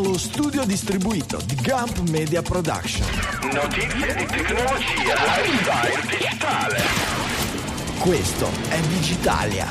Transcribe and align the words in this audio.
dallo 0.00 0.16
studio 0.16 0.64
distribuito 0.64 1.38
di 1.44 1.56
Gump 1.56 2.08
Media 2.08 2.40
Production. 2.40 3.06
Notizie 3.52 4.14
di 4.14 4.24
tecnologia, 4.24 5.14
lifestyle 5.26 6.00
digitale. 6.08 6.82
Questo 7.98 8.48
è 8.68 8.80
Digitalia. 8.80 9.66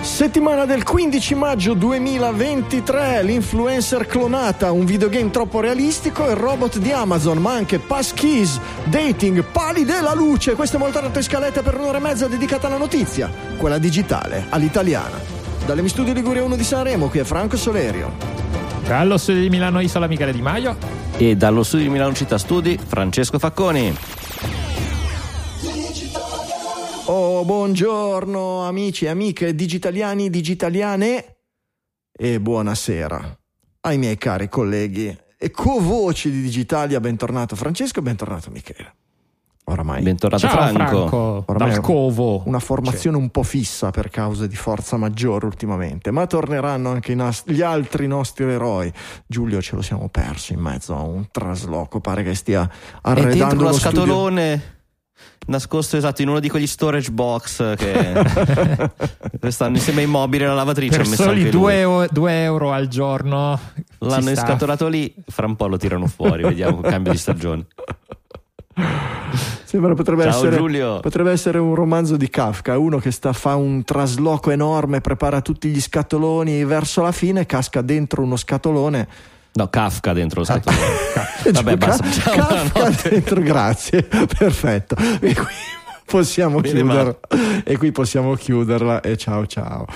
Settimana 0.00 0.64
del 0.64 0.82
15 0.82 1.34
maggio 1.36 1.74
2023, 1.74 3.22
l'influencer 3.22 4.06
clonata, 4.06 4.72
un 4.72 4.84
videogame 4.84 5.30
troppo 5.30 5.60
realistico, 5.60 6.28
il 6.28 6.36
robot 6.36 6.78
di 6.78 6.90
Amazon, 6.90 7.38
ma 7.38 7.52
anche 7.52 7.78
passkeys, 7.78 8.58
dating, 8.84 9.44
pali 9.44 9.84
della 9.84 10.14
luce. 10.14 10.54
Questa 10.54 10.76
è 10.76 10.80
molto 10.80 10.98
alta 10.98 11.22
scaletta 11.22 11.62
per 11.62 11.78
un'ora 11.78 11.98
e 11.98 12.00
mezza 12.00 12.26
dedicata 12.26 12.66
alla 12.66 12.78
notizia, 12.78 13.30
quella 13.56 13.78
digitale, 13.78 14.46
all'italiana. 14.48 15.43
Dalle 15.66 15.88
Studio 15.88 16.12
Liguria 16.12 16.44
1 16.44 16.56
di 16.56 16.62
Sanremo, 16.62 17.08
qui 17.08 17.20
è 17.20 17.24
Franco 17.24 17.56
Solerio. 17.56 18.12
Dallo 18.86 19.16
studio 19.16 19.40
di 19.40 19.48
Milano 19.48 19.80
Isola 19.80 20.06
Michele 20.06 20.32
Di 20.32 20.42
Maio. 20.42 20.76
E 21.16 21.36
dallo 21.36 21.62
studio 21.62 21.86
di 21.86 21.92
Milano 21.92 22.12
Città 22.12 22.36
Studi, 22.36 22.78
Francesco 22.78 23.38
Facconi. 23.38 23.96
Oh, 27.06 27.44
buongiorno 27.46 28.66
amici 28.66 29.06
e 29.06 29.08
amiche 29.08 29.54
digitaliani, 29.54 30.28
digitaliane 30.28 31.36
e 32.12 32.40
buonasera 32.40 33.38
ai 33.80 33.96
miei 33.98 34.18
cari 34.18 34.50
colleghi 34.50 35.16
e 35.38 35.50
co-voci 35.50 36.30
di 36.30 36.42
Digitalia. 36.42 37.00
Bentornato 37.00 37.56
Francesco, 37.56 38.02
bentornato 38.02 38.50
Michele. 38.50 39.03
Oramai, 39.66 40.02
Bentornato 40.02 40.46
Ciao 40.46 40.56
Franco. 40.56 40.84
Franco, 40.84 41.42
Oramai 41.46 41.68
dal 41.70 41.78
è 41.78 41.80
covo. 41.82 42.42
una 42.44 42.58
formazione 42.58 43.16
un 43.16 43.30
po' 43.30 43.42
fissa 43.42 43.90
per 43.90 44.10
cause 44.10 44.46
di 44.46 44.56
forza 44.56 44.98
maggiore 44.98 45.46
ultimamente, 45.46 46.10
ma 46.10 46.26
torneranno 46.26 46.90
anche 46.90 47.14
nas- 47.14 47.44
gli 47.46 47.62
altri 47.62 48.06
nostri 48.06 48.44
eroi. 48.44 48.92
Giulio 49.26 49.62
ce 49.62 49.74
lo 49.74 49.80
siamo 49.82 50.08
perso 50.10 50.52
in 50.52 50.60
mezzo 50.60 50.94
a 50.94 51.00
un 51.00 51.28
trasloco, 51.30 52.00
pare 52.00 52.22
che 52.22 52.34
stia 52.34 52.68
arredando 53.00 53.54
uno 53.54 53.62
uno 53.68 53.72
studio. 53.72 53.78
scatolone 54.00 54.72
nascosto 55.46 55.96
esatto 55.96 56.20
in 56.22 56.28
uno 56.28 56.40
di 56.40 56.48
quegli 56.48 56.66
storage 56.66 57.10
box 57.10 57.76
che 57.76 58.12
stanno 59.50 59.76
insieme 59.76 60.02
ai 60.02 60.06
mobili 60.06 60.42
e 60.42 60.46
alla 60.46 60.56
lavatrice. 60.56 60.96
Per 60.98 61.06
soli 61.06 61.38
anche 61.44 61.50
2 61.50 62.08
lui. 62.12 62.32
euro 62.32 62.72
al 62.72 62.88
giorno. 62.88 63.58
L'hanno 64.00 64.26
ci 64.28 64.34
sta. 64.34 64.44
scatolato 64.46 64.88
lì, 64.88 65.14
fra 65.26 65.46
un 65.46 65.56
po' 65.56 65.68
lo 65.68 65.78
tirano 65.78 66.06
fuori, 66.06 66.42
vediamo 66.42 66.82
cambio 66.82 67.12
di 67.12 67.18
stagione. 67.18 67.66
Sembra 69.74 69.94
potrebbe 69.94 70.22
Ciao, 70.22 70.36
essere, 70.36 70.56
Giulio. 70.56 71.00
potrebbe 71.00 71.32
essere 71.32 71.58
un 71.58 71.74
romanzo 71.74 72.16
di 72.16 72.30
Kafka, 72.30 72.78
uno 72.78 72.98
che 72.98 73.10
sta, 73.10 73.32
fa 73.32 73.56
un 73.56 73.82
trasloco 73.82 74.52
enorme, 74.52 75.00
prepara 75.00 75.40
tutti 75.40 75.68
gli 75.68 75.80
scatoloni 75.80 76.60
e 76.60 76.64
verso 76.64 77.02
la 77.02 77.10
fine 77.10 77.44
casca 77.44 77.82
dentro 77.82 78.22
uno 78.22 78.36
scatolone. 78.36 79.08
No, 79.54 79.68
Kafka 79.70 80.12
dentro 80.12 80.42
lo 80.42 80.46
scatolone. 80.46 80.84
E 81.42 81.50
Vabbè, 81.50 81.76
basta. 81.76 82.08
Ciao, 82.08 82.36
Kafka 82.36 83.08
dentro, 83.08 83.40
grazie, 83.40 84.04
perfetto. 84.06 84.94
E 85.18 85.34
qui 85.34 85.54
possiamo 86.06 86.60
Bene, 86.60 86.78
chiuderla. 86.78 87.18
E 87.64 87.76
qui 87.76 87.90
possiamo 87.90 88.34
chiuderla 88.34 89.00
e 89.00 89.16
ciao 89.16 89.44
ciao. 89.46 89.86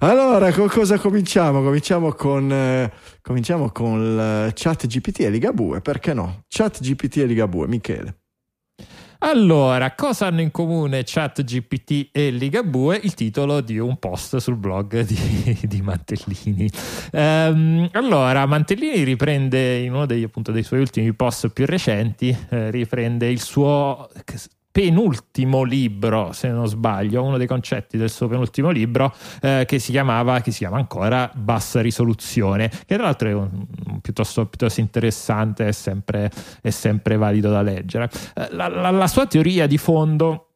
Allora, 0.00 0.52
con 0.52 0.68
cosa 0.68 0.98
cominciamo? 0.98 1.62
Cominciamo 1.62 2.12
con, 2.12 2.52
eh, 2.52 2.92
cominciamo 3.22 3.70
con 3.70 3.98
il 3.98 4.52
chat 4.52 4.86
GPT 4.86 5.20
e 5.20 5.30
Ligabue, 5.30 5.80
perché 5.80 6.12
no? 6.12 6.42
Chat 6.48 6.80
GPT 6.82 7.16
e 7.16 7.24
Ligabue, 7.24 7.66
Michele. 7.66 8.16
Allora, 9.28 9.92
cosa 9.96 10.26
hanno 10.26 10.40
in 10.40 10.52
comune 10.52 11.02
ChatGPT 11.04 12.10
e 12.12 12.30
Ligabue? 12.30 13.00
Il 13.02 13.14
titolo 13.14 13.60
di 13.60 13.76
un 13.76 13.98
post 13.98 14.36
sul 14.36 14.54
blog 14.54 15.00
di, 15.00 15.58
di 15.62 15.82
Mantellini. 15.82 16.70
Ehm, 17.10 17.88
allora, 17.90 18.46
Mantellini 18.46 19.02
riprende 19.02 19.78
in 19.78 19.92
uno 19.94 20.06
degli, 20.06 20.22
appunto, 20.22 20.52
dei 20.52 20.62
suoi 20.62 20.78
ultimi 20.78 21.12
post 21.12 21.48
più 21.48 21.66
recenti, 21.66 22.28
eh, 22.50 22.70
riprende 22.70 23.28
il 23.28 23.40
suo 23.40 24.08
penultimo 24.76 25.62
libro, 25.62 26.32
se 26.32 26.50
non 26.50 26.66
sbaglio, 26.66 27.22
uno 27.22 27.38
dei 27.38 27.46
concetti 27.46 27.96
del 27.96 28.10
suo 28.10 28.28
penultimo 28.28 28.68
libro 28.68 29.10
eh, 29.40 29.64
che 29.66 29.78
si 29.78 29.90
chiamava, 29.90 30.40
che 30.42 30.50
si 30.50 30.58
chiama 30.58 30.76
ancora 30.76 31.30
Bassa 31.34 31.80
Risoluzione, 31.80 32.68
che 32.68 32.94
tra 32.94 33.04
l'altro 33.04 33.28
è 33.30 33.32
un, 33.32 33.64
un 33.86 34.00
piuttosto, 34.02 34.44
piuttosto 34.44 34.80
interessante, 34.80 35.68
è 35.68 35.72
sempre, 35.72 36.30
è 36.60 36.68
sempre 36.68 37.16
valido 37.16 37.48
da 37.48 37.62
leggere. 37.62 38.10
Eh, 38.34 38.48
la, 38.50 38.68
la- 38.68 38.90
la 38.90 39.06
sua 39.06 39.26
teoria 39.26 39.66
di 39.66 39.78
fondo 39.78 40.48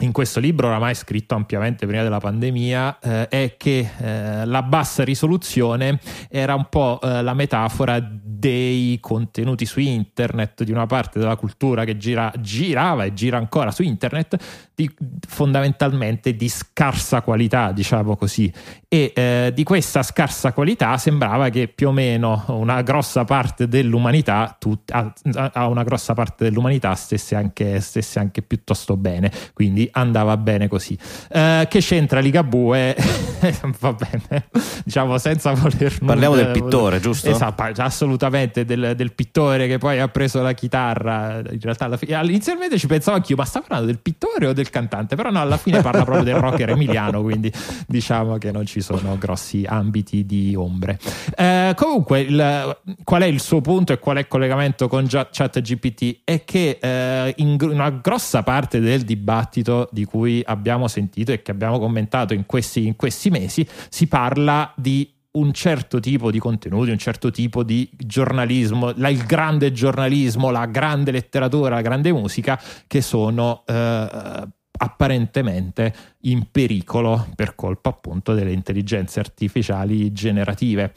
in 0.00 0.12
questo 0.12 0.40
libro, 0.40 0.66
oramai 0.66 0.94
scritto 0.94 1.34
ampiamente 1.34 1.86
prima 1.86 2.02
della 2.02 2.20
pandemia, 2.20 2.98
eh, 3.00 3.28
è 3.28 3.54
che 3.56 3.90
eh, 3.98 4.44
la 4.44 4.62
bassa 4.62 5.02
risoluzione 5.04 5.98
era 6.28 6.54
un 6.54 6.66
po' 6.68 7.00
eh, 7.02 7.22
la 7.22 7.32
metafora 7.32 7.98
dei 7.98 8.98
contenuti 9.00 9.64
su 9.64 9.80
internet, 9.80 10.64
di 10.64 10.70
una 10.70 10.84
parte 10.84 11.18
della 11.18 11.36
cultura 11.36 11.84
che 11.84 11.96
gira- 11.96 12.32
girava 12.38 13.04
e 13.04 13.14
gira 13.14 13.38
ancora 13.38 13.70
su 13.70 13.82
internet, 13.82 14.36
di- 14.74 14.94
fondamentalmente 15.26 16.36
di 16.36 16.48
scarsa 16.50 17.22
qualità, 17.22 17.72
diciamo 17.72 18.16
così. 18.16 18.52
E 18.88 19.12
eh, 19.14 19.52
di 19.54 19.64
questa 19.64 20.02
scarsa 20.02 20.52
qualità 20.52 20.98
sembrava 20.98 21.48
che 21.48 21.68
più 21.68 21.88
o 21.88 21.92
meno 21.92 22.44
una 22.48 22.82
grossa 22.82 23.24
parte 23.24 23.66
dell'umanità, 23.66 24.54
tut- 24.58 24.90
a, 24.92 25.10
a 25.54 25.66
una 25.68 25.84
grossa 25.84 26.12
parte 26.12 26.44
dell'umanità 26.44 26.94
stesse 26.94 27.34
anche, 27.34 27.80
stesse 27.80 28.18
anche 28.18 28.42
piuttosto 28.42 28.98
bene. 28.98 29.32
Quindi 29.54 29.85
andava 29.92 30.36
bene 30.36 30.68
così. 30.68 30.96
Eh, 31.30 31.66
che 31.68 31.80
c'entra 31.80 32.20
Ligabue? 32.20 32.96
Va 33.80 33.92
bene, 33.92 34.48
diciamo 34.84 35.18
senza 35.18 35.52
voler 35.52 35.98
Parliamo 36.04 36.34
nulla- 36.34 36.48
del 36.50 36.62
pittore, 36.62 37.00
giusto? 37.00 37.28
Esatto, 37.30 37.62
assolutamente 37.82 38.64
del, 38.64 38.94
del 38.96 39.12
pittore 39.12 39.66
che 39.66 39.78
poi 39.78 39.98
ha 40.00 40.08
preso 40.08 40.40
la 40.42 40.52
chitarra. 40.52 41.38
In 41.50 41.58
realtà 41.60 41.84
alla 41.86 41.96
fine- 41.96 42.18
inizialmente 42.24 42.78
ci 42.78 42.86
pensavo 42.86 43.16
anch'io, 43.16 43.36
ma 43.36 43.44
sta 43.44 43.60
parlando 43.60 43.86
del 43.86 43.98
pittore 43.98 44.46
o 44.46 44.52
del 44.52 44.70
cantante? 44.70 45.16
Però 45.16 45.30
no, 45.30 45.40
alla 45.40 45.56
fine 45.56 45.80
parla 45.82 46.04
proprio 46.04 46.24
del 46.24 46.36
rocker 46.36 46.70
emiliano, 46.70 47.22
quindi 47.22 47.52
diciamo 47.86 48.38
che 48.38 48.50
non 48.50 48.64
ci 48.66 48.80
sono 48.80 49.16
grossi 49.18 49.64
ambiti 49.66 50.24
di 50.26 50.54
ombre. 50.56 50.98
Eh, 51.36 51.72
comunque, 51.76 52.20
il- 52.20 52.78
qual 53.04 53.22
è 53.22 53.26
il 53.26 53.40
suo 53.40 53.60
punto 53.60 53.92
e 53.92 53.98
qual 53.98 54.16
è 54.16 54.20
il 54.20 54.28
collegamento 54.28 54.88
con 54.88 55.06
Gia- 55.06 55.28
ChatGPT? 55.30 56.20
È 56.24 56.44
che 56.44 56.78
eh, 56.80 57.34
in 57.38 57.56
una 57.60 57.90
grossa 57.90 58.42
parte 58.42 58.80
del 58.80 59.02
dibattito 59.02 59.88
di 59.92 60.04
cui 60.04 60.42
abbiamo 60.44 60.88
sentito 60.88 61.32
e 61.32 61.42
che 61.42 61.50
abbiamo 61.50 61.78
commentato 61.78 62.34
in 62.34 62.46
questi, 62.46 62.86
in 62.86 62.96
questi 62.96 63.25
mesi 63.30 63.66
si 63.88 64.06
parla 64.06 64.72
di 64.76 65.12
un 65.36 65.52
certo 65.52 66.00
tipo 66.00 66.30
di 66.30 66.38
contenuti, 66.38 66.90
un 66.90 66.98
certo 66.98 67.30
tipo 67.30 67.62
di 67.62 67.88
giornalismo, 67.96 68.92
la- 68.96 69.08
il 69.10 69.24
grande 69.24 69.70
giornalismo, 69.72 70.50
la 70.50 70.66
grande 70.66 71.10
letteratura, 71.10 71.74
la 71.74 71.82
grande 71.82 72.12
musica, 72.12 72.60
che 72.86 73.02
sono 73.02 73.62
eh, 73.66 74.48
apparentemente 74.78 75.94
in 76.22 76.46
pericolo 76.50 77.28
per 77.34 77.54
colpa 77.54 77.90
appunto 77.90 78.34
delle 78.34 78.52
intelligenze 78.52 79.20
artificiali 79.20 80.12
generative. 80.12 80.92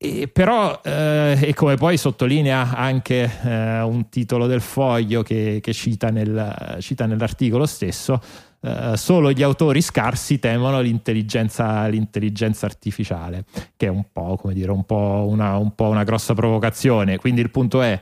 E 0.00 0.28
però, 0.28 0.80
eh, 0.84 1.36
e 1.40 1.54
come 1.54 1.74
poi 1.74 1.96
sottolinea 1.96 2.74
anche 2.76 3.30
eh, 3.42 3.80
un 3.80 4.08
titolo 4.08 4.46
del 4.46 4.60
foglio 4.60 5.22
che, 5.22 5.58
che 5.60 5.72
cita, 5.72 6.10
nel- 6.10 6.76
cita 6.80 7.04
nell'articolo 7.04 7.66
stesso, 7.66 8.20
eh, 8.60 8.96
solo 8.96 9.30
gli 9.32 9.42
autori 9.42 9.80
scarsi 9.80 10.38
temono 10.38 10.80
l'intelligenza, 10.80 11.86
l'intelligenza 11.86 12.66
artificiale, 12.66 13.44
che 13.76 13.86
è 13.86 13.90
un 13.90 14.04
po', 14.12 14.36
come 14.36 14.54
dire, 14.54 14.70
un 14.72 14.84
po' 14.84 15.26
una, 15.28 15.56
un 15.56 15.74
po' 15.74 15.88
una 15.88 16.04
grossa 16.04 16.34
provocazione. 16.34 17.18
Quindi 17.18 17.40
il 17.40 17.50
punto 17.50 17.80
è, 17.82 17.98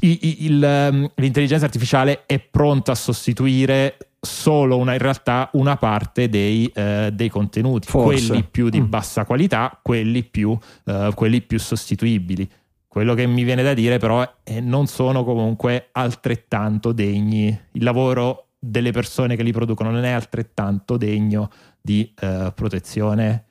i- 0.00 0.18
i- 0.22 0.44
il, 0.46 0.62
ehm, 0.62 1.10
l'intelligenza 1.16 1.64
artificiale 1.64 2.24
è 2.26 2.38
pronta 2.38 2.92
a 2.92 2.94
sostituire 2.94 3.96
solo 4.20 4.76
una, 4.76 4.92
in 4.92 4.98
realtà 4.98 5.48
una 5.54 5.76
parte 5.76 6.28
dei, 6.28 6.66
eh, 6.74 7.10
dei 7.12 7.28
contenuti, 7.30 7.88
Forse. 7.88 8.26
quelli 8.26 8.44
più 8.44 8.68
di 8.68 8.80
Mm. 8.80 8.88
bassa 8.88 9.24
qualità, 9.24 9.78
quelli 9.82 10.22
più, 10.22 10.56
eh, 10.84 11.10
quelli 11.14 11.40
più 11.40 11.58
sostituibili. 11.58 12.48
Quello 12.90 13.14
che 13.14 13.24
mi 13.24 13.44
viene 13.44 13.62
da 13.62 13.72
dire 13.72 13.98
però 13.98 14.28
è 14.42 14.58
non 14.58 14.88
sono 14.88 15.22
comunque 15.22 15.90
altrettanto 15.92 16.90
degni, 16.90 17.46
il 17.70 17.84
lavoro 17.84 18.48
delle 18.58 18.90
persone 18.90 19.36
che 19.36 19.44
li 19.44 19.52
producono 19.52 19.92
non 19.92 20.02
è 20.02 20.10
altrettanto 20.10 20.96
degno 20.96 21.50
di 21.80 22.12
eh, 22.20 22.50
protezione. 22.52 23.44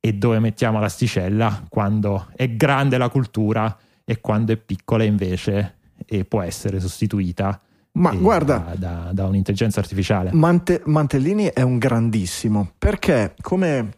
E 0.00 0.14
dove 0.14 0.40
mettiamo 0.40 0.80
l'asticella? 0.80 1.66
Quando 1.68 2.26
è 2.34 2.48
grande 2.56 2.98
la 2.98 3.10
cultura 3.10 3.78
e 4.04 4.20
quando 4.20 4.52
è 4.52 4.56
piccola 4.56 5.04
invece 5.04 5.76
e 6.04 6.24
può 6.24 6.40
essere 6.40 6.80
sostituita 6.80 7.60
Ma 7.92 8.10
eh, 8.10 8.16
guarda, 8.16 8.74
da, 8.74 9.04
da- 9.04 9.10
da 9.12 9.26
un'intelligenza 9.26 9.78
artificiale. 9.78 10.30
Mante- 10.32 10.82
Mantellini 10.86 11.44
è 11.44 11.62
un 11.62 11.78
grandissimo 11.78 12.72
perché 12.76 13.36
come 13.40 13.90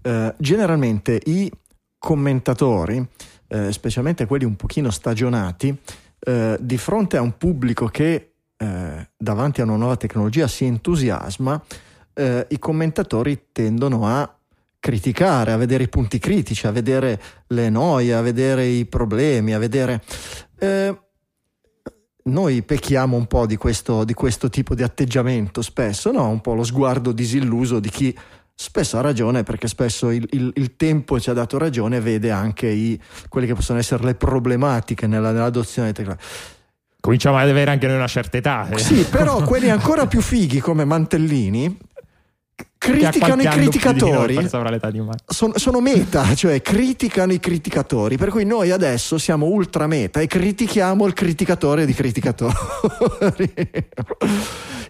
eh, 0.00 0.34
generalmente 0.38 1.20
i 1.26 1.52
commentatori, 1.98 3.06
eh, 3.48 3.72
specialmente 3.72 4.26
quelli 4.26 4.44
un 4.44 4.56
pochino 4.56 4.90
stagionati, 4.90 5.76
eh, 6.20 6.56
di 6.60 6.76
fronte 6.76 7.16
a 7.16 7.22
un 7.22 7.36
pubblico 7.36 7.86
che 7.86 8.32
eh, 8.56 9.08
davanti 9.16 9.60
a 9.60 9.64
una 9.64 9.76
nuova 9.76 9.96
tecnologia 9.96 10.46
si 10.46 10.64
entusiasma, 10.64 11.62
eh, 12.14 12.46
i 12.50 12.58
commentatori 12.58 13.46
tendono 13.52 14.06
a 14.06 14.32
criticare, 14.80 15.52
a 15.52 15.56
vedere 15.56 15.84
i 15.84 15.88
punti 15.88 16.18
critici, 16.18 16.66
a 16.66 16.70
vedere 16.70 17.20
le 17.48 17.68
noie, 17.70 18.14
a 18.14 18.20
vedere 18.20 18.66
i 18.66 18.84
problemi, 18.86 19.54
a 19.54 19.58
vedere... 19.58 20.02
Eh, 20.58 20.96
noi 22.28 22.62
pecchiamo 22.62 23.16
un 23.16 23.26
po' 23.26 23.46
di 23.46 23.56
questo, 23.56 24.04
di 24.04 24.12
questo, 24.12 24.50
tipo 24.50 24.74
di 24.74 24.82
atteggiamento 24.82 25.62
spesso, 25.62 26.12
no? 26.12 26.28
un 26.28 26.42
po' 26.42 26.52
lo 26.52 26.62
sguardo 26.62 27.12
disilluso 27.12 27.80
di 27.80 27.88
chi 27.88 28.16
spesso 28.60 28.98
ha 28.98 29.00
ragione 29.00 29.44
perché 29.44 29.68
spesso 29.68 30.10
il, 30.10 30.26
il, 30.32 30.50
il 30.56 30.74
tempo 30.74 31.20
ci 31.20 31.30
ha 31.30 31.32
dato 31.32 31.58
ragione 31.58 31.98
e 31.98 32.00
vede 32.00 32.32
anche 32.32 32.66
i, 32.66 33.00
quelle 33.28 33.46
che 33.46 33.54
possono 33.54 33.78
essere 33.78 34.02
le 34.02 34.16
problematiche 34.16 35.06
nella, 35.06 35.30
nell'adozione 35.30 35.92
tecnologica. 35.92 36.28
Cominciamo 37.00 37.36
ad 37.36 37.48
avere 37.48 37.70
anche 37.70 37.86
noi 37.86 37.94
una 37.94 38.08
certa 38.08 38.36
età. 38.36 38.68
Eh. 38.68 38.78
Sì, 38.78 39.04
però 39.04 39.42
quelli 39.46 39.70
ancora 39.70 40.08
più 40.08 40.20
fighi 40.20 40.58
come 40.58 40.84
Mantellini 40.84 41.78
criticano 42.78 43.42
i 43.42 43.46
criticatori. 43.46 44.34
Sono, 45.26 45.52
sono, 45.56 45.80
meta, 45.80 46.32
cioè 46.34 46.62
criticano 46.62 47.32
i 47.32 47.40
criticatori. 47.40 48.16
Per 48.16 48.30
cui 48.30 48.44
noi 48.44 48.70
adesso 48.70 49.18
siamo 49.18 49.46
ultra 49.46 49.86
meta 49.86 50.20
e 50.20 50.26
critichiamo 50.26 51.04
il 51.06 51.12
criticatore 51.12 51.84
di 51.84 51.92
criticatori. 51.92 52.54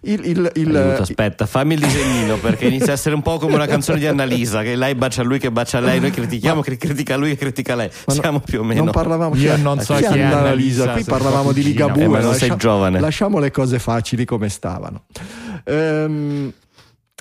Il, 0.02 0.24
il, 0.24 0.52
il, 0.54 0.76
Aiuto, 0.76 1.02
aspetta, 1.02 1.44
fammi 1.44 1.74
il 1.74 1.80
disegnino 1.80 2.36
perché 2.36 2.66
inizia 2.66 2.90
a 2.90 2.92
essere 2.92 3.16
un 3.16 3.20
po' 3.20 3.38
come 3.38 3.54
una 3.54 3.66
canzone 3.66 3.98
di 3.98 4.06
Annalisa 4.06 4.62
che 4.62 4.76
lei 4.76 4.94
bacia 4.94 5.24
lui 5.24 5.40
che 5.40 5.50
bacia 5.50 5.80
lei, 5.80 5.98
noi 5.98 6.12
critichiamo 6.12 6.60
che 6.60 6.76
critica 6.76 7.16
lui 7.16 7.30
che 7.30 7.36
critica 7.36 7.74
lei. 7.74 7.90
Siamo 8.06 8.38
più 8.38 8.60
o 8.60 8.62
meno. 8.62 8.84
Non 8.84 8.92
parlavamo 8.92 9.34
Io 9.34 9.48
cioè, 9.48 9.56
non 9.56 9.80
so 9.80 9.94
chi 9.94 10.04
è 10.04 10.22
Annalisa, 10.22 10.92
qui 10.92 11.02
parlavamo 11.02 11.50
di 11.50 11.64
Ligabue, 11.64 12.04
eh, 12.04 12.08
ma 12.08 12.20
non 12.20 12.34
sei 12.34 12.54
giovane. 12.56 13.00
Lasciamo 13.00 13.40
le 13.40 13.50
cose 13.50 13.80
facili 13.80 14.24
come 14.24 14.48
stavano. 14.48 15.02
Ehm 15.64 16.52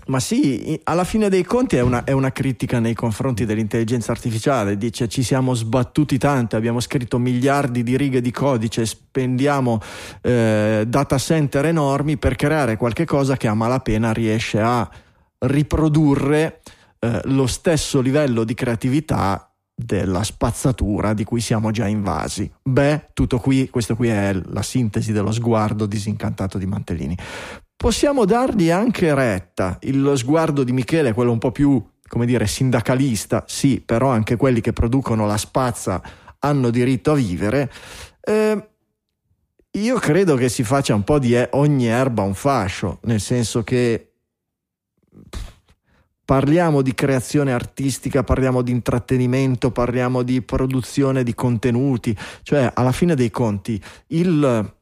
ma 0.07 0.19
sì, 0.19 0.79
alla 0.83 1.03
fine 1.03 1.29
dei 1.29 1.43
conti 1.43 1.75
è 1.75 1.81
una, 1.81 2.03
è 2.03 2.11
una, 2.11 2.31
critica 2.31 2.79
nei 2.79 2.93
confronti 2.93 3.45
dell'intelligenza 3.45 4.11
artificiale. 4.11 4.77
Dice 4.77 5.07
ci 5.07 5.23
siamo 5.23 5.53
sbattuti 5.53 6.17
tanto, 6.17 6.55
abbiamo 6.55 6.79
scritto 6.79 7.17
miliardi 7.19 7.83
di 7.83 7.95
righe 7.95 8.21
di 8.21 8.31
codice, 8.31 8.85
spendiamo 8.85 9.79
eh, 10.21 10.83
data 10.87 11.17
center 11.17 11.65
enormi 11.65 12.17
per 12.17 12.35
creare 12.35 12.77
qualche 12.77 13.05
cosa 13.05 13.37
che 13.37 13.47
a 13.47 13.53
malapena 13.53 14.11
riesce 14.11 14.59
a 14.59 14.89
riprodurre 15.39 16.61
eh, 16.99 17.21
lo 17.25 17.47
stesso 17.47 18.01
livello 18.01 18.43
di 18.43 18.53
creatività 18.53 19.51
della 19.79 20.23
spazzatura 20.23 21.13
di 21.13 21.23
cui 21.23 21.39
siamo 21.39 21.69
già 21.69 21.87
invasi. 21.87 22.51
Beh, 22.63 23.09
tutto 23.13 23.37
qui, 23.37 23.69
questo 23.69 23.95
qui 23.95 24.07
è 24.07 24.33
la 24.33 24.63
sintesi 24.63 25.11
dello 25.11 25.31
sguardo 25.31 25.85
disincantato 25.85 26.57
di 26.57 26.65
Mantellini. 26.65 27.15
Possiamo 27.77 28.25
dargli 28.25 28.71
anche 28.71 29.13
retta. 29.13 29.77
Il 29.81 30.13
sguardo 30.15 30.63
di 30.63 30.71
Michele 30.71 31.09
è 31.09 31.13
quello 31.13 31.31
un 31.31 31.37
po' 31.37 31.51
più, 31.51 31.79
come 32.07 32.25
dire, 32.25 32.47
sindacalista, 32.47 33.43
sì, 33.47 33.81
però 33.81 34.09
anche 34.09 34.35
quelli 34.35 34.61
che 34.61 34.73
producono 34.73 35.27
la 35.27 35.37
spazza 35.37 36.01
hanno 36.39 36.71
diritto 36.71 37.11
a 37.11 37.15
vivere. 37.15 37.71
Eh, 38.19 38.69
io 39.69 39.99
credo 39.99 40.35
che 40.35 40.49
si 40.49 40.63
faccia 40.63 40.95
un 40.95 41.03
po' 41.03 41.19
di 41.19 41.37
ogni 41.51 41.85
erba 41.85 42.23
un 42.23 42.33
fascio, 42.33 42.97
nel 43.03 43.21
senso 43.21 43.63
che 43.63 44.13
parliamo 46.25 46.81
di 46.81 46.95
creazione 46.95 47.53
artistica, 47.53 48.23
parliamo 48.23 48.63
di 48.63 48.71
intrattenimento, 48.71 49.69
parliamo 49.69 50.23
di 50.23 50.41
produzione 50.41 51.21
di 51.21 51.35
contenuti, 51.35 52.17
cioè 52.41 52.71
alla 52.73 52.91
fine 52.91 53.13
dei 53.13 53.29
conti 53.29 53.79
il 54.07 54.75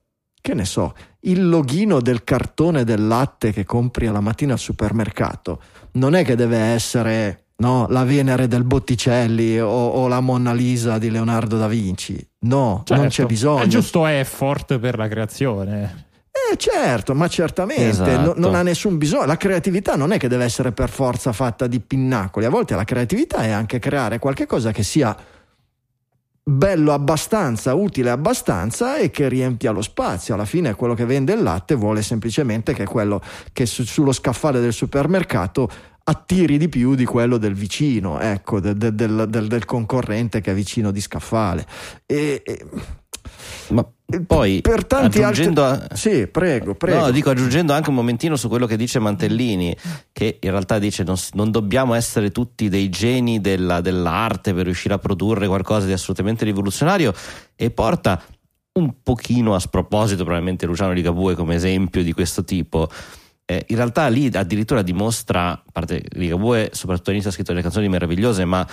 che 0.45 0.53
ne 0.53 0.65
so, 0.65 0.93
il 1.25 1.47
loghino 1.47 2.01
del 2.01 2.23
cartone 2.23 2.83
del 2.83 3.07
latte 3.07 3.51
che 3.51 3.63
compri 3.63 4.07
alla 4.07 4.19
mattina 4.19 4.53
al 4.53 4.59
supermercato 4.59 5.61
non 5.93 6.13
è 6.15 6.23
che 6.23 6.35
deve 6.35 6.57
essere 6.57 7.45
no, 7.57 7.87
la 7.89 8.03
Venere 8.03 8.47
del 8.47 8.63
Botticelli 8.63 9.59
o, 9.59 9.67
o, 9.69 10.07
la 10.07 10.19
Monna 10.19 10.53
Lisa 10.53 10.97
di 10.97 11.09
Leonardo 11.09 11.57
da 11.57 11.67
Vinci. 11.67 12.15
No, 12.39 12.83
certo. 12.85 12.95
non 12.95 13.05
c'è 13.05 13.11
certo. 13.11 13.31
bisogno. 13.31 13.63
È 13.63 13.67
giusto 13.67 14.05
effort 14.05 14.77
per 14.77 14.97
la 14.97 15.07
creazione. 15.07 16.03
Eh 16.51 16.57
certo, 16.57 17.15
ma 17.15 17.27
certamente 17.27 17.87
esatto. 17.87 18.33
no, 18.33 18.33
non 18.35 18.55
ha 18.55 18.61
nessun 18.61 18.97
bisogno. 18.97 19.25
La 19.25 19.37
creatività 19.37 19.95
non 19.95 20.11
è 20.11 20.19
che 20.19 20.27
deve 20.27 20.43
essere 20.43 20.73
per 20.73 20.89
forza 20.89 21.31
fatta 21.31 21.65
di 21.65 21.79
pinnacoli. 21.79 22.45
A 22.45 22.49
volte 22.49 22.75
la 22.75 22.83
creatività 22.83 23.43
è 23.43 23.49
anche 23.49 23.79
creare 23.79 24.19
qualcosa 24.19 24.71
che 24.71 24.83
sia 24.83 25.15
bello 26.47 26.93
abbastanza, 26.93 27.73
utile 27.73 28.11
abbastanza 28.11 28.97
e 28.97 29.09
che 29.09 29.27
riempia 29.27 29.71
lo 29.71 29.81
spazio. 29.81 30.35
Alla 30.35 30.45
fine 30.45 30.75
quello 30.75 30.93
che 30.93 31.05
vende 31.05 31.33
il 31.33 31.41
latte 31.41 31.73
vuole 31.73 32.03
semplicemente 32.03 32.73
che 32.73 32.85
quello 32.85 33.19
che 33.51 33.65
su, 33.65 33.83
sullo 33.83 34.11
scaffale 34.11 34.59
del 34.59 34.73
supermercato 34.73 35.67
attiri 36.03 36.59
di 36.59 36.69
più 36.69 36.93
di 36.93 37.03
quello 37.03 37.37
del 37.37 37.55
vicino, 37.55 38.19
ecco, 38.19 38.59
del, 38.59 38.75
del, 38.75 39.25
del, 39.27 39.47
del 39.47 39.65
concorrente 39.65 40.39
che 40.39 40.51
è 40.51 40.53
vicino 40.53 40.91
di 40.91 41.01
scaffale. 41.01 41.65
E, 42.05 42.43
e 42.45 42.65
ma 43.69 43.87
poi 44.25 44.61
per 44.61 44.85
tanti 44.85 45.23
aggiungendo 45.23 45.63
altri... 45.63 45.87
a... 45.89 45.95
sì, 45.95 46.27
prego, 46.27 46.75
prego. 46.75 46.99
No, 46.99 47.11
dico 47.11 47.31
aggiungendo 47.31 47.73
anche 47.73 47.89
un 47.89 47.95
momentino 47.95 48.35
su 48.35 48.47
quello 48.47 48.67
che 48.67 48.77
dice 48.77 48.99
Mantellini, 48.99 49.75
che 50.11 50.37
in 50.39 50.51
realtà 50.51 50.77
dice 50.77 51.03
non, 51.03 51.15
non 51.33 51.51
dobbiamo 51.51 51.93
essere 51.95 52.31
tutti 52.31 52.69
dei 52.69 52.89
geni 52.89 53.41
della, 53.41 53.81
dell'arte 53.81 54.53
per 54.53 54.65
riuscire 54.65 54.93
a 54.93 54.99
produrre 54.99 55.47
qualcosa 55.47 55.87
di 55.87 55.91
assolutamente 55.91 56.45
rivoluzionario 56.45 57.13
e 57.55 57.71
porta 57.71 58.21
un 58.73 58.93
pochino 59.01 59.55
a 59.55 59.59
sproposito 59.59 60.23
probabilmente 60.23 60.65
Luciano 60.65 60.91
Ligabue 60.91 61.33
come 61.35 61.55
esempio 61.55 62.03
di 62.03 62.13
questo 62.13 62.43
tipo. 62.43 62.89
Eh, 63.45 63.63
in 63.67 63.75
realtà 63.75 64.07
lì 64.07 64.29
addirittura 64.33 64.81
dimostra, 64.81 65.51
a 65.51 65.63
parte 65.71 66.03
Ligabue 66.09 66.69
soprattutto 66.73 67.09
all'inizio 67.09 67.31
ha 67.31 67.33
scritto 67.33 67.51
delle 67.51 67.63
canzoni 67.63 67.89
meravigliose, 67.89 68.45
ma 68.45 68.67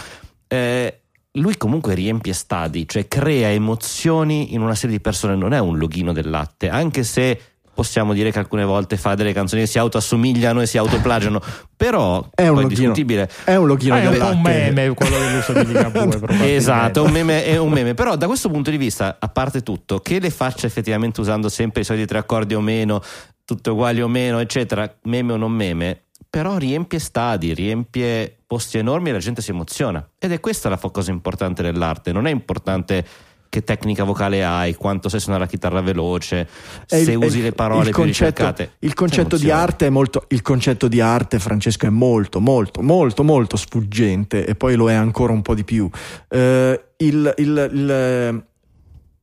eh, 0.48 1.01
lui 1.37 1.56
comunque 1.56 1.94
riempie 1.94 2.34
stadi, 2.34 2.87
cioè 2.87 3.08
crea 3.08 3.50
emozioni 3.50 4.52
in 4.55 4.61
una 4.61 4.75
serie 4.75 4.96
di 4.96 5.02
persone, 5.02 5.34
non 5.34 5.52
è 5.52 5.58
un 5.58 5.79
loghino 5.79 6.12
del 6.12 6.29
latte, 6.29 6.69
anche 6.69 7.05
se 7.05 7.40
possiamo 7.75 8.12
dire 8.12 8.31
che 8.31 8.38
alcune 8.38 8.64
volte 8.64 8.99
fa 8.99 9.14
delle 9.14 9.32
canzoni 9.32 9.62
che 9.62 9.67
si 9.67 9.79
autoassomigliano 9.79 10.61
e 10.61 10.67
si 10.67 10.76
autoplagiano, 10.76 11.40
però 11.75 12.29
è 12.34 12.49
un 12.49 12.69
discutibile. 12.69 13.31
È 13.44 13.55
un 13.55 13.67
loghino 13.67 13.94
ah, 13.94 14.00
del 14.00 14.19
latte. 14.19 14.31
È 14.31 14.34
un 14.34 14.43
meme 14.43 14.94
quello 14.94 15.19
dell'uso 15.19 15.53
di 15.55 15.67
Ligabue, 15.67 16.20
Esatto, 16.55 17.03
un 17.03 17.10
meme, 17.10 17.44
è 17.46 17.56
un 17.56 17.70
meme, 17.70 17.94
però 17.94 18.17
da 18.17 18.27
questo 18.27 18.51
punto 18.51 18.70
di 18.70 18.77
vista, 18.77 19.17
a 19.19 19.29
parte 19.29 19.62
tutto, 19.62 20.01
che 20.01 20.19
le 20.19 20.31
faccia 20.31 20.67
effettivamente 20.67 21.20
usando 21.20 21.48
sempre 21.48 21.81
i 21.81 21.84
soliti 21.84 22.06
tre 22.06 22.19
accordi 22.19 22.55
o 22.55 22.60
meno, 22.60 23.01
tutte 23.44 23.70
uguali 23.70 24.03
o 24.03 24.08
meno, 24.08 24.39
eccetera, 24.39 24.94
meme 25.05 25.32
o 25.32 25.36
non 25.36 25.53
meme, 25.53 26.03
però 26.29 26.58
riempie 26.58 26.98
stadi, 26.98 27.55
riempie 27.55 28.42
posti 28.52 28.76
enormi 28.76 29.08
e 29.08 29.12
la 29.12 29.18
gente 29.18 29.40
si 29.40 29.50
emoziona. 29.50 30.06
Ed 30.18 30.30
è 30.30 30.38
questa 30.38 30.68
la 30.68 30.76
cosa 30.76 31.10
importante 31.10 31.62
dell'arte, 31.62 32.12
non 32.12 32.26
è 32.26 32.30
importante 32.30 33.02
che 33.48 33.64
tecnica 33.64 34.04
vocale 34.04 34.44
hai, 34.44 34.74
quanto 34.74 35.08
sai 35.08 35.20
suonare 35.20 35.44
la 35.44 35.48
chitarra 35.48 35.80
veloce, 35.80 36.46
il, 36.90 37.04
se 37.04 37.14
usi 37.14 37.40
le 37.40 37.52
parole 37.52 37.88
il 37.88 37.94
concetto, 37.94 38.28
ricercate. 38.28 38.72
Il 38.80 38.92
concetto 38.92 39.38
di 39.38 39.50
arte 39.50 39.86
è 39.86 39.88
molto, 39.88 40.26
il 40.28 40.42
concetto 40.42 40.86
di 40.86 41.00
arte, 41.00 41.38
Francesco, 41.38 41.86
è 41.86 41.88
molto, 41.88 42.40
molto, 42.40 42.82
molto, 42.82 43.24
molto 43.24 43.56
sfuggente 43.56 44.44
e 44.44 44.54
poi 44.54 44.74
lo 44.74 44.90
è 44.90 44.94
ancora 44.94 45.32
un 45.32 45.40
po' 45.40 45.54
di 45.54 45.64
più. 45.64 45.84
Uh, 45.84 46.38
il, 46.38 46.78
il, 46.98 47.34
il, 47.38 48.44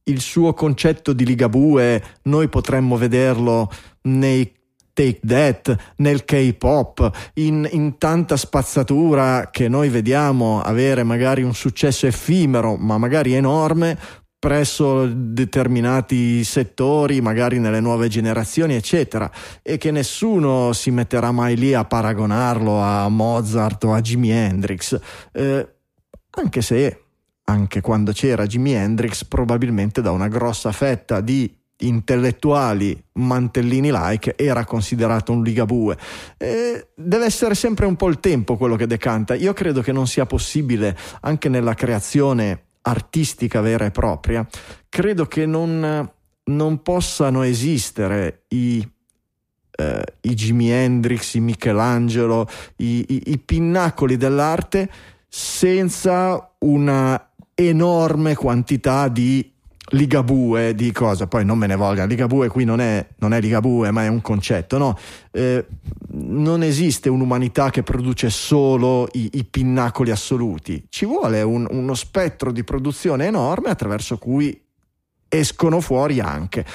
il 0.06 0.20
suo 0.22 0.54
concetto 0.56 1.14
di 1.14 1.24
Ligabue 1.24 2.04
noi 2.24 2.48
potremmo 2.50 2.98
vederlo 2.98 3.72
nei 4.02 4.59
Take 5.00 5.22
That, 5.26 5.94
nel 5.98 6.26
K-pop, 6.26 7.30
in, 7.36 7.66
in, 7.72 7.98
tanta 7.98 8.36
spazzatura 8.36 9.48
che 9.50 9.70
noi 9.70 9.88
vediamo 9.88 10.62
avere 10.62 11.04
magari 11.04 11.42
un 11.42 11.54
successo 11.54 12.06
effimero, 12.06 12.76
ma 12.76 12.98
magari 12.98 13.34
enorme 13.34 13.98
presso 14.38 15.06
determinati 15.06 16.44
settori, 16.44 17.22
magari 17.22 17.60
nelle 17.60 17.80
nuove 17.80 18.10
generazioni, 18.10 18.76
eccetera, 18.76 19.32
e 19.62 19.78
che 19.78 19.92
nessuno 19.92 20.74
si 20.74 20.92
metterà 20.92 21.32
mai 21.32 21.56
lì 21.56 21.74
a 21.74 21.86
paragonarlo 21.86 22.82
a 22.82 23.08
Mozart 23.08 23.82
o 23.86 23.94
a 23.94 24.02
Jimi 24.02 24.32
Hendrix, 24.32 25.00
eh, 25.32 25.76
anche 26.32 26.62
se 26.62 27.04
anche 27.46 27.80
quando 27.80 28.12
c'era 28.12 28.46
Jimi 28.46 28.74
Hendrix, 28.74 29.24
probabilmente 29.24 30.02
da 30.02 30.12
una 30.12 30.28
grossa 30.28 30.74
fetta 30.74 31.22
di 31.22 31.59
intellettuali 31.82 33.02
mantellini-like 33.14 34.36
era 34.36 34.66
considerato 34.66 35.32
un 35.32 35.44
ligabue. 35.44 35.98
Eh, 36.38 36.88
deve 36.96 37.26
essere 37.26 37.56
sempre 37.56 37.86
un 37.86 37.96
po' 37.96 38.08
il 38.10 38.20
tempo 38.20 38.58
quello 38.58 38.76
che 38.76 38.88
decanta. 38.88 39.36
Io 39.36 39.54
credo 39.54 39.82
che 39.82 39.92
non 39.92 40.08
sia 40.08 40.26
possibile, 40.26 40.98
anche 41.22 41.50
nella 41.50 41.74
creazione 41.74 42.64
artistica 42.82 43.62
vera 43.62 43.86
e 43.86 43.92
propria, 43.92 44.48
credo 44.88 45.26
che 45.26 45.46
non, 45.46 46.10
non 46.44 46.82
possano 46.82 47.44
esistere 47.44 48.44
i, 48.50 48.86
eh, 49.72 50.04
i 50.22 50.34
Jimi 50.34 50.72
Hendrix, 50.72 51.34
i 51.36 51.40
Michelangelo, 51.40 52.48
i, 52.78 53.06
i, 53.08 53.32
i 53.32 53.38
pinnacoli 53.38 54.18
dell'arte 54.18 54.90
senza 55.28 56.56
una 56.60 57.32
enorme 57.54 58.36
quantità 58.36 59.08
di 59.10 59.52
Ligabue 59.92 60.76
di 60.76 60.92
cosa, 60.92 61.28
poi 61.28 61.46
non 61.46 61.58
me 61.58 61.68
ne 61.68 61.76
voglia, 61.76 62.06
Ligabue 62.06 62.48
qui 62.48 62.64
non 62.64 62.80
è, 62.80 63.06
non 63.18 63.34
è 63.34 63.40
Ligabue 63.40 63.92
ma 63.92 64.04
è 64.04 64.08
un 64.08 64.22
concetto, 64.22 64.78
no? 64.78 64.98
Eh, 65.32 65.66
non 66.12 66.64
esiste 66.64 67.10
un'umanità 67.10 67.70
che 67.70 67.84
produce 67.84 68.30
solo 68.30 69.08
i, 69.14 69.30
i 69.34 69.44
pinnacoli 69.44 70.12
assoluti, 70.12 70.86
ci 70.90 71.06
vuole 71.06 71.42
un, 71.42 71.68
uno 71.70 71.94
spettro 71.94 72.52
di 72.52 72.64
produzione 72.64 73.26
enorme 73.26 73.70
attraverso 73.70 74.18
cui 74.18 74.60
escono 75.28 75.80
fuori 75.80 76.20
anche. 76.20 76.66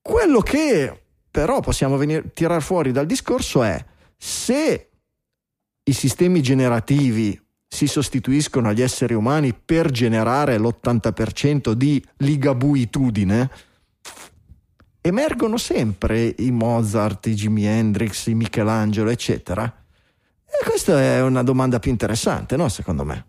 Quello 0.00 0.40
che 0.40 1.02
però 1.30 1.60
possiamo 1.60 1.96
venire, 1.96 2.32
tirare 2.34 2.60
fuori 2.60 2.92
dal 2.92 3.06
discorso 3.06 3.62
è 3.62 3.82
se 4.16 4.90
i 5.84 5.92
sistemi 5.92 6.42
generativi 6.42 7.41
si 7.72 7.86
sostituiscono 7.86 8.68
agli 8.68 8.82
esseri 8.82 9.14
umani 9.14 9.54
per 9.54 9.90
generare 9.90 10.58
l'80% 10.58 11.72
di 11.72 12.04
ligabuitudine, 12.18 13.50
emergono 15.00 15.56
sempre 15.56 16.34
i 16.36 16.50
Mozart, 16.50 17.28
i 17.28 17.34
Jimi 17.34 17.64
Hendrix, 17.64 18.26
i 18.26 18.34
Michelangelo, 18.34 19.08
eccetera. 19.08 19.64
E 19.64 20.64
questa 20.68 21.00
è 21.00 21.22
una 21.22 21.42
domanda 21.42 21.78
più 21.78 21.90
interessante, 21.90 22.56
no? 22.56 22.68
Secondo 22.68 23.04
me. 23.06 23.24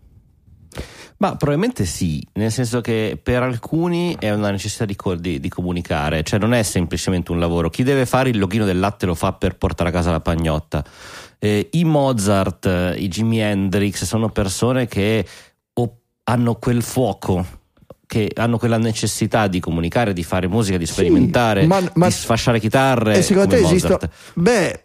Ma 1.16 1.36
probabilmente 1.36 1.84
sì, 1.84 2.26
nel 2.34 2.50
senso 2.50 2.80
che 2.80 3.18
per 3.22 3.42
alcuni 3.42 4.16
è 4.18 4.32
una 4.32 4.50
necessità 4.50 4.84
di, 4.84 4.96
di, 5.20 5.40
di, 5.40 5.48
comunicare, 5.48 6.22
cioè 6.22 6.38
non 6.38 6.52
è 6.52 6.62
semplicemente 6.62 7.32
un 7.32 7.38
lavoro. 7.38 7.70
Chi 7.70 7.82
deve 7.82 8.04
fare 8.04 8.30
il 8.30 8.38
logino 8.38 8.64
del 8.64 8.78
latte 8.78 9.06
lo 9.06 9.14
fa 9.14 9.32
per 9.32 9.56
portare 9.56 9.90
a 9.90 9.92
casa 9.92 10.10
la 10.10 10.20
pagnotta 10.20 10.84
eh, 11.44 11.68
i 11.72 11.84
Mozart, 11.84 12.64
eh, 12.64 12.94
i 12.96 13.08
Jimi 13.08 13.38
Hendrix 13.38 14.04
sono 14.04 14.30
persone 14.30 14.86
che 14.86 15.26
hanno 16.26 16.54
quel 16.54 16.82
fuoco 16.82 17.44
che 18.14 18.30
hanno 18.36 18.58
quella 18.58 18.78
necessità 18.78 19.48
di 19.48 19.58
comunicare, 19.58 20.12
di 20.12 20.22
fare 20.22 20.46
musica, 20.46 20.78
di 20.78 20.86
sperimentare, 20.86 21.62
sì, 21.62 21.66
ma, 21.66 21.80
ma, 21.94 22.06
di 22.06 22.12
sfasciare 22.12 22.60
chitarre. 22.60 23.16
E 23.16 23.22
secondo 23.22 23.56
te 23.56 23.60
esiste? 23.60 23.98
Beh, 24.34 24.84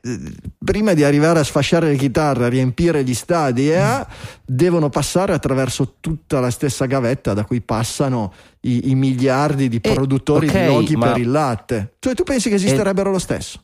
prima 0.65 0.95
di 0.95 1.03
arrivare 1.03 1.37
a 1.37 1.43
sfasciare 1.43 1.89
le 1.89 1.95
chitarre, 1.95 2.45
a 2.45 2.49
riempire 2.49 3.03
gli 3.03 3.13
stadi, 3.13 3.71
eh, 3.71 4.03
devono 4.43 4.89
passare 4.89 5.33
attraverso 5.33 5.97
tutta 5.99 6.39
la 6.39 6.49
stessa 6.49 6.85
gavetta 6.85 7.35
da 7.35 7.45
cui 7.45 7.61
passano 7.61 8.33
i, 8.61 8.89
i 8.89 8.95
miliardi 8.95 9.69
di 9.69 9.79
produttori 9.79 10.47
okay, 10.47 10.65
di 10.65 10.73
loghi 10.73 10.97
per 10.97 11.17
il 11.17 11.29
latte. 11.29 11.93
Cioè, 11.99 12.15
tu 12.15 12.23
pensi 12.23 12.49
che 12.49 12.55
esisterebbero 12.55 13.09
e... 13.09 13.11
lo 13.11 13.19
stesso? 13.19 13.61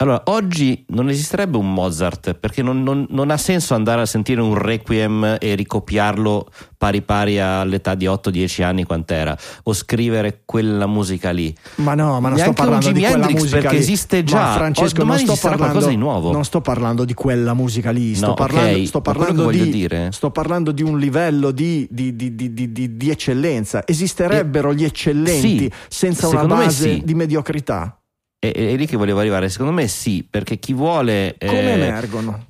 Allora, 0.00 0.22
oggi 0.26 0.84
non 0.90 1.08
esisterebbe 1.08 1.56
un 1.56 1.72
Mozart 1.72 2.34
perché 2.34 2.62
non, 2.62 2.84
non, 2.84 3.04
non, 3.10 3.32
ha 3.32 3.36
senso 3.36 3.74
andare 3.74 4.00
a 4.02 4.06
sentire 4.06 4.40
un 4.40 4.54
requiem 4.54 5.38
e 5.40 5.56
ricopiarlo 5.56 6.46
pari 6.76 7.02
pari 7.02 7.40
all'età 7.40 7.96
di 7.96 8.06
8-10 8.06 8.62
anni 8.62 8.84
quant'era 8.84 9.36
o 9.64 9.72
scrivere 9.72 10.42
quella 10.44 10.86
musica 10.86 11.30
lì. 11.30 11.52
Ma 11.76 11.94
no, 11.94 12.20
ma 12.20 12.28
non 12.28 12.38
sto 12.38 12.52
parlando 12.52 12.92
di 12.92 13.00
quella 13.00 13.28
musica 13.28 13.56
perché 13.56 13.74
lì. 13.74 13.80
esiste 13.80 14.22
già. 14.22 14.40
Ma 14.40 14.52
Francesco, 14.52 15.02
non 15.02 15.18
sto 15.18 15.34
parlando 15.34 15.86
di 15.88 15.96
nuovo. 15.96 16.30
Non 16.30 16.44
sto 16.44 16.60
parlando 16.60 17.04
di 17.04 17.14
quella 17.14 17.54
musica 17.54 17.90
lì, 17.90 18.14
sto 18.14 18.26
no, 18.28 18.34
parlando, 18.34 18.70
okay. 18.70 18.86
sto, 18.86 19.00
parlando 19.00 19.50
di, 19.50 19.88
sto 20.10 20.30
parlando 20.30 20.70
di, 20.70 20.82
un 20.84 20.96
livello 21.00 21.50
di, 21.50 21.88
di, 21.90 22.14
di 22.14 23.10
eccellenza. 23.10 23.82
Esisterebbero 23.84 24.70
eh, 24.70 24.74
gli 24.76 24.84
eccellenti 24.84 25.58
sì, 25.58 25.72
senza 25.88 26.28
una 26.28 26.44
base 26.46 26.88
sì. 26.88 27.02
di 27.04 27.14
mediocrità. 27.14 27.97
È, 28.38 28.50
è, 28.52 28.76
lì 28.76 28.86
che 28.86 28.96
volevo 28.96 29.18
arrivare. 29.18 29.48
Secondo 29.48 29.72
me 29.72 29.88
sì, 29.88 30.26
perché 30.28 30.58
chi 30.58 30.72
vuole. 30.72 31.36
Come 31.38 31.60
eh, 31.60 31.70
emergono? 31.70 32.46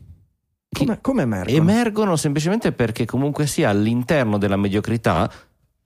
Come, 0.71 0.99
come, 1.01 1.23
emergono? 1.23 1.57
Emergono 1.57 2.17
semplicemente 2.17 2.73
perché 2.73 3.07
comunque 3.07 3.47
sia 3.47 3.71
all'interno 3.71 4.37
della 4.39 4.57
mediocrità. 4.57 5.31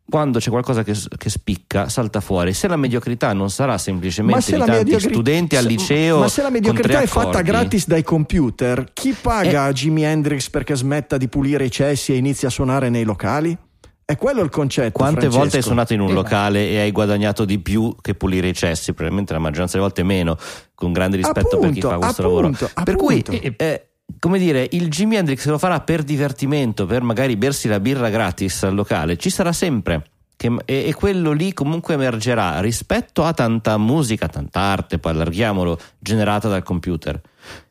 Quando 0.04 0.40
c'è 0.40 0.50
qualcosa 0.50 0.82
che, 0.82 0.94
che, 1.16 1.30
spicca, 1.30 1.88
salta 1.88 2.20
fuori. 2.20 2.52
Se 2.52 2.66
la 2.66 2.76
mediocrità 2.76 3.32
non 3.32 3.48
sarà 3.50 3.78
semplicemente 3.78 4.50
di 4.50 4.58
tanti 4.58 4.72
mediocri... 4.72 5.14
studenti 5.14 5.56
al 5.56 5.64
liceo. 5.64 6.18
Ma 6.18 6.28
se 6.28 6.42
la 6.42 6.50
mediocrità 6.50 7.00
è 7.00 7.06
fatta 7.06 7.40
gratis 7.40 7.86
dai 7.86 8.02
computer, 8.02 8.90
chi 8.92 9.14
paga 9.18 9.68
eh... 9.68 9.72
Jimi 9.72 10.02
Hendrix 10.02 10.50
perché 10.50 10.74
smetta 10.74 11.16
di 11.16 11.28
pulire 11.28 11.64
i 11.64 11.70
cessi 11.70 12.12
e 12.12 12.16
inizia 12.16 12.48
a 12.48 12.50
suonare 12.50 12.90
nei 12.90 13.04
locali? 13.04 13.56
È 14.12 14.16
quello 14.18 14.42
il 14.42 14.50
concetto. 14.50 14.92
Quante 14.92 15.20
Francesco? 15.20 15.38
volte 15.38 15.56
hai 15.56 15.62
suonato 15.62 15.94
in 15.94 16.00
un 16.00 16.10
eh, 16.10 16.12
locale 16.12 16.68
e 16.68 16.80
hai 16.80 16.92
guadagnato 16.92 17.46
di 17.46 17.58
più 17.60 17.96
che 17.98 18.14
pulire 18.14 18.48
i 18.48 18.52
cessi? 18.52 18.92
Probabilmente 18.92 19.32
la 19.32 19.38
maggioranza 19.38 19.78
delle 19.78 19.86
volte 19.86 20.02
meno, 20.02 20.36
con 20.74 20.92
grande 20.92 21.16
rispetto 21.16 21.56
appunto, 21.56 21.60
per 21.60 21.72
chi 21.72 21.80
fa 21.80 21.96
questo 21.96 22.22
appunto, 22.22 22.22
lavoro. 22.22 22.46
Appunto. 22.48 22.82
Per 22.84 22.96
cui, 22.96 23.22
eh, 23.56 23.88
come 24.18 24.38
dire, 24.38 24.68
il 24.72 24.90
Jimi 24.90 25.16
Hendrix 25.16 25.46
lo 25.46 25.56
farà 25.56 25.80
per 25.80 26.02
divertimento, 26.02 26.84
per 26.84 27.00
magari 27.00 27.36
bersi 27.36 27.68
la 27.68 27.80
birra 27.80 28.10
gratis 28.10 28.64
al 28.64 28.74
locale, 28.74 29.16
ci 29.16 29.30
sarà 29.30 29.50
sempre. 29.50 30.04
Che, 30.36 30.54
e, 30.66 30.88
e, 30.88 30.94
quello 30.94 31.32
lì 31.32 31.54
comunque 31.54 31.94
emergerà 31.94 32.60
rispetto 32.60 33.24
a 33.24 33.32
tanta 33.32 33.78
musica, 33.78 34.28
tanta 34.28 34.60
arte, 34.60 34.98
poi 34.98 35.12
allarghiamolo, 35.12 35.78
generata 35.98 36.48
dal 36.48 36.62
computer. 36.62 37.18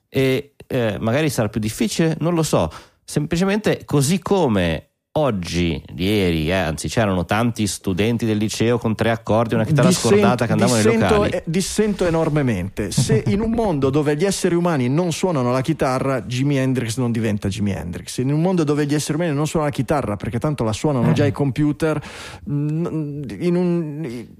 E 0.09 0.55
eh, 0.65 0.97
magari 0.99 1.29
sarà 1.29 1.49
più 1.49 1.59
difficile, 1.59 2.17
non 2.19 2.33
lo 2.33 2.41
so. 2.41 2.67
Semplicemente 3.03 3.83
così 3.85 4.17
come 4.17 4.90
Oggi, 5.13 5.83
ieri, 5.97 6.47
eh, 6.47 6.53
anzi 6.53 6.87
c'erano 6.87 7.25
tanti 7.25 7.67
studenti 7.67 8.25
del 8.25 8.37
liceo 8.37 8.77
con 8.77 8.95
tre 8.95 9.09
accordi 9.09 9.51
e 9.51 9.55
una 9.57 9.65
chitarra 9.65 9.89
dissento, 9.89 10.15
scordata 10.15 10.45
che 10.45 10.53
andavano 10.53 10.81
nei 10.81 10.97
locali. 10.97 11.31
Eh, 11.31 11.43
dissento 11.45 12.05
enormemente. 12.05 12.91
Se 12.91 13.21
in 13.27 13.41
un 13.41 13.51
mondo 13.51 13.89
dove 13.89 14.15
gli 14.15 14.23
esseri 14.23 14.55
umani 14.55 14.87
non 14.87 15.11
suonano 15.11 15.51
la 15.51 15.59
chitarra, 15.59 16.21
Jimi 16.21 16.55
Hendrix 16.55 16.95
non 16.95 17.11
diventa 17.11 17.49
Jimi 17.49 17.71
Hendrix. 17.71 18.19
In 18.19 18.31
un 18.31 18.39
mondo 18.39 18.63
dove 18.63 18.85
gli 18.85 18.93
esseri 18.93 19.17
umani 19.17 19.35
non 19.35 19.47
suonano 19.47 19.69
la 19.69 19.75
chitarra 19.75 20.15
perché 20.15 20.39
tanto 20.39 20.63
la 20.63 20.71
suonano 20.71 21.11
già 21.11 21.25
i 21.25 21.33
computer, 21.33 22.01
un, 22.45 23.21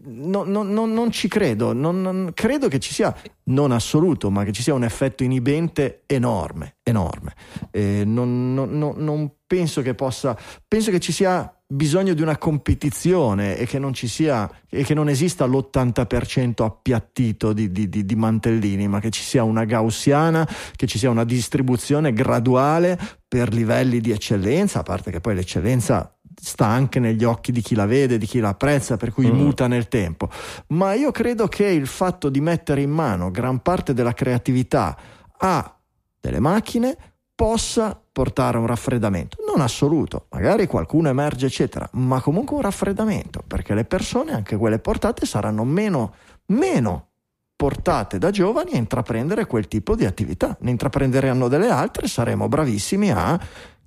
no, 0.06 0.44
no, 0.46 0.64
no, 0.64 0.86
non 0.86 1.12
ci 1.12 1.28
credo. 1.28 1.74
Non, 1.74 2.32
credo 2.34 2.70
che 2.70 2.80
ci 2.80 2.94
sia, 2.94 3.14
non 3.46 3.74
assoluto, 3.74 4.30
ma 4.30 4.46
che 4.46 4.54
ci 4.54 4.62
sia 4.62 4.74
un 4.74 4.86
effetto 4.86 5.26
inibente 5.26 6.04
enorme, 6.06 6.76
enorme. 6.84 7.34
Eh, 7.72 8.04
non, 8.06 8.54
non 8.54 9.32
penso 9.46 9.82
che 9.82 9.94
possa, 9.94 10.38
penso 10.68 10.92
che 10.92 11.00
ci 11.00 11.12
sia 11.12 11.54
bisogno 11.68 12.14
di 12.14 12.22
una 12.22 12.38
competizione 12.38 13.58
e 13.58 13.66
che 13.66 13.80
non 13.80 13.94
ci 13.94 14.08
sia 14.08 14.50
e 14.70 14.84
che 14.84 14.94
non 14.94 15.08
esista 15.08 15.46
l'80% 15.46 16.64
appiattito 16.64 17.54
di, 17.54 17.72
di, 17.72 17.88
di, 17.88 18.06
di, 18.06 18.16
mantellini, 18.16 18.88
ma 18.88 19.00
che 19.00 19.10
ci 19.10 19.22
sia 19.22 19.44
una 19.44 19.64
gaussiana, 19.64 20.48
che 20.76 20.88
ci 20.88 20.98
sia 20.98 21.10
una 21.10 21.24
distribuzione 21.24 22.14
graduale 22.14 23.00
per 23.28 23.54
livelli 23.54 24.02
di 24.02 24.12
eccellenza, 24.12 24.80
a 24.80 24.84
parte 24.84 25.12
che 25.12 25.22
poi 25.22 25.36
l'eccellenza 25.36 26.14
sta 26.34 26.66
anche 26.66 27.00
negli 27.00 27.24
occhi 27.24 27.52
di 27.52 27.62
chi 27.62 27.76
la 27.76 27.86
vede, 27.86 28.18
di 28.18 28.26
chi 28.26 28.40
la 28.40 28.50
apprezza, 28.50 28.98
per 28.98 29.12
cui 29.12 29.32
mm. 29.32 29.36
muta 29.36 29.68
nel 29.68 29.88
tempo. 29.88 30.30
Ma 30.68 30.94
io 30.94 31.12
credo 31.12 31.48
che 31.48 31.66
il 31.66 31.88
fatto 31.88 32.30
di 32.30 32.42
mettere 32.42 32.82
in 32.82 32.92
mano 32.92 33.32
gran 33.32 33.62
parte 33.62 33.94
della 33.94 34.14
creatività 34.14 34.98
a 35.38 35.76
delle 36.22 36.40
macchine 36.40 36.96
possa 37.36 38.00
portare 38.12 38.58
a 38.58 38.60
un 38.60 38.68
raffreddamento, 38.68 39.38
non 39.48 39.62
assoluto, 39.62 40.28
magari 40.30 40.68
qualcuno 40.68 41.10
emerge 41.10 41.48
eccetera, 41.48 41.90
ma 41.94 42.22
comunque 42.22 42.56
un 42.56 42.62
raffreddamento, 42.62 43.44
perché 43.48 43.74
le 43.74 43.84
persone, 43.84 44.34
anche 44.34 44.56
quelle 44.58 44.78
portate, 44.78 45.26
saranno 45.26 45.64
meno, 45.64 46.14
meno 46.48 47.08
portate 47.56 48.20
da 48.20 48.30
giovani 48.30 48.74
a 48.74 48.78
intraprendere 48.78 49.46
quel 49.46 49.68
tipo 49.68 49.96
di 49.96 50.06
attività, 50.06 50.56
ne 50.62 50.72
intraprenderanno 50.72 51.48
delle 51.48 51.70
altre, 51.70 52.08
saremo 52.08 52.48
bravissimi 52.48 53.12
a 53.12 53.40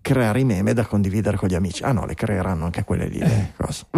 creare 0.05 0.41
i 0.41 0.45
meme 0.45 0.75
da 0.75 0.85
condividere 0.85 1.39
con 1.39 1.49
gli 1.49 1.55
amici. 1.55 1.83
Ah 1.83 1.93
no, 1.93 2.05
le 2.05 2.15
creeranno 2.15 2.67
anche 2.67 2.85
quelle 2.85 3.07
lì. 3.07 3.21
Eh. 3.21 3.53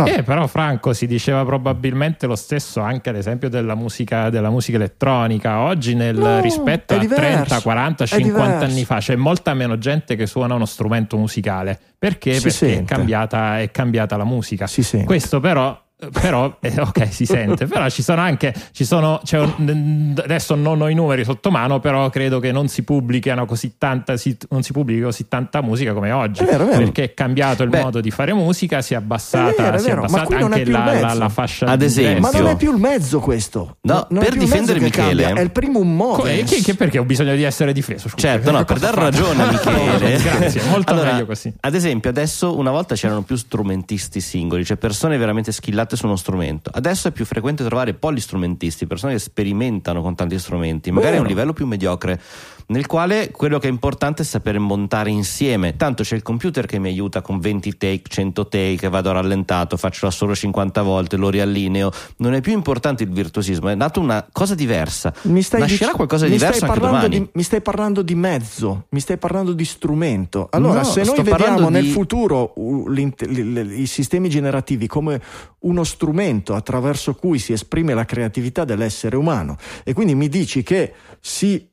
eh, 0.04 0.22
però 0.22 0.46
Franco 0.46 0.92
si 0.92 1.08
diceva 1.08 1.44
probabilmente 1.44 2.28
lo 2.28 2.36
stesso 2.36 2.80
anche 2.80 3.10
ad 3.10 3.16
esempio 3.16 3.48
della 3.48 3.74
musica, 3.74 4.30
della 4.30 4.48
musica 4.48 4.76
elettronica. 4.76 5.58
Oggi 5.62 5.96
nel 5.96 6.16
no, 6.16 6.40
rispetto 6.40 6.94
a 6.94 6.98
diverso, 6.98 7.44
30, 7.44 7.60
40, 7.60 8.06
50 8.06 8.64
anni 8.64 8.84
fa 8.84 8.98
c'è 8.98 9.16
molta 9.16 9.52
meno 9.54 9.78
gente 9.78 10.14
che 10.14 10.26
suona 10.26 10.54
uno 10.54 10.64
strumento 10.64 11.16
musicale. 11.16 11.76
Perché? 11.98 12.34
Si 12.34 12.42
Perché 12.42 12.78
è 12.78 12.84
cambiata, 12.84 13.60
è 13.60 13.70
cambiata, 13.72 14.16
la 14.16 14.24
musica. 14.24 14.68
Questo 15.04 15.40
però 15.40 15.76
però 16.12 16.58
eh, 16.60 16.78
ok 16.78 17.08
si 17.10 17.24
sente. 17.24 17.64
Però 17.76 17.88
ci 17.88 18.02
sono 18.02 18.20
anche 18.20 18.54
ci 18.72 18.84
sono, 18.84 19.20
un, 19.32 20.14
adesso 20.22 20.54
non 20.54 20.80
ho 20.80 20.88
i 20.88 20.94
numeri 20.94 21.24
sotto 21.24 21.50
mano 21.50 21.80
però 21.80 22.08
credo 22.10 22.38
che 22.38 22.52
non 22.52 22.68
si 22.68 22.82
pubblicano 22.82 23.46
così 23.46 23.76
tanta 23.78 24.14
non 24.50 24.62
si 24.62 24.72
pubblichi 24.72 25.00
così 25.00 25.26
tanta 25.26 25.62
musica 25.62 25.94
come 25.94 26.10
oggi. 26.12 26.42
È 26.42 26.44
vero, 26.44 26.66
vero. 26.66 26.78
perché 26.78 27.04
è 27.04 27.14
cambiato 27.14 27.62
il 27.62 27.70
Beh, 27.70 27.80
modo 27.80 28.00
di 28.00 28.10
fare 28.10 28.34
musica 28.34 28.82
si 28.82 28.92
è 28.92 28.96
abbassata, 28.96 29.50
è 29.50 29.62
vero, 29.62 29.76
è 29.76 29.78
si 29.78 29.88
è 29.88 29.92
abbassata 29.92 30.36
anche 30.36 30.64
la, 30.66 31.00
la, 31.00 31.14
la, 31.14 31.28
fascia 31.28 31.66
ad 31.66 31.80
esempio. 31.80 32.20
ma 32.20 32.30
non 32.30 32.46
è 32.48 32.56
più 32.56 32.72
il 32.72 32.78
mezzo 32.78 33.20
questo. 33.20 33.76
No, 33.82 34.06
no 34.10 34.20
per 34.20 34.36
difendere 34.36 34.80
Michele 34.80 35.22
cambia, 35.22 35.40
è 35.40 35.44
il 35.44 35.50
primo 35.50 35.82
modo. 35.82 36.22
Che, 36.22 36.44
che, 36.44 36.74
perché 36.74 36.98
ho 36.98 37.04
bisogno 37.04 37.34
di 37.34 37.42
essere 37.42 37.72
difeso 37.72 38.08
scusa, 38.08 38.28
certo 38.28 38.50
no 38.50 38.64
per 38.64 38.78
dar 38.78 38.94
ragione 38.94 39.42
a 39.42 39.46
Michele. 39.50 40.18
grazie 40.18 40.62
molto 40.68 40.92
allora, 40.92 41.12
meglio 41.12 41.26
così. 41.26 41.52
ad 41.58 41.74
esempio 41.74 42.10
adesso 42.10 42.56
una 42.56 42.70
volta 42.70 42.94
c'erano 42.94 43.22
più 43.22 43.36
strumentisti 43.36 44.20
singoli 44.20 44.64
cioè 44.64 44.76
persone 44.76 45.16
veramente 45.16 45.52
skillate 45.86 45.96
su 45.96 46.06
uno 46.06 46.16
strumento. 46.16 46.70
Adesso 46.72 47.08
è 47.08 47.10
più 47.12 47.24
frequente 47.24 47.64
trovare 47.64 47.94
polistrumentisti, 47.94 48.86
persone 48.86 49.12
che 49.12 49.20
sperimentano 49.20 50.02
con 50.02 50.14
tanti 50.14 50.38
strumenti, 50.38 50.90
magari 50.90 51.12
Vero. 51.12 51.22
a 51.22 51.24
un 51.24 51.30
livello 51.30 51.52
più 51.52 51.66
mediocre, 51.66 52.20
nel 52.68 52.86
quale 52.86 53.30
quello 53.30 53.58
che 53.58 53.68
è 53.68 53.70
importante 53.70 54.22
è 54.22 54.24
sapere 54.24 54.58
montare 54.58 55.10
insieme. 55.10 55.76
Tanto 55.76 56.02
c'è 56.02 56.16
il 56.16 56.22
computer 56.22 56.66
che 56.66 56.78
mi 56.78 56.88
aiuta 56.88 57.22
con 57.22 57.38
20 57.38 57.76
take, 57.76 58.02
100 58.08 58.48
take, 58.48 58.88
vado 58.88 59.12
rallentato, 59.12 59.76
faccio 59.76 60.10
solo 60.10 60.34
50 60.34 60.82
volte, 60.82 61.16
lo 61.16 61.28
riallineo. 61.30 61.90
Non 62.18 62.34
è 62.34 62.40
più 62.40 62.52
importante 62.52 63.04
il 63.04 63.10
virtuosismo, 63.10 63.68
è 63.68 63.74
nato 63.74 64.00
una 64.00 64.26
cosa 64.32 64.54
diversa. 64.54 65.12
Mi 65.22 65.42
stai 65.42 65.60
Nascerà 65.60 65.84
dic- 65.86 65.96
qualcosa 65.96 66.26
di 66.26 66.32
diverso 66.32 66.64
anche 66.64 66.80
domani. 66.80 67.08
di- 67.08 67.28
mi 67.32 67.42
stai 67.42 67.60
parlando 67.60 68.02
di 68.02 68.14
mezzo, 68.14 68.86
mi 68.90 69.00
stai 69.00 69.16
parlando 69.16 69.52
di 69.52 69.64
strumento. 69.64 70.48
Allora, 70.50 70.80
No, 70.80 70.84
se 70.84 71.02
noi 71.04 71.22
vediamo 71.22 71.68
nel 71.68 71.84
di- 71.84 71.90
futuro 71.90 72.52
i 72.88 73.86
sistemi 73.86 74.28
generativi 74.28 74.86
come 74.86 75.20
uno 75.60 75.84
strumento 75.84 76.54
attraverso 76.54 77.14
cui 77.14 77.38
si 77.38 77.52
esprime 77.52 77.94
la 77.94 78.04
creatività 78.04 78.64
dell'essere 78.64 79.16
umano 79.16 79.56
e 79.84 79.92
quindi 79.92 80.14
mi 80.14 80.28
dici 80.28 80.62
che 80.62 80.92
si, 81.20 81.68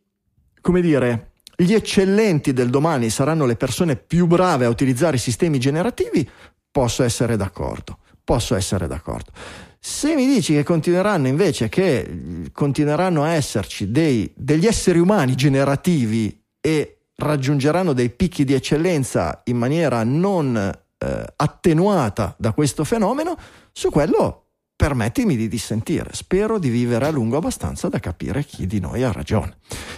come 0.63 0.79
dire, 0.79 1.33
gli 1.57 1.73
eccellenti 1.73 2.53
del 2.53 2.69
domani 2.69 3.09
saranno 3.09 3.45
le 3.45 3.57
persone 3.57 3.97
più 3.97 4.27
brave 4.27 4.63
a 4.63 4.69
utilizzare 4.69 5.17
i 5.17 5.19
sistemi 5.19 5.59
generativi, 5.59 6.27
posso 6.71 7.03
essere 7.03 7.35
d'accordo. 7.35 7.97
Posso 8.23 8.55
essere 8.55 8.87
d'accordo. 8.87 9.31
Se 9.77 10.15
mi 10.15 10.25
dici 10.25 10.53
che 10.53 10.63
continueranno 10.63 11.27
invece 11.27 11.67
che 11.67 12.49
continueranno 12.53 13.23
a 13.23 13.33
esserci 13.33 13.91
dei- 13.91 14.31
degli 14.33 14.65
esseri 14.65 14.99
umani 14.99 15.35
generativi 15.35 16.41
e 16.61 16.99
raggiungeranno 17.17 17.91
dei 17.91 18.09
picchi 18.09 18.45
di 18.45 18.53
eccellenza 18.53 19.41
in 19.45 19.57
maniera 19.57 20.05
non 20.05 20.55
eh, 20.55 21.33
attenuata 21.35 22.33
da 22.37 22.53
questo 22.53 22.85
fenomeno, 22.85 23.37
su 23.73 23.89
quello 23.89 24.42
permettimi 24.75 25.35
di 25.35 25.47
dissentire. 25.47 26.09
Spero 26.13 26.59
di 26.59 26.69
vivere 26.69 27.05
a 27.07 27.11
lungo 27.11 27.37
abbastanza 27.37 27.89
da 27.89 27.99
capire 27.99 28.43
chi 28.43 28.65
di 28.67 28.79
noi 28.79 29.03
ha 29.03 29.11
ragione. 29.11 29.57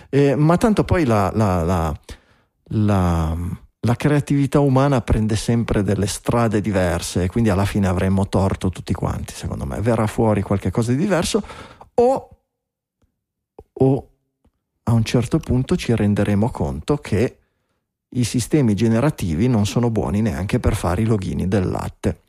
Eh, 0.10 0.36
ma 0.36 0.58
tanto 0.58 0.84
poi 0.84 1.06
la, 1.06 1.32
la- 1.34 1.64
la- 1.64 2.00
la- 3.82 3.96
creatività 3.96 4.60
umana 4.60 5.02
prende 5.02 5.36
sempre 5.36 5.84
delle 5.84 6.08
strade 6.08 6.62
diverse 6.62 7.24
e 7.24 7.28
quindi 7.28 7.50
alla 7.50 7.66
fine 7.66 7.88
avremmo 7.88 8.28
torto 8.28 8.70
tutti 8.70 8.94
quanti, 8.94 9.34
secondo 9.34 9.66
me. 9.66 9.80
Verrà 9.82 10.08
fuori 10.08 10.42
qualche 10.42 10.72
cosa 10.72 10.92
di 10.92 10.98
diverso 10.98 11.44
o, 11.96 12.30
o 13.74 14.10
a 14.84 14.92
un 14.94 15.04
certo 15.04 15.40
punto 15.40 15.76
ci 15.76 15.96
renderemo 15.96 16.50
conto 16.52 16.98
che 16.98 17.40
i 18.10 18.24
sistemi 18.24 18.76
generativi 18.76 19.48
non 19.48 19.66
sono 19.66 19.90
buoni 19.90 20.22
neanche 20.22 20.60
per 20.60 20.76
fare 20.76 21.02
i 21.02 21.06
loghini 21.06 21.48
del 21.48 21.68
latte. 21.70 22.22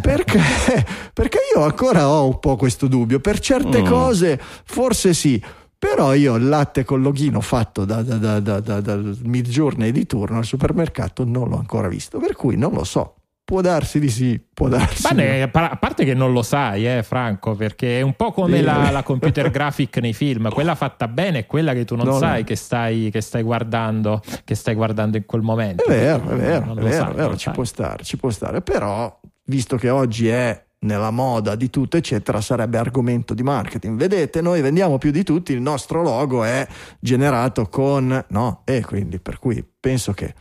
Perché? 0.00 0.38
Perché 1.12 1.38
io 1.54 1.62
ancora 1.64 2.08
ho 2.08 2.26
un 2.26 2.38
po' 2.38 2.56
questo 2.56 2.86
dubbio. 2.86 3.18
Per 3.20 3.38
certe 3.40 3.82
Mm. 3.82 3.86
cose 3.86 4.40
forse 4.64 5.12
sì, 5.14 5.42
però 5.76 6.14
io 6.14 6.36
il 6.36 6.48
latte 6.48 6.84
con 6.84 7.02
loghino 7.02 7.40
fatto 7.40 7.84
da, 7.84 8.02
da, 8.02 8.16
da, 8.16 8.40
da, 8.40 8.60
da- 8.60 8.80
dal 8.80 9.18
midgiorno 9.24 9.90
di 9.90 10.06
turno 10.06 10.38
al 10.38 10.44
supermercato 10.44 11.24
non 11.24 11.48
l'ho 11.48 11.58
ancora 11.58 11.88
visto, 11.88 12.18
per 12.18 12.34
cui 12.36 12.56
non 12.56 12.72
lo 12.72 12.84
so. 12.84 13.14
Può 13.44 13.60
darsi 13.60 14.00
di 14.00 14.08
sì, 14.08 14.40
può 14.54 14.68
darsi. 14.68 15.02
Ma 15.02 15.10
di 15.10 15.16
no. 15.16 15.22
ne- 15.22 15.42
a 15.42 15.76
parte 15.76 16.04
che 16.06 16.14
non 16.14 16.32
lo 16.32 16.42
sai, 16.42 16.88
eh, 16.88 17.02
Franco, 17.02 17.54
perché 17.54 17.98
è 17.98 18.00
un 18.02 18.14
po' 18.14 18.32
come 18.32 18.56
Sì. 18.56 18.62
la, 18.62 18.90
la 18.90 19.02
computer 19.02 19.50
graphic 19.50 19.98
nei 19.98 20.14
film, 20.14 20.48
quella 20.48 20.74
fatta 20.74 21.08
bene 21.08 21.40
è 21.40 21.46
quella 21.46 21.74
che 21.74 21.84
tu 21.84 21.94
non 21.94 22.06
No, 22.06 22.16
sai 22.18 22.38
no. 22.40 22.46
che 22.46 22.56
stai, 22.56 23.10
che 23.12 23.20
stai 23.20 23.42
guardando, 23.42 24.22
che 24.44 24.54
stai 24.54 24.74
guardando 24.74 25.18
in 25.18 25.26
quel 25.26 25.42
momento. 25.42 25.84
È 25.84 25.88
vero, 25.88 26.30
è 26.30 26.36
vero, 26.36 26.64
Non 26.64 26.78
è 26.78 26.82
vero, 26.82 27.02
sai, 27.04 27.10
è 27.12 27.14
vero, 27.14 27.36
ci 27.36 27.50
può 27.50 27.64
stare, 27.64 28.02
ci 28.02 28.16
può 28.16 28.30
stare. 28.30 28.62
Però, 28.62 29.20
visto 29.44 29.76
che 29.76 29.90
oggi 29.90 30.28
è 30.28 30.64
nella 30.84 31.10
moda 31.10 31.54
di 31.54 31.68
tutto, 31.68 31.98
eccetera, 31.98 32.40
sarebbe 32.40 32.78
argomento 32.78 33.34
di 33.34 33.42
marketing. 33.42 33.98
Vedete, 33.98 34.40
noi 34.40 34.62
vendiamo 34.62 34.96
più 34.96 35.10
di 35.10 35.22
tutti, 35.22 35.52
il 35.52 35.60
nostro 35.60 36.02
logo 36.02 36.44
è 36.44 36.66
generato 36.98 37.68
con... 37.68 38.24
No, 38.28 38.62
e 38.64 38.82
quindi 38.82 39.18
per 39.18 39.38
cui 39.38 39.62
penso 39.80 40.12
che... 40.12 40.34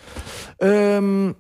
Ehm, 0.58 1.36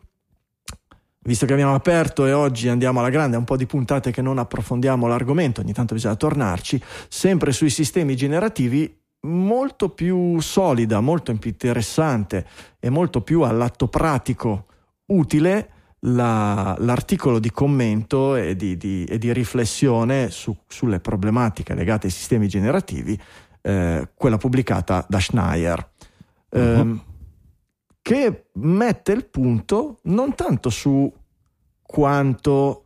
visto 1.23 1.45
che 1.45 1.53
abbiamo 1.53 1.73
aperto 1.75 2.25
e 2.25 2.33
oggi 2.33 2.67
andiamo 2.69 2.99
alla 2.99 3.09
grande, 3.09 3.37
un 3.37 3.43
po' 3.43 3.57
di 3.57 3.65
puntate 3.65 4.11
che 4.11 4.21
non 4.21 4.37
approfondiamo 4.39 5.07
l'argomento, 5.07 5.61
ogni 5.61 5.73
tanto 5.73 5.93
bisogna 5.93 6.15
tornarci, 6.15 6.81
sempre 7.07 7.51
sui 7.51 7.69
sistemi 7.69 8.15
generativi 8.15 8.95
molto 9.25 9.89
più 9.89 10.39
solida, 10.41 10.99
molto 10.99 11.33
più 11.37 11.49
interessante 11.51 12.45
e 12.79 12.89
molto 12.89 13.21
più 13.21 13.41
all'atto 13.41 13.87
pratico 13.87 14.65
utile 15.07 15.69
la- 16.05 16.75
l'articolo 16.79 17.39
di 17.39 17.49
commento 17.49 18.35
e 18.35 18.57
di, 18.57 18.75
di- 18.75 19.05
e 19.05 19.17
di 19.17 19.31
riflessione 19.31 20.29
su- 20.29 20.55
sulle 20.67 20.99
problematiche 20.99 21.73
legate 21.73 22.07
ai 22.07 22.11
sistemi 22.11 22.49
generativi, 22.49 23.17
eh, 23.61 24.09
quella 24.13 24.35
pubblicata 24.37 25.05
da 25.07 25.19
Schneier, 25.21 25.89
ehm, 26.49 27.01
che 28.03 28.47
mette 28.55 29.13
il 29.13 29.25
punto 29.25 29.99
non 30.03 30.35
tanto 30.35 30.69
su 30.69 31.11
quanto 31.81 32.79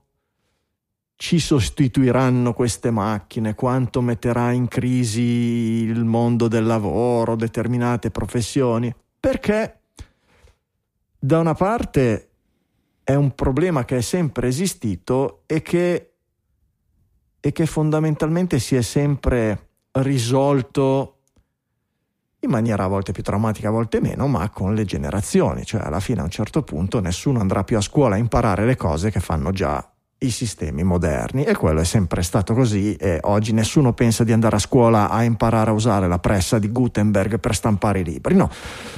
ci 1.16 1.40
sostituiranno 1.40 2.54
queste 2.54 2.92
macchine, 2.92 3.56
quanto 3.56 4.02
metterà 4.02 4.52
in 4.52 4.68
crisi 4.68 5.22
il 5.22 6.06
mondo 6.06 6.48
del 6.48 6.66
lavoro, 6.66 7.36
determinate 7.36 8.12
professioni, 8.12 8.94
perché 9.20 9.80
da 11.18 11.40
una 11.40 11.56
parte 11.56 12.30
è 13.04 13.16
un 13.16 13.34
problema 13.34 13.86
che 13.86 13.98
è 13.98 14.02
sempre 14.02 14.50
esistito 14.50 15.42
e 15.48 15.64
che, 15.64 16.14
e 17.40 17.52
che 17.52 17.66
fondamentalmente 17.66 18.60
si 18.60 18.76
è 18.76 18.84
sempre 18.84 19.70
risolto 19.94 21.17
in 22.42 22.50
maniera 22.50 22.84
a 22.84 22.88
volte 22.88 23.12
più 23.12 23.24
traumatica, 23.24 23.70
a 23.70 23.72
volte 23.72 24.00
meno, 24.00 24.28
ma 24.28 24.50
con 24.50 24.74
le 24.74 24.86
generazioni, 24.86 25.66
cioè 25.66 25.82
alla 25.82 26.00
fine 26.00 26.22
a 26.22 26.24
un 26.24 26.30
certo 26.30 26.62
punto 26.62 27.00
nessuno 27.00 27.40
andrà 27.40 27.64
più 27.64 27.78
a 27.78 27.82
scuola 27.82 28.16
a 28.16 28.20
imparare 28.20 28.66
le 28.66 28.76
cose 28.76 29.10
che 29.10 29.20
fanno 29.20 29.52
già 29.52 29.88
i 30.20 30.32
sistemi 30.32 30.82
moderni 30.82 31.44
e 31.44 31.56
quello 31.56 31.80
è 31.80 31.84
sempre 31.84 32.24
stato 32.24 32.56
così 32.56 32.96
e 32.96 33.20
oggi 33.24 33.54
nessuno 33.54 33.94
pensa 33.94 34.24
di 34.24 34.32
andare 34.32 34.56
a 34.56 34.60
scuola 34.60 35.10
a 35.12 35.24
imparare 35.24 35.70
a 35.70 35.74
usare 35.74 36.08
la 36.08 36.18
pressa 36.18 36.58
di 36.58 36.72
Gutenberg 36.72 37.40
per 37.40 37.54
stampare 37.54 38.00
i 38.00 38.04
libri, 38.04 38.34
no. 38.34 38.50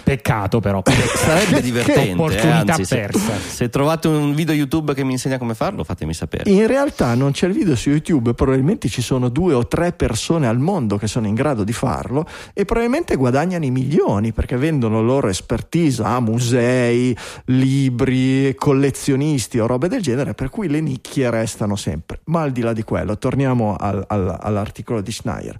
Peccato 0.01 0.61
però. 0.61 0.81
Sarebbe 0.87 1.61
divertente. 1.61 2.09
eh, 2.09 2.13
opportunità 2.13 2.71
anzi, 2.71 2.85
se- 2.85 2.95
persa. 2.95 3.37
Se, 3.37 3.67
trovate 3.67 4.07
un 4.07 4.33
video 4.33 4.55
YouTube 4.55 4.93
che 4.93 5.03
mi 5.03 5.11
insegna 5.11 5.37
come 5.37 5.55
farlo, 5.55 5.83
fatemi 5.83 6.13
sapere. 6.13 6.49
In 6.49 6.65
realtà 6.67 7.13
non 7.15 7.31
c'è 7.31 7.47
il 7.47 7.53
video 7.53 7.75
su 7.75 7.89
YouTube, 7.89 8.33
probabilmente 8.33 8.87
ci 8.87 9.01
sono 9.01 9.27
due 9.27 9.53
o 9.53 9.67
tre 9.67 9.91
persone 9.91 10.47
al 10.47 10.59
mondo 10.59 10.97
che 10.97 11.07
sono 11.07 11.27
in 11.27 11.35
grado 11.35 11.65
di 11.65 11.73
farlo 11.73 12.25
e 12.53 12.63
probabilmente 12.63 13.17
guadagnano 13.17 13.65
i 13.65 13.71
milioni 13.71 14.31
perché 14.31 14.55
vendono 14.55 15.01
loro 15.01 15.27
expertise 15.27 16.01
a 16.01 16.21
musei, 16.21 17.15
libri, 17.45 18.55
collezionisti 18.55 19.59
o 19.59 19.67
robe 19.67 19.89
del 19.89 20.01
genere, 20.01 20.33
per 20.33 20.49
cui 20.49 20.69
le 20.69 20.79
nicchie 20.79 21.07
restano 21.17 21.75
sempre. 21.75 22.21
Ma 22.25 22.41
al 22.41 22.51
di 22.51 22.61
là 22.61 22.73
di 22.73 22.83
quello, 22.83 23.17
torniamo 23.17 23.75
al- 23.75 24.03
al- 24.07 24.37
all'articolo 24.39 25.01
di 25.01 25.11
Schneier. 25.11 25.57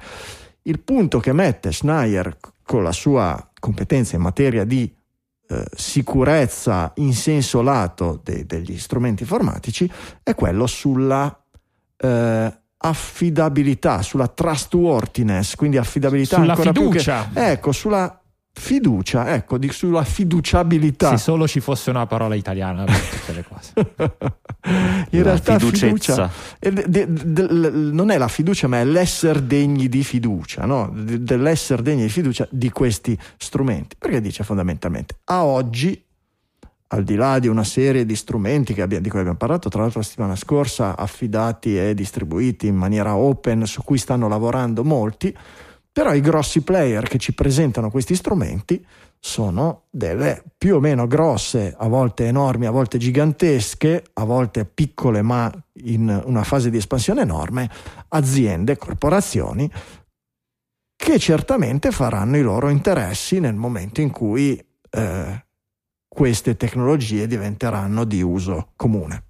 Il 0.63 0.79
punto 0.79 1.19
che 1.19 1.33
mette 1.33 1.71
Schneier 1.71 2.37
con 2.63 2.83
la 2.83 2.91
sua 2.91 3.49
competenza 3.59 4.15
in 4.15 4.21
materia 4.21 4.63
di 4.65 4.93
eh, 5.51 5.65
sicurezza 5.75 6.91
in 6.97 7.13
senso 7.13 7.61
lato 7.63 8.21
de- 8.23 8.45
degli 8.45 8.77
strumenti 8.77 9.23
informatici 9.23 9.91
è 10.21 10.35
quello 10.35 10.67
sulla 10.67 11.43
eh, 11.97 12.53
affidabilità, 12.77 14.01
sulla 14.03 14.27
trustworthiness, 14.27 15.55
quindi 15.55 15.77
affidabilità 15.77 16.35
Sulla 16.37 16.51
ancora 16.53 16.71
più 16.71 16.81
che- 16.83 16.99
fiducia. 16.99 17.29
ecco, 17.33 17.71
sulla 17.71 18.21
fiducia, 18.51 19.33
ecco, 19.33 19.57
di- 19.57 19.71
sulla 19.71 20.03
fiduciabilità. 20.03 21.11
Se 21.11 21.17
solo 21.17 21.47
ci 21.47 21.59
fosse 21.59 21.89
una 21.89 22.05
parola 22.07 22.35
italiana 22.35 22.83
per 22.83 22.99
tutte 22.99 23.33
le 23.33 23.45
cose. 23.47 23.73
In 25.11 25.19
La 25.19 25.23
realtà 25.23 25.57
fiducia 25.57 26.29
de- 26.59 26.85
de- 26.87 27.07
de- 27.09 27.69
non 27.71 28.09
è 28.11 28.17
la 28.17 28.27
fiducia, 28.27 28.67
ma 28.67 28.79
è 28.79 28.83
l'essere 28.83 29.45
degni 29.45 29.87
di 29.87 30.03
fiducia, 30.03 30.65
no? 30.65 30.91
De- 30.93 31.23
dell'essere 31.23 31.81
degni 31.81 32.01
di 32.03 32.09
fiducia 32.09 32.47
di 32.51 32.69
questi 32.69 33.17
strumenti. 33.37 33.95
Perché 33.97 34.19
dice 34.21 34.43
fondamentalmente 34.43 35.15
a 35.25 35.45
oggi, 35.45 36.03
al 36.91 37.03
di 37.03 37.15
là 37.15 37.39
di 37.39 37.47
una 37.47 37.63
serie 37.63 38.05
di 38.05 38.15
strumenti 38.15 38.73
che 38.73 38.81
abbia- 38.81 38.99
di 38.99 39.09
cui 39.09 39.19
abbiamo 39.19 39.37
parlato, 39.37 39.69
tra 39.69 39.81
l'altro 39.81 39.99
la 39.99 40.05
settimana 40.05 40.35
scorsa, 40.35 40.97
affidati 40.97 41.77
e 41.77 41.93
distribuiti 41.93 42.67
in 42.67 42.75
maniera 42.75 43.15
open, 43.15 43.65
su 43.65 43.83
cui 43.83 43.97
stanno 43.97 44.27
lavorando 44.27 44.83
molti, 44.83 45.35
però 45.99 46.13
i 46.13 46.21
grossi 46.21 46.61
player 46.61 47.05
che 47.09 47.17
ci 47.17 47.33
presentano 47.33 47.91
questi 47.91 48.15
strumenti 48.15 48.81
sono 49.19 49.87
delle 49.89 50.41
più 50.57 50.77
o 50.77 50.79
meno 50.79 51.07
grosse, 51.07 51.75
a 51.77 51.89
volte 51.89 52.25
enormi, 52.25 52.67
a 52.67 52.71
volte 52.71 52.97
gigantesche, 52.97 54.05
a 54.13 54.23
volte 54.23 54.63
piccole 54.63 55.21
ma 55.21 55.51
in 55.83 56.21
una 56.23 56.45
fase 56.45 56.69
di 56.69 56.77
espansione 56.77 57.23
enorme, 57.23 57.69
aziende, 58.07 58.77
corporazioni 58.77 59.69
che 60.95 61.19
certamente 61.19 61.91
faranno 61.91 62.37
i 62.37 62.43
loro 62.43 62.69
interessi 62.69 63.41
nel 63.41 63.55
momento 63.55 63.99
in 63.99 64.11
cui 64.11 64.57
eh, 64.91 65.45
queste 66.07 66.55
tecnologie 66.55 67.27
diventeranno 67.27 68.05
di 68.05 68.21
uso 68.21 68.71
comune. 68.77 69.28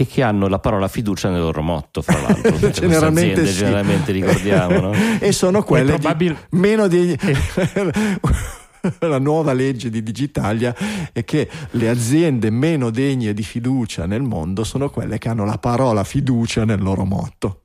E 0.00 0.06
che 0.06 0.22
hanno 0.22 0.48
la 0.48 0.58
parola 0.58 0.88
fiducia 0.88 1.28
nel 1.28 1.40
loro 1.40 1.60
motto, 1.60 2.00
fra 2.00 2.18
l'altro. 2.22 2.52
Queste 2.56 2.70
Generalmente 2.70 3.40
aziende, 3.40 3.50
sì. 3.50 3.58
Generalmente 3.58 4.12
ricordiamo, 4.12 4.80
no? 4.80 4.92
e 5.20 5.30
sono 5.32 5.62
quelle 5.62 5.92
di 5.92 5.98
probabil- 5.98 6.38
meno 6.52 6.88
di 6.88 7.14
la 9.00 9.18
nuova 9.18 9.52
legge 9.52 9.90
di 9.90 10.02
Digitalia 10.02 10.74
è 11.12 11.22
che 11.22 11.50
le 11.72 11.88
aziende 11.90 12.48
meno 12.48 12.88
degne 12.88 13.34
di 13.34 13.42
fiducia 13.42 14.06
nel 14.06 14.22
mondo 14.22 14.64
sono 14.64 14.88
quelle 14.88 15.18
che 15.18 15.28
hanno 15.28 15.44
la 15.44 15.58
parola 15.58 16.02
fiducia 16.02 16.64
nel 16.64 16.80
loro 16.80 17.04
motto. 17.04 17.64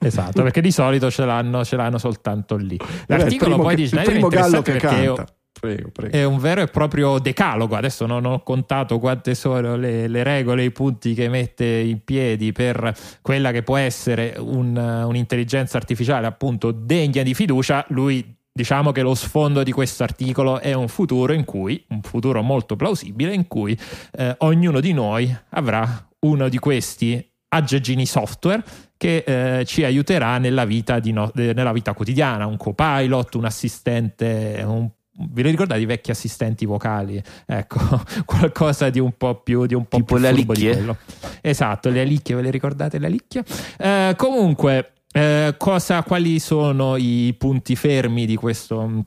Esatto, 0.00 0.42
perché 0.42 0.60
di 0.60 0.70
solito 0.70 1.10
ce 1.10 1.24
l'hanno, 1.24 1.64
ce 1.64 1.76
l'hanno 1.76 1.96
soltanto 1.96 2.56
lì. 2.56 2.78
L'articolo 3.06 3.56
Beh, 3.56 3.62
poi 3.62 3.74
che, 3.74 3.80
di 3.80 3.88
Schneider 3.88 4.12
il 4.12 4.18
primo 4.20 4.30
è 4.30 4.36
gallo 4.36 4.56
interessante 4.58 4.88
che 4.88 4.94
perché 4.94 5.14
canta. 5.14 5.34
Prego, 5.64 5.88
prego. 5.90 6.14
è 6.14 6.24
un 6.24 6.38
vero 6.38 6.60
e 6.60 6.66
proprio 6.66 7.18
decalogo. 7.18 7.74
Adesso 7.74 8.04
non 8.04 8.26
ho 8.26 8.42
contato 8.42 8.98
quante 8.98 9.34
sono 9.34 9.76
le, 9.76 10.08
le 10.08 10.22
regole, 10.22 10.62
i 10.62 10.70
punti 10.70 11.14
che 11.14 11.30
mette 11.30 11.64
in 11.64 12.04
piedi 12.04 12.52
per 12.52 12.94
quella 13.22 13.50
che 13.50 13.62
può 13.62 13.78
essere 13.78 14.34
un, 14.38 14.76
un'intelligenza 14.76 15.78
artificiale 15.78 16.26
appunto 16.26 16.70
degna 16.70 17.22
di 17.22 17.32
fiducia. 17.32 17.82
Lui 17.88 18.36
diciamo 18.52 18.92
che 18.92 19.00
lo 19.00 19.14
sfondo 19.14 19.62
di 19.62 19.72
questo 19.72 20.02
articolo 20.02 20.60
è 20.60 20.74
un 20.74 20.88
futuro 20.88 21.32
in 21.32 21.44
cui, 21.44 21.82
un 21.88 22.02
futuro 22.02 22.42
molto 22.42 22.76
plausibile, 22.76 23.32
in 23.32 23.48
cui 23.48 23.76
eh, 24.18 24.34
ognuno 24.40 24.80
di 24.80 24.92
noi 24.92 25.34
avrà 25.50 26.08
uno 26.20 26.48
di 26.50 26.58
questi 26.58 27.26
aggeggini 27.48 28.04
software 28.04 28.62
che 28.98 29.24
eh, 29.26 29.64
ci 29.64 29.82
aiuterà 29.82 30.36
nella 30.38 30.64
vita, 30.64 30.98
no- 31.04 31.30
nella 31.34 31.72
vita, 31.72 31.94
quotidiana, 31.94 32.46
un 32.46 32.56
copilot, 32.56 33.34
un 33.34 33.44
assistente, 33.44 34.62
un 34.66 34.90
vi 35.16 35.42
ricordate 35.42 35.80
i 35.80 35.86
vecchi 35.86 36.10
assistenti 36.10 36.66
vocali? 36.66 37.22
Ecco, 37.46 37.78
qualcosa 38.24 38.90
di 38.90 38.98
un 38.98 39.12
po' 39.16 39.40
più 39.40 39.66
di 39.66 39.74
un 39.74 39.86
po' 39.86 39.96
tipo 39.96 40.14
più 40.14 40.24
le 40.24 40.34
furbo 40.34 40.52
di 40.52 40.66
alicchie. 40.66 40.76
quello. 40.76 40.96
Esatto, 41.40 41.90
le 41.90 42.00
alicchie, 42.00 42.34
ve 42.34 42.42
le 42.42 42.50
ricordate 42.50 42.98
le 42.98 43.06
alicchie? 43.06 43.44
Eh, 43.78 44.14
comunque, 44.16 44.92
eh, 45.12 45.54
cosa, 45.56 46.02
quali 46.02 46.38
sono 46.38 46.96
i 46.96 47.34
punti 47.38 47.76
fermi 47.76 48.26
di 48.26 48.36
questo 48.36 49.04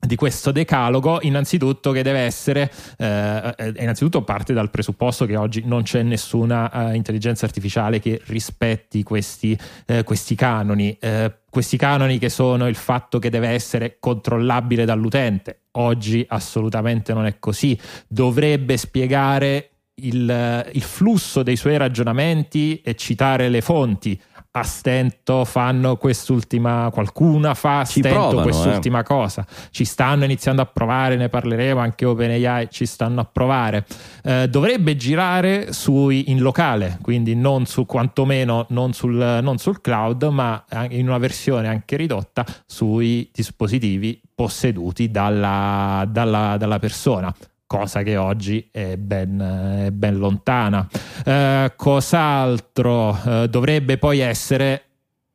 di 0.00 0.16
questo 0.16 0.50
decalogo 0.50 1.18
innanzitutto 1.22 1.92
che 1.92 2.02
deve 2.02 2.20
essere 2.20 2.72
eh, 2.96 3.74
innanzitutto 3.76 4.22
parte 4.22 4.54
dal 4.54 4.70
presupposto 4.70 5.26
che 5.26 5.36
oggi 5.36 5.62
non 5.66 5.82
c'è 5.82 6.02
nessuna 6.02 6.70
uh, 6.72 6.94
intelligenza 6.94 7.44
artificiale 7.44 8.00
che 8.00 8.20
rispetti 8.26 9.02
questi, 9.02 9.56
eh, 9.86 10.02
questi 10.02 10.34
canoni 10.34 10.96
eh, 10.98 11.34
questi 11.50 11.76
canoni 11.76 12.18
che 12.18 12.28
sono 12.28 12.66
il 12.68 12.76
fatto 12.76 13.18
che 13.18 13.28
deve 13.28 13.48
essere 13.48 13.96
controllabile 13.98 14.84
dall'utente. 14.84 15.62
Oggi 15.72 16.24
assolutamente 16.28 17.12
non 17.12 17.26
è 17.26 17.40
così. 17.40 17.76
Dovrebbe 18.06 18.76
spiegare 18.76 19.70
il, 19.96 20.70
il 20.72 20.82
flusso 20.82 21.42
dei 21.42 21.56
suoi 21.56 21.76
ragionamenti 21.76 22.80
e 22.82 22.94
citare 22.94 23.48
le 23.48 23.60
fonti 23.60 24.20
a 24.52 24.64
stento 24.64 25.44
fanno 25.44 25.96
quest'ultima 25.96 26.90
qualcuna 26.92 27.54
fa 27.54 27.80
a 27.80 27.84
Ci 27.84 28.00
stento 28.00 28.18
provano, 28.18 28.42
quest'ultima 28.42 29.00
eh. 29.00 29.04
cosa. 29.04 29.46
Ci 29.70 29.84
stanno 29.84 30.24
iniziando 30.24 30.60
a 30.60 30.66
provare 30.66 31.14
ne 31.16 31.28
parleremo 31.28 31.78
anche 31.78 32.04
OpenAI 32.04 32.68
ci 32.70 32.84
stanno 32.84 33.20
a 33.20 33.24
provare. 33.24 33.86
Eh, 34.24 34.48
dovrebbe 34.48 34.96
girare 34.96 35.72
sui, 35.72 36.30
in 36.30 36.40
locale 36.40 36.98
quindi 37.00 37.36
non 37.36 37.66
su 37.66 37.86
quantomeno 37.86 38.66
non 38.70 38.92
sul, 38.92 39.38
non 39.42 39.58
sul 39.58 39.80
cloud 39.80 40.24
ma 40.24 40.64
in 40.90 41.06
una 41.06 41.18
versione 41.18 41.68
anche 41.68 41.96
ridotta 41.96 42.44
sui 42.66 43.30
dispositivi 43.32 44.20
posseduti 44.34 45.10
dalla, 45.10 46.04
dalla, 46.08 46.56
dalla 46.56 46.78
persona 46.78 47.32
cosa 47.70 48.02
che 48.02 48.16
oggi 48.16 48.68
è 48.72 48.96
ben, 48.96 49.84
è 49.86 49.90
ben 49.92 50.18
lontana. 50.18 50.88
Eh, 51.24 51.72
cos'altro 51.76 53.16
eh, 53.24 53.48
dovrebbe 53.48 53.96
poi 53.96 54.18
essere 54.18 54.86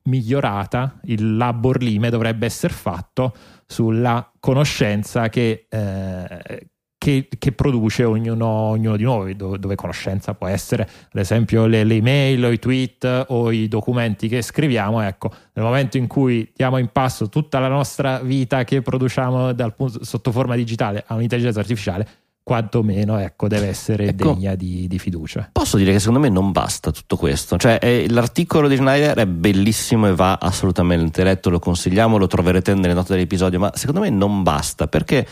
migliorata? 0.03 0.99
Il 1.03 1.37
labor 1.37 1.81
lime 1.81 2.09
dovrebbe 2.09 2.45
essere 2.45 2.73
fatto 2.73 3.33
sulla 3.65 4.29
conoscenza 4.41 5.29
che, 5.29 5.67
eh, 5.69 6.67
che, 6.97 7.29
che 7.39 7.51
produce 7.53 8.03
ognuno, 8.03 8.45
ognuno, 8.45 8.97
di 8.97 9.03
noi, 9.03 9.37
dove, 9.37 9.57
dove, 9.57 9.75
conoscenza 9.75 10.33
può 10.33 10.47
essere, 10.47 10.83
ad 10.83 11.21
esempio, 11.21 11.65
le, 11.67 11.85
le 11.85 11.95
email 11.95 12.43
o 12.43 12.51
i 12.51 12.59
tweet 12.59 13.27
o 13.29 13.49
i 13.49 13.69
documenti 13.69 14.27
che 14.27 14.41
scriviamo. 14.41 14.99
Ecco, 14.99 15.31
nel 15.53 15.63
momento 15.63 15.95
in 15.95 16.07
cui 16.07 16.51
diamo 16.53 16.79
in 16.79 16.89
passo 16.91 17.29
tutta 17.29 17.59
la 17.59 17.69
nostra 17.69 18.19
vita 18.19 18.65
che 18.65 18.81
produciamo 18.81 19.53
dal 19.53 19.73
sotto 20.01 20.33
forma 20.33 20.57
digitale 20.57 21.01
a 21.07 21.15
un'intelligenza 21.15 21.61
artificiale, 21.61 22.23
quantomeno 22.45 23.17
ecco, 23.17 23.47
deve 23.47 23.69
essere 23.69 24.09
Ecco, 24.09 24.33
degna 24.33 24.53
di, 24.53 24.87
di, 24.87 24.99
fiducia. 24.99 25.49
Posso 25.51 25.77
dire 25.77 25.91
che 25.91 25.97
secondo 25.97 26.19
me 26.19 26.29
non 26.29 26.51
basta 26.51 26.91
tutto 26.91 27.17
questo. 27.17 27.57
Cioè, 27.57 27.79
è, 27.79 28.05
l'articolo 28.07 28.67
di 28.67 28.75
Schneider 28.75 29.17
è 29.17 29.25
bellissimo 29.25 30.07
e 30.07 30.13
va 30.13 30.37
assolutamente 30.39 31.23
letto, 31.23 31.49
lo 31.49 31.57
consigliamo, 31.57 32.17
lo 32.17 32.27
troverete 32.27 32.75
nelle 32.75 32.93
note 32.93 33.13
dell'episodio, 33.13 33.57
ma 33.57 33.71
secondo 33.73 34.01
me 34.01 34.11
non 34.11 34.43
basta 34.43 34.85
perché 34.85 35.27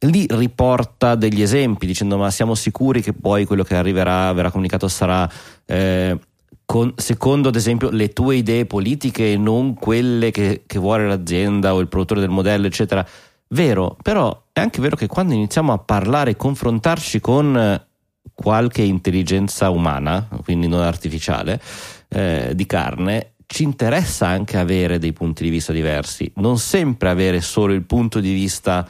lì 0.00 0.26
riporta 0.28 1.14
degli 1.14 1.40
esempi 1.40 1.86
dicendo 1.86 2.18
ma 2.18 2.30
siamo 2.30 2.54
sicuri 2.54 3.00
che 3.00 3.14
poi 3.14 3.46
quello 3.46 3.62
che 3.64 3.74
arriverà, 3.74 4.30
verrà 4.34 4.50
comunicato 4.50 4.88
sarà... 4.88 5.26
Eh, 5.64 6.18
con, 6.66 6.92
secondo 6.96 7.48
ad 7.48 7.56
esempio 7.56 7.88
le 7.88 8.10
tue 8.10 8.36
idee 8.36 8.66
politiche 8.66 9.32
e 9.32 9.38
non 9.38 9.72
quelle 9.72 10.30
che, 10.30 10.64
che 10.66 10.78
vuole 10.78 11.06
l'azienda 11.06 11.72
o 11.72 11.80
il 11.80 11.88
produttore 11.88 12.20
del 12.20 12.28
modello, 12.28 12.66
eccetera. 12.66 13.06
Vero, 13.48 13.96
però 14.02 14.44
è 14.52 14.60
anche 14.60 14.80
vero 14.80 14.96
che 14.96 15.06
quando 15.06 15.34
iniziamo 15.34 15.72
a 15.72 15.78
parlare 15.78 16.32
e 16.32 16.36
confrontarci 16.36 17.20
con 17.20 17.86
qualche 18.34 18.82
intelligenza 18.82 19.70
umana, 19.70 20.28
quindi 20.44 20.68
non 20.68 20.82
artificiale, 20.82 21.60
eh, 22.08 22.52
di 22.54 22.66
carne, 22.66 23.32
ci 23.46 23.62
interessa 23.62 24.26
anche 24.26 24.58
avere 24.58 24.98
dei 24.98 25.12
punti 25.12 25.42
di 25.42 25.48
vista 25.48 25.72
diversi, 25.72 26.30
non 26.36 26.58
sempre 26.58 27.08
avere 27.08 27.40
solo 27.40 27.72
il 27.72 27.82
punto 27.82 28.20
di 28.20 28.32
vista 28.32 28.86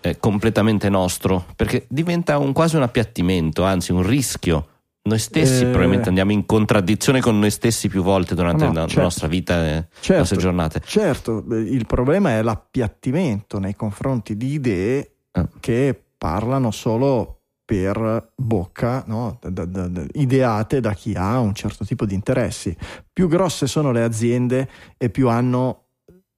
eh, 0.00 0.18
completamente 0.18 0.88
nostro, 0.88 1.44
perché 1.54 1.84
diventa 1.88 2.38
un, 2.38 2.52
quasi 2.52 2.76
un 2.76 2.82
appiattimento, 2.82 3.64
anzi 3.64 3.92
un 3.92 4.02
rischio. 4.02 4.68
Noi 5.08 5.18
stessi 5.18 5.62
Eh. 5.62 5.66
probabilmente 5.68 6.08
andiamo 6.08 6.32
in 6.32 6.44
contraddizione 6.44 7.20
con 7.20 7.38
noi 7.38 7.50
stessi 7.50 7.88
più 7.88 8.02
volte 8.02 8.34
durante 8.34 8.66
No, 8.66 8.72
la, 8.72 8.86
certo. 8.86 9.00
nostra 9.02 9.26
vita 9.26 9.56
e 9.56 9.60
le 9.62 9.88
Certo. 10.00 10.18
nostre 10.20 10.36
giornate. 10.36 10.82
Certo, 10.84 11.44
il 11.50 11.86
problema 11.86 12.30
è 12.32 12.42
l'appiattimento 12.42 13.58
nei 13.58 13.74
confronti 13.74 14.36
di 14.36 14.52
idee 14.52 15.12
Eh. 15.32 15.46
che 15.60 15.98
parlano 16.18 16.70
solo 16.70 17.40
per 17.64 18.32
bocca, 18.34 19.04
no? 19.06 19.38
Da- 19.42 19.64
da- 19.64 19.88
da- 19.88 20.04
ideate 20.14 20.80
da 20.80 20.92
chi 20.94 21.14
ha 21.16 21.38
un 21.38 21.54
certo 21.54 21.84
tipo 21.84 22.04
di 22.06 22.14
interessi. 22.14 22.74
Più 23.12 23.28
grosse 23.28 23.66
sono 23.66 23.92
le 23.92 24.02
aziende 24.02 24.68
e 24.96 25.10
più 25.10 25.28
hanno 25.28 25.84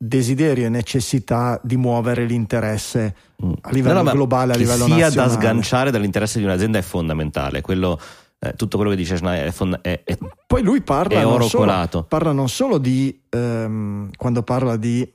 desiderio 0.03 0.65
e 0.67 0.69
necessità 0.71 1.61
di 1.63 1.77
muovere 1.77 2.25
l'interesse 2.25 3.15
Mm. 3.45 3.53
a 3.61 3.71
livello 3.71 3.99
No, 3.99 4.03
no, 4.05 4.13
globale, 4.13 4.55
a 4.55 4.57
livello 4.57 4.87
sia 4.87 4.97
nazionale. 4.97 5.35
da 5.35 5.41
sganciare 5.41 5.91
dall'interesse 5.91 6.39
di 6.39 6.45
un'azienda 6.47 6.79
è 6.79 6.83
fondamentale. 6.83 7.61
Quello, 7.61 7.99
eh, 8.43 8.55
tutto 8.55 8.77
quello 8.77 8.91
che 8.91 8.97
dice 8.97 9.17
Schneider 9.19 9.49
è, 9.49 9.51
fonda- 9.53 9.81
è- 9.83 10.03
è- 10.03 10.19
Poi 10.47 10.63
lui 10.63 10.81
parla, 10.81 11.21
non 11.23 11.49
solo, 11.49 11.65
parla 12.09 12.33
non 12.33 12.49
solo 12.49 12.79
di, 12.79 13.21
ehm, 13.29 14.11
quando 14.17 14.43
parla 14.43 14.77
di 14.77 15.07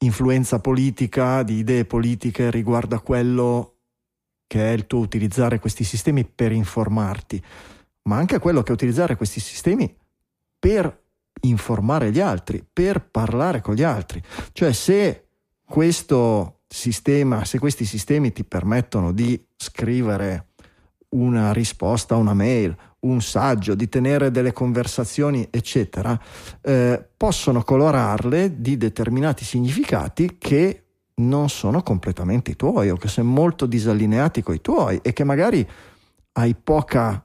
influenza 0.00 0.58
politica, 0.58 1.44
di 1.44 1.58
idee 1.58 1.84
politiche 1.84 2.50
riguardo 2.50 2.96
a 2.96 3.00
quello 3.00 3.74
che 4.48 4.70
è 4.70 4.72
il 4.72 4.86
tuo 4.86 4.98
utilizzare 4.98 5.60
questi 5.60 5.84
sistemi 5.84 6.24
per 6.24 6.50
informarti, 6.50 7.40
ma 8.02 8.16
anche 8.16 8.34
a 8.34 8.40
quello 8.40 8.62
che 8.62 8.70
è 8.70 8.74
utilizzare 8.74 9.16
questi 9.16 9.38
sistemi 9.38 9.94
per 10.58 11.00
informare 11.42 12.10
gli 12.10 12.20
altri, 12.20 12.64
per 12.70 13.08
parlare 13.08 13.60
con 13.60 13.74
gli 13.74 13.82
altri. 13.84 14.20
Cioè 14.52 14.72
se 14.72 15.28
questo 15.64 16.62
sistema, 16.66 17.44
se 17.44 17.58
questi 17.58 17.84
sistemi 17.84 18.32
ti 18.32 18.44
permettono 18.44 19.12
di 19.12 19.40
scrivere 19.56 20.48
una 21.12 21.52
risposta 21.52 22.14
a 22.14 22.18
una 22.18 22.34
mail, 22.34 22.76
un 23.00 23.20
saggio, 23.20 23.74
di 23.74 23.88
tenere 23.88 24.30
delle 24.30 24.52
conversazioni, 24.52 25.46
eccetera, 25.50 26.18
eh, 26.60 27.04
possono 27.16 27.62
colorarle 27.62 28.60
di 28.60 28.76
determinati 28.76 29.44
significati 29.44 30.36
che 30.38 30.84
non 31.16 31.48
sono 31.48 31.82
completamente 31.82 32.52
i 32.52 32.56
tuoi 32.56 32.90
o 32.90 32.96
che 32.96 33.08
sono 33.08 33.28
molto 33.28 33.66
disallineati 33.66 34.42
con 34.42 34.54
i 34.54 34.60
tuoi 34.60 35.00
e 35.02 35.12
che 35.12 35.24
magari 35.24 35.66
hai 36.32 36.54
poca 36.54 37.24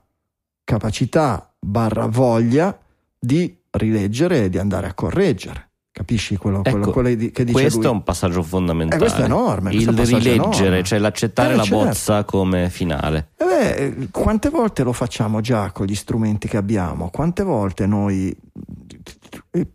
capacità 0.64 1.50
barra 1.58 2.06
voglia 2.06 2.78
di 3.18 3.56
rileggere 3.70 4.44
e 4.44 4.48
di 4.50 4.58
andare 4.58 4.86
a 4.86 4.94
correggere. 4.94 5.67
Capisci 5.98 6.36
quello, 6.36 6.62
quello- 6.62 6.78
Ecco, 6.78 6.90
quello 6.92 7.08
che 7.08 7.16
dice 7.44 7.52
questo 7.52 7.78
lui? 7.78 7.86
è 7.88 7.90
un 7.90 8.04
passaggio 8.04 8.40
fondamentale. 8.44 8.94
Eh, 9.02 9.04
questo 9.04 9.22
è 9.22 9.24
enorme, 9.24 9.70
questo 9.72 9.90
Il 9.90 9.96
rileggere, 9.96 10.34
enorme. 10.36 10.82
cioè 10.84 10.98
l'accettare 11.00 11.54
Eh, 11.54 11.56
la 11.56 11.62
certo. 11.64 11.84
bozza 11.84 12.24
come 12.24 12.70
finale. 12.70 13.30
Eh 13.36 13.44
beh, 13.44 14.08
quante 14.12 14.48
volte 14.48 14.84
lo 14.84 14.92
facciamo 14.92 15.40
già 15.40 15.72
con 15.72 15.86
gli 15.86 15.96
strumenti 15.96 16.46
che 16.46 16.56
abbiamo? 16.56 17.10
Quante 17.10 17.42
volte 17.42 17.86
noi 17.86 18.32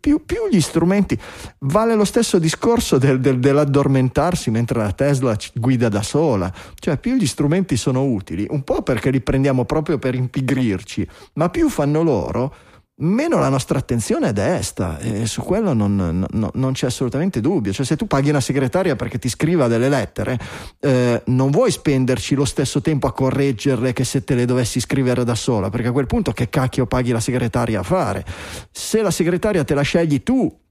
più, 0.00 0.24
più 0.24 0.48
gli 0.50 0.60
strumenti 0.62 1.18
vale 1.60 1.94
lo 1.94 2.04
stesso 2.04 2.38
discorso 2.38 2.96
del- 2.96 3.20
del- 3.20 3.38
dell'addormentarsi 3.38 4.50
mentre 4.50 4.78
la 4.78 4.92
Tesla 4.92 5.36
guida 5.54 5.88
da 5.88 6.02
sola 6.02 6.52
cioè 6.74 6.96
più 6.98 7.14
gli 7.14 7.26
strumenti 7.26 7.76
sono 7.76 8.02
utili 8.04 8.46
un 8.50 8.62
po' 8.62 8.82
perché 8.82 9.10
li 9.10 9.20
prendiamo 9.20 9.64
proprio 9.64 9.98
per 9.98 10.14
impigrirci 10.14 11.06
ma 11.34 11.48
più 11.50 11.68
fanno 11.68 12.02
loro 12.02 12.54
meno 12.96 13.38
la 13.38 13.48
nostra 13.48 13.78
attenzione 13.78 14.28
è 14.28 14.32
desta 14.32 14.98
e 14.98 15.26
su 15.26 15.42
quello 15.42 15.72
non, 15.72 15.96
non, 15.96 16.50
non, 16.52 16.72
c'è 16.72 16.86
assolutamente 16.86 17.40
dubbio. 17.40 17.72
Cioè, 17.72 17.84
se 17.84 17.96
tu 17.96 18.06
paghi 18.06 18.30
una 18.30 18.40
segretaria 18.40 18.96
perché 18.96 19.18
ti 19.18 19.28
scriva 19.28 19.66
delle 19.66 19.88
lettere, 19.88 20.38
eh, 20.80 21.22
non 21.26 21.50
vuoi 21.50 21.70
spenderci 21.70 22.34
lo 22.34 22.44
stesso 22.44 22.80
tempo 22.80 23.06
a 23.06 23.12
correggerle 23.12 23.92
che 23.92 24.04
se 24.04 24.22
te 24.22 24.34
le 24.34 24.44
dovessi 24.44 24.80
scrivere 24.80 25.24
da 25.24 25.34
sola, 25.34 25.70
perché 25.70 25.88
a 25.88 25.92
quel 25.92 26.06
punto 26.06 26.32
che 26.32 26.48
cacchio 26.48 26.86
paghi 26.86 27.10
la 27.10 27.20
segretaria 27.20 27.80
a 27.80 27.84
fare? 27.84 28.24
Se 28.70 29.02
la 29.02 29.10
segretaria 29.10 29.64
te 29.64 29.74
la 29.74 29.82
scegli 29.82 30.22
tu, 30.22 30.62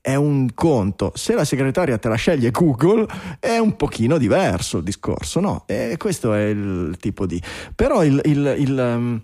è 0.00 0.14
un 0.14 0.54
conto. 0.54 1.12
Se 1.14 1.34
la 1.34 1.44
segretaria 1.44 1.98
te 1.98 2.08
la 2.08 2.14
sceglie 2.14 2.50
Google 2.50 3.06
è 3.38 3.58
un 3.58 3.76
pochino 3.76 4.16
diverso 4.16 4.78
il 4.78 4.84
discorso, 4.84 5.40
no? 5.40 5.64
E 5.66 5.96
questo 5.98 6.32
è 6.32 6.44
il 6.44 6.96
tipo 6.98 7.26
di... 7.26 7.40
Però 7.74 8.02
il, 8.02 8.20
il, 8.24 8.54
il 8.58 8.78
um, 8.78 9.22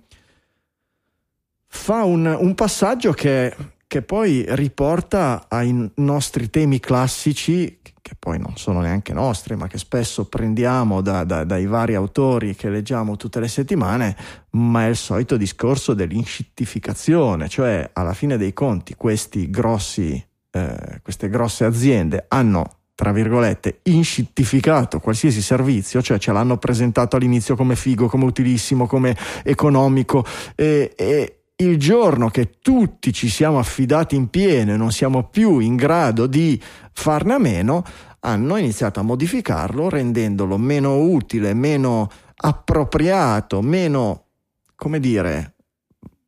fa 1.77 2.03
un, 2.03 2.27
un 2.27 2.55
passaggio 2.55 3.13
che, 3.13 3.55
che, 3.87 4.03
poi 4.03 4.45
riporta 4.49 5.45
ai 5.49 5.91
nostri 5.97 6.51
temi 6.51 6.81
classici, 6.81 7.79
che 8.03 8.13
poi 8.19 8.39
non 8.39 8.57
sono 8.57 8.81
neanche 8.81 9.13
nostri, 9.13 9.55
ma 9.55 9.69
che 9.69 9.79
spesso 9.79 10.25
prendiamo 10.25 11.01
da, 11.03 11.23
da, 11.25 11.45
dai 11.45 11.67
vari 11.67 11.95
autori 11.95 12.57
che 12.57 12.71
leggiamo 12.71 13.17
tutte 13.17 13.39
le 13.39 13.49
settimane, 13.49 14.17
ma 14.51 14.87
è 14.87 14.89
il 14.89 14.97
solito 14.97 15.37
discorso 15.37 15.95
dell'inscittificazione, 15.95 17.49
cioè 17.49 17.89
alla 17.93 18.15
fine 18.15 18.37
dei 18.37 18.53
conti 18.53 18.95
questi 18.95 19.51
grossi, 19.51 20.21
eh, 20.51 21.01
queste 21.03 21.29
grosse 21.29 21.65
aziende 21.65 22.25
hanno 22.29 22.77
tra 22.97 23.13
virgolette, 23.13 23.81
inscittificato 23.83 25.01
qualsiasi 25.01 25.43
servizio, 25.43 26.01
cioè 26.01 26.17
ce 26.17 26.33
l'hanno 26.33 26.57
presentato 26.57 27.17
all'inizio 27.17 27.55
come 27.55 27.77
figo, 27.77 28.09
come 28.09 28.25
utilissimo, 28.25 28.87
come 28.87 29.15
economico 29.45 30.25
e, 30.55 30.95
e, 30.97 31.41
il 31.59 31.79
giorno 31.79 32.29
che 32.29 32.59
tutti 32.61 33.13
ci 33.13 33.29
siamo 33.29 33.59
affidati 33.59 34.15
in 34.15 34.29
pieno 34.29 34.73
e 34.73 34.77
non 34.77 34.93
siamo 34.93 35.29
più 35.29 35.59
in 35.59 35.77
grado 35.77 36.27
di 36.27 36.61
farne 36.93 37.35
a 37.35 37.39
meno, 37.39 37.85
hanno 38.21 38.57
iniziato 38.57 39.01
a 39.01 39.05
modificarlo 39.05 39.89
rendendolo 39.89 40.59
meno 40.59 40.99
utile, 40.99 41.55
meno 41.55 42.11
appropriato, 42.37 43.63
meno, 43.63 44.25
come 44.75 45.01
dire, 45.01 45.55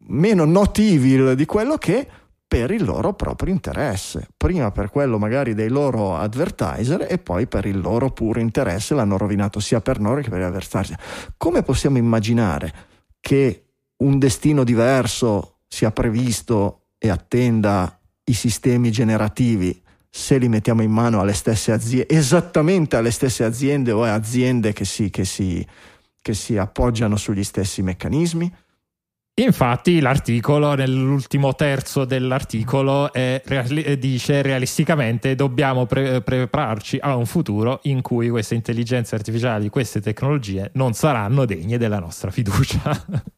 meno 0.06 0.44
not 0.44 0.80
di 0.80 1.44
quello 1.44 1.76
che 1.76 2.08
per 2.48 2.70
il 2.70 2.84
loro 2.84 3.12
proprio 3.12 3.52
interesse. 3.52 4.28
Prima 4.34 4.70
per 4.70 4.90
quello 4.90 5.18
magari 5.18 5.52
dei 5.52 5.68
loro 5.68 6.16
advertiser 6.16 7.06
e 7.06 7.18
poi 7.18 7.46
per 7.46 7.66
il 7.66 7.78
loro 7.78 8.10
puro 8.10 8.40
interesse 8.40 8.94
l'hanno 8.94 9.18
rovinato 9.18 9.60
sia 9.60 9.82
per 9.82 10.00
noi 10.00 10.22
che 10.22 10.30
per 10.30 10.38
gli 10.38 10.44
avversari. 10.44 10.94
Come 11.36 11.62
possiamo 11.62 11.98
immaginare 11.98 12.72
che 13.20 13.67
un 13.98 14.18
destino 14.18 14.64
diverso 14.64 15.60
sia 15.68 15.90
previsto 15.90 16.86
e 16.98 17.10
attenda 17.10 17.98
i 18.24 18.32
sistemi 18.32 18.90
generativi 18.90 19.82
se 20.10 20.38
li 20.38 20.48
mettiamo 20.48 20.82
in 20.82 20.90
mano 20.90 21.20
alle 21.20 21.34
stesse 21.34 21.72
aziende, 21.72 22.08
esattamente 22.08 22.96
alle 22.96 23.10
stesse 23.10 23.44
aziende 23.44 23.92
o 23.92 24.04
aziende 24.04 24.72
che 24.72 24.84
si, 24.84 25.10
che 25.10 25.24
si, 25.24 25.64
che 26.20 26.34
si 26.34 26.56
appoggiano 26.56 27.16
sugli 27.16 27.44
stessi 27.44 27.82
meccanismi? 27.82 28.52
Infatti 29.38 30.00
l'articolo, 30.00 30.74
nell'ultimo 30.74 31.54
terzo 31.54 32.04
dell'articolo, 32.04 33.12
è, 33.12 33.40
dice 33.96 34.42
realisticamente 34.42 35.36
dobbiamo 35.36 35.86
pre- 35.86 36.22
prepararci 36.22 36.98
a 37.00 37.14
un 37.14 37.24
futuro 37.24 37.78
in 37.84 38.02
cui 38.02 38.28
queste 38.30 38.56
intelligenze 38.56 39.14
artificiali, 39.14 39.68
queste 39.68 40.00
tecnologie 40.00 40.70
non 40.74 40.92
saranno 40.94 41.44
degne 41.44 41.78
della 41.78 42.00
nostra 42.00 42.32
fiducia. 42.32 43.04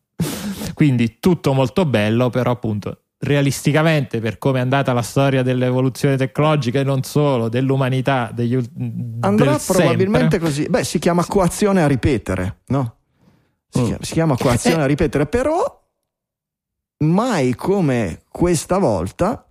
Quindi 0.75 1.19
tutto 1.21 1.53
molto 1.53 1.85
bello, 1.85 2.31
però 2.31 2.53
appunto 2.53 2.99
realisticamente 3.23 4.19
per 4.19 4.39
come 4.39 4.59
è 4.59 4.63
andata 4.63 4.93
la 4.93 5.03
storia 5.03 5.43
dell'evoluzione 5.43 6.17
tecnologica 6.17 6.81
e 6.81 6.85
non 6.85 7.03
solo 7.03 7.49
dell'umanità 7.51 8.31
degli, 8.33 8.59
andrà 9.21 9.51
del 9.51 9.61
probabilmente 9.67 10.39
sempre. 10.39 10.39
così 10.39 10.67
beh 10.69 10.85
si 10.85 10.99
chiama 10.99 11.25
coazione 11.27 11.83
a 11.83 11.87
ripetere 11.87 12.61
no? 12.69 12.97
si, 13.69 13.81
mm. 13.81 13.85
chiama, 13.85 13.99
si 14.05 14.13
chiama 14.13 14.37
coazione 14.39 14.83
a 14.83 14.87
ripetere 14.87 15.27
però 15.27 15.83
mai 16.99 17.55
come 17.55 18.23
questa 18.31 18.79
volta 18.79 19.47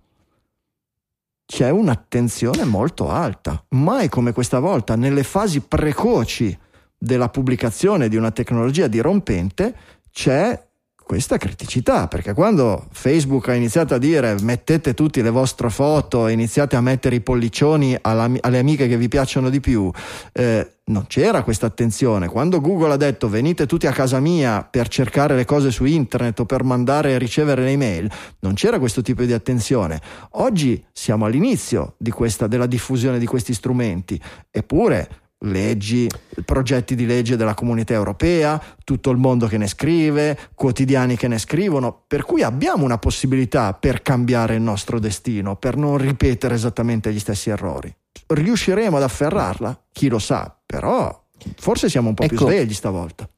c'è 1.46 1.70
un'attenzione 1.70 2.64
molto 2.64 3.08
alta 3.08 3.64
mai 3.70 4.08
come 4.08 4.32
questa 4.32 4.58
volta 4.58 4.96
nelle 4.96 5.22
fasi 5.22 5.60
precoci 5.60 6.58
della 6.98 7.28
pubblicazione 7.28 8.08
di 8.08 8.16
una 8.16 8.32
tecnologia 8.32 8.88
dirompente 8.88 9.76
c'è 10.10 10.60
questa 11.10 11.38
criticità, 11.38 12.06
perché 12.06 12.34
quando 12.34 12.86
Facebook 12.92 13.48
ha 13.48 13.54
iniziato 13.54 13.94
a 13.94 13.98
dire 13.98 14.36
mettete 14.42 14.94
tutte 14.94 15.22
le 15.22 15.30
vostre 15.30 15.68
foto 15.68 16.28
iniziate 16.28 16.76
a 16.76 16.80
mettere 16.80 17.16
i 17.16 17.20
pollicioni 17.20 17.98
alle 18.00 18.38
amiche 18.40 18.86
che 18.86 18.96
vi 18.96 19.08
piacciono 19.08 19.50
di 19.50 19.58
più, 19.58 19.90
eh, 20.32 20.74
non 20.84 21.08
c'era 21.08 21.42
questa 21.42 21.66
attenzione. 21.66 22.28
Quando 22.28 22.60
Google 22.60 22.92
ha 22.92 22.96
detto 22.96 23.28
venite 23.28 23.66
tutti 23.66 23.88
a 23.88 23.92
casa 23.92 24.20
mia 24.20 24.62
per 24.62 24.86
cercare 24.86 25.34
le 25.34 25.44
cose 25.44 25.72
su 25.72 25.84
internet 25.84 26.38
o 26.38 26.44
per 26.44 26.62
mandare 26.62 27.10
e 27.10 27.18
ricevere 27.18 27.64
le 27.64 27.70
email, 27.70 28.08
non 28.38 28.54
c'era 28.54 28.78
questo 28.78 29.02
tipo 29.02 29.24
di 29.24 29.32
attenzione. 29.32 30.00
Oggi 30.34 30.80
siamo 30.92 31.24
all'inizio 31.24 31.96
di 31.98 32.12
questa, 32.12 32.46
della 32.46 32.66
diffusione 32.66 33.18
di 33.18 33.26
questi 33.26 33.52
strumenti, 33.52 34.20
eppure 34.48 35.29
leggi, 35.44 36.08
progetti 36.44 36.94
di 36.94 37.06
legge 37.06 37.36
della 37.36 37.54
comunità 37.54 37.94
europea, 37.94 38.62
tutto 38.84 39.10
il 39.10 39.16
mondo 39.16 39.46
che 39.46 39.58
ne 39.58 39.66
scrive, 39.66 40.38
quotidiani 40.54 41.16
che 41.16 41.28
ne 41.28 41.38
scrivono, 41.38 42.04
per 42.06 42.24
cui 42.24 42.42
abbiamo 42.42 42.84
una 42.84 42.98
possibilità 42.98 43.72
per 43.74 44.02
cambiare 44.02 44.54
il 44.54 44.62
nostro 44.62 44.98
destino, 44.98 45.56
per 45.56 45.76
non 45.76 45.96
ripetere 45.96 46.54
esattamente 46.54 47.12
gli 47.12 47.18
stessi 47.18 47.50
errori. 47.50 47.94
Riusciremo 48.26 48.96
ad 48.96 49.02
afferrarla? 49.02 49.84
Chi 49.92 50.08
lo 50.08 50.18
sa, 50.18 50.54
però 50.64 51.26
forse 51.56 51.88
siamo 51.88 52.08
un 52.08 52.14
po' 52.14 52.24
ecco, 52.24 52.34
più 52.34 52.46
svegli 52.46 52.74
stavolta. 52.74 53.28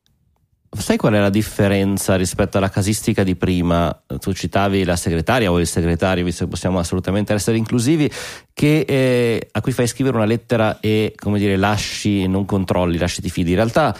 Sai 0.74 0.96
qual 0.96 1.12
è 1.12 1.20
la 1.20 1.28
differenza 1.28 2.16
rispetto 2.16 2.56
alla 2.56 2.70
casistica 2.70 3.22
di 3.22 3.36
prima? 3.36 3.94
Tu 4.18 4.32
citavi 4.32 4.84
la 4.84 4.96
segretaria 4.96 5.52
o 5.52 5.60
il 5.60 5.66
segretario, 5.66 6.24
visto 6.24 6.44
che 6.44 6.50
possiamo 6.50 6.78
assolutamente 6.78 7.34
essere 7.34 7.58
inclusivi, 7.58 8.10
che, 8.54 8.80
eh, 8.88 9.48
a 9.52 9.60
cui 9.60 9.72
fai 9.72 9.86
scrivere 9.86 10.16
una 10.16 10.24
lettera 10.24 10.80
e 10.80 11.12
come 11.14 11.38
dire 11.38 11.56
lasci, 11.56 12.26
non 12.26 12.46
controlli, 12.46 12.96
lasci 12.96 13.20
ti 13.20 13.28
fidi. 13.28 13.50
In 13.50 13.56
realtà 13.56 13.94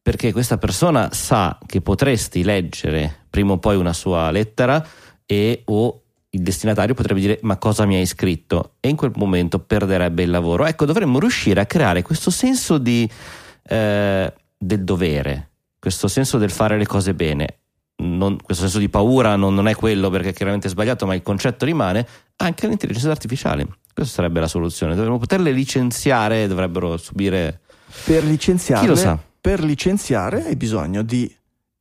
perché 0.00 0.30
questa 0.30 0.58
persona 0.58 1.08
sa 1.12 1.58
che 1.66 1.80
potresti 1.80 2.44
leggere 2.44 3.24
prima 3.28 3.52
o 3.54 3.58
poi 3.58 3.76
una 3.76 3.92
sua 3.92 4.30
lettera 4.30 4.84
e 5.26 5.62
o 5.66 6.02
il 6.30 6.40
destinatario 6.40 6.94
potrebbe 6.94 7.20
dire 7.20 7.38
ma 7.42 7.56
cosa 7.56 7.84
mi 7.84 7.96
hai 7.96 8.06
scritto 8.06 8.74
e 8.78 8.88
in 8.88 8.96
quel 8.96 9.10
momento 9.16 9.58
perderebbe 9.58 10.22
il 10.22 10.30
lavoro. 10.30 10.66
Ecco, 10.66 10.84
dovremmo 10.84 11.18
riuscire 11.18 11.60
a 11.60 11.66
creare 11.66 12.02
questo 12.02 12.30
senso 12.30 12.78
di, 12.78 13.10
eh, 13.68 14.32
del 14.56 14.84
dovere 14.84 15.48
questo 15.82 16.06
senso 16.06 16.38
del 16.38 16.52
fare 16.52 16.78
le 16.78 16.86
cose 16.86 17.12
bene, 17.12 17.56
non, 17.96 18.36
questo 18.36 18.62
senso 18.62 18.78
di 18.78 18.88
paura 18.88 19.34
non, 19.34 19.52
non, 19.52 19.66
è 19.66 19.74
quello 19.74 20.10
perché 20.10 20.28
è 20.28 20.32
chiaramente 20.32 20.68
sbagliato, 20.68 21.06
ma 21.06 21.16
il 21.16 21.22
concetto 21.22 21.64
rimane 21.64 22.06
anche 22.36 22.66
all'intelligenza 22.66 23.10
artificiale. 23.10 23.66
Questa 23.92 24.14
sarebbe 24.14 24.38
la 24.38 24.46
soluzione. 24.46 24.94
Dovremmo 24.94 25.18
poterle 25.18 25.50
licenziare, 25.50 26.46
dovrebbero 26.46 26.96
subire. 26.98 27.62
Per 28.04 28.22
licenziarle, 28.22 29.18
per 29.40 29.64
licenziare 29.64 30.44
hai 30.44 30.54
bisogno 30.54 31.02
di 31.02 31.28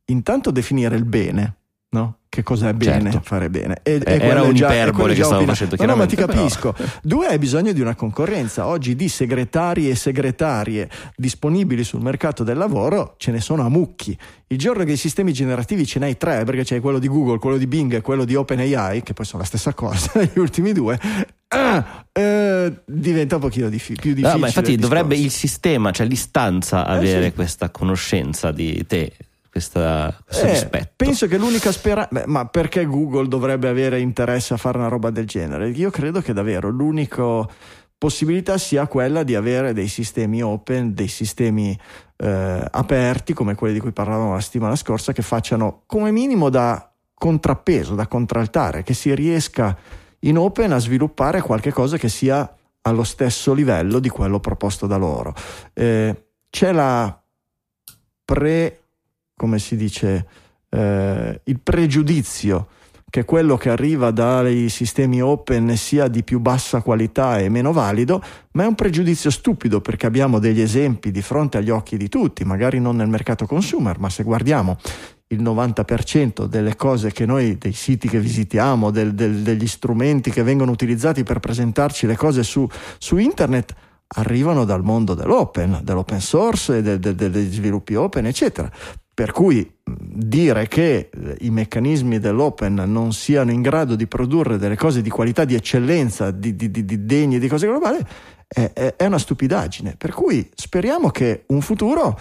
intanto 0.06 0.50
definire 0.50 0.96
il 0.96 1.06
bene, 1.06 1.58
no? 1.90 2.18
Che 2.32 2.44
cos'è 2.44 2.72
bene 2.72 3.12
certo. 3.12 3.28
fare 3.28 3.50
bene. 3.50 3.80
E, 3.84 4.02
eh, 4.06 4.20
era 4.22 4.44
un'iperbole 4.44 5.13
che 5.13 5.22
stavo 5.22 5.44
facendo 5.44 5.76
no, 5.78 5.86
no, 5.86 5.96
ma 5.98 6.06
ti 6.06 6.15
capisco. 6.15 6.72
Però... 6.72 6.89
Due, 7.04 7.28
hai 7.28 7.38
bisogno 7.38 7.74
di 7.74 7.82
una 7.82 7.94
concorrenza. 7.94 8.67
Oggi 8.67 8.96
di 8.96 9.10
segretari 9.10 9.89
e 9.89 9.96
segretarie 9.96 10.89
disponibili 11.17 11.84
sul 11.84 12.00
mercato 12.00 12.46
del 12.46 12.56
lavoro 12.56 13.15
ce 13.17 13.32
ne 13.32 13.41
sono 13.41 13.65
a 13.65 13.70
mucchi. 13.70 14.17
Il 14.48 14.58
giorno 14.58 14.86
che 14.86 14.94
i 14.94 14.98
sistemi 14.98 15.34
generativi 15.34 15.86
ce 15.86 16.00
n'hai 16.00 16.15
tre, 16.15 16.46
perché 16.46 16.63
c'è 16.63 16.80
quello 16.80 17.00
di 17.00 17.10
Google, 17.10 17.38
quello 17.38 17.58
di 17.58 17.67
Bing 17.67 17.96
e 17.96 18.02
quello 18.02 18.24
di 18.24 18.36
OpenAI, 18.36 19.04
che 19.04 19.12
poi 19.12 19.26
sono 19.26 19.41
la 19.41 19.48
stessa 19.48 19.74
cosa, 19.74 20.24
gli 20.24 20.39
ultimi 20.39 20.72
due, 20.72 20.98
ah, 21.50 22.06
eh, 22.13 22.82
diventa 22.86 23.36
un 23.36 23.41
pochino 23.41 23.67
dif- 23.67 24.00
più 24.00 24.13
difficile. 24.13 24.32
No, 24.32 24.39
ma 24.39 24.48
infatti 24.48 24.78
dovrebbe 24.78 25.17
il 25.17 25.32
sistema, 25.32 25.91
cioè 25.91 26.08
l'istanza, 26.08 26.88
eh, 26.88 26.96
avere 26.96 27.26
sì. 27.26 27.34
questa 27.34 27.70
conoscenza 27.72 28.54
di 28.54 28.86
te 28.88 29.12
questa, 29.52 30.18
questo 30.26 30.46
eh, 30.46 30.50
rispetto. 30.50 30.94
Penso 30.96 31.28
che 31.28 31.38
l'unica 31.38 31.72
speranza, 31.72 32.24
ma 32.26 32.46
perché 32.48 32.86
Google 32.86 33.28
dovrebbe 33.28 33.68
avere 33.68 34.00
interesse 34.00 34.54
a 34.54 34.58
fare 34.58 34.78
una 34.78 34.88
roba 34.88 35.10
del 35.10 35.28
genere? 35.28 35.70
Io 35.70 35.90
credo 35.90 36.22
che 36.22 36.32
davvero 36.32 36.70
l'unica 36.70 37.46
possibilità 37.98 38.58
sia 38.58 38.88
quella 38.88 39.24
di 39.24 39.36
avere 39.36 39.74
dei 39.74 39.90
sistemi 39.90 40.42
open, 40.42 40.94
dei 40.94 41.10
sistemi 41.10 41.78
eh, 42.16 42.66
aperti 42.72 43.34
come 43.34 43.54
quelli 43.56 43.74
di 43.74 43.80
cui 43.82 43.92
parlavamo 43.92 44.34
la 44.34 44.40
settimana 44.40 44.76
scorsa, 44.78 45.12
che 45.12 45.22
facciano 45.22 45.84
come 45.86 46.12
minimo 46.12 46.50
da 46.50 46.90
contrappeso, 47.14 47.94
da 47.94 48.08
contraltare, 48.08 48.84
che 48.84 48.94
si 48.94 49.14
riesca 49.14 49.78
in 50.20 50.38
open 50.38 50.72
a 50.72 50.80
sviluppare 50.80 51.42
qualche 51.42 51.72
cosa 51.72 51.98
che 51.98 52.10
sia 52.10 52.56
allo 52.84 53.04
stesso 53.04 53.54
livello 53.54 54.00
di 54.00 54.10
quello 54.10 54.40
proposto 54.40 54.88
da 54.88 54.96
loro. 54.96 55.36
Eh, 55.74 56.26
c'è 56.50 56.72
la 56.72 57.22
pre 58.24 58.81
come 59.41 59.58
si 59.58 59.75
dice, 59.75 60.27
eh, 60.69 61.41
il 61.43 61.60
pregiudizio 61.62 62.67
che 63.10 63.25
quello 63.25 63.58
che 63.58 63.71
arriva 63.71 64.12
dai 64.12 64.69
sistemi 64.69 65.19
open 65.19 65.75
sia 65.77 66.08
di 66.08 66.23
più 66.23 66.39
bassa 66.39 66.84
qualità 66.84 67.39
e 67.39 67.49
meno 67.49 67.71
valido, 67.73 68.21
ma 68.51 68.65
è 68.65 68.67
un 68.67 68.75
pregiudizio 68.75 69.32
stupido 69.32 69.82
perché 69.82 70.06
abbiamo 70.06 70.38
degli 70.38 70.62
esempi 70.62 71.10
di 71.10 71.23
fronte 71.23 71.58
agli 71.58 71.71
occhi 71.71 71.97
di 71.97 72.08
tutti, 72.08 72.45
magari 72.45 72.80
non 72.80 72.97
nel 72.97 73.10
mercato 73.10 73.47
consumer, 73.47 73.97
ma 73.97 74.12
se 74.12 74.21
guardiamo 74.21 74.77
il 75.30 75.41
90% 75.41 76.45
delle 76.45 76.75
cose 76.75 77.12
che 77.12 77.25
noi, 77.25 77.58
dei 77.58 77.73
siti 77.73 78.08
che 78.08 78.19
visitiamo, 78.19 78.91
del, 78.91 79.15
del, 79.15 79.38
degli 79.38 79.67
strumenti 79.67 80.30
che 80.30 80.43
vengono 80.43 80.69
utilizzati 80.69 81.23
per 81.23 81.39
presentarci 81.39 82.06
le 82.06 82.15
cose 82.15 82.43
su, 82.43 82.67
su 82.99 83.17
internet, 83.17 83.73
arrivano 84.13 84.65
dal 84.65 84.84
mondo 84.84 85.15
dell'open, 85.15 85.80
dell'open 85.82 86.21
source, 86.21 86.77
e 86.77 86.82
del, 86.82 86.99
degli 86.99 87.51
sviluppi 87.51 87.95
open, 87.95 88.27
eccetera. 88.27 88.69
Per 89.21 89.34
cui 89.34 89.71
dire 89.84 90.67
che 90.67 91.12
eh, 91.13 91.38
i 91.41 91.51
meccanismi 91.51 92.17
dell'open 92.17 92.73
non 92.73 93.13
siano 93.13 93.51
in 93.51 93.62
grado 93.62 93.95
di 93.95 94.07
produrre 94.07 94.57
delle 94.57 94.75
cose 94.75 95.03
di 95.03 95.12
qualità, 95.12 95.45
di 95.45 95.53
eccellenza, 95.53 96.31
di, 96.31 96.55
di, 96.55 96.71
di, 96.71 96.84
di 96.84 97.05
degne 97.05 97.38
di 97.38 97.47
cose 97.47 97.67
globali, 97.67 97.99
è, 98.47 98.95
è, 98.97 99.05
una 99.05 99.19
stupidaggine. 99.19 99.93
Per 99.95 100.12
cui 100.12 100.49
speriamo 100.55 101.12
che 101.12 101.43
un 101.49 101.62
futuro, 101.62 102.19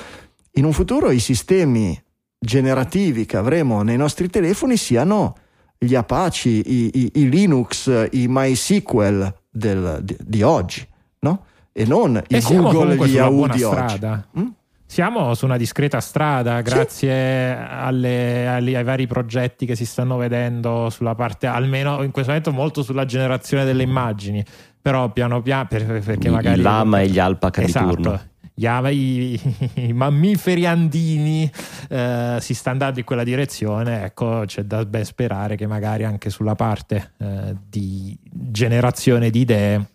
in 0.53 0.67
un 0.67 0.75
futuro 0.75 1.11
i 1.11 1.21
sistemi 1.21 1.99
generativi 2.39 3.25
che 3.25 3.39
avremo 3.39 3.81
nei 3.81 3.97
nostri 3.97 4.29
telefoni 4.29 4.77
siano 4.77 5.39
gli 5.79 5.95
Apache, 5.95 6.51
i, 6.51 6.91
i, 6.99 7.13
i 7.15 7.29
Linux, 7.31 8.09
i 8.11 8.27
MySQL 8.29 9.35
del, 9.49 10.01
di, 10.03 10.17
di, 10.21 10.43
oggi, 10.43 10.87
no? 11.21 11.47
E 11.73 11.87
non 11.87 12.23
i 12.29 12.41
Google, 12.43 12.95
gli 13.07 13.15
Yahoo 13.15 13.49
di 13.49 13.63
oggi. 13.63 13.99
Mm? 14.39 14.49
Siamo 14.91 15.35
su 15.35 15.45
una 15.45 15.57
discreta 15.57 16.01
strada 16.01 16.63
grazie 16.63 17.55
sì. 17.55 17.65
alle, 17.65 18.49
alle, 18.49 18.77
ai 18.77 18.83
vari 18.83 19.07
progetti 19.07 19.65
che 19.65 19.77
si 19.77 19.87
stanno 19.87 20.17
vedendo 20.17 20.91
sulla 20.91 21.15
parte, 21.15 21.47
almeno 21.47 22.03
in 22.03 22.11
questo 22.11 22.33
momento 22.33 22.51
molto 22.51 22.83
sulla 22.83 23.05
generazione 23.05 23.65
delle 23.65 23.85
immagini, 23.85 24.45
però 24.83 25.09
piano 25.13 25.43
piano 25.43 25.69
per, 25.69 26.01
perché 26.01 26.27
I, 26.27 26.31
magari... 26.33 26.61
Lama 26.61 27.03
e 27.03 27.07
gli 27.07 27.21
alpaca 27.21 27.63
esatto. 27.63 27.87
di 27.87 28.03
turno 28.03 28.21
i, 28.91 29.41
i, 29.75 29.93
mammiferi 29.93 30.67
andini 30.67 31.51
eh, 31.89 32.37
si 32.41 32.53
sta 32.53 32.73
andando 32.73 32.99
in 32.99 33.05
quella 33.05 33.23
direzione, 33.23 34.05
ecco 34.07 34.43
c'è 34.45 34.65
da 34.65 34.85
ben 34.85 35.05
sperare 35.05 35.55
che 35.55 35.69
magari 35.69 36.05
anche 36.05 36.31
sulla 36.31 36.57
parte 36.57 37.13
eh, 37.17 37.57
di 37.69 38.19
generazione 38.29 39.31
di 39.31 39.41
idee, 39.41 39.87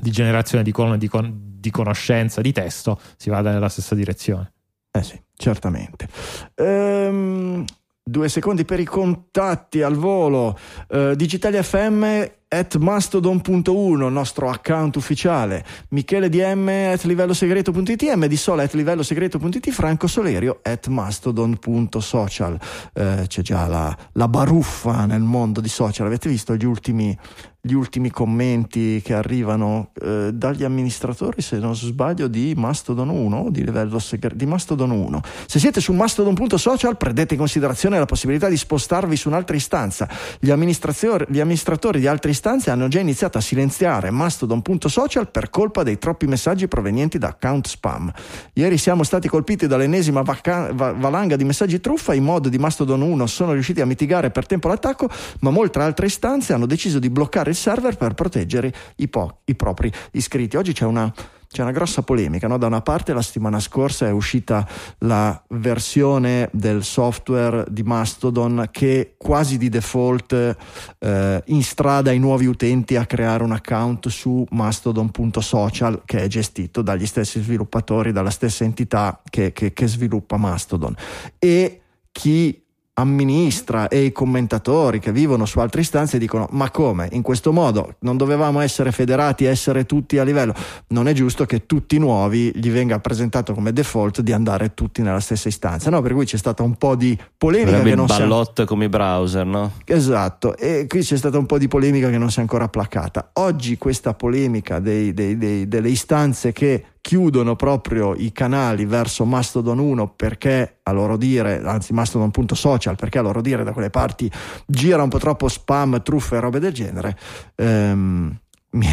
di 0.00 0.10
generazione 0.10 0.64
di, 0.64 0.72
con, 0.72 0.98
di, 0.98 1.08
con, 1.08 1.56
di, 1.58 1.70
conoscenza, 1.70 2.40
di 2.40 2.52
testo, 2.52 3.00
si 3.16 3.30
vada 3.30 3.52
nella 3.52 3.68
stessa 3.68 3.94
direzione. 3.94 4.52
Eh 4.90 5.02
sì, 5.02 5.20
certamente. 5.36 6.08
Ehm, 6.54 7.64
due 8.02 8.28
secondi 8.28 8.64
per 8.64 8.80
i 8.80 8.84
contatti 8.84 9.82
al 9.82 9.94
volo. 9.94 10.58
Eh, 10.88 11.14
Digitali 11.16 11.62
FM 11.62 12.30
at 12.52 12.76
mastodon.1, 12.76 14.10
nostro 14.10 14.50
account 14.50 14.96
ufficiale, 14.96 15.64
Michele 15.88 16.28
DM 16.28 16.68
at 16.68 17.02
livellosegreto.it, 17.04 18.02
M 18.14 18.26
di 18.26 18.36
Sola 18.36 18.64
at 18.64 18.74
livellosegreto.it, 18.74 19.70
Franco 19.70 20.06
Solerio 20.06 20.58
at 20.60 20.86
mastodon.social. 20.88 22.60
Eh, 22.92 23.24
c'è 23.26 23.40
già 23.40 23.66
la, 23.66 23.96
la, 24.12 24.28
baruffa 24.28 25.06
nel 25.06 25.22
mondo 25.22 25.62
di 25.62 25.70
social, 25.70 26.06
avete 26.06 26.28
visto 26.28 26.54
gli 26.54 26.66
ultimi, 26.66 27.18
gli 27.58 27.72
ultimi 27.72 28.10
commenti 28.10 29.00
che 29.02 29.14
arrivano 29.14 29.92
eh, 30.02 30.30
dagli 30.34 30.64
amministratori, 30.64 31.40
se 31.40 31.58
non 31.58 31.74
sbaglio, 31.74 32.28
di 32.28 32.52
Mastodon 32.54 33.08
1, 33.08 33.48
di 33.48 33.64
livello 33.64 33.98
segreto, 33.98 34.34
di 34.34 34.44
Mastodon 34.46 34.90
1. 34.90 35.20
Se 35.46 35.58
siete 35.58 35.80
su 35.80 35.94
mastodon.social 35.94 36.98
prendete 36.98 37.32
in 37.32 37.40
considerazione 37.40 37.98
la 37.98 38.04
possibilità 38.04 38.50
di 38.50 38.58
spostarvi 38.58 39.16
su 39.16 39.28
un'altra 39.28 39.56
istanza. 39.56 40.06
Gli 40.38 40.50
amministratori, 40.50 41.24
gli 41.30 41.40
amministratori 41.40 41.98
di 41.98 42.06
altre 42.06 42.30
istanze 42.30 42.40
istanze 42.42 42.72
hanno 42.72 42.88
già 42.88 42.98
iniziato 42.98 43.38
a 43.38 43.40
silenziare 43.40 44.10
Mastodon.social 44.10 45.30
per 45.30 45.48
colpa 45.48 45.84
dei 45.84 45.96
troppi 45.98 46.26
messaggi 46.26 46.66
provenienti 46.66 47.16
da 47.16 47.28
account 47.28 47.68
spam. 47.68 48.12
Ieri 48.54 48.78
siamo 48.78 49.04
stati 49.04 49.28
colpiti 49.28 49.68
dall'ennesima 49.68 50.22
vaca- 50.22 50.72
va- 50.72 50.90
valanga 50.90 51.36
di 51.36 51.44
messaggi 51.44 51.78
truffa, 51.78 52.14
i 52.14 52.20
mod 52.20 52.48
di 52.48 52.58
Mastodon 52.58 53.00
1 53.00 53.26
sono 53.28 53.52
riusciti 53.52 53.80
a 53.80 53.86
mitigare 53.86 54.32
per 54.32 54.46
tempo 54.46 54.66
l'attacco, 54.66 55.08
ma 55.42 55.50
molte 55.50 55.78
altre 55.78 56.06
istanze 56.06 56.52
hanno 56.52 56.66
deciso 56.66 56.98
di 56.98 57.10
bloccare 57.10 57.50
il 57.50 57.56
server 57.56 57.96
per 57.96 58.14
proteggere 58.14 58.74
i, 58.96 59.06
po- 59.06 59.42
i 59.44 59.54
propri 59.54 59.92
iscritti. 60.10 60.56
Oggi 60.56 60.72
c'è 60.72 60.84
una 60.84 61.14
c'è 61.52 61.62
una 61.62 61.70
grossa 61.70 62.02
polemica. 62.02 62.48
No? 62.48 62.58
Da 62.58 62.66
una 62.66 62.80
parte 62.80 63.12
la 63.12 63.22
settimana 63.22 63.60
scorsa 63.60 64.06
è 64.06 64.10
uscita 64.10 64.66
la 64.98 65.40
versione 65.50 66.48
del 66.52 66.82
software 66.82 67.64
di 67.68 67.82
Mastodon 67.82 68.68
che 68.70 69.14
quasi 69.16 69.58
di 69.58 69.68
default 69.68 70.56
eh, 70.98 71.42
instrada 71.46 72.10
i 72.10 72.18
nuovi 72.18 72.46
utenti 72.46 72.96
a 72.96 73.06
creare 73.06 73.44
un 73.44 73.52
account 73.52 74.08
su 74.08 74.44
mastodon.social 74.50 76.02
che 76.04 76.22
è 76.22 76.26
gestito 76.26 76.82
dagli 76.82 77.06
stessi 77.06 77.40
sviluppatori, 77.40 78.12
dalla 78.12 78.30
stessa 78.30 78.64
entità 78.64 79.20
che, 79.28 79.52
che, 79.52 79.72
che 79.72 79.86
sviluppa 79.86 80.36
Mastodon. 80.36 80.94
E 81.38 81.80
chi 82.10 82.61
amministra 83.02 83.88
e 83.88 84.04
i 84.04 84.12
commentatori 84.12 84.98
che 84.98 85.12
vivono 85.12 85.44
su 85.44 85.58
altre 85.58 85.82
istanze 85.82 86.18
dicono 86.18 86.48
ma 86.52 86.70
come? 86.70 87.08
In 87.12 87.22
questo 87.22 87.52
modo 87.52 87.96
non 88.00 88.16
dovevamo 88.16 88.60
essere 88.60 88.92
federati 88.92 89.44
essere 89.44 89.84
tutti 89.84 90.18
a 90.18 90.24
livello? 90.24 90.54
Non 90.88 91.08
è 91.08 91.12
giusto 91.12 91.44
che 91.44 91.66
tutti 91.66 91.98
nuovi 91.98 92.50
gli 92.54 92.70
venga 92.70 92.98
presentato 93.00 93.52
come 93.52 93.72
default 93.72 94.20
di 94.22 94.32
andare 94.32 94.72
tutti 94.74 95.02
nella 95.02 95.20
stessa 95.20 95.48
istanza. 95.48 95.90
No 95.90 96.00
per 96.00 96.14
cui 96.14 96.24
c'è 96.24 96.38
stata 96.38 96.62
un 96.62 96.76
po' 96.76 96.96
di 96.96 97.18
polemica 97.36 97.82
che 97.82 97.94
non 97.94 98.06
il 98.06 98.16
ballot 98.16 98.60
si... 98.60 98.66
come 98.66 98.86
i 98.86 98.88
browser 98.88 99.44
no? 99.44 99.72
esatto 99.84 100.56
e 100.56 100.86
qui 100.88 101.02
c'è 101.02 101.16
stata 101.16 101.38
un 101.38 101.46
po' 101.46 101.58
di 101.58 101.68
polemica 101.68 102.08
che 102.08 102.18
non 102.18 102.30
si 102.30 102.38
è 102.38 102.40
ancora 102.40 102.68
placata. 102.68 103.30
Oggi 103.34 103.76
questa 103.76 104.14
polemica 104.14 104.78
dei, 104.78 105.12
dei, 105.12 105.36
dei, 105.36 105.68
delle 105.68 105.88
istanze 105.88 106.52
che 106.52 106.84
chiudono 107.02 107.56
proprio 107.56 108.14
i 108.14 108.32
canali 108.32 108.86
verso 108.86 109.24
Mastodon 109.26 109.78
1 109.78 110.14
perché 110.14 110.78
a 110.84 110.92
loro 110.92 111.18
dire, 111.18 111.60
anzi 111.62 111.92
Mastodon.social 111.92 112.96
perché 112.96 113.18
a 113.18 113.22
loro 113.22 113.42
dire 113.42 113.64
da 113.64 113.72
quelle 113.72 113.90
parti 113.90 114.30
gira 114.64 115.02
un 115.02 115.10
po' 115.10 115.18
troppo 115.18 115.48
spam, 115.48 116.00
truffe 116.00 116.36
e 116.36 116.40
robe 116.40 116.60
del 116.60 116.72
genere, 116.72 117.18
ehm, 117.56 118.38
mi 118.70 118.86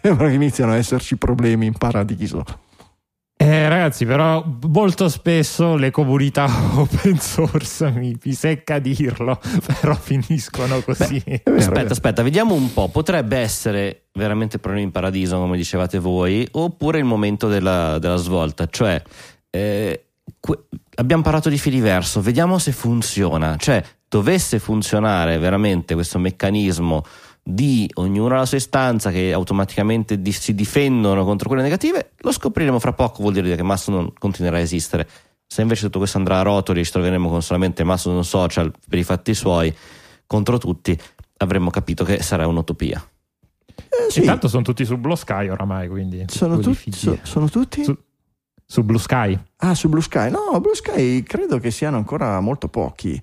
sembra 0.00 0.28
che 0.28 0.34
iniziano 0.34 0.72
ad 0.72 0.78
esserci 0.78 1.16
problemi 1.18 1.66
in 1.66 1.74
paradiso. 1.74 2.44
Eh, 3.40 3.68
ragazzi, 3.68 4.04
però 4.04 4.44
molto 4.66 5.08
spesso 5.08 5.76
le 5.76 5.92
comunità 5.92 6.48
open 6.74 7.20
source 7.20 7.88
mi, 7.92 8.18
mi 8.20 8.32
secca 8.32 8.80
dirlo, 8.80 9.38
però 9.64 9.94
finiscono 9.94 10.80
così. 10.80 11.22
Beh, 11.24 11.42
aspetta, 11.56 11.92
aspetta, 11.92 12.22
vediamo 12.24 12.54
un 12.54 12.72
po'. 12.72 12.88
Potrebbe 12.88 13.36
essere 13.38 14.06
veramente 14.14 14.58
problemi 14.58 14.86
in 14.86 14.90
paradiso, 14.90 15.38
come 15.38 15.56
dicevate 15.56 16.00
voi, 16.00 16.48
oppure 16.50 16.98
il 16.98 17.04
momento 17.04 17.46
della, 17.46 18.00
della 18.00 18.16
svolta. 18.16 18.66
Cioè, 18.66 19.00
eh, 19.50 20.06
que- 20.40 20.64
abbiamo 20.96 21.22
parlato 21.22 21.48
di 21.48 21.58
filiverso, 21.58 22.20
vediamo 22.20 22.58
se 22.58 22.72
funziona. 22.72 23.54
Cioè, 23.56 23.84
dovesse 24.08 24.58
funzionare 24.58 25.38
veramente 25.38 25.94
questo 25.94 26.18
meccanismo 26.18 27.04
di 27.50 27.90
ognuno 27.94 28.34
alla 28.34 28.44
sua 28.44 28.58
istanza 28.58 29.10
che 29.10 29.32
automaticamente 29.32 30.20
di, 30.20 30.32
si 30.32 30.54
difendono 30.54 31.24
contro 31.24 31.48
quelle 31.48 31.62
negative, 31.62 32.12
lo 32.18 32.30
scopriremo 32.30 32.78
fra 32.78 32.92
poco, 32.92 33.22
vuol 33.22 33.32
dire 33.32 33.56
che 33.56 33.62
Mastodon 33.62 34.12
continuerà 34.18 34.58
a 34.58 34.60
esistere. 34.60 35.08
Se 35.46 35.62
invece 35.62 35.84
tutto 35.84 35.96
questo 35.96 36.18
andrà 36.18 36.40
a 36.40 36.42
rotoli 36.42 36.80
e 36.80 36.84
ci 36.84 36.90
troveremo 36.90 37.30
con 37.30 37.40
solamente 37.40 37.84
Mastodon 37.84 38.22
social 38.22 38.70
per 38.86 38.98
i 38.98 39.02
fatti 39.02 39.32
suoi 39.32 39.74
contro 40.26 40.58
tutti, 40.58 40.98
avremmo 41.38 41.70
capito 41.70 42.04
che 42.04 42.22
sarà 42.22 42.46
un'utopia. 42.46 43.02
Eh, 43.76 44.10
sì. 44.10 44.20
Intanto 44.20 44.46
sono 44.48 44.62
tutti 44.62 44.84
su 44.84 44.98
Blue 44.98 45.16
Sky 45.16 45.48
oramai, 45.48 45.88
quindi 45.88 46.24
sono, 46.26 46.58
tu- 46.58 46.74
so, 46.74 47.18
sono 47.22 47.48
tutti 47.48 47.82
su, 47.82 47.96
su 48.66 48.82
Blue 48.82 49.00
Sky. 49.00 49.38
Ah, 49.56 49.74
su 49.74 49.88
Blue 49.88 50.02
Sky. 50.02 50.28
No, 50.28 50.60
Blue 50.60 50.74
Sky 50.74 51.22
credo 51.22 51.58
che 51.58 51.70
siano 51.70 51.96
ancora 51.96 52.38
molto 52.40 52.68
pochi 52.68 53.18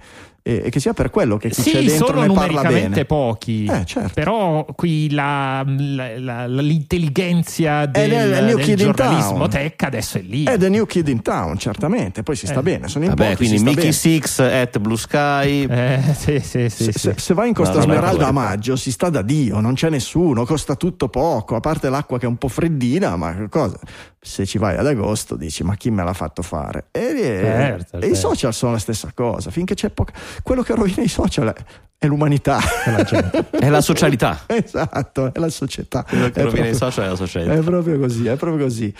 e, 0.47 0.69
che 0.69 0.79
sia 0.79 0.93
per 0.93 1.09
quello 1.09 1.37
che 1.37 1.49
chi 1.49 1.59
sì, 1.63 1.71
c'è 1.71 1.83
dentro 1.83 2.05
sono 2.05 2.21
ne 2.21 2.27
parla 2.27 2.61
numericamente 2.61 3.05
pochi 3.05 3.65
eh, 3.65 3.83
certo. 3.83 4.11
però 4.13 4.63
qui 4.75 5.09
la, 5.09 5.65
la, 5.65 6.19
la, 6.19 6.45
l'intelligenza 6.45 7.87
del, 7.87 8.09
del, 8.09 8.55
del 8.55 8.75
giornalismo 8.75 9.47
tech 9.47 9.81
adesso 9.81 10.19
è 10.19 10.21
lì. 10.21 10.43
È 10.43 10.55
The 10.55 10.69
New 10.69 10.85
Kid 10.85 11.07
in 11.07 11.23
Town 11.23 11.57
certamente 11.57 12.21
poi 12.21 12.35
si 12.35 12.45
sta 12.45 12.59
eh. 12.59 12.61
bene 12.61 12.87
sono 12.87 13.05
in 13.05 13.09
Vabbè, 13.09 13.31
pochi, 13.31 13.47
quindi 13.47 13.63
Mickey 13.63 13.75
bene. 13.75 13.91
Six 13.91 14.39
at 14.39 14.77
Blue 14.77 14.97
Sky. 14.97 15.65
Eh, 15.65 15.99
sì, 16.15 16.39
sì, 16.39 16.69
sì, 16.69 16.83
se, 16.83 16.91
se, 16.91 17.13
se, 17.17 17.33
vai 17.33 17.47
in 17.47 17.55
Costa 17.55 17.77
no, 17.77 17.81
Smeralda 17.81 18.27
a 18.27 18.31
maggio 18.31 18.75
si 18.75 18.91
sta 18.91 19.09
da 19.09 19.23
Dio 19.23 19.59
non 19.59 19.73
c'è 19.73 19.89
nessuno 19.89 20.45
costa 20.45 20.75
tutto 20.75 21.09
poco 21.09 21.55
a 21.55 21.59
parte 21.59 21.89
l'acqua 21.89 22.19
che 22.19 22.25
è 22.25 22.29
un 22.29 22.37
po' 22.37 22.49
freddina 22.49 23.15
ma 23.15 23.47
cosa 23.49 23.79
se 24.25 24.45
ci 24.45 24.57
vai 24.57 24.75
ad 24.75 24.87
agosto 24.87 25.35
dici 25.35 25.63
ma 25.63 25.75
chi 25.75 25.91
me 25.91 26.03
l'ha 26.03 26.13
fatto 26.13 26.41
fare? 26.41 26.87
E, 26.91 26.99
certo, 26.99 27.97
e 27.97 28.01
certo. 28.01 28.05
i 28.05 28.15
social 28.15 28.53
sono 28.53 28.71
la 28.73 28.79
stessa 28.79 29.11
cosa 29.13 29.51
finché 29.51 29.75
c'è 29.75 29.89
poca 29.89 30.13
quello 30.41 30.63
che 30.63 30.73
rovina 30.73 31.03
i 31.03 31.07
social 31.07 31.53
è 31.97 32.07
l'umanità. 32.07 32.59
È 32.83 32.91
la, 32.91 33.47
è 33.51 33.69
la 33.69 33.81
socialità. 33.81 34.43
Esatto 34.47 35.31
è 35.33 35.39
la 35.39 35.49
società. 35.49 36.03
Quello 36.03 36.29
che 36.29 36.41
rovina 36.43 36.67
i 36.67 36.75
social 36.75 37.05
è 37.05 37.09
la 37.09 37.15
socialità. 37.15 37.53
è 37.53 37.61
proprio 37.61 37.99
così 37.99 38.27
è 38.27 38.35
proprio 38.35 38.65
così. 38.65 38.93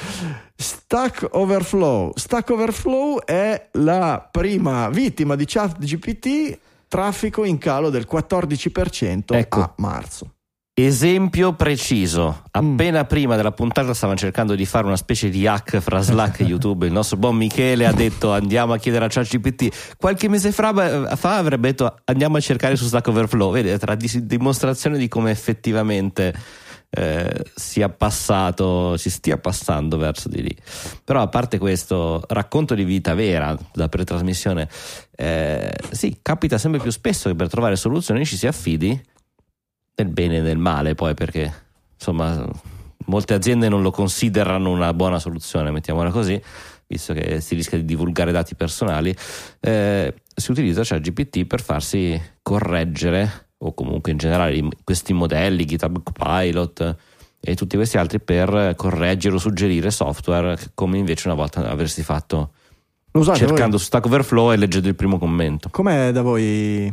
Stack 0.55 1.27
Overflow. 1.31 2.11
Stack 2.15 2.49
Overflow 2.51 3.23
è 3.23 3.69
la 3.73 4.27
prima 4.31 4.89
vittima 4.89 5.35
di 5.35 5.45
chat 5.45 5.77
GPT 5.77 6.57
traffico 6.87 7.43
in 7.43 7.57
calo 7.57 7.89
del 7.89 8.07
14% 8.09 9.23
Ecco. 9.33 9.59
a 9.59 9.73
marzo. 9.77 10.34
Esempio 10.77 11.53
preciso, 11.53 12.41
Mm. 12.59 12.73
appena 12.73 13.05
prima 13.05 13.37
della 13.37 13.53
puntata 13.53 13.93
stavano 13.93 14.17
cercando 14.17 14.55
di 14.55 14.65
fare 14.65 14.85
una 14.85 14.97
specie 14.97 15.29
di 15.29 15.47
hack 15.47 15.79
fra 15.79 16.01
Slack 16.01 16.41
e 16.41 16.43
YouTube. 16.43 16.85
Il 16.85 16.91
nostro 16.91 17.15
buon 17.15 17.37
Michele 17.37 17.85
ha 17.85 17.93
detto 17.93 18.33
andiamo 18.33 18.73
a 18.73 18.77
chiedere 18.77 19.05
a 19.05 19.07
ChatGPT. 19.07 19.95
Qualche 19.95 20.27
mese 20.27 20.51
fra, 20.51 21.15
fa 21.15 21.37
avrebbe 21.37 21.69
detto 21.69 21.95
andiamo 22.03 22.35
a 22.35 22.39
cercare 22.41 22.75
su 22.75 22.87
Stack 22.87 23.07
Overflow. 23.07 23.53
Vede, 23.53 23.79
tra 23.79 23.95
di- 23.95 24.25
dimostrazione 24.25 24.97
di 24.97 25.07
come 25.07 25.31
effettivamente 25.31 26.33
eh, 26.89 27.45
sia 27.55 27.87
passato, 27.87 28.97
si 28.97 29.09
stia 29.09 29.37
passando 29.37 29.95
verso 29.95 30.27
di 30.27 30.41
lì. 30.41 30.57
Però 31.05 31.21
a 31.21 31.27
parte 31.29 31.57
questo 31.57 32.21
racconto 32.27 32.75
di 32.75 32.83
vita 32.83 33.13
vera 33.13 33.57
da 33.71 33.87
pretrasmissione, 33.87 34.67
eh, 35.15 35.73
sì, 35.91 36.17
capita 36.21 36.57
sempre 36.57 36.81
più 36.81 36.91
spesso 36.91 37.29
che 37.29 37.35
per 37.35 37.47
trovare 37.47 37.77
soluzioni 37.77 38.25
ci 38.25 38.35
si 38.35 38.45
affidi 38.45 39.01
nel 39.95 40.09
bene 40.09 40.37
e 40.37 40.41
nel 40.41 40.57
male 40.57 40.95
poi 40.95 41.13
perché 41.13 41.53
insomma 41.93 42.45
molte 43.07 43.33
aziende 43.33 43.69
non 43.69 43.81
lo 43.81 43.91
considerano 43.91 44.71
una 44.71 44.93
buona 44.93 45.19
soluzione 45.19 45.71
mettiamola 45.71 46.09
così 46.11 46.41
visto 46.87 47.13
che 47.13 47.41
si 47.41 47.55
rischia 47.55 47.77
di 47.77 47.85
divulgare 47.85 48.31
dati 48.31 48.55
personali 48.55 49.15
eh, 49.59 50.13
si 50.35 50.51
utilizza 50.51 50.83
ChatGPT 50.83 51.45
per 51.45 51.61
farsi 51.61 52.19
correggere 52.41 53.47
o 53.59 53.73
comunque 53.73 54.11
in 54.11 54.17
generale 54.17 54.61
questi 54.83 55.13
modelli 55.13 55.65
GitHub 55.65 56.03
Copilot 56.03 56.95
e 57.39 57.55
tutti 57.55 57.75
questi 57.75 57.97
altri 57.97 58.19
per 58.19 58.73
correggere 58.75 59.35
o 59.35 59.39
suggerire 59.39 59.91
software 59.91 60.57
come 60.73 60.97
invece 60.97 61.27
una 61.27 61.37
volta 61.37 61.69
avresti 61.69 62.03
fatto 62.03 62.51
usate 63.11 63.39
voi? 63.39 63.47
cercando 63.47 63.77
su 63.77 63.85
Stack 63.85 64.05
Overflow 64.05 64.51
e 64.51 64.57
leggendo 64.57 64.87
il 64.87 64.95
primo 64.95 65.17
commento 65.17 65.69
Com'è 65.71 66.11
da 66.11 66.21
voi, 66.21 66.91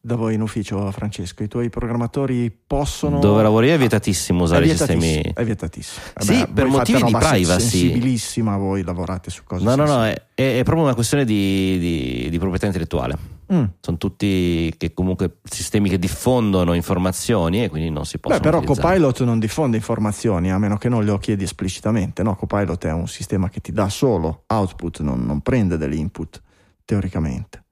da 0.00 0.16
voi 0.16 0.34
in 0.34 0.40
ufficio, 0.40 0.90
Francesco? 0.92 1.42
I 1.42 1.48
tuoi 1.48 1.68
programmatori 1.70 2.50
possono. 2.66 3.18
dove 3.18 3.42
lavori 3.42 3.68
è 3.68 3.78
vietatissimo 3.78 4.44
usare 4.44 4.66
i 4.66 4.70
sistemi 4.70 5.20
È 5.20 5.44
vietatissimo. 5.44 6.04
Eh 6.18 6.22
Sì, 6.24 6.46
per 6.52 6.66
motivi 6.66 7.02
di 7.02 7.12
privacy. 7.12 7.60
Sensibilissima, 7.60 8.56
voi 8.56 8.82
lavorate 8.82 9.30
su 9.30 9.42
cose 9.44 9.64
No, 9.64 9.74
no, 9.74 9.84
no, 9.84 10.04
è, 10.04 10.14
è 10.34 10.62
proprio 10.62 10.84
una 10.84 10.94
questione 10.94 11.24
di, 11.24 11.78
di- 11.78 12.28
di 12.30 12.38
proprietà 12.38 12.66
intellettuale. 12.66 13.36
Mm. 13.52 13.64
Sono 13.80 13.96
tutti 13.96 14.72
che 14.76 14.92
comunque 14.92 15.38
sistemi 15.42 15.88
che 15.88 15.98
diffondono 15.98 16.74
informazioni 16.74 17.64
e 17.64 17.68
quindi 17.68 17.90
non 17.90 18.04
si 18.04 18.18
possono 18.18 18.40
Beh, 18.40 18.46
però 18.46 18.58
utilizzare. 18.58 18.88
Copilot 18.88 19.24
non 19.24 19.38
diffonde 19.38 19.76
informazioni 19.78 20.52
a 20.52 20.58
meno 20.58 20.76
che 20.76 20.88
non 20.88 21.04
lo 21.04 21.18
chiedi 21.18 21.44
esplicitamente. 21.44 22.22
No, 22.22 22.36
Copilot 22.36 22.84
è 22.86 22.92
un 22.92 23.08
sistema 23.08 23.48
che 23.48 23.60
ti 23.60 23.72
dà 23.72 23.88
solo 23.88 24.44
output, 24.46 25.00
non, 25.00 25.24
non 25.24 25.40
prende 25.40 25.76
degli 25.78 25.96
input, 25.96 26.42
teoricamente. 26.84 27.64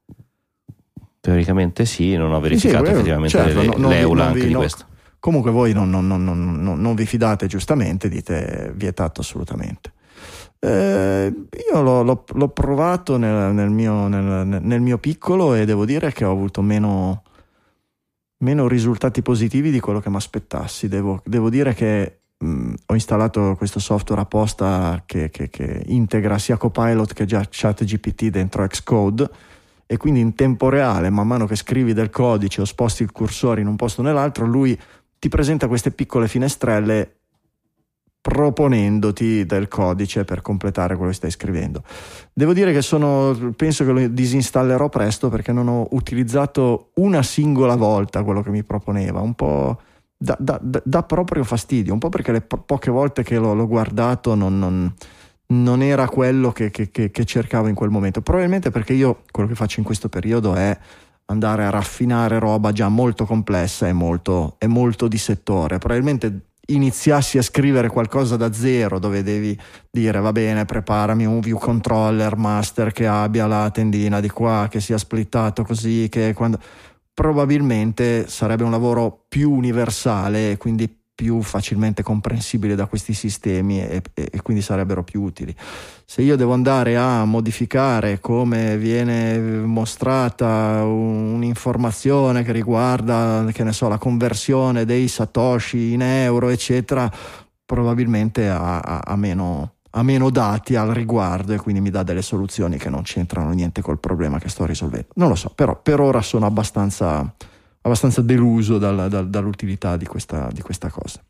Teoricamente 1.26 1.84
sì, 1.86 2.14
non 2.16 2.32
ho 2.32 2.36
Sì, 2.36 2.42
verificato 2.42 2.84
sì, 2.84 2.90
effettivamente 2.92 3.36
certo, 3.36 3.60
le- 3.60 3.66
no- 3.66 3.74
non 3.78 3.90
l'EULA 3.90 4.18
non 4.22 4.26
anche 4.28 4.40
vi- 4.40 4.46
di 4.46 4.52
no. 4.52 4.58
questo. 4.60 4.84
Comunque 5.18 5.50
voi 5.50 5.72
non, 5.72 5.90
non- 5.90 6.06
non- 6.06 6.22
non- 6.22 6.60
non- 6.62 6.80
non 6.80 6.94
vi 6.94 7.04
fidate 7.04 7.48
giustamente, 7.48 8.08
dite 8.08 8.72
vietato 8.76 9.22
assolutamente. 9.22 9.92
Eh, 10.60 11.34
io 11.72 11.82
l'ho, 11.82 12.02
l'ho- 12.02 12.24
l'ho 12.32 12.48
provato 12.50 13.16
nel, 13.16 13.52
nel 13.52 13.70
mio, 13.70 14.06
nel- 14.06 14.46
nel 14.62 14.80
mio 14.80 14.98
piccolo 14.98 15.54
e 15.54 15.64
devo 15.64 15.84
dire 15.84 16.12
che 16.12 16.24
ho 16.24 16.30
avuto 16.30 16.62
meno, 16.62 17.22
meno 18.44 18.68
risultati 18.68 19.20
positivi 19.22 19.70
di 19.72 19.80
quello 19.80 19.98
che 20.00 20.10
mi 20.10 20.16
aspettassi. 20.16 20.86
Devo, 20.88 21.20
devo 21.24 21.50
dire 21.50 21.74
che 21.74 22.20
mh, 22.38 22.74
ho 22.86 22.94
installato 22.94 23.54
questo 23.56 23.80
software 23.80 24.20
apposta 24.22 25.02
che, 25.06 25.30
che- 25.30 25.48
che 25.50 25.82
integra 25.86 26.38
sia 26.38 26.56
Copilot 26.56 27.14
che 27.14 27.24
già 27.24 27.44
ChatGPT 27.50 28.26
dentro 28.28 28.64
Xcode 28.66 29.28
e 29.86 29.96
quindi 29.96 30.20
in 30.20 30.34
tempo 30.34 30.68
reale, 30.68 31.10
man 31.10 31.26
mano 31.26 31.46
che 31.46 31.56
scrivi 31.56 31.92
del 31.92 32.10
codice 32.10 32.60
o 32.60 32.64
sposti 32.64 33.02
il 33.02 33.12
cursore 33.12 33.60
in 33.60 33.68
un 33.68 33.76
posto 33.76 34.00
o 34.00 34.04
nell'altro, 34.04 34.44
lui 34.44 34.78
ti 35.18 35.28
presenta 35.28 35.68
queste 35.68 35.92
piccole 35.92 36.28
finestrelle 36.28 37.16
proponendoti 38.20 39.46
del 39.46 39.68
codice 39.68 40.24
per 40.24 40.42
completare 40.42 40.96
quello 40.96 41.10
che 41.12 41.16
stai 41.16 41.30
scrivendo. 41.30 41.84
Devo 42.32 42.52
dire 42.52 42.72
che 42.72 42.82
sono, 42.82 43.54
penso 43.54 43.84
che 43.84 43.92
lo 43.92 44.08
disinstallerò 44.08 44.88
presto 44.88 45.28
perché 45.28 45.52
non 45.52 45.68
ho 45.68 45.86
utilizzato 45.92 46.90
una 46.94 47.22
singola 47.22 47.76
volta 47.76 48.24
quello 48.24 48.42
che 48.42 48.50
mi 48.50 48.64
proponeva, 48.64 49.20
un 49.20 49.34
po' 49.34 49.78
dà, 50.16 51.02
proprio 51.04 51.44
fastidio, 51.44 51.92
un 51.92 52.00
po' 52.00 52.08
perché 52.08 52.32
le 52.32 52.40
po- 52.40 52.58
poche 52.58 52.90
volte 52.90 53.22
che 53.22 53.38
l'ho, 53.38 53.54
l'ho 53.54 53.68
guardato 53.68 54.34
non, 54.34 54.58
non- 54.58 54.92
non 55.48 55.82
era 55.82 56.08
quello 56.08 56.50
che, 56.52 56.70
che- 56.70 56.90
che- 56.90 57.10
che 57.10 57.24
cercavo 57.24 57.68
in 57.68 57.74
quel 57.74 57.90
momento. 57.90 58.20
Probabilmente 58.22 58.70
perché 58.70 58.92
io 58.92 59.22
quello 59.30 59.48
che 59.48 59.54
faccio 59.54 59.80
in 59.80 59.86
questo 59.86 60.08
periodo 60.08 60.54
è 60.54 60.76
andare 61.26 61.64
a 61.64 61.70
raffinare 61.70 62.38
roba 62.38 62.72
già 62.72 62.88
molto 62.88 63.24
complessa 63.26 63.88
e 63.88 63.92
molto, 63.92 64.56
e 64.58 64.66
molto 64.66 65.08
di 65.08 65.18
settore. 65.18 65.78
Probabilmente 65.78 66.40
iniziassi 66.68 67.38
a 67.38 67.42
scrivere 67.42 67.88
qualcosa 67.88 68.36
da 68.36 68.52
zero 68.52 68.98
dove 68.98 69.22
devi 69.22 69.56
dire 69.88 70.18
va 70.18 70.32
bene 70.32 70.64
preparami 70.64 71.24
un 71.24 71.38
view 71.38 71.58
controller 71.58 72.36
master 72.36 72.90
che 72.90 73.06
abbia 73.06 73.46
la 73.46 73.70
tendina 73.70 74.18
di 74.18 74.28
qua 74.28 74.66
che 74.68 74.80
sia 74.80 74.98
splittato 74.98 75.62
così 75.62 76.08
che 76.10 76.32
quando 76.34 76.58
probabilmente 77.14 78.28
sarebbe 78.28 78.64
un 78.64 78.72
lavoro 78.72 79.24
più 79.28 79.52
universale 79.52 80.56
quindi 80.56 80.92
più 81.16 81.40
facilmente 81.40 82.02
comprensibile 82.02 82.74
da 82.74 82.84
questi 82.84 83.14
sistemi 83.14 83.80
e, 83.80 84.02
e- 84.12 84.28
e 84.30 84.42
quindi 84.42 84.62
sarebbero 84.62 85.02
più 85.02 85.22
utili. 85.22 85.52
Se 86.04 86.20
io 86.20 86.36
devo 86.36 86.52
andare 86.52 86.96
a 86.98 87.24
modificare 87.24 88.20
come 88.20 88.76
viene 88.76 89.38
mostrata 89.40 90.82
un- 90.84 91.32
un'informazione 91.34 92.42
che 92.44 92.52
riguarda, 92.52 93.46
che 93.50 93.64
ne 93.64 93.72
so, 93.72 93.88
la 93.88 93.96
conversione 93.98 94.84
dei 94.84 95.08
satoshi 95.08 95.94
in 95.94 96.02
euro, 96.02 96.50
eccetera, 96.50 97.10
probabilmente 97.64 98.48
ha, 98.50 98.78
ha- 98.80 99.00
ha 99.04 99.16
meno, 99.16 99.72
ha 99.92 100.02
meno 100.02 100.28
dati 100.28 100.76
al 100.76 100.90
riguardo 100.90 101.54
e 101.54 101.56
quindi 101.56 101.80
mi 101.80 101.90
dà 101.90 102.02
delle 102.02 102.22
soluzioni 102.22 102.76
che 102.76 102.90
non 102.90 103.02
c'entrano 103.02 103.50
niente 103.52 103.80
col 103.80 103.98
problema 103.98 104.38
che 104.38 104.50
sto 104.50 104.66
risolvendo. 104.66 105.08
Non 105.14 105.28
lo 105.30 105.34
so, 105.34 105.50
però 105.54 105.80
per 105.80 105.98
ora 106.00 106.20
sono 106.20 106.44
abbastanza, 106.44 107.34
abbastanza 107.86 108.20
deluso 108.20 108.78
dal- 108.78 109.08
dal- 109.08 109.28
dall'utilità 109.28 109.96
di 109.96 110.06
questa, 110.06 110.50
di 110.52 110.60
questa 110.60 110.90
cosa. 110.90 111.22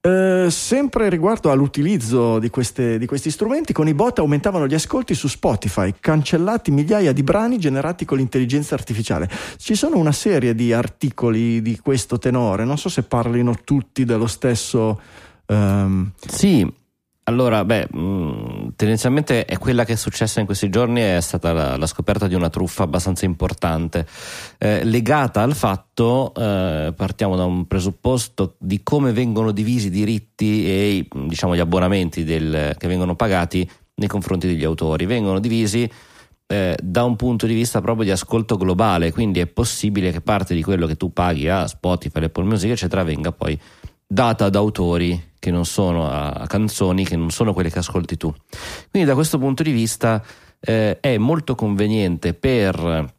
Eh, 0.00 0.46
sempre 0.50 1.08
riguardo 1.08 1.50
all'utilizzo 1.50 2.38
di, 2.38 2.48
queste- 2.48 2.96
di 2.96 3.06
questi 3.06 3.30
strumenti, 3.30 3.72
con 3.72 3.88
i 3.88 3.94
bot 3.94 4.20
aumentavano 4.20 4.66
gli 4.66 4.74
ascolti 4.74 5.14
su 5.14 5.26
Spotify, 5.26 5.92
cancellati 5.98 6.70
migliaia 6.70 7.12
di 7.12 7.24
brani 7.24 7.58
generati 7.58 8.04
con 8.04 8.18
l'intelligenza 8.18 8.74
artificiale. 8.74 9.28
Ci 9.56 9.74
sono 9.74 9.98
una 9.98 10.12
serie 10.12 10.54
di 10.54 10.72
articoli 10.72 11.60
di 11.60 11.78
questo 11.80 12.18
tenore, 12.18 12.64
non 12.64 12.78
so 12.78 12.88
se 12.88 13.02
parlino 13.02 13.56
tutti 13.64 14.04
dello 14.04 14.28
stesso. 14.28 15.00
ehm, 15.46 16.12
Sì, 16.26 16.72
allora, 17.28 17.64
beh, 17.64 17.88
mh, 17.90 18.74
tendenzialmente 18.76 19.44
è 19.46 19.58
quella 19.58 19.84
che 19.84 19.94
è 19.94 19.96
successa 19.96 20.38
in 20.38 20.46
questi 20.46 20.68
giorni, 20.68 21.00
è 21.00 21.20
stata 21.20 21.52
la, 21.52 21.76
la 21.76 21.86
scoperta 21.86 22.28
di 22.28 22.34
una 22.34 22.50
truffa 22.50 22.84
abbastanza 22.84 23.24
importante, 23.24 24.06
eh, 24.58 24.84
legata 24.84 25.42
al 25.42 25.54
fatto, 25.54 26.32
eh, 26.36 26.92
partiamo 26.94 27.34
da 27.34 27.44
un 27.44 27.66
presupposto 27.66 28.54
di 28.58 28.82
come 28.84 29.12
vengono 29.12 29.50
divisi 29.50 29.88
i 29.88 29.90
diritti 29.90 30.66
e 30.66 31.08
diciamo, 31.26 31.56
gli 31.56 31.60
abbonamenti 31.60 32.22
del- 32.22 32.76
che 32.78 32.86
vengono 32.86 33.16
pagati 33.16 33.68
nei 33.94 34.08
confronti 34.08 34.46
degli 34.46 34.64
autori. 34.64 35.04
Vengono 35.04 35.40
divisi 35.40 35.90
eh, 36.46 36.78
da 36.80 37.02
un 37.02 37.16
punto 37.16 37.46
di 37.46 37.54
vista 37.54 37.80
proprio 37.80 38.04
di 38.04 38.12
ascolto 38.12 38.56
globale, 38.56 39.10
quindi 39.10 39.40
è 39.40 39.46
possibile 39.46 40.12
che 40.12 40.20
parte 40.20 40.54
di 40.54 40.62
quello 40.62 40.86
che 40.86 40.96
tu 40.96 41.12
paghi 41.12 41.48
a 41.48 41.66
Spotify, 41.66 42.22
Apple 42.22 42.44
Music, 42.44 42.70
eccetera, 42.70 43.02
venga 43.02 43.32
poi 43.32 43.58
data 44.06 44.44
ad 44.44 44.54
autori 44.54 45.20
che 45.46 45.52
non 45.52 45.64
sono 45.64 46.10
a, 46.10 46.30
a 46.30 46.46
canzoni 46.48 47.04
che 47.04 47.14
non 47.14 47.30
sono 47.30 47.52
quelle 47.52 47.70
che 47.70 47.78
ascolti 47.78 48.16
tu. 48.16 48.34
Quindi 48.90 49.08
da 49.08 49.14
questo 49.14 49.38
punto 49.38 49.62
di 49.62 49.70
vista 49.70 50.20
eh, 50.58 50.98
è 50.98 51.16
molto 51.18 51.54
conveniente 51.54 52.34
per 52.34 53.14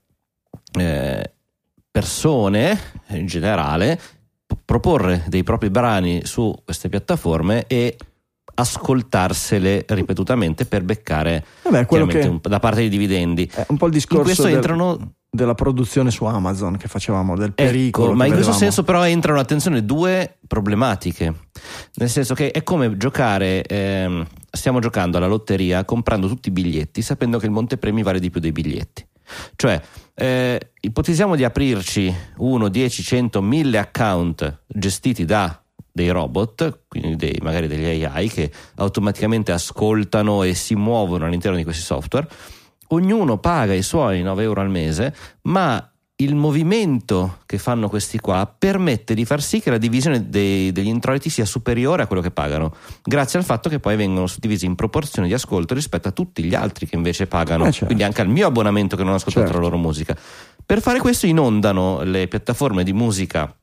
eh, 0.78 1.32
persone 1.90 2.80
in 3.12 3.26
generale 3.28 3.98
proporre 4.66 5.24
dei 5.28 5.44
propri 5.44 5.70
brani 5.70 6.26
su 6.26 6.54
queste 6.66 6.90
piattaforme 6.90 7.64
e 7.68 7.96
ascoltarsele 8.56 9.86
ripetutamente 9.88 10.66
per 10.66 10.84
beccare 10.84 11.46
vabbè, 11.64 11.86
che 11.86 12.28
un- 12.28 12.40
da 12.42 12.60
parte 12.60 12.80
dei 12.82 12.90
dividendi. 12.90 13.50
è 13.54 13.66
un 13.70 13.78
po' 13.78 13.86
il 13.86 13.94
In 13.94 13.98
discorso 13.98 14.24
questo 14.24 14.44
del- 14.44 14.56
entrano 14.56 15.14
della 15.38 15.56
produzione 15.56 16.12
su 16.12 16.26
Amazon 16.26 16.76
che 16.76 16.88
facevamo, 16.88 17.38
del 17.38 17.54
pericolo. 17.54 18.08
Ecco, 18.08 18.16
ma 18.18 18.26
in 18.26 18.34
questo 18.34 18.52
senso 18.52 18.84
però 18.84 19.06
entrano, 19.06 19.40
attenzione, 19.40 19.86
due 19.86 20.38
problematiche. 20.46 21.34
Nel 21.96 22.10
senso 22.10 22.34
che 22.34 22.52
è 22.52 22.64
come 22.64 22.98
giocare, 22.98 23.64
ehm, 23.64 24.26
stiamo 24.52 24.80
giocando 24.80 25.18
alla 25.18 25.28
lotteria 25.28 25.86
comprando 25.86 26.28
tutti 26.28 26.50
i 26.50 26.52
biglietti 26.52 27.02
sapendo 27.02 27.38
che 27.38 27.46
il 27.46 27.52
montepremi 27.52 28.04
vale 28.04 28.20
di 28.20 28.30
più 28.30 28.42
dei 28.42 28.52
biglietti. 28.52 29.06
Cioè, 29.56 29.82
eh, 30.16 30.72
ipotizziamo 30.80 31.36
di 31.36 31.44
aprirci 31.44 32.14
1, 32.38 32.68
10, 32.68 33.04
100, 33.04 33.42
1000 33.42 33.78
account 33.78 34.62
gestiti 34.68 35.26
da 35.26 35.62
dei 35.92 36.10
robot, 36.10 36.82
quindi 36.88 37.16
dei- 37.16 37.40
magari 37.42 37.68
degli 37.68 38.04
AI 38.04 38.30
che 38.30 38.52
automaticamente 38.76 39.52
ascoltano 39.52 40.44
e 40.44 40.54
si 40.54 40.76
muovono 40.76 41.26
all'interno 41.26 41.58
di 41.58 41.64
questi 41.64 41.82
software. 41.82 42.28
Ognuno 42.90 43.38
paga 43.38 43.74
i 43.74 43.82
suoi 43.84 44.22
9 44.22 44.44
euro 44.44 44.62
al 44.62 44.70
mese, 44.70 45.14
ma 45.44 45.92
il 46.20 46.34
movimento 46.34 47.40
che 47.46 47.60
fanno 47.60 47.90
questi 47.90 48.20
qua 48.20 48.52
permette 48.58 49.14
di 49.14 49.24
far 49.24 49.40
sì 49.40 49.60
che 49.62 49.70
la 49.70 49.78
divisione 49.78 50.30
dei, 50.30 50.72
degli 50.72 50.88
introiti 50.88 51.30
sia 51.30 51.46
superiore 51.46 52.02
a 52.02 52.08
quello 52.08 52.24
che 52.24 52.32
pagano, 52.32 52.74
grazie 53.04 53.38
al 53.38 53.46
fatto 53.46 53.70
che 53.70 53.80
poi 53.80 53.96
vengono 53.96 54.26
suddivisi 54.26 54.66
in 54.66 54.74
proporzione 54.74 55.28
di 55.28 55.36
ascolto 55.36 55.76
rispetto 55.76 56.08
a 56.08 56.12
tutti 56.12 56.44
gli 56.44 56.56
altri 56.56 56.88
che 56.88 56.96
invece 56.96 57.28
pagano, 57.28 57.66
Eh, 57.66 57.72
certo. 57.72 57.86
quindi 57.86 58.04
anche 58.04 58.22
al 58.22 58.30
mio 58.30 58.48
abbonamento 58.48 58.96
che 58.96 59.04
non 59.04 59.12
ho 59.14 59.18
ascoltato 59.18 59.46
Certo. 59.46 59.62
la 59.62 59.66
loro 59.68 59.78
musica. 59.78 60.18
Per 60.66 60.82
fare 60.82 60.98
questo 61.00 61.28
inondano 61.28 62.02
le 62.02 62.28
piattaforme 62.28 62.84
di 62.84 62.94
musica 62.94 63.56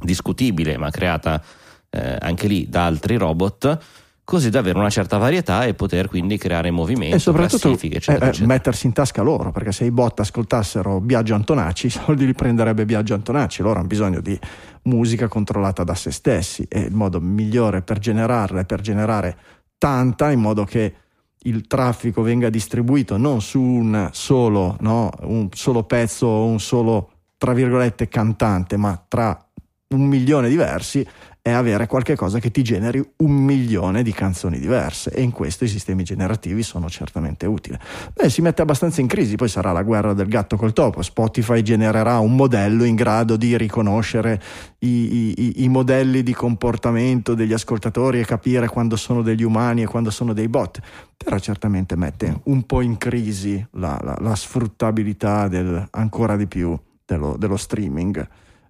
discutibile, 0.00 0.76
ma 0.78 0.90
creata 0.90 1.42
eh, 1.90 2.16
anche 2.18 2.46
lì 2.48 2.66
da 2.68 2.86
altri 2.86 3.16
robot, 3.16 3.78
così 4.24 4.48
da 4.48 4.60
avere 4.60 4.78
una 4.78 4.88
certa 4.88 5.18
varietà 5.18 5.64
e 5.64 5.74
poter 5.74 6.08
quindi 6.08 6.38
creare 6.38 6.70
movimenti, 6.70 7.16
e 7.16 7.18
soprattutto 7.18 7.72
eccetera, 7.72 8.26
eh, 8.26 8.28
eccetera. 8.28 8.46
mettersi 8.46 8.86
in 8.86 8.92
tasca 8.92 9.22
loro 9.22 9.52
perché 9.52 9.70
se 9.70 9.84
i 9.84 9.90
bot 9.90 10.18
ascoltassero 10.20 11.00
Biagio 11.00 11.34
Antonacci 11.34 11.86
i 11.86 11.90
soldi 11.90 12.24
li 12.24 12.32
prenderebbe 12.32 12.86
Biagio 12.86 13.14
Antonacci 13.14 13.62
loro 13.62 13.78
hanno 13.78 13.86
bisogno 13.86 14.20
di 14.20 14.38
musica 14.84 15.28
controllata 15.28 15.84
da 15.84 15.94
se 15.94 16.10
stessi 16.10 16.66
e 16.68 16.80
il 16.80 16.94
modo 16.94 17.20
migliore 17.20 17.82
per 17.82 17.98
generarla 17.98 18.60
è 18.60 18.64
per 18.64 18.80
generare 18.80 19.36
tanta 19.76 20.30
in 20.30 20.40
modo 20.40 20.64
che 20.64 20.94
il 21.46 21.66
traffico 21.66 22.22
venga 22.22 22.48
distribuito 22.48 23.18
non 23.18 23.42
su 23.42 23.60
un 23.60 24.08
solo, 24.12 24.76
no, 24.80 25.10
un 25.22 25.48
solo 25.52 25.84
pezzo 25.84 26.26
o 26.26 26.46
un 26.46 26.58
solo 26.58 27.10
tra 27.36 27.52
virgolette 27.52 28.08
cantante 28.08 28.78
ma 28.78 29.04
tra 29.06 29.38
un 29.88 30.06
milione 30.06 30.48
diversi 30.48 31.06
è 31.46 31.50
avere 31.50 31.86
qualche 31.86 32.16
cosa 32.16 32.38
che 32.38 32.50
ti 32.50 32.62
generi 32.62 33.06
un 33.18 33.32
milione 33.32 34.02
di 34.02 34.12
canzoni 34.12 34.58
diverse 34.58 35.10
e 35.10 35.20
in 35.20 35.30
questo 35.30 35.64
i 35.64 35.68
sistemi 35.68 36.02
generativi 36.02 36.62
sono 36.62 36.88
certamente 36.88 37.44
utili. 37.44 37.76
Beh, 38.14 38.30
si 38.30 38.40
mette 38.40 38.62
abbastanza 38.62 39.02
in 39.02 39.08
crisi, 39.08 39.36
poi 39.36 39.48
sarà 39.48 39.70
la 39.70 39.82
guerra 39.82 40.14
del 40.14 40.26
gatto 40.26 40.56
col 40.56 40.72
topo. 40.72 41.02
Spotify 41.02 41.60
genererà 41.60 42.18
un 42.18 42.34
modello 42.34 42.84
in 42.84 42.94
grado 42.94 43.36
di 43.36 43.58
riconoscere 43.58 44.40
i- 44.78 45.34
i- 45.36 45.64
i 45.64 45.68
modelli 45.68 46.22
di 46.22 46.32
comportamento 46.32 47.34
degli 47.34 47.52
ascoltatori 47.52 48.20
e 48.20 48.24
capire 48.24 48.66
quando 48.66 48.96
sono 48.96 49.20
degli 49.20 49.42
umani 49.42 49.82
e 49.82 49.86
quando 49.86 50.10
sono 50.10 50.32
dei 50.32 50.48
bot. 50.48 50.80
Però 51.14 51.38
certamente 51.38 51.94
mette 51.94 52.40
un 52.44 52.62
po' 52.64 52.80
in 52.80 52.96
crisi 52.96 53.62
la, 53.72 54.00
la- 54.02 54.16
la 54.18 54.34
sfruttabilità 54.34 55.48
del, 55.48 55.88
ancora 55.90 56.36
di 56.38 56.46
più 56.46 56.74
dello, 57.04 57.36
dello 57.36 57.58
streaming. 57.58 58.26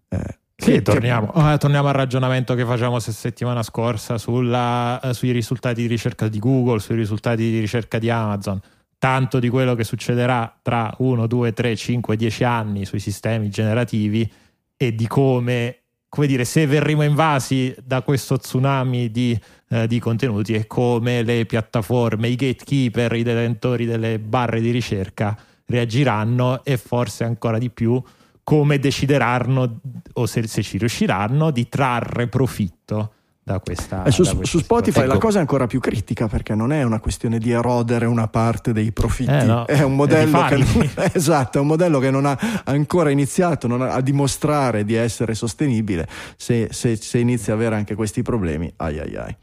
Eh, 0.08 0.38
Sì, 0.56 0.82
torniamo, 0.82 1.32
eh, 1.52 1.58
torniamo 1.58 1.88
al 1.88 1.94
ragionamento 1.94 2.54
che 2.54 2.64
facevamo 2.64 2.98
se- 3.00 3.12
settimana 3.12 3.62
scorsa 3.62 4.18
sulla, 4.18 5.00
eh, 5.02 5.12
sui 5.12 5.32
risultati 5.32 5.82
di 5.82 5.88
ricerca 5.88 6.28
di 6.28 6.38
Google, 6.38 6.78
sui 6.78 6.94
risultati 6.96 7.42
di 7.50 7.58
ricerca 7.58 7.98
di 7.98 8.08
Amazon. 8.08 8.60
Tanto 8.96 9.38
di 9.40 9.48
quello 9.48 9.74
che 9.74 9.84
succederà 9.84 10.56
tra 10.62 10.94
1, 10.98 11.26
2, 11.26 11.52
3, 11.52 11.76
5, 11.76 12.16
10 12.16 12.44
anni 12.44 12.84
sui 12.86 13.00
sistemi 13.00 13.50
generativi 13.50 14.30
e 14.76 14.94
di 14.94 15.06
come, 15.06 15.80
come 16.08 16.26
dire, 16.26 16.44
se 16.44 16.66
verremo 16.66 17.02
invasi 17.02 17.74
da 17.84 18.02
questo 18.02 18.38
tsunami 18.38 19.10
di, 19.10 19.38
eh, 19.70 19.86
di 19.86 19.98
contenuti 19.98 20.54
e 20.54 20.66
come 20.66 21.22
le 21.22 21.44
piattaforme, 21.46 22.28
i 22.28 22.36
gatekeeper, 22.36 23.12
i 23.12 23.22
detentori 23.24 23.84
delle 23.84 24.18
barre 24.18 24.60
di 24.60 24.70
ricerca 24.70 25.36
reagiranno 25.66 26.64
e 26.64 26.76
forse 26.78 27.24
ancora 27.24 27.58
di 27.58 27.68
più 27.70 28.02
come 28.44 28.78
decideranno 28.78 29.80
o 30.12 30.26
se, 30.26 30.46
se 30.46 30.62
ci 30.62 30.78
riusciranno 30.78 31.50
di 31.50 31.68
trarre 31.68 32.28
profitto 32.28 33.12
da 33.42 33.58
questa 33.60 34.04
E 34.04 34.10
su, 34.10 34.22
da 34.22 34.34
questa 34.34 34.46
su 34.46 34.58
Spotify 34.64 34.84
situazione. 34.86 35.06
la 35.08 35.14
Ecco. 35.14 35.24
cosa 35.26 35.36
è 35.38 35.40
ancora 35.40 35.66
più 35.66 35.78
critica 35.80 36.28
perché 36.28 36.54
non 36.54 36.72
è 36.72 36.82
una 36.82 36.98
questione 37.00 37.38
di 37.38 37.50
erodere 37.50 38.06
una 38.06 38.26
parte 38.28 38.72
dei 38.72 38.90
profitti, 38.92 39.30
Eh, 39.32 39.44
no. 39.44 39.64
è 39.66 39.82
un 39.82 39.94
modello 39.96 40.44
È 40.46 40.56
non, 40.56 40.90
esatto, 41.12 41.58
è 41.58 41.60
un 41.60 41.66
modello 41.66 41.98
che 41.98 42.10
non 42.10 42.24
ha 42.26 42.38
ancora 42.64 43.10
iniziato 43.10 43.66
non 43.66 43.82
ha- 43.82 43.92
a 43.92 44.00
dimostrare 44.00 44.84
di 44.84 44.94
essere 44.94 45.34
sostenibile. 45.34 46.06
Se, 46.36 46.68
se- 46.70 46.96
se 46.96 47.18
inizia 47.18 47.52
a 47.52 47.56
avere 47.56 47.74
anche 47.76 47.94
questi 47.94 48.22
problemi, 48.22 48.72
ai 48.76 48.98
ai 48.98 49.16
ai. 49.16 49.36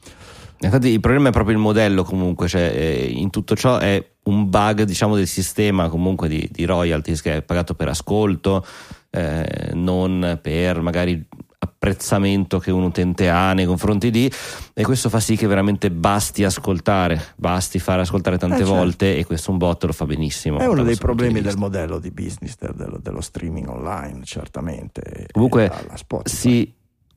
Infatti 0.63 0.89
il 0.89 0.99
problema 0.99 1.29
è 1.29 1.31
proprio 1.31 1.55
il 1.55 1.61
modello 1.61 2.03
comunque, 2.03 2.47
cioè 2.47 2.71
eh, 2.73 3.09
in 3.09 3.29
tutto 3.31 3.55
ciò 3.55 3.77
è 3.77 4.03
un 4.23 4.49
bug 4.49 4.83
diciamo 4.83 5.15
del 5.15 5.27
sistema 5.27 5.89
comunque 5.89 6.27
di, 6.27 6.47
di 6.51 6.65
royalties 6.65 7.21
che 7.21 7.37
è 7.37 7.41
pagato 7.41 7.73
per 7.73 7.87
ascolto, 7.87 8.63
eh, 9.09 9.71
non 9.73 10.39
per 10.41 10.81
magari 10.81 11.25
apprezzamento 11.63 12.59
che 12.59 12.69
un 12.71 12.83
utente 12.83 13.27
ha 13.29 13.53
nei 13.53 13.65
confronti 13.65 14.11
di 14.11 14.31
e 14.73 14.83
questo 14.83 15.09
fa 15.09 15.19
sì 15.19 15.35
che 15.35 15.47
veramente 15.47 15.89
basti 15.89 16.43
ascoltare, 16.43 17.33
basti 17.37 17.79
fare 17.79 18.01
ascoltare 18.01 18.37
tante 18.37 18.57
Eh, 18.57 18.59
certo. 18.59 18.73
volte 18.73 19.17
e 19.17 19.25
questo 19.25 19.49
un 19.49 19.57
bot 19.57 19.83
lo 19.85 19.91
fa 19.91 20.05
benissimo. 20.05 20.59
È 20.59 20.67
uno 20.67 20.83
dei 20.83 20.95
problemi 20.95 21.41
del 21.41 21.57
modello 21.57 21.97
di 21.97 22.11
business 22.11 22.55
del- 22.59 22.75
dello, 22.75 22.99
dello 23.01 23.21
streaming 23.21 23.67
online, 23.67 24.23
certamente. 24.25 25.27
Comunque 25.31 25.71
si 26.25 26.71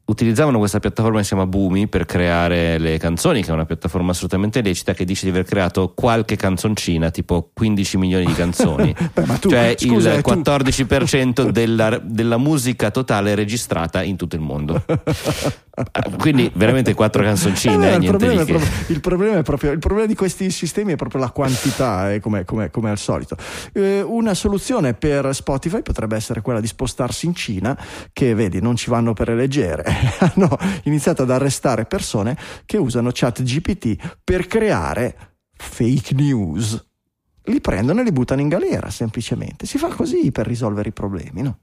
utilizzavano 0.07 0.59
questa 0.59 0.81
piattaforma 0.81 1.19
che 1.19 1.23
si 1.23 1.31
chiama 1.31 1.47
Boomi 1.47 1.89
per 1.89 2.05
creare 2.05 2.79
le 2.79 2.99
canzoni, 2.99 3.43
che 3.43 3.51
è 3.51 3.53
una 3.53 3.65
piattaforma 3.65 4.11
assolutamente 4.11 4.61
lecita 4.61 4.93
che 4.93 5.05
dice 5.05 5.25
di 5.25 5.31
aver 5.31 5.45
creato 5.45 5.93
qualche 5.95 6.37
canzoncina, 6.37 7.11
tipo 7.11 7.51
15 7.53 7.97
milioni 7.97 8.27
di 8.27 8.35
canzoni. 8.35 8.95
Beh, 9.15 9.39
tu, 9.39 9.49
cioè 9.49 9.75
scusa, 9.79 10.13
il 10.13 10.19
eh, 10.19 10.23
tu- 10.23 10.31
14% 10.33 11.49
della, 11.49 11.99
della 12.03 12.37
musica 12.37 12.91
totale 12.91 13.35
registrata 13.35 14.03
in 14.03 14.17
tutto 14.17 14.37
il 14.37 14.43
mondo. 14.43 14.85
Quindi 16.19 16.51
veramente 16.55 16.95
quattro 16.95 17.23
Eh, 17.23 17.27
canzoncine, 17.27 17.91
eh, 17.91 17.95
il, 17.95 17.99
niente 17.99 18.07
problema 18.07 18.33
di 18.35 18.39
è 18.41 18.45
che. 18.45 18.53
proprio, 18.53 18.95
il 18.95 19.01
problema 19.01 19.43
proprio 19.43 19.71
il 19.73 19.79
problema 19.79 20.07
di 20.07 20.15
questi 20.15 20.51
sistemi 20.51 20.93
è 20.93 20.97
proprio 20.97 21.21
la 21.21 21.31
quantità, 21.31 22.13
eh, 22.13 22.21
come, 22.21 22.45
come- 22.45 22.71
come 22.71 22.91
al 22.91 22.99
solito. 22.99 23.37
Eh, 23.73 24.01
una 24.01 24.35
soluzione 24.35 24.95
per 24.95 25.35
Spotify 25.35 25.83
potrebbe 25.83 26.15
essere 26.15 26.43
quella 26.43 26.61
di 26.61 26.69
spostarsi 26.69 27.27
in 27.27 27.35
Cina, 27.35 27.77
che 28.13 28.35
vedi, 28.35 28.61
non 28.61 28.77
ci 28.77 28.89
vanno 28.89 29.15
per 29.15 29.29
le 29.29 29.35
leggere. 29.35 29.94
Hanno 30.21 30.57
iniziato 30.85 31.23
ad 31.23 31.31
arrestare 31.31 31.85
persone 31.85 32.37
che 32.67 32.77
usano 32.77 33.11
chat 33.13 33.43
GPT 33.43 34.19
per 34.23 34.47
creare 34.47 35.37
fake 35.57 36.15
news. 36.15 36.83
Li 37.45 37.61
prendono 37.61 38.01
e 38.01 38.05
li 38.05 38.13
buttano 38.13 38.41
in 38.41 38.49
galera 38.49 38.91
semplicemente. 38.91 39.67
Si 39.67 39.79
fa 39.79 39.89
così 39.89 40.33
per 40.33 40.47
risolvere 40.47 40.89
i 40.89 40.93
problemi, 40.93 41.43
no? 41.43 41.59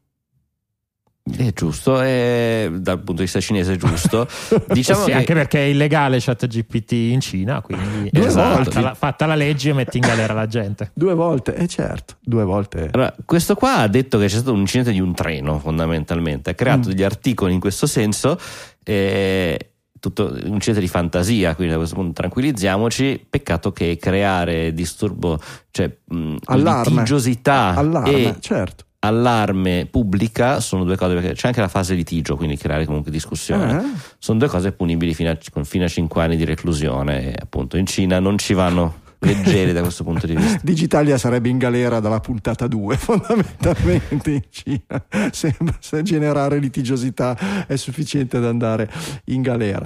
È 1.23 1.53
giusto, 1.53 2.01
è, 2.01 2.67
dal 2.79 2.97
punto 2.97 3.13
di 3.13 3.21
vista 3.21 3.39
cinese 3.39 3.73
è 3.73 3.77
giusto. 3.77 4.27
Diciamo 4.67 5.01
Sì, 5.01 5.11
che 5.11 5.13
anche 5.13 5.33
perché 5.33 5.59
è 5.59 5.67
illegale 5.67 6.19
ChatGPT 6.19 6.91
in 6.93 7.19
Cina, 7.21 7.61
quindi 7.61 8.09
Due 8.11 8.25
esatto, 8.25 8.55
volte. 8.55 8.71
fatta, 8.71 8.81
la, 8.81 8.93
fatta 8.95 9.25
la 9.27 9.35
legge 9.35 9.69
e 9.69 9.73
metti 9.73 9.97
in 9.97 10.03
galera 10.07 10.33
la 10.33 10.47
gente. 10.47 10.91
Due 10.95 11.13
volte, 11.13 11.53
e 11.55 11.67
certo, 11.67 12.15
due 12.21 12.43
volte. 12.43 12.89
Allora, 12.91 13.13
questo 13.23 13.53
qua 13.55 13.77
ha 13.77 13.87
detto 13.87 14.17
che 14.17 14.25
c'è 14.25 14.35
stato 14.37 14.51
un 14.51 14.61
incidente 14.61 14.91
di 14.91 14.99
un 14.99 15.13
treno, 15.13 15.59
fondamentalmente. 15.59 16.49
Ha 16.49 16.53
creato 16.55 16.87
Mm. 16.89 16.91
degli 16.91 17.03
articoli 17.03 17.53
in 17.53 17.59
questo 17.59 17.85
senso. 17.85 18.37
eh, 18.83 19.67
tutto 19.99 20.31
un 20.33 20.53
incidente 20.53 20.79
di 20.79 20.87
fantasia, 20.87 21.53
quindi 21.53 21.73
da 21.73 21.77
questo 21.77 21.95
punto 21.95 22.13
tranquillizziamoci. 22.13 23.27
Peccato 23.29 23.71
che 23.71 23.97
creare 24.01 24.73
disturbo, 24.73 25.39
cioè 25.69 25.95
mh, 26.05 26.35
Allarme. 26.45 26.89
litigiosità 26.91 27.75
Allarme, 27.75 28.09
e 28.11 28.35
certo. 28.39 28.85
Allarme 29.03 29.87
pubblica 29.89 30.59
sono 30.59 30.83
due 30.83 30.95
cose, 30.95 31.15
perché 31.15 31.33
c'è 31.33 31.47
anche 31.47 31.61
la 31.61 31.67
fase 31.67 31.93
litigio, 31.93 32.35
quindi 32.35 32.57
creare 32.57 32.85
comunque 32.85 33.11
discussione. 33.11 33.77
Eh? 33.77 33.85
Sono 34.17 34.39
due 34.39 34.47
cose 34.47 34.71
punibili 34.71 35.13
fino 35.13 35.31
a, 35.31 35.37
fino 35.63 35.85
a 35.85 35.87
5 35.87 36.23
anni 36.23 36.35
di 36.35 36.45
reclusione. 36.45 37.31
E 37.31 37.37
appunto 37.41 37.77
in 37.77 37.85
Cina 37.85 38.19
non 38.19 38.37
ci 38.37 38.53
vanno 38.53 38.99
leggeri 39.23 39.71
da 39.71 39.81
questo 39.81 40.03
punto 40.03 40.25
di 40.25 40.35
vista. 40.35 40.59
Digitalia 40.63 41.17
sarebbe 41.17 41.49
in 41.49 41.57
galera 41.57 41.99
dalla 41.99 42.19
puntata 42.19 42.67
2 42.67 42.97
fondamentalmente 42.97 44.31
in 44.31 44.43
Cina 44.49 45.03
sembra 45.31 45.75
se 45.79 46.01
generare 46.01 46.57
litigiosità 46.57 47.65
è 47.67 47.75
sufficiente 47.75 48.37
ad 48.37 48.45
andare 48.45 48.89
in 49.25 49.43
galera 49.43 49.85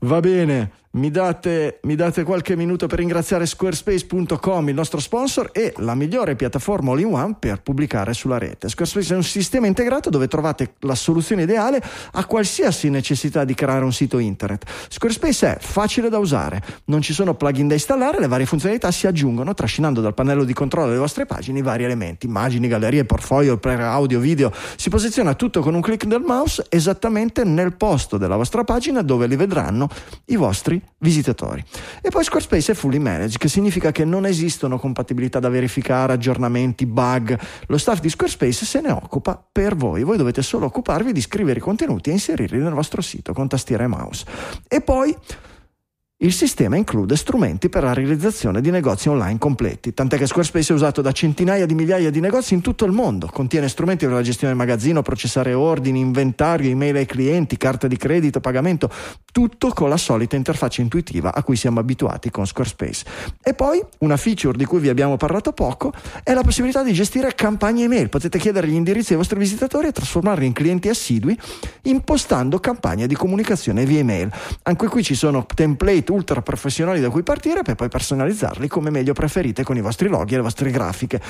va 0.00 0.20
bene 0.20 0.70
mi 0.92 1.10
date, 1.10 1.78
mi 1.84 1.94
date 1.94 2.22
qualche 2.22 2.54
minuto 2.54 2.86
per 2.86 2.98
ringraziare 2.98 3.46
squarespace.com, 3.46 4.68
il 4.68 4.74
nostro 4.74 5.00
sponsor 5.00 5.48
e 5.52 5.72
la 5.78 5.94
migliore 5.94 6.36
piattaforma 6.36 6.92
all-in-one 6.92 7.36
per 7.38 7.62
pubblicare 7.62 8.12
sulla 8.12 8.36
rete. 8.36 8.68
Squarespace 8.68 9.14
è 9.14 9.16
un 9.16 9.22
sistema 9.22 9.66
integrato 9.66 10.10
dove 10.10 10.28
trovate 10.28 10.74
la 10.80 10.94
soluzione 10.94 11.42
ideale 11.42 11.82
a 12.12 12.24
qualsiasi 12.26 12.90
necessità 12.90 13.44
di 13.44 13.54
creare 13.54 13.84
un 13.84 13.92
sito 13.92 14.18
internet. 14.18 14.64
Squarespace 14.88 15.56
è 15.56 15.58
facile 15.60 16.10
da 16.10 16.18
usare, 16.18 16.60
non 16.86 17.00
ci 17.00 17.14
sono 17.14 17.34
plugin 17.34 17.68
da 17.68 17.74
installare, 17.74 18.20
le 18.20 18.28
varie 18.28 18.46
funzionalità 18.46 18.90
si 18.90 19.06
aggiungono 19.06 19.54
trascinando 19.54 20.02
dal 20.02 20.14
pannello 20.14 20.44
di 20.44 20.52
controllo 20.52 20.88
delle 20.88 20.98
vostre 20.98 21.24
pagine 21.24 21.60
i 21.60 21.62
vari 21.62 21.84
elementi, 21.84 22.26
immagini, 22.26 22.68
gallerie, 22.68 23.04
portfolio, 23.04 23.58
audio, 23.62 24.20
video. 24.20 24.52
Si 24.76 24.90
posiziona 24.90 25.34
tutto 25.34 25.60
con 25.60 25.74
un 25.74 25.80
clic 25.80 26.04
del 26.04 26.20
mouse 26.20 26.66
esattamente 26.68 27.44
nel 27.44 27.76
posto 27.76 28.18
della 28.18 28.36
vostra 28.36 28.62
pagina 28.64 29.00
dove 29.00 29.26
li 29.26 29.36
vedranno 29.36 29.88
i 30.26 30.36
vostri 30.36 30.81
visitatori. 30.98 31.62
E 32.00 32.10
poi 32.10 32.24
Squarespace 32.24 32.72
è 32.72 32.74
fully 32.74 32.98
managed, 32.98 33.38
che 33.38 33.48
significa 33.48 33.92
che 33.92 34.04
non 34.04 34.26
esistono 34.26 34.78
compatibilità 34.78 35.38
da 35.40 35.48
verificare, 35.48 36.12
aggiornamenti, 36.12 36.86
bug. 36.86 37.38
Lo 37.66 37.78
staff 37.78 38.00
di 38.00 38.08
Squarespace 38.08 38.64
se 38.64 38.80
ne 38.80 38.90
occupa 38.90 39.42
per 39.50 39.76
voi. 39.76 40.02
Voi 40.02 40.16
dovete 40.16 40.42
solo 40.42 40.66
occuparvi 40.66 41.12
di 41.12 41.20
scrivere 41.20 41.58
i 41.58 41.62
contenuti 41.62 42.10
e 42.10 42.12
inserirli 42.12 42.58
nel 42.58 42.72
vostro 42.72 43.02
sito 43.02 43.32
con 43.32 43.48
tastiera 43.48 43.84
e 43.84 43.88
mouse. 43.88 44.24
E 44.68 44.80
poi 44.80 45.16
Il 46.22 46.32
sistema 46.32 46.76
include 46.76 47.16
strumenti 47.16 47.68
per 47.68 47.82
la 47.82 47.92
realizzazione 47.92 48.60
di 48.60 48.70
negozi 48.70 49.08
online 49.08 49.38
completi, 49.38 49.92
tant'è 49.92 50.16
che 50.16 50.28
Squarespace 50.28 50.72
è 50.72 50.76
usato 50.76 51.02
da 51.02 51.10
centinaia 51.10 51.66
di 51.66 51.74
migliaia 51.74 52.10
di 52.10 52.20
negozi 52.20 52.54
in 52.54 52.60
tutto 52.60 52.84
il 52.84 52.92
mondo. 52.92 53.26
Contiene 53.26 53.68
strumenti 53.68 54.04
per 54.04 54.14
la 54.14 54.22
gestione 54.22 54.54
del 54.54 54.64
magazzino, 54.64 55.02
processare 55.02 55.52
ordini, 55.52 55.98
inventario, 55.98 56.70
email 56.70 56.94
ai 56.94 57.06
clienti, 57.06 57.56
carta 57.56 57.88
di 57.88 57.96
credito, 57.96 58.38
pagamento, 58.38 58.88
tutto 59.32 59.70
con 59.70 59.88
la 59.88 59.96
solita 59.96 60.36
interfaccia 60.36 60.80
intuitiva 60.80 61.34
a 61.34 61.42
cui 61.42 61.56
siamo 61.56 61.80
abituati 61.80 62.30
con 62.30 62.46
Squarespace. 62.46 63.04
E 63.42 63.52
poi 63.54 63.82
una 63.98 64.16
feature 64.16 64.56
di 64.56 64.64
cui 64.64 64.78
vi 64.78 64.90
abbiamo 64.90 65.16
parlato 65.16 65.50
poco 65.50 65.92
è 66.22 66.32
la 66.34 66.42
possibilità 66.42 66.84
di 66.84 66.92
gestire 66.92 67.34
campagne 67.34 67.82
email. 67.82 68.08
Potete 68.08 68.38
chiedere 68.38 68.68
gli 68.68 68.74
indirizzi 68.74 69.10
ai 69.10 69.18
vostri 69.18 69.40
visitatori 69.40 69.88
e 69.88 69.92
trasformarli 69.92 70.46
in 70.46 70.52
clienti 70.52 70.88
assidui 70.88 71.36
impostando 71.82 72.60
campagne 72.60 73.08
di 73.08 73.16
comunicazione 73.16 73.84
via 73.84 73.98
email. 73.98 74.30
Anche 74.62 74.86
qui 74.86 75.02
ci 75.02 75.16
sono 75.16 75.44
template 75.52 76.10
ultra 76.12 76.42
professionali 76.42 77.00
da 77.00 77.10
cui 77.10 77.22
partire 77.22 77.62
per 77.62 77.74
poi 77.74 77.88
personalizzarli 77.88 78.68
come 78.68 78.90
meglio 78.90 79.12
preferite 79.12 79.64
con 79.64 79.76
i 79.76 79.80
vostri 79.80 80.08
loghi 80.08 80.34
e 80.34 80.36
le 80.36 80.42
vostre 80.42 80.70
grafiche. 80.70 81.20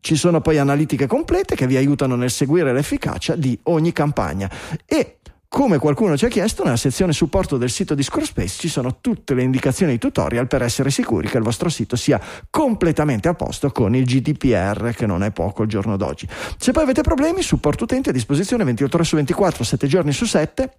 Ci 0.00 0.16
sono 0.16 0.40
poi 0.42 0.58
analitiche 0.58 1.06
complete 1.06 1.54
che 1.54 1.66
vi 1.66 1.76
aiutano 1.76 2.14
nel 2.14 2.30
seguire 2.30 2.72
l'efficacia 2.72 3.36
di 3.36 3.58
ogni 3.64 3.92
campagna 3.92 4.50
e 4.84 5.18
come 5.54 5.78
qualcuno 5.78 6.16
ci 6.16 6.24
ha 6.24 6.28
chiesto, 6.28 6.64
nella 6.64 6.76
sezione 6.76 7.12
supporto 7.12 7.56
del 7.56 7.70
sito 7.70 7.94
di 7.94 8.02
Squarespace 8.02 8.58
ci 8.58 8.68
sono 8.68 8.98
tutte 9.00 9.34
le 9.34 9.44
indicazioni 9.44 9.92
e 9.92 9.98
tutorial 9.98 10.48
per 10.48 10.62
essere 10.62 10.90
sicuri 10.90 11.28
che 11.28 11.36
il 11.36 11.44
vostro 11.44 11.68
sito 11.68 11.94
sia 11.94 12.20
completamente 12.50 13.28
a 13.28 13.34
posto 13.34 13.70
con 13.70 13.94
il 13.94 14.04
GDPR, 14.04 14.92
che 14.96 15.06
non 15.06 15.22
è 15.22 15.30
poco 15.30 15.62
il 15.62 15.68
giorno 15.68 15.96
d'oggi. 15.96 16.26
Se 16.58 16.72
poi 16.72 16.82
avete 16.82 17.02
problemi, 17.02 17.40
supporto 17.40 17.84
utenti 17.84 18.08
a 18.08 18.12
disposizione 18.12 18.64
28 18.64 18.96
ore 18.96 19.04
su 19.04 19.14
24, 19.14 19.62
7 19.62 19.86
giorni 19.86 20.12
su 20.12 20.24
7 20.24 20.78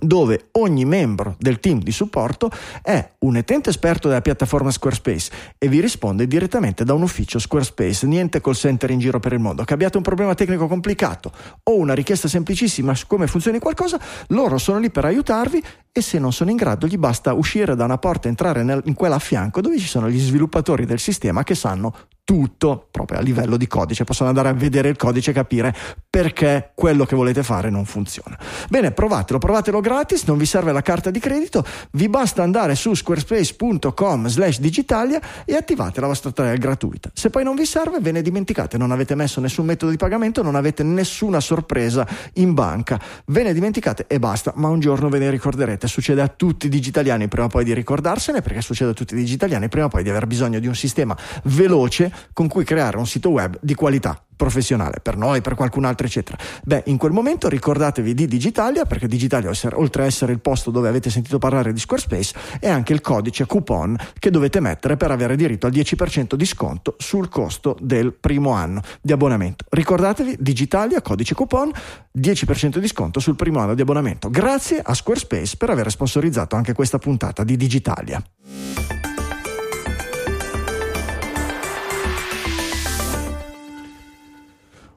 dove 0.00 0.48
ogni 0.52 0.84
membro 0.84 1.36
del 1.38 1.60
team 1.60 1.80
di 1.80 1.92
supporto 1.92 2.50
è 2.82 3.12
un 3.20 3.36
utente 3.36 3.70
esperto 3.70 4.08
della 4.08 4.22
piattaforma 4.22 4.70
Squarespace 4.70 5.30
e 5.58 5.68
vi 5.68 5.80
risponde 5.80 6.26
direttamente 6.26 6.84
da 6.84 6.94
un 6.94 7.02
ufficio 7.02 7.38
Squarespace, 7.38 8.06
niente 8.06 8.40
call 8.40 8.54
center 8.54 8.90
in 8.90 8.98
giro 8.98 9.20
per 9.20 9.32
il 9.32 9.40
mondo. 9.40 9.62
Che 9.64 9.74
abbiate 9.74 9.96
un 9.96 10.02
problema 10.02 10.34
tecnico 10.34 10.66
complicato 10.66 11.32
o 11.64 11.76
una 11.76 11.94
richiesta 11.94 12.28
semplicissima 12.28 12.94
su 12.94 13.06
come 13.06 13.26
funzioni 13.26 13.58
qualcosa, 13.58 14.00
loro 14.28 14.58
sono 14.58 14.78
lì 14.78 14.90
per 14.90 15.04
aiutarvi 15.04 15.62
e 15.92 16.00
se 16.00 16.18
non 16.18 16.32
sono 16.32 16.50
in 16.50 16.56
grado 16.56 16.86
gli 16.86 16.96
basta 16.96 17.34
uscire 17.34 17.76
da 17.76 17.84
una 17.84 17.98
porta 17.98 18.26
e 18.26 18.30
entrare 18.30 18.62
nel, 18.62 18.80
in 18.86 18.94
quella 18.94 19.16
a 19.16 19.20
fianco 19.20 19.60
dove 19.60 19.78
ci 19.78 19.86
sono 19.86 20.10
gli 20.10 20.18
sviluppatori 20.18 20.86
del 20.86 20.98
sistema 20.98 21.44
che 21.44 21.54
sanno 21.54 21.94
tutto 22.24 22.88
proprio 22.90 23.18
a 23.18 23.22
livello 23.22 23.58
di 23.58 23.66
codice, 23.66 24.04
possono 24.04 24.30
andare 24.30 24.48
a 24.48 24.54
vedere 24.54 24.88
il 24.88 24.96
codice 24.96 25.30
e 25.30 25.34
capire 25.34 25.74
perché 26.08 26.70
quello 26.74 27.04
che 27.04 27.14
volete 27.14 27.42
fare 27.42 27.68
non 27.68 27.84
funziona. 27.84 28.38
Bene, 28.70 28.92
provatelo, 28.92 29.38
provatelo 29.38 29.80
gratis, 29.80 30.24
non 30.24 30.38
vi 30.38 30.46
serve 30.46 30.72
la 30.72 30.80
carta 30.80 31.10
di 31.10 31.18
credito, 31.18 31.64
vi 31.92 32.08
basta 32.08 32.42
andare 32.42 32.74
su 32.76 32.94
squarespace.com 32.94 34.26
slash 34.28 34.58
digitalia 34.58 35.20
e 35.44 35.54
attivate 35.54 36.00
la 36.00 36.06
vostra 36.06 36.30
trial 36.32 36.56
gratuita. 36.56 37.10
Se 37.12 37.28
poi 37.28 37.44
non 37.44 37.56
vi 37.56 37.66
serve, 37.66 38.00
ve 38.00 38.12
ne 38.12 38.22
dimenticate, 38.22 38.78
non 38.78 38.90
avete 38.90 39.14
messo 39.14 39.40
nessun 39.40 39.66
metodo 39.66 39.90
di 39.90 39.98
pagamento, 39.98 40.42
non 40.42 40.54
avete 40.54 40.82
nessuna 40.82 41.40
sorpresa 41.40 42.06
in 42.34 42.54
banca, 42.54 42.98
ve 43.26 43.42
ne 43.42 43.52
dimenticate 43.52 44.06
e 44.08 44.18
basta, 44.18 44.52
ma 44.56 44.68
un 44.68 44.80
giorno 44.80 45.10
ve 45.10 45.18
ne 45.18 45.28
ricorderete. 45.28 45.86
Succede 45.86 46.22
a 46.22 46.28
tutti 46.28 46.66
i 46.66 46.68
digitaliani 46.70 47.28
prima 47.28 47.46
o 47.46 47.48
poi 47.48 47.64
di 47.64 47.74
ricordarsene, 47.74 48.40
perché 48.40 48.62
succede 48.62 48.92
a 48.92 48.94
tutti 48.94 49.12
i 49.12 49.18
digitaliani 49.18 49.68
prima 49.68 49.86
o 49.86 49.88
poi 49.90 50.02
di 50.02 50.08
aver 50.08 50.26
bisogno 50.26 50.58
di 50.58 50.66
un 50.66 50.74
sistema 50.74 51.14
veloce 51.44 52.12
con 52.32 52.48
cui 52.48 52.64
creare 52.64 52.96
un 52.96 53.06
sito 53.06 53.30
web 53.30 53.58
di 53.60 53.74
qualità 53.74 54.24
professionale 54.36 55.00
per 55.00 55.16
noi, 55.16 55.40
per 55.40 55.54
qualcun 55.54 55.84
altro, 55.84 56.06
eccetera. 56.06 56.36
Beh, 56.64 56.84
in 56.86 56.96
quel 56.96 57.12
momento 57.12 57.48
ricordatevi 57.48 58.14
di 58.14 58.26
Digitalia, 58.26 58.84
perché 58.84 59.06
Digitalia, 59.06 59.50
oltre 59.74 60.02
a 60.02 60.06
essere 60.06 60.32
il 60.32 60.40
posto 60.40 60.70
dove 60.70 60.88
avete 60.88 61.10
sentito 61.10 61.38
parlare 61.38 61.72
di 61.72 61.78
Squarespace, 61.78 62.34
è 62.60 62.68
anche 62.68 62.92
il 62.92 63.00
codice 63.00 63.46
coupon 63.46 63.96
che 64.18 64.30
dovete 64.30 64.60
mettere 64.60 64.96
per 64.96 65.10
avere 65.10 65.36
diritto 65.36 65.66
al 65.66 65.72
10% 65.72 66.34
di 66.34 66.46
sconto 66.46 66.96
sul 66.98 67.28
costo 67.28 67.76
del 67.80 68.12
primo 68.12 68.50
anno 68.50 68.82
di 69.00 69.12
abbonamento. 69.12 69.64
Ricordatevi, 69.68 70.36
Digitalia, 70.38 71.00
codice 71.00 71.34
coupon, 71.34 71.70
10% 72.16 72.78
di 72.78 72.88
sconto 72.88 73.20
sul 73.20 73.36
primo 73.36 73.60
anno 73.60 73.74
di 73.74 73.82
abbonamento. 73.82 74.30
Grazie 74.30 74.80
a 74.82 74.94
Squarespace 74.94 75.56
per 75.56 75.70
aver 75.70 75.90
sponsorizzato 75.90 76.56
anche 76.56 76.72
questa 76.72 76.98
puntata 76.98 77.44
di 77.44 77.56
Digitalia. 77.56 78.22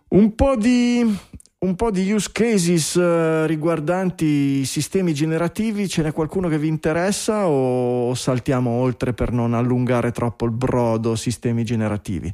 Un 0.10 0.36
po' 0.36 0.55
di, 0.55 1.18
un 1.60 1.76
po' 1.76 1.91
di 1.91 2.10
use 2.12 2.30
cases 2.32 2.93
uh, 2.95 3.45
riguardanti 3.45 4.60
i 4.62 4.66
sistemi 4.66 5.14
generativi, 5.14 5.88
ce 5.89 6.01
n'è 6.01 6.14
qualcuno 6.14 6.47
che 6.47 6.58
vi 6.58 6.68
interessa 6.68 7.47
o 7.47 8.14
saltiamo 8.16 8.70
oltre 8.70 9.14
per 9.14 9.32
non 9.32 9.53
allungare 9.53 10.12
troppo 10.12 10.45
il 10.45 10.51
brodo 10.51 11.16
sistemi 11.16 11.64
generativi? 11.66 12.32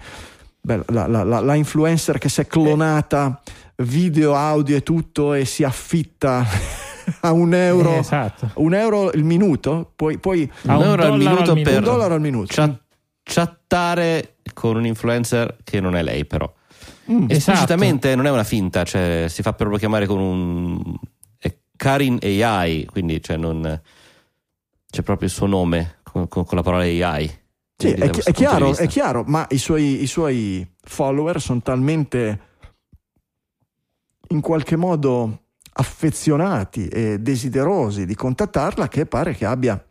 Beh, 0.61 0.83
la, 0.89 1.07
la, 1.07 1.23
la, 1.23 1.39
la 1.39 1.55
influencer 1.55 2.19
che 2.19 2.29
si 2.29 2.41
è 2.41 2.47
clonata 2.47 3.41
video, 3.77 4.35
audio 4.35 4.75
e 4.77 4.83
tutto 4.83 5.33
e 5.33 5.43
si 5.45 5.63
affitta 5.63 6.45
a 7.21 7.31
un 7.31 7.53
euro, 7.55 7.95
Eh, 7.95 7.97
esatto. 7.97 8.51
un 8.55 8.73
euro 8.75 9.11
il 9.13 9.23
minuto, 9.23 9.91
poi, 9.95 10.19
poi 10.19 10.49
A 10.67 10.77
un 10.77 10.83
un 10.83 10.89
euro 10.89 11.01
al 11.01 11.09
dollaro 11.17 11.17
minuto 11.35 11.51
al 11.51 11.61
per 11.63 11.77
un 11.79 11.83
dollaro 11.83 12.13
al 12.13 12.21
minuto. 12.21 12.53
chat- 12.53 12.81
chattare 13.23 14.35
con 14.53 14.75
un 14.75 14.85
influencer 14.85 15.57
che 15.63 15.81
non 15.81 15.95
è 15.95 16.03
lei 16.03 16.23
però. 16.25 16.49
Mm. 17.11 17.25
Esplicitamente 17.29 18.15
non 18.15 18.25
è 18.25 18.31
una 18.31 18.43
finta, 18.43 18.83
cioè 18.83 19.25
si 19.27 19.41
fa 19.41 19.53
proprio 19.53 19.77
chiamare 19.77 20.05
con 20.05 20.19
un 20.19 20.95
Karin 21.75 22.19
AI, 22.21 22.85
quindi 22.85 23.21
cioè 23.21 23.35
non 23.35 23.81
c'è 24.89 25.01
proprio 25.01 25.27
il 25.27 25.33
suo 25.33 25.47
nome 25.47 25.97
con, 26.03 26.27
con- 26.27 26.45
con 26.45 26.57
la 26.57 26.63
parola 26.63 26.83
AI. 26.83 27.41
Sì, 27.75 27.89
è, 27.89 28.09
è 28.09 28.31
chiaro, 28.31 28.75
è 28.77 28.87
chiaro, 28.87 29.23
ma 29.27 29.45
i 29.49 29.57
suoi, 29.57 30.01
i 30.01 30.07
suoi 30.07 30.65
follower 30.81 31.41
sono 31.41 31.61
talmente 31.61 32.39
in 34.29 34.39
qualche 34.39 34.75
modo 34.77 35.41
affezionati 35.73 36.87
e 36.87 37.19
desiderosi 37.19 38.05
di 38.05 38.15
contattarla 38.15 38.87
che 38.87 39.05
pare 39.05 39.35
che 39.35 39.45
abbia, 39.45 39.83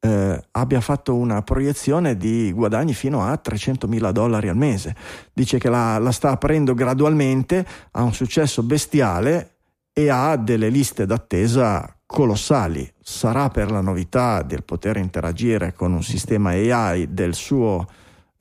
eh, 0.00 0.42
abbia 0.52 0.80
fatto 0.80 1.14
una 1.14 1.42
proiezione 1.42 2.16
di 2.16 2.50
guadagni 2.52 2.94
fino 2.94 3.22
a 3.24 3.36
300 3.36 3.86
mila 3.86 4.12
dollari 4.12 4.48
al 4.48 4.56
mese. 4.56 4.94
Dice 5.32 5.58
che 5.58 5.68
la, 5.68 5.98
la 5.98 6.10
sta 6.12 6.30
aprendo 6.30 6.74
gradualmente, 6.74 7.66
ha 7.92 8.02
un 8.02 8.12
successo 8.14 8.62
bestiale 8.62 9.56
e 9.92 10.08
ha 10.08 10.36
delle 10.36 10.68
liste 10.70 11.04
d'attesa 11.04 11.94
colossali. 12.06 12.90
Sarà 13.02 13.50
per 13.50 13.70
la 13.70 13.80
novità 13.80 14.42
del 14.42 14.64
poter 14.64 14.96
interagire 14.96 15.74
con 15.74 15.92
un 15.92 16.02
sistema 16.02 16.50
AI 16.50 17.12
del 17.12 17.34
suo 17.34 17.86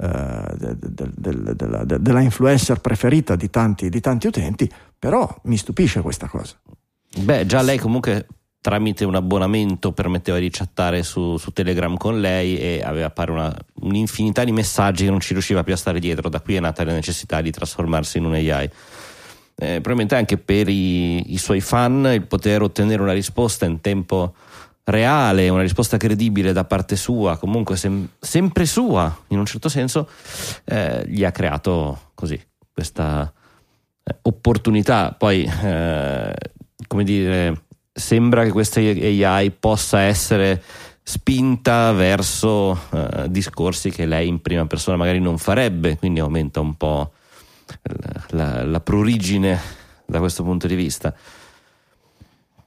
eh, 0.02 0.56
de- 0.56 0.78
de- 0.80 1.12
del- 1.14 1.54
della, 1.56 1.84
de- 1.84 2.02
della 2.02 2.22
influencer 2.22 2.80
preferita 2.80 3.36
di 3.36 3.50
tanti, 3.50 3.90
di 3.90 4.00
tanti 4.00 4.28
utenti, 4.28 4.72
però 4.98 5.28
mi 5.44 5.58
stupisce 5.58 6.02
questa 6.02 6.28
cosa. 6.28 6.56
Beh, 7.18 7.46
già 7.46 7.62
lei 7.62 7.78
comunque 7.78 8.28
tramite 8.62 9.06
un 9.06 9.16
abbonamento 9.16 9.94
permetteva 9.94 10.38
di 10.38 10.50
chattare 10.50 11.04
su, 11.04 11.38
su 11.38 11.52
Telegram 11.52 11.96
con 11.96 12.20
lei 12.20 12.58
e 12.58 12.82
aveva 12.84 13.10
pare 13.10 13.32
una, 13.32 13.56
un'infinità 13.82 14.44
di 14.44 14.52
messaggi 14.52 15.06
che 15.06 15.10
non 15.10 15.22
ci 15.22 15.34
riusciva 15.34 15.64
più 15.64 15.74
a 15.74 15.78
stare 15.78 16.00
dietro. 16.00 16.30
Da 16.30 16.42
qui 16.42 16.56
è 16.56 16.60
nata 16.60 16.84
la 16.84 16.94
necessità 16.94 17.42
di 17.42 17.52
trasformarsi 17.52 18.18
in 18.18 18.26
un 18.26 18.34
AI. 18.34 18.70
Eh, 19.62 19.82
probabilmente 19.82 20.16
anche 20.16 20.38
per 20.38 20.70
i, 20.70 21.34
i 21.34 21.38
suoi 21.38 21.62
fan 21.62 22.10
il 22.14 22.26
poter 22.26 22.62
ottenere 22.62 23.02
una 23.02 23.12
risposta 23.12 23.66
in 23.66 23.82
tempo 23.82 24.34
reale, 24.86 25.50
una 25.50 25.62
risposta 25.62 25.98
credibile 25.98 26.54
da 26.54 26.64
parte 26.66 26.96
sua, 26.96 27.38
comunque 27.38 27.76
sem- 27.76 28.08
sempre 28.20 28.66
sua 28.66 29.16
in 29.28 29.38
un 29.38 29.46
certo 29.46 29.70
senso, 29.70 30.10
eh, 30.66 31.04
gli 31.08 31.24
ha 31.24 31.32
creato 31.32 32.12
così 32.14 32.40
questa 32.74 33.32
eh, 34.04 34.16
opportunità. 34.24 35.14
Poi, 35.18 35.44
eh, 35.44 36.34
come 36.88 37.04
dire, 37.04 37.64
sembra 38.00 38.44
che 38.44 38.52
questa 38.52 38.80
AI 38.80 39.52
possa 39.52 40.02
essere 40.02 40.62
spinta 41.04 41.92
verso 41.92 42.80
eh, 42.92 43.30
discorsi 43.30 43.90
che 43.90 44.06
lei 44.06 44.28
in 44.28 44.42
prima 44.42 44.66
persona 44.68 44.98
magari 44.98 45.20
non 45.20 45.38
farebbe, 45.38 45.98
quindi 45.98 46.20
aumenta 46.20 46.60
un 46.60 46.76
po' 46.76 47.12
la, 47.82 48.26
la, 48.30 48.64
la 48.64 48.80
prurigine 48.80 49.60
da 50.06 50.20
questo 50.20 50.44
punto 50.44 50.68
di 50.68 50.76
vista. 50.76 51.14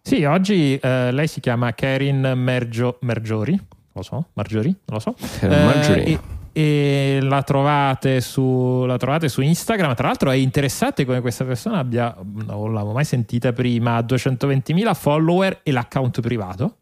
Sì, 0.01 0.25
oggi 0.25 0.77
eh, 0.77 1.13
lei 1.13 1.29
si 1.29 1.41
chiama 1.41 1.73
Karin 1.73 2.33
Mergio- 2.37 2.99
Mergiori, 3.03 3.59
lo 3.93 4.03
so, 4.03 4.27
Margiori, 4.33 4.69
non 4.69 4.79
lo 4.97 4.99
so. 4.99 5.15
Karin 5.39 5.65
Marjorie. 5.65 6.05
e, 6.05 6.19
e 6.53 7.19
la, 7.23 7.43
trovate 7.43 8.21
su, 8.21 8.85
la 8.87 8.97
trovate 8.97 9.29
su 9.29 9.41
Instagram. 9.41 9.95
Tra 9.95 10.09
l'altro 10.09 10.31
è 10.31 10.37
interessante 10.37 11.05
come 11.05 11.21
questa 11.21 11.45
persona 11.45 11.79
abbia, 11.79 12.15
non 12.23 12.73
l'avevo 12.73 12.93
mai 12.93 13.05
sentita 13.05 13.53
prima, 13.53 13.97
ha 13.97 14.01
220.000 14.01 14.95
follower 14.95 15.61
e 15.63 15.73
l'account 15.73 16.21
privato, 16.21 16.77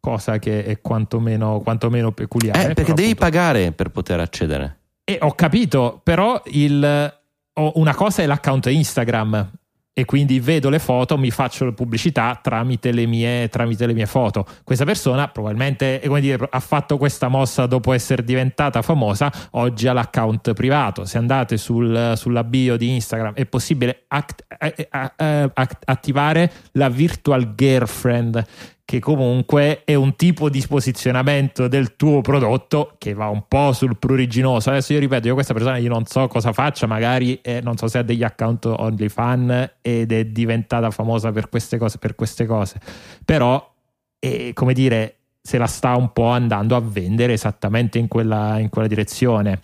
cosa 0.00 0.38
che 0.38 0.64
è 0.64 0.80
quantomeno, 0.80 1.60
quantomeno 1.60 2.12
peculiare. 2.12 2.70
Eh, 2.70 2.74
perché 2.74 2.92
devi 2.92 3.10
appunto- 3.10 3.24
pagare 3.24 3.72
per 3.72 3.90
poter 3.90 4.20
accedere. 4.20 4.78
E 5.04 5.18
ho 5.20 5.32
capito, 5.32 6.00
però 6.02 6.42
il, 6.46 7.14
oh, 7.52 7.72
una 7.76 7.94
cosa 7.94 8.22
è 8.22 8.26
l'account 8.26 8.66
Instagram 8.66 9.50
e 9.98 10.04
quindi 10.04 10.40
vedo 10.40 10.68
le 10.68 10.78
foto, 10.78 11.16
mi 11.16 11.30
faccio 11.30 11.64
le 11.64 11.72
pubblicità 11.72 12.38
tramite 12.42 12.92
le 12.92 13.06
mie, 13.06 13.48
tramite 13.48 13.86
le 13.86 13.94
mie 13.94 14.04
foto. 14.04 14.44
Questa 14.62 14.84
persona 14.84 15.28
probabilmente 15.28 16.02
dire, 16.20 16.46
ha 16.50 16.60
fatto 16.60 16.98
questa 16.98 17.28
mossa 17.28 17.64
dopo 17.64 17.94
essere 17.94 18.22
diventata 18.22 18.82
famosa, 18.82 19.32
oggi 19.52 19.88
ha 19.88 19.94
l'account 19.94 20.52
privato. 20.52 21.06
Se 21.06 21.16
andate 21.16 21.56
sul, 21.56 22.12
sulla 22.14 22.44
bio 22.44 22.76
di 22.76 22.92
Instagram 22.92 23.32
è 23.32 23.46
possibile 23.46 24.04
act, 24.08 24.44
eh, 24.58 24.74
eh, 24.76 25.12
eh, 25.16 25.50
attivare 25.86 26.52
la 26.72 26.90
virtual 26.90 27.54
girlfriend 27.54 28.44
che 28.86 29.00
comunque 29.00 29.82
è 29.84 29.94
un 29.94 30.14
tipo 30.14 30.48
di 30.48 30.64
posizionamento 30.66 31.66
del 31.66 31.96
tuo 31.96 32.20
prodotto 32.20 32.94
che 32.98 33.14
va 33.14 33.26
un 33.26 33.42
po' 33.48 33.72
sul 33.72 33.98
pruriginoso. 33.98 34.70
Adesso 34.70 34.92
io 34.92 35.00
ripeto, 35.00 35.26
io 35.26 35.34
questa 35.34 35.52
persona 35.52 35.76
io 35.76 35.88
non 35.88 36.06
so 36.06 36.28
cosa 36.28 36.52
faccia, 36.52 36.86
magari 36.86 37.40
eh, 37.42 37.60
non 37.60 37.76
so 37.76 37.88
se 37.88 37.98
ha 37.98 38.02
degli 38.02 38.22
account 38.22 38.64
OnlyFan 38.66 39.72
ed 39.82 40.12
è 40.12 40.24
diventata 40.26 40.92
famosa 40.92 41.32
per 41.32 41.48
queste 41.48 41.78
cose, 41.78 41.98
per 41.98 42.14
queste 42.14 42.46
cose. 42.46 42.78
Però, 43.24 43.74
eh, 44.20 44.52
come 44.54 44.72
dire, 44.72 45.16
se 45.42 45.58
la 45.58 45.66
sta 45.66 45.96
un 45.96 46.12
po' 46.12 46.26
andando 46.26 46.76
a 46.76 46.80
vendere 46.80 47.32
esattamente 47.32 47.98
in 47.98 48.06
quella, 48.06 48.58
in 48.58 48.68
quella 48.68 48.86
direzione. 48.86 49.58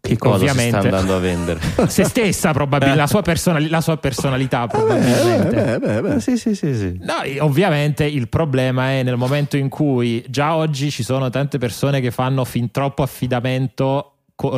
Che 0.00 0.16
cosa 0.18 0.36
ovviamente, 0.36 0.78
sta 0.78 0.88
andando 0.88 1.16
a 1.16 1.18
vendere? 1.18 1.60
se 1.88 2.04
stessa, 2.04 2.52
probabilmente, 2.52 3.00
la 3.00 3.06
sua, 3.06 3.22
personali- 3.22 3.68
la 3.68 3.80
sua 3.80 3.96
personalità, 3.96 4.66
probabilmente. 4.66 5.78
Beh, 5.78 5.78
beh, 5.78 6.00
beh, 6.00 6.20
sì, 6.20 6.36
sì, 6.36 6.54
sì, 6.54 6.74
sì. 6.74 6.98
No, 7.02 7.14
ovviamente 7.44 8.04
il 8.04 8.28
problema 8.28 8.90
è 8.90 9.02
nel 9.02 9.16
momento 9.16 9.56
in 9.56 9.68
cui 9.68 10.24
già 10.28 10.54
oggi 10.54 10.90
ci 10.90 11.02
sono 11.02 11.30
tante 11.30 11.58
persone 11.58 12.00
che 12.00 12.10
fanno 12.10 12.44
fin 12.44 12.70
troppo 12.70 13.02
affidamento 13.02 14.14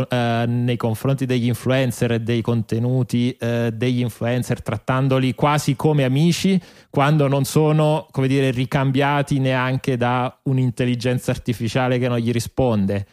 eh, 0.08 0.44
nei 0.46 0.76
confronti 0.76 1.26
degli 1.26 1.46
influencer 1.46 2.12
e 2.12 2.20
dei 2.20 2.40
contenuti 2.40 3.36
eh, 3.38 3.70
degli 3.72 4.00
influencer, 4.00 4.62
trattandoli 4.62 5.34
quasi 5.34 5.74
come 5.74 6.04
amici, 6.04 6.60
quando 6.88 7.26
non 7.26 7.44
sono, 7.44 8.06
come 8.10 8.28
dire, 8.28 8.50
ricambiati 8.50 9.40
neanche 9.40 9.96
da 9.96 10.38
un'intelligenza 10.44 11.32
artificiale 11.32 11.98
che 11.98 12.08
non 12.08 12.18
gli 12.18 12.30
risponde 12.30 13.06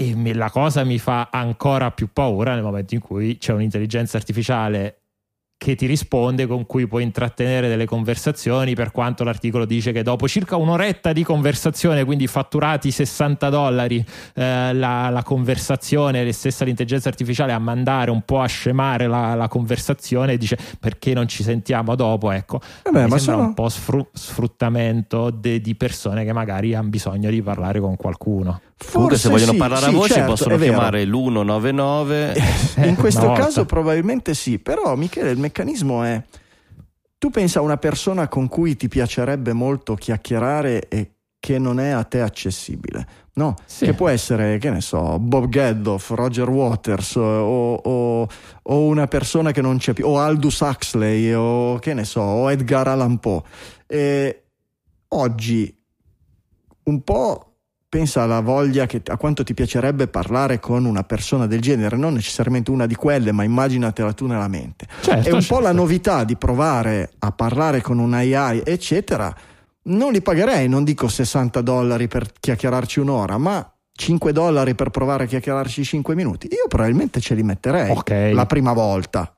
e 0.00 0.32
la 0.32 0.50
cosa 0.50 0.82
mi 0.82 0.98
fa 0.98 1.28
ancora 1.30 1.90
più 1.90 2.08
paura 2.10 2.54
nel 2.54 2.62
momento 2.62 2.94
in 2.94 3.00
cui 3.00 3.36
c'è 3.36 3.52
un'intelligenza 3.52 4.16
artificiale 4.16 4.99
che 5.60 5.74
ti 5.74 5.84
risponde, 5.84 6.46
con 6.46 6.64
cui 6.64 6.86
puoi 6.86 7.02
intrattenere 7.02 7.68
delle 7.68 7.84
conversazioni, 7.84 8.74
per 8.74 8.92
quanto 8.92 9.24
l'articolo 9.24 9.66
dice 9.66 9.92
che 9.92 10.02
dopo 10.02 10.26
circa 10.26 10.56
un'oretta 10.56 11.12
di 11.12 11.22
conversazione, 11.22 12.02
quindi 12.06 12.26
fatturati 12.26 12.90
60 12.90 13.50
dollari 13.50 14.02
eh, 14.36 14.72
la, 14.72 15.10
la, 15.10 15.22
conversazione, 15.22 16.24
le 16.24 16.32
stessa 16.32 16.64
l'intelligenza 16.64 17.10
artificiale 17.10 17.52
a 17.52 17.58
mandare 17.58 18.10
un 18.10 18.22
po' 18.22 18.40
a 18.40 18.46
scemare 18.46 19.06
la, 19.06 19.34
la 19.34 19.48
conversazione, 19.48 20.38
dice 20.38 20.56
perché 20.80 21.12
non 21.12 21.28
ci 21.28 21.42
sentiamo 21.42 21.94
dopo, 21.94 22.30
ecco, 22.30 22.62
eh 22.82 22.90
beh, 22.90 23.02
mi 23.02 23.08
sembra 23.10 23.18
sono... 23.18 23.42
un 23.42 23.52
po' 23.52 23.68
sfru- 23.68 24.08
sfruttamento 24.14 25.28
de, 25.28 25.60
di 25.60 25.74
persone 25.74 26.24
che 26.24 26.32
magari 26.32 26.74
hanno 26.74 26.88
bisogno 26.88 27.28
di 27.28 27.42
parlare 27.42 27.80
con 27.80 27.96
qualcuno. 27.96 28.62
Forse 28.82 28.92
Comunque, 28.94 29.18
se 29.18 29.28
vogliono 29.28 29.52
sì, 29.52 29.58
parlare 29.58 29.82
sì, 29.82 29.88
a 29.88 29.92
voce, 29.92 30.14
certo, 30.14 30.30
possono 30.30 30.56
chiamare 30.56 31.04
l'199. 31.04 32.86
In 32.86 32.94
questo 32.98 33.30
caso, 33.32 33.66
probabilmente 33.66 34.32
sì. 34.32 34.58
Però, 34.58 34.96
Michele, 34.96 35.30
il 35.30 35.36
meccanismo 35.36 35.49
è: 35.52 36.22
tu 37.18 37.30
pensa 37.30 37.58
a 37.58 37.62
una 37.62 37.76
persona 37.76 38.28
con 38.28 38.48
cui 38.48 38.76
ti 38.76 38.88
piacerebbe 38.88 39.52
molto 39.52 39.94
chiacchierare 39.94 40.88
e 40.88 41.12
che 41.40 41.58
non 41.58 41.80
è 41.80 41.88
a 41.88 42.04
te 42.04 42.20
accessibile, 42.20 43.06
no? 43.34 43.56
Sì. 43.64 43.86
Che 43.86 43.94
può 43.94 44.08
essere, 44.08 44.58
che 44.58 44.70
ne 44.70 44.82
so, 44.82 45.18
Bob 45.18 45.48
Geldof, 45.48 46.10
Roger 46.10 46.48
Waters 46.48 47.16
o, 47.16 47.74
o, 47.74 48.28
o, 48.62 48.84
una 48.84 49.06
persona 49.06 49.50
che 49.50 49.62
non 49.62 49.78
c'è 49.78 49.94
più, 49.94 50.06
o 50.06 50.18
Aldous 50.18 50.60
Huxley 50.60 51.32
o 51.32 51.78
che 51.78 51.94
ne 51.94 52.04
so, 52.04 52.20
o 52.20 52.50
Edgar 52.50 52.88
Allan 52.88 53.18
Poe. 53.18 53.42
E 53.86 54.44
oggi 55.08 55.74
un 56.84 57.02
po' 57.02 57.49
pensa 57.90 58.22
alla 58.22 58.40
voglia 58.40 58.86
che, 58.86 59.02
a 59.04 59.16
quanto 59.16 59.42
ti 59.42 59.52
piacerebbe 59.52 60.06
parlare 60.06 60.60
con 60.60 60.84
una 60.84 61.02
persona 61.02 61.48
del 61.48 61.60
genere, 61.60 61.96
non 61.96 62.14
necessariamente 62.14 62.70
una 62.70 62.86
di 62.86 62.94
quelle, 62.94 63.32
ma 63.32 63.42
immaginatela 63.42 64.12
tu 64.12 64.26
nella 64.26 64.46
mente. 64.46 64.86
Certo, 65.00 65.28
è 65.28 65.32
un 65.32 65.40
certo. 65.40 65.56
po' 65.56 65.60
la 65.60 65.72
novità 65.72 66.22
di 66.22 66.36
provare 66.36 67.10
a 67.18 67.32
parlare 67.32 67.82
con 67.82 67.98
un 67.98 68.14
AI, 68.14 68.62
eccetera. 68.64 69.34
Non 69.82 70.12
li 70.12 70.22
pagherei, 70.22 70.68
non 70.68 70.84
dico 70.84 71.08
60 71.08 71.60
dollari 71.62 72.06
per 72.06 72.30
chiacchierarci 72.38 73.00
un'ora, 73.00 73.38
ma 73.38 73.68
5 73.92 74.32
dollari 74.32 74.76
per 74.76 74.90
provare 74.90 75.24
a 75.24 75.26
chiacchierarci 75.26 75.82
5 75.82 76.14
minuti. 76.14 76.46
Io 76.46 76.68
probabilmente 76.68 77.20
ce 77.20 77.34
li 77.34 77.42
metterei 77.42 77.90
okay. 77.90 78.32
la 78.32 78.46
prima 78.46 78.72
volta. 78.72 79.34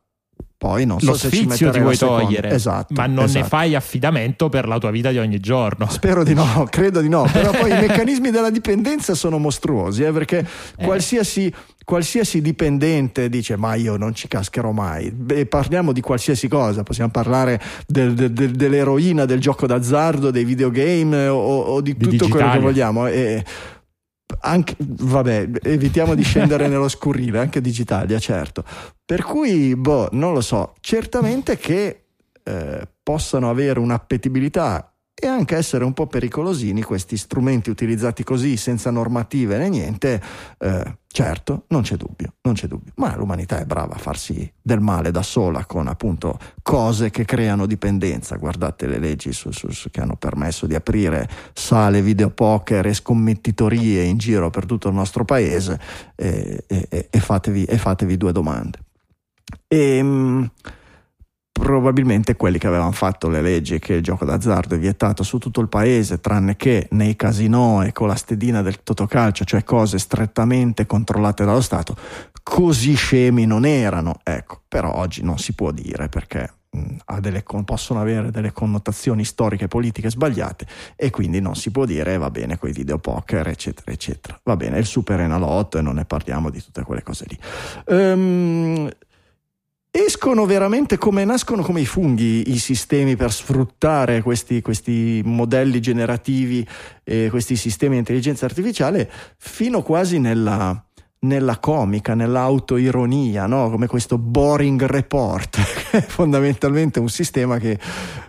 Poi 0.63 0.87
non 0.87 1.01
so 1.01 1.07
Lo 1.07 1.17
se 1.17 1.27
sfizio 1.27 1.73
ti 1.73 1.81
vuoi 1.81 1.97
togliere, 1.97 2.51
esatto, 2.51 2.95
ma 2.95 3.07
non 3.07 3.25
esatto. 3.25 3.43
ne 3.43 3.49
fai 3.49 3.75
affidamento 3.75 4.49
per 4.49 4.69
la 4.69 4.79
tua 4.79 4.93
vita 4.93 5.11
di 5.11 5.19
ogni 5.19 5.41
giorno. 5.41 5.89
Spero 5.91 6.23
di 6.23 6.35
no, 6.35 6.67
credo 6.71 7.01
di 7.01 7.09
no. 7.09 7.29
Però 7.33 7.51
poi 7.51 7.73
i 7.73 7.75
meccanismi 7.83 8.31
della 8.31 8.49
dipendenza 8.49 9.15
sono 9.15 9.39
mostruosi, 9.39 10.05
eh, 10.05 10.13
perché 10.13 10.39
eh. 10.77 10.85
qualsiasi 10.85 11.53
qualsiasi 11.85 12.41
dipendente 12.41 13.29
dice 13.29 13.57
ma 13.57 13.75
io 13.75 13.97
non 13.97 14.15
ci 14.15 14.29
cascherò 14.29 14.71
mai 14.71 15.11
Beh, 15.11 15.47
parliamo 15.47 15.91
di 15.91 16.01
qualsiasi 16.01 16.47
cosa 16.47 16.85
possiamo 16.85 17.11
parlare 17.11 17.61
del, 17.89 18.15
del, 18.15 18.31
del, 18.31 18.53
dell'eroina 18.53 19.25
del 19.25 19.41
gioco 19.41 19.67
d'azzardo 19.67 20.31
dei 20.31 20.45
videogame 20.45 21.27
o, 21.27 21.41
o 21.41 21.81
di, 21.81 21.93
di 21.95 22.05
tutto 22.05 22.11
digitali. 22.11 22.31
quello 22.31 22.53
che 22.53 22.59
vogliamo 22.61 23.07
e, 23.09 23.45
anche, 24.41 24.77
vabbè, 24.79 25.51
evitiamo 25.63 26.15
di 26.15 26.23
scendere 26.23 26.69
nello 26.69 26.89
scurrile, 26.89 27.39
anche 27.39 27.61
Digitalia, 27.61 28.19
certo. 28.19 28.65
Per 29.05 29.23
cui, 29.23 29.75
boh, 29.77 30.09
non 30.13 30.33
lo 30.33 30.41
so, 30.41 30.75
certamente 30.81 31.57
che 31.57 32.05
eh, 32.43 32.89
possano 33.03 33.51
avere 33.51 33.79
un'appetibilità 33.79 34.92
e 35.15 35.27
anche 35.27 35.57
essere 35.57 35.85
un 35.85 35.93
po' 35.93 36.07
pericolosini 36.07 36.83
questi 36.83 37.17
strumenti 37.17 37.71
utilizzati 37.71 38.25
così 38.25 38.57
senza 38.57 38.91
normative 38.91 39.59
né 39.59 39.69
niente, 39.69 40.21
eh, 40.59 40.99
certo, 41.07 41.67
non 41.69 41.83
c'è 41.83 41.97
dubbio, 41.97 42.35
non 42.43 42.55
c'è 42.55 42.67
dubbio, 42.67 42.93
ma 42.97 43.15
l'umanità 43.15 43.61
è 43.61 43.65
brava 43.65 43.95
a 43.95 43.99
farsi 43.99 44.51
del 44.61 44.81
male 44.81 45.11
da 45.11 45.23
sola 45.23 45.67
con 45.67 45.87
appunto 45.87 46.39
cose 46.63 47.11
che 47.11 47.25
creano 47.25 47.67
dipendenza, 47.67 48.37
guardate 48.37 48.87
le 48.87 48.99
leggi 48.99 49.33
su, 49.33 49.53
su, 49.53 49.71
su, 49.71 49.91
che 49.91 50.01
hanno 50.01 50.17
permesso 50.17 50.67
di 50.67 50.75
aprire 50.75 51.29
sale 51.53 52.03
videopoker 52.03 52.87
e 52.87 52.95
scommettitorie 52.95 54.03
in 54.03 54.17
giro 54.17 54.51
per 54.51 54.65
tutto 54.65 54.89
il 54.89 54.95
nostro 54.95 55.25
paese 55.25 55.79
e, 56.17 56.65
e, 56.67 57.09
e, 57.11 57.21
fatevi, 57.21 57.65
e 57.65 57.77
fatevi, 57.77 58.17
due 58.17 58.33
domande. 58.33 58.79
E, 59.69 59.97
ehm, 59.99 60.51
probabilmente 61.53 62.35
quelli 62.35 62.59
che 62.59 62.67
avevano 62.67 62.93
fatto 62.93 63.29
le 63.29 63.43
leggi 63.43 63.79
che 63.79 63.95
il 63.95 64.03
gioco 64.03 64.25
d'azzardo 64.25 64.75
è 64.75 64.79
vietato 64.79 65.23
su 65.23 65.39
tutto 65.39 65.61
il 65.61 65.69
paese, 65.69 66.21
tranne 66.21 66.57
che 66.57 66.89
nei 66.93 67.15
casinò 67.15 67.83
e 67.83 67.93
con 67.93 68.09
la 68.09 68.17
stedina 68.17 68.63
del 68.63 68.83
totocalcio, 68.83 69.45
cioè 69.45 69.63
cose 69.63 69.99
strettamente 69.99 70.87
controllate 70.87 71.45
dallo 71.45 71.61
Stato, 71.61 71.97
così 72.43 72.95
scemi 72.95 73.47
non 73.47 73.65
erano. 73.65 74.15
Ecco, 74.25 74.63
però 74.67 74.95
oggi 74.95 75.23
non 75.23 75.39
si 75.39 75.53
può 75.55 75.71
dire 75.71 76.09
perché 76.09 76.53
delle, 77.21 77.45
possono 77.65 78.01
avere 78.01 78.31
delle 78.31 78.53
connotazioni 78.53 79.25
storiche 79.25 79.65
e 79.65 79.69
politiche 79.69 80.11
sbagliate 80.11 80.67
e 80.97 81.11
quindi 81.11 81.39
non 81.39 81.55
si 81.55 81.71
può 81.71 81.85
dire 81.85 82.17
va 82.17 82.31
bene 82.31 82.59
con 82.59 82.71
i 82.71 82.73
videopoker 82.73 83.47
eccetera 83.47 83.93
eccetera 83.93 84.41
va 84.43 84.57
bene 84.57 84.79
il 84.79 84.87
super 84.87 85.21
enalotto 85.21 85.77
e 85.77 85.83
non 85.83 85.97
ne 85.97 86.07
parliamo 86.07 86.49
di 86.49 86.63
tutte 86.63 86.83
quelle 86.83 87.03
cose 87.03 87.27
lì 87.29 87.39
um, 87.95 88.89
escono 89.95 90.47
veramente 90.47 90.97
come 90.97 91.23
nascono 91.27 91.63
come 91.63 91.83
i 91.83 91.87
funghi 91.87 92.51
i 92.51 92.59
sistemi 92.59 93.15
per 93.15 93.31
sfruttare 93.31 94.23
questi, 94.23 94.63
questi 94.63 95.21
modelli 95.23 95.81
generativi 95.81 96.67
e 97.05 97.29
questi 97.29 97.57
sistemi 97.57 97.93
di 97.93 97.99
intelligenza 97.99 98.47
artificiale 98.47 99.11
fino 99.37 99.83
quasi 99.83 100.19
nella, 100.19 100.83
nella 101.21 101.59
comica, 101.59 102.15
nell'autoironia, 102.15 103.47
no? 103.47 103.69
come 103.69 103.87
questo 103.87 104.17
boring 104.17 104.83
report, 104.85 105.59
che 105.91 105.99
è 105.99 106.01
fondamentalmente 106.01 106.99
un 106.99 107.11
sistema 107.11 107.59
che 107.59 107.79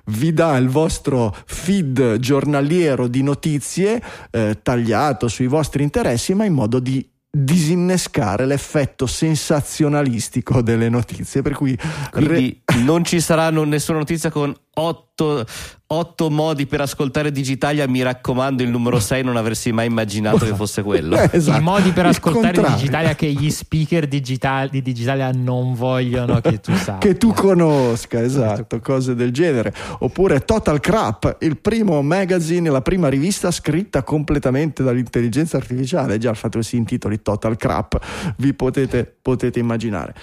vi 0.07 0.33
dà 0.33 0.57
il 0.57 0.67
vostro 0.67 1.33
feed 1.45 2.17
giornaliero 2.17 3.07
di 3.07 3.23
notizie 3.23 4.01
eh, 4.31 4.59
tagliato 4.61 5.29
sui 5.29 5.47
vostri 5.47 5.83
interessi, 5.83 6.33
ma 6.33 6.43
in 6.43 6.53
modo 6.53 6.79
di 6.79 7.09
disinnescare 7.35 8.45
l'effetto 8.45 9.07
sensazionalistico 9.07 10.61
delle 10.61 10.87
notizie 10.87 11.41
per 11.41 11.53
cui 11.53 11.75
quindi 12.11 12.61
re... 12.63 12.83
non 12.83 13.03
ci 13.03 13.19
sarà 13.19 13.49
nessuna 13.49 13.97
notizia 13.97 14.29
con 14.29 14.55
otto, 14.75 15.45
otto, 15.87 16.29
modi 16.31 16.65
per 16.65 16.81
ascoltare 16.81 17.31
Digitalia 17.31 17.87
mi 17.87 18.01
raccomando 18.01 18.63
il 18.63 18.69
numero 18.69 18.99
6 18.99 19.23
non 19.23 19.37
avresti 19.37 19.71
mai 19.71 19.87
immaginato 19.87 20.45
che 20.45 20.55
fosse 20.55 20.81
quello. 20.81 21.17
Esatto. 21.33 21.59
i 21.59 21.61
modi 21.61 21.91
per 21.91 22.05
ascoltare 22.05 22.61
Digitalia 22.61 23.15
che 23.15 23.31
gli 23.31 23.49
speaker 23.49 24.07
digitali, 24.07 24.69
di 24.69 24.81
Digitalia 24.81 25.31
non 25.31 25.73
vogliono 25.73 26.39
che 26.41 26.59
tu 26.59 26.73
sappia. 26.75 27.09
Che 27.09 27.17
tu 27.17 27.33
conosca 27.33 28.21
esatto 28.21 28.79
cose 28.79 29.15
del 29.15 29.31
genere. 29.31 29.73
Oppure 29.99 30.41
Total 30.41 30.79
Crap 30.79 31.37
il 31.39 31.57
primo 31.57 32.01
magazine 32.01 32.69
la 32.69 32.81
prima 32.81 33.07
rivista 33.07 33.51
scritta 33.51 34.03
completamente 34.03 34.83
dall'intelligenza 34.83 35.57
artificiale. 35.57 36.17
Già 36.17 36.29
il 36.29 36.35
fatto 36.35 36.59
che 36.59 36.65
si 36.65 36.75
intitoli 36.75 37.21
Total 37.21 37.55
Crap 37.55 38.33
vi 38.37 38.53
potete, 38.53 39.17
potete 39.21 39.59
immaginare. 39.59 40.13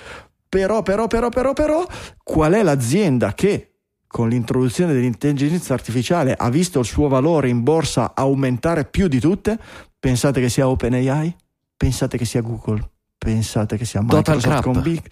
Però, 0.49 0.83
però, 0.83 1.07
però, 1.07 1.29
però, 1.29 1.53
però, 1.53 1.87
qual 2.25 2.55
è 2.55 2.63
l'azienda 2.63 3.35
che 3.35 3.70
con 4.11 4.29
l'introduzione 4.29 4.93
dell'intelligenza 4.93 5.73
artificiale 5.73 6.35
ha 6.35 6.51
visto 6.51 6.81
il 6.81 6.85
suo 6.85 7.07
valore 7.07 7.49
in 7.49 7.63
borsa 7.63 8.11
aumentare 8.13 8.85
più 8.85 9.07
di 9.07 9.21
tutte? 9.21 9.57
Pensate 10.01 10.41
che 10.41 10.49
sia 10.49 10.69
OpenAI? 10.69 11.37
Pensate 11.77 12.19
che 12.19 12.25
sia 12.25 12.41
Google? 12.41 12.91
Pensate 13.17 13.77
che 13.77 13.85
sia 13.85 14.01
Total 14.01 14.35
Microsoft 14.35 14.63
Crap. 14.63 14.63
con 14.65 14.83
Big? 14.83 15.03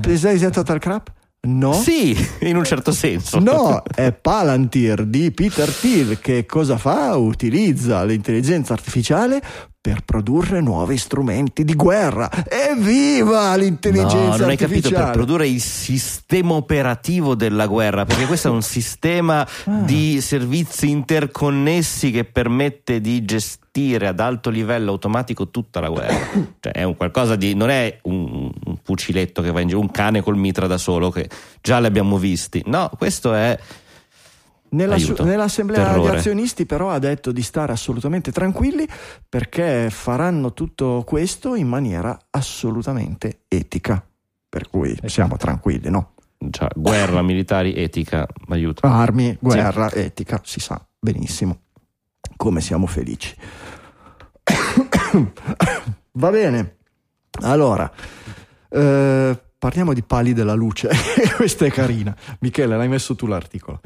Pensate 0.00 0.32
che 0.32 0.38
sia 0.38 0.50
Total 0.50 0.78
Crap? 0.78 1.12
No. 1.48 1.72
Sì, 1.72 2.14
in 2.40 2.56
un 2.56 2.64
certo 2.64 2.92
senso. 2.92 3.38
No, 3.40 3.82
è 3.82 4.12
Palantir 4.12 5.06
di 5.06 5.32
Peter 5.32 5.68
Thiel 5.72 6.20
che 6.20 6.44
cosa 6.44 6.76
fa? 6.76 7.16
Utilizza 7.16 8.04
l'intelligenza 8.04 8.74
artificiale 8.74 9.42
per 9.82 10.02
produrre 10.04 10.60
nuovi 10.60 10.96
strumenti 10.96 11.64
di 11.64 11.74
guerra. 11.74 12.30
Evviva 12.48 13.56
l'intelligenza 13.56 14.16
No, 14.16 14.36
non 14.36 14.48
hai 14.48 14.52
artificiale! 14.52 14.80
capito 14.80 14.94
per 14.94 15.10
produrre 15.10 15.48
il 15.48 15.60
sistema 15.60 16.54
operativo 16.54 17.34
della 17.34 17.66
guerra, 17.66 18.04
perché 18.04 18.26
questo 18.26 18.46
è 18.46 18.50
un 18.52 18.62
sistema 18.62 19.44
di 19.64 20.20
servizi 20.20 20.88
interconnessi 20.88 22.12
che 22.12 22.22
permette 22.22 23.00
di 23.00 23.24
gestire 23.24 24.06
ad 24.06 24.20
alto 24.20 24.50
livello 24.50 24.92
automatico 24.92 25.48
tutta 25.48 25.80
la 25.80 25.88
guerra. 25.88 26.30
Cioè 26.62 26.72
è 26.72 26.84
un 26.84 26.96
qualcosa 26.96 27.34
di 27.34 27.54
non 27.54 27.68
è 27.68 27.98
un, 28.02 28.52
un 28.64 28.76
fuciletto 28.84 29.42
che 29.42 29.50
va 29.50 29.60
in 29.62 29.66
giro, 29.66 29.80
un 29.80 29.90
cane 29.90 30.22
col 30.22 30.36
mitra 30.36 30.68
da 30.68 30.78
solo 30.78 31.10
che 31.10 31.28
già 31.60 31.80
li 31.80 31.86
abbiamo 31.86 32.18
visti. 32.18 32.62
No, 32.66 32.88
questo 32.96 33.34
è 33.34 33.58
Nella 34.72 34.98
su- 34.98 35.14
nell'assemblea 35.22 35.84
Terrore. 35.84 36.10
di 36.10 36.16
azionisti 36.16 36.66
però 36.66 36.90
ha 36.90 36.98
detto 36.98 37.30
di 37.32 37.42
stare 37.42 37.72
assolutamente 37.72 38.32
tranquilli 38.32 38.86
perché 39.28 39.88
faranno 39.90 40.52
tutto 40.52 41.02
questo 41.06 41.54
in 41.54 41.68
maniera 41.68 42.18
assolutamente 42.30 43.40
etica. 43.48 44.04
Per 44.48 44.68
cui 44.68 44.98
siamo 45.06 45.36
tranquilli, 45.36 45.88
no? 45.88 46.12
già 46.38 46.70
guerra, 46.74 47.22
militari, 47.22 47.74
etica, 47.74 48.26
aiuto. 48.48 48.86
Armi, 48.86 49.36
guerra, 49.40 49.90
etica, 49.92 50.40
si 50.44 50.60
sa 50.60 50.84
benissimo 50.98 51.60
come 52.36 52.60
siamo 52.60 52.86
felici. 52.86 53.34
Va 56.14 56.30
bene, 56.30 56.76
allora 57.42 57.90
eh, 58.68 59.42
parliamo 59.58 59.92
di 59.92 60.02
pali 60.02 60.32
della 60.32 60.54
luce. 60.54 60.88
Questa 61.36 61.64
è 61.66 61.70
carina. 61.70 62.14
Michele, 62.40 62.76
l'hai 62.76 62.88
messo 62.88 63.14
tu 63.14 63.26
l'articolo. 63.26 63.80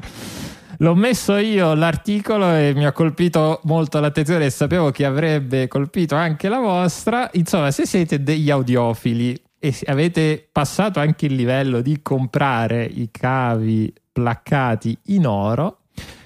L'ho 0.79 0.93
messo 0.93 1.35
io 1.37 1.73
l'articolo 1.73 2.53
e 2.53 2.73
mi 2.75 2.85
ha 2.85 2.91
colpito 2.91 3.61
molto 3.63 3.99
l'attenzione 3.99 4.45
e 4.45 4.49
sapevo 4.51 4.91
che 4.91 5.05
avrebbe 5.05 5.67
colpito 5.67 6.13
anche 6.13 6.49
la 6.49 6.59
vostra. 6.59 7.27
Insomma, 7.33 7.71
se 7.71 7.87
siete 7.87 8.21
degli 8.21 8.51
audiofili 8.51 9.35
e 9.57 9.75
avete 9.87 10.47
passato 10.51 10.99
anche 10.99 11.25
il 11.25 11.33
livello 11.33 11.81
di 11.81 11.99
comprare 12.03 12.83
i 12.83 13.09
cavi 13.09 13.91
placcati 14.11 14.95
in 15.05 15.25
oro, 15.25 15.79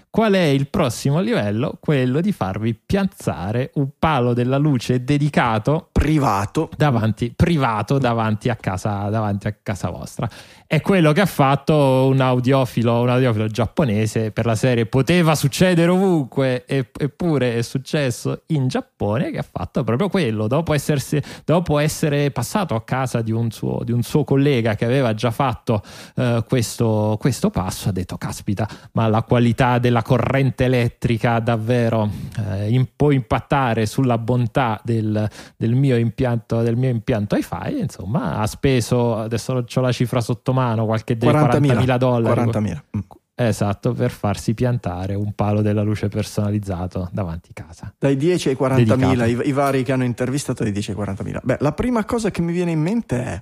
qual 0.09 0.33
è 0.33 0.39
il 0.39 0.67
prossimo 0.67 1.21
livello? 1.21 1.77
Quello 1.79 2.19
di 2.19 2.33
farvi 2.33 2.73
piazzare 2.73 3.71
un 3.75 3.91
palo 3.97 4.33
della 4.33 4.57
luce 4.57 5.05
dedicato 5.05 5.87
Privato. 6.01 6.67
davanti, 6.75 7.31
privato 7.35 7.99
davanti 7.99 8.49
a, 8.49 8.55
casa, 8.55 9.07
davanti 9.09 9.45
a 9.45 9.55
casa 9.61 9.91
vostra. 9.91 10.27
È 10.65 10.81
quello 10.81 11.11
che 11.11 11.21
ha 11.21 11.27
fatto 11.27 12.07
un 12.09 12.19
audiofilo, 12.19 13.01
un 13.01 13.09
audiofilo 13.09 13.47
giapponese 13.47 14.31
per 14.31 14.45
la 14.45 14.55
serie 14.55 14.87
Poteva 14.87 15.35
succedere 15.35 15.91
ovunque, 15.91 16.65
eppure 16.65 17.57
è 17.57 17.61
successo 17.61 18.43
in 18.47 18.67
Giappone, 18.67 19.29
che 19.29 19.37
ha 19.37 19.45
fatto 19.47 19.83
proprio 19.83 20.09
quello. 20.09 20.47
Dopo, 20.47 20.73
essersi- 20.73 21.21
dopo 21.45 21.77
essere 21.77 22.31
passato 22.31 22.73
a 22.73 22.83
casa 22.83 23.21
di 23.21 23.31
un 23.31 23.51
suo, 23.51 23.81
di 23.83 23.91
un 23.91 24.01
suo 24.01 24.23
collega 24.23 24.73
che 24.75 24.85
aveva 24.85 25.13
già 25.13 25.29
fatto 25.29 25.83
eh, 26.15 26.43
questo, 26.47 27.17
questo 27.19 27.51
passo, 27.51 27.89
ha 27.89 27.91
detto: 27.91 28.17
Caspita, 28.17 28.67
ma 28.93 29.07
la 29.07 29.21
qualità 29.21 29.77
della 29.77 30.01
corrente 30.01 30.63
elettrica 30.63 31.39
davvero 31.39 32.09
eh, 32.39 32.87
può 32.95 33.11
impattare 33.11 33.85
sulla 33.85 34.17
bontà 34.17 34.79
del, 34.83 35.29
del 35.57 35.75
mio 35.75 35.90
impianto 35.97 36.61
del 36.61 36.75
mio 36.75 36.89
impianto 36.89 37.35
hi-fi 37.35 37.79
insomma 37.79 38.37
ha 38.39 38.47
speso 38.47 39.17
adesso 39.17 39.65
ho 39.73 39.81
la 39.81 39.91
cifra 39.91 40.21
sotto 40.21 40.53
mano 40.53 40.85
qualche 40.85 41.17
dei 41.17 41.29
40.000 41.29 41.59
40.000 41.59 41.97
dollari 41.97 42.41
40.000. 42.41 42.79
Mm. 42.97 42.99
esatto 43.35 43.93
per 43.93 44.11
farsi 44.11 44.53
piantare 44.53 45.15
un 45.15 45.33
palo 45.33 45.61
della 45.61 45.81
luce 45.81 46.07
personalizzato 46.09 47.09
davanti 47.11 47.51
casa 47.53 47.93
Dai 47.97 48.15
10 48.17 48.49
ai 48.49 48.57
40.000, 48.59 48.75
Dedicato. 48.75 49.23
i, 49.25 49.47
i 49.47 49.51
vari 49.51 49.83
che 49.83 49.91
hanno 49.91 50.03
intervistato 50.03 50.63
dai 50.63 50.71
10 50.71 50.91
ai 50.91 50.97
40.000. 50.97 51.37
Beh, 51.43 51.57
la 51.59 51.71
prima 51.71 52.03
cosa 52.05 52.29
che 52.31 52.41
mi 52.41 52.51
viene 52.51 52.71
in 52.71 52.79
mente 52.81 53.23
è... 53.23 53.41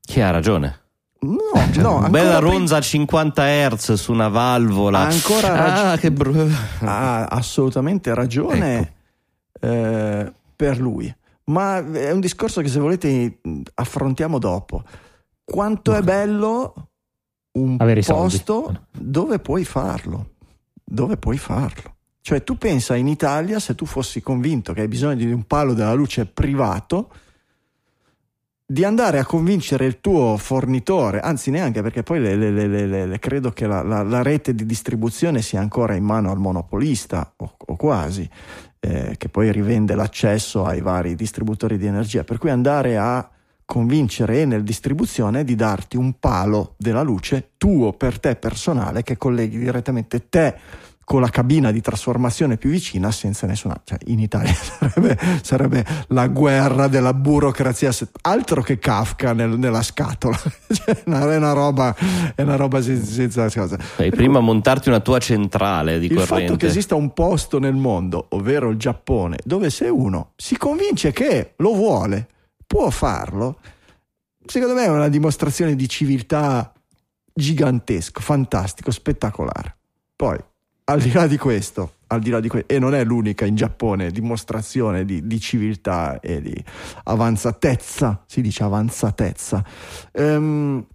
Chi 0.00 0.20
ha 0.20 0.30
ragione? 0.30 0.80
No, 1.20 1.36
no, 1.82 1.94
ancora 1.96 2.08
Bella 2.10 2.38
prim- 2.38 2.50
ronza 2.52 2.76
a 2.76 2.80
50 2.80 3.42
Hz 3.70 3.92
su 3.94 4.12
una 4.12 4.28
valvola. 4.28 5.00
Ha 5.00 5.06
ancora 5.06 5.48
rag- 5.54 5.86
Ah, 5.86 5.96
che 5.98 6.12
brutto. 6.12 6.46
ha 6.84 7.24
assolutamente 7.26 8.14
ragione 8.14 8.78
Ecco. 9.52 9.66
eh, 9.66 10.32
per 10.58 10.80
lui. 10.80 11.14
Ma 11.44 11.76
è 11.78 12.10
un 12.10 12.18
discorso 12.20 12.60
che 12.60 12.68
se 12.68 12.80
volete 12.80 13.38
affrontiamo 13.74 14.38
dopo. 14.40 14.82
Quanto 15.44 15.94
è 15.94 16.02
bello 16.02 16.88
un 17.52 17.76
Avere 17.78 18.02
posto 18.02 18.86
dove 18.90 19.38
puoi 19.38 19.64
farlo? 19.64 20.32
Dove 20.84 21.16
puoi 21.16 21.38
farlo? 21.38 21.94
Cioè 22.20 22.42
tu 22.42 22.58
pensa 22.58 22.96
in 22.96 23.06
Italia 23.06 23.60
se 23.60 23.74
tu 23.76 23.86
fossi 23.86 24.20
convinto 24.20 24.72
che 24.72 24.82
hai 24.82 24.88
bisogno 24.88 25.14
di 25.14 25.30
un 25.30 25.44
palo 25.44 25.74
della 25.74 25.94
luce 25.94 26.26
privato 26.26 27.10
di 28.70 28.84
andare 28.84 29.18
a 29.18 29.24
convincere 29.24 29.86
il 29.86 29.98
tuo 30.00 30.36
fornitore, 30.36 31.20
anzi 31.20 31.50
neanche 31.50 31.80
perché 31.80 32.02
poi 32.02 32.20
le- 32.20 32.36
le- 32.36 32.50
le- 32.50 32.66
le- 32.66 32.86
le- 32.86 33.06
le- 33.06 33.18
credo 33.18 33.50
che 33.52 33.66
la, 33.66 33.82
la- 33.82 34.02
la 34.02 34.22
rete 34.22 34.54
di 34.54 34.66
distribuzione 34.66 35.40
sia 35.40 35.60
ancora 35.60 35.94
in 35.94 36.04
mano 36.04 36.30
al 36.30 36.36
monopolista 36.38 37.32
o, 37.38 37.54
o 37.56 37.76
quasi, 37.76 38.28
eh, 38.80 39.14
che 39.16 39.28
poi 39.28 39.52
rivende 39.52 39.94
l'accesso 39.94 40.64
ai 40.64 40.80
vari 40.80 41.14
distributori 41.14 41.78
di 41.78 41.86
energia, 41.86 42.24
per 42.24 42.38
cui 42.38 42.50
andare 42.50 42.96
a 42.96 43.28
convincere 43.64 44.40
Enel 44.40 44.62
Distribuzione 44.62 45.44
di 45.44 45.54
darti 45.54 45.96
un 45.98 46.18
palo 46.18 46.74
della 46.78 47.02
luce 47.02 47.50
tuo 47.58 47.92
per 47.92 48.18
te 48.18 48.34
personale 48.36 49.02
che 49.02 49.18
colleghi 49.18 49.58
direttamente 49.58 50.28
te 50.30 50.56
con 51.08 51.22
la 51.22 51.30
cabina 51.30 51.70
di 51.70 51.80
trasformazione 51.80 52.58
più 52.58 52.68
vicina 52.68 53.10
senza 53.10 53.46
nessuna 53.46 53.80
cioè 53.82 53.96
in 54.08 54.18
Italia 54.18 54.52
sarebbe, 54.52 55.18
sarebbe 55.40 55.86
la 56.08 56.26
guerra 56.26 56.86
della 56.86 57.14
burocrazia 57.14 57.90
altro 58.20 58.60
che 58.60 58.78
Kafka 58.78 59.32
nel- 59.32 59.58
nella 59.58 59.80
scatola 59.80 60.36
Cioè, 60.68 61.04
è 61.04 61.36
una 61.36 61.52
roba 61.52 61.96
è 62.34 62.42
una 62.42 62.56
roba 62.56 62.82
sen- 62.82 63.02
senza 63.02 63.48
cosa 63.48 63.78
Fai 63.78 64.10
prima 64.10 64.40
montarti 64.40 64.90
una 64.90 65.00
tua 65.00 65.18
centrale 65.18 65.98
di 65.98 66.06
il 66.06 66.18
fatto 66.18 66.26
corrente. 66.26 66.56
che 66.58 66.66
esista 66.66 66.94
un 66.94 67.14
posto 67.14 67.58
nel 67.58 67.74
mondo, 67.74 68.26
ovvero 68.30 68.68
il 68.68 68.76
Giappone, 68.76 69.38
dove 69.44 69.70
se 69.70 69.88
uno 69.88 70.32
si 70.36 70.58
convince 70.58 71.12
che 71.12 71.54
lo 71.56 71.72
vuole, 71.72 72.28
può 72.66 72.90
farlo, 72.90 73.60
secondo 74.44 74.74
me 74.74 74.84
è 74.84 74.88
una 74.88 75.08
dimostrazione 75.08 75.74
di 75.74 75.88
civiltà 75.88 76.70
gigantesco, 77.32 78.20
fantastico, 78.20 78.90
spettacolare. 78.90 79.76
Poi, 80.14 80.38
al 80.90 81.00
di 81.00 81.12
là 81.12 81.26
di 81.26 81.36
questo, 81.36 81.96
al 82.08 82.20
di 82.20 82.30
là 82.30 82.40
di 82.40 82.48
que- 82.48 82.64
e 82.66 82.78
non 82.78 82.94
è 82.94 83.04
l'unica 83.04 83.44
in 83.44 83.54
Giappone 83.54 84.10
dimostrazione 84.10 85.04
di, 85.04 85.26
di 85.26 85.38
civiltà 85.38 86.18
e 86.20 86.40
di 86.40 86.64
avanzatezza, 87.04 88.24
si 88.26 88.40
dice 88.40 88.62
avanzatezza. 88.62 89.62
Ehm, 90.12 90.86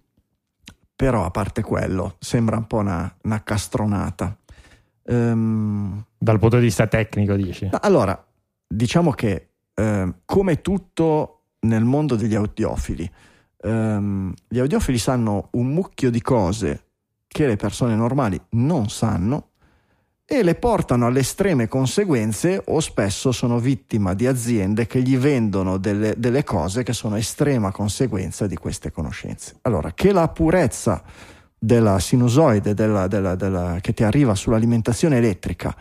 però 0.96 1.24
a 1.24 1.30
parte 1.30 1.62
quello, 1.62 2.16
sembra 2.18 2.56
un 2.56 2.66
po' 2.66 2.78
una, 2.78 3.12
una 3.22 3.42
castronata. 3.42 4.36
Ehm, 5.04 6.04
dal 6.18 6.38
punto 6.38 6.56
di 6.56 6.64
vista 6.64 6.86
tecnico 6.86 7.34
dici 7.34 7.68
allora, 7.82 8.18
diciamo 8.66 9.10
che 9.10 9.50
ehm, 9.74 10.20
come 10.24 10.60
tutto 10.60 11.42
nel 11.60 11.84
mondo 11.84 12.16
degli 12.16 12.34
audiofili, 12.34 13.08
ehm, 13.60 14.32
gli 14.48 14.58
audiofili 14.58 14.98
sanno 14.98 15.48
un 15.52 15.68
mucchio 15.68 16.10
di 16.10 16.20
cose 16.20 16.84
che 17.28 17.46
le 17.46 17.56
persone 17.56 17.94
normali 17.94 18.40
non 18.50 18.88
sanno 18.88 19.50
e 20.26 20.42
le 20.42 20.54
portano 20.54 21.06
alle 21.06 21.20
estreme 21.20 21.68
conseguenze 21.68 22.62
o 22.66 22.80
spesso 22.80 23.30
sono 23.30 23.58
vittima 23.58 24.14
di 24.14 24.26
aziende 24.26 24.86
che 24.86 25.02
gli 25.02 25.18
vendono 25.18 25.76
delle, 25.76 26.14
delle 26.16 26.44
cose 26.44 26.82
che 26.82 26.94
sono 26.94 27.16
estrema 27.16 27.70
conseguenza 27.70 28.46
di 28.46 28.56
queste 28.56 28.90
conoscenze. 28.90 29.56
Allora, 29.62 29.92
che 29.92 30.12
la 30.12 30.28
purezza 30.28 31.02
della 31.58 31.98
sinusoide 31.98 32.74
della- 32.74 33.06
della- 33.06 33.34
della- 33.34 33.78
che 33.80 33.92
ti 33.94 34.02
arriva 34.04 34.34
sull'alimentazione 34.34 35.16
elettrica 35.16 35.74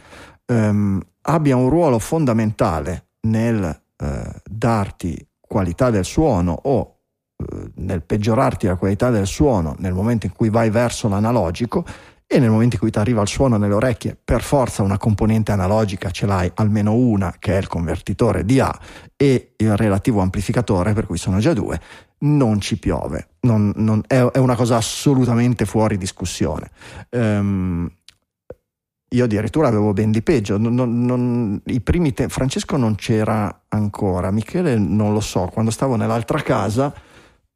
ehm, 0.46 1.02
abbia 1.22 1.56
un 1.56 1.70
ruolo 1.70 2.00
fondamentale 2.00 3.08
nel 3.22 3.82
eh, 3.98 4.42
darti 4.50 5.26
qualità 5.40 5.90
del 5.90 6.04
suono 6.06 6.58
o 6.64 6.98
eh, 7.38 7.72
nel 7.76 8.02
peggiorarti 8.04 8.68
la 8.68 8.76
qualità 8.76 9.10
del 9.10 9.28
suono 9.28 9.76
nel 9.80 9.94
momento 9.94 10.26
in 10.26 10.34
cui 10.34 10.50
vai 10.50 10.70
verso 10.70 11.08
l'analogico 11.08 11.86
e 12.34 12.40
nel 12.40 12.50
momento 12.50 12.76
in 12.76 12.82
cui 12.82 12.90
ti 12.90 12.98
arriva 12.98 13.22
il 13.22 13.28
suono 13.28 13.58
nelle 13.58 13.74
orecchie, 13.74 14.18
per 14.22 14.42
forza 14.42 14.82
una 14.82 14.98
componente 14.98 15.52
analogica 15.52 16.10
ce 16.10 16.26
l'hai, 16.26 16.52
almeno 16.56 16.94
una, 16.94 17.36
che 17.38 17.54
è 17.54 17.58
il 17.58 17.68
convertitore 17.68 18.44
DA 18.44 18.76
e 19.16 19.54
il 19.58 19.78
relativo 19.78 20.20
amplificatore, 20.20 20.94
per 20.94 21.06
cui 21.06 21.18
sono 21.18 21.38
già 21.38 21.54
due, 21.54 21.80
non 22.20 22.60
ci 22.60 22.80
piove, 22.80 23.36
non, 23.42 23.72
non, 23.76 24.02
è, 24.08 24.20
è, 24.20 24.40
una 24.40 24.56
cosa 24.56 24.78
assolutamente 24.78 25.66
fuori 25.66 25.98
discussione. 25.98 26.72
Um, 27.12 27.90
io 29.10 29.26
addirittura 29.26 29.68
avevo 29.68 29.94
ben 29.94 30.10
di 30.10 30.24
peggio. 30.24 30.58
Non, 30.58 31.62
te- 32.14 32.30
Francesco 32.30 32.78
non 32.78 32.96
c'era 32.96 33.66
ancora, 33.68 34.32
Michele 34.32 34.78
non 34.80 35.14
lo 35.14 35.20
so. 35.20 35.52
Quando 35.54 35.70
stavo 35.70 35.96
nell'altra 35.96 36.42
casa, 36.42 36.92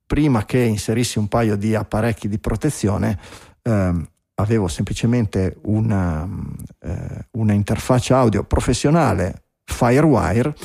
prima 0.05 0.45
che 0.45 0.59
inserissi 0.59 1.17
un 1.17 1.28
paio 1.28 1.55
di 1.55 1.73
apparecchi 1.73 2.28
di 2.28 2.38
protezione, 2.38 3.17
ehm, 3.63 4.07
avevo 4.39 4.67
semplicemente 4.67 5.57
una, 5.63 6.27
eh, 6.79 7.27
una 7.31 7.53
interfaccia 7.53 8.17
audio 8.17 8.43
professionale 8.43 9.43
Firewire 9.63 10.55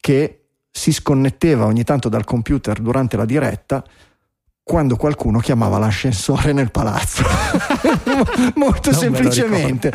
che 0.00 0.46
si 0.70 0.92
sconnetteva 0.92 1.64
ogni 1.64 1.82
tanto 1.82 2.08
dal 2.08 2.24
computer 2.24 2.78
durante 2.78 3.16
la 3.16 3.24
diretta 3.24 3.84
quando 4.68 4.96
qualcuno 4.96 5.38
chiamava 5.38 5.78
l'ascensore 5.78 6.52
nel 6.52 6.70
palazzo. 6.70 7.24
Molto 8.56 8.90
non 8.90 9.00
semplicemente. 9.00 9.90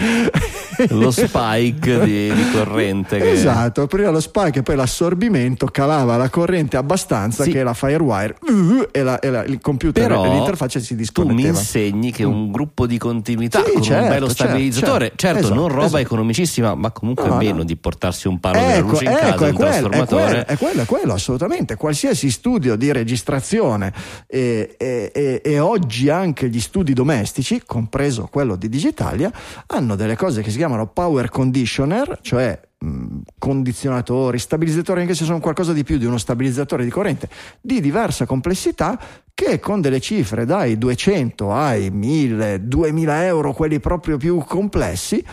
Lo, 0.90 1.12
spike 1.12 2.00
di, 2.04 2.34
di 2.34 2.52
corrente. 2.52 3.20
Che... 3.20 3.32
Esatto, 3.34 3.86
prima 3.86 4.10
lo 4.10 4.20
spike 4.20 4.60
e 4.60 4.64
poi 4.64 4.76
l'assorbimento 4.76 5.68
calava 5.68 6.18
la 6.18 6.30
corrente 6.30 6.78
abbastanza 6.78 7.44
sì. 7.44 7.52
che 7.52 7.62
la 7.62 7.76
Firewire 7.76 8.36
uh, 8.42 8.88
e, 8.90 9.04
la, 9.04 9.20
e 9.20 9.30
la, 9.30 9.44
il 9.44 9.62
computer 9.62 10.08
Però, 10.08 10.26
e 10.26 10.30
l'interfaccia 10.30 10.80
si 10.80 10.96
disconnetteva. 10.96 11.40
Tu 11.40 11.44
mi 11.44 11.60
insegni 11.60 12.12
che 12.12 12.24
un 12.24 12.52
gruppo 12.52 12.88
di 12.88 12.98
continuità 12.98 13.64
sì, 13.64 13.74
con 13.74 13.84
certo, 13.84 14.02
un 14.02 14.10
bello 14.10 14.28
certo, 14.28 14.44
stabilizzatore, 14.44 15.06
certo, 15.10 15.18
certo 15.18 15.40
esatto, 15.40 15.54
non 15.54 15.68
roba 15.68 15.86
esatto. 15.86 16.02
economicissima, 16.02 16.74
ma 16.74 16.90
comunque 16.90 17.28
no, 17.28 17.36
meno 17.36 17.58
no. 17.58 17.64
di 17.64 17.76
portarsi 17.76 18.28
un 18.28 18.40
palo 18.40 18.58
ecco, 18.58 18.68
della 18.68 18.80
luce 18.80 19.04
in 19.04 19.12
ecco, 19.12 19.20
casa, 19.20 19.30
un 19.30 19.38
quello, 19.38 19.70
trasformatore. 19.70 20.24
È 20.24 20.30
quello, 20.32 20.42
è 20.42 20.58
quello, 20.58 20.82
è 20.82 20.86
quello, 20.86 21.14
assolutamente. 21.14 21.76
Qualsiasi 21.76 22.32
studio 22.32 22.76
di 22.76 22.92
registrazione 22.92 23.94
e 24.26 24.63
e, 24.78 25.12
e, 25.14 25.42
e, 25.44 25.60
oggi 25.60 26.10
anche 26.10 26.50
gli 26.50 26.60
studi 26.60 26.94
domestici, 26.94 27.62
compreso 27.66 28.28
quello 28.32 28.56
di 28.56 28.70
Digitalia, 28.70 29.32
hanno 29.68 29.96
delle 29.96 30.16
cose 30.16 30.42
che 30.42 30.52
si 30.52 30.58
chiamano 30.58 30.88
power 30.88 31.30
conditioner, 31.30 32.20
cioè 32.22 32.60
mh, 32.78 33.20
condizionatori, 33.38 34.40
stabilizzatori, 34.40 35.02
anche 35.02 35.16
se 35.16 35.26
sono 35.26 35.40
qualcosa 35.40 35.74
di 35.74 35.84
più 35.84 35.98
di 35.98 36.06
uno 36.06 36.18
stabilizzatore 36.18 36.84
di 36.84 36.90
corrente, 36.90 37.30
di 37.62 37.82
diversa 37.82 38.26
complessità 38.26 39.00
che 39.34 39.60
con 39.60 39.82
delle 39.82 40.00
cifre 40.00 40.46
dai 40.46 40.78
200 40.78 41.52
ai 41.52 41.90
1000, 41.90 42.68
2000 42.68 43.26
euro, 43.26 43.54
quelli 43.54 43.80
proprio 43.80 44.18
più 44.18 44.44
complessi, 44.46 45.24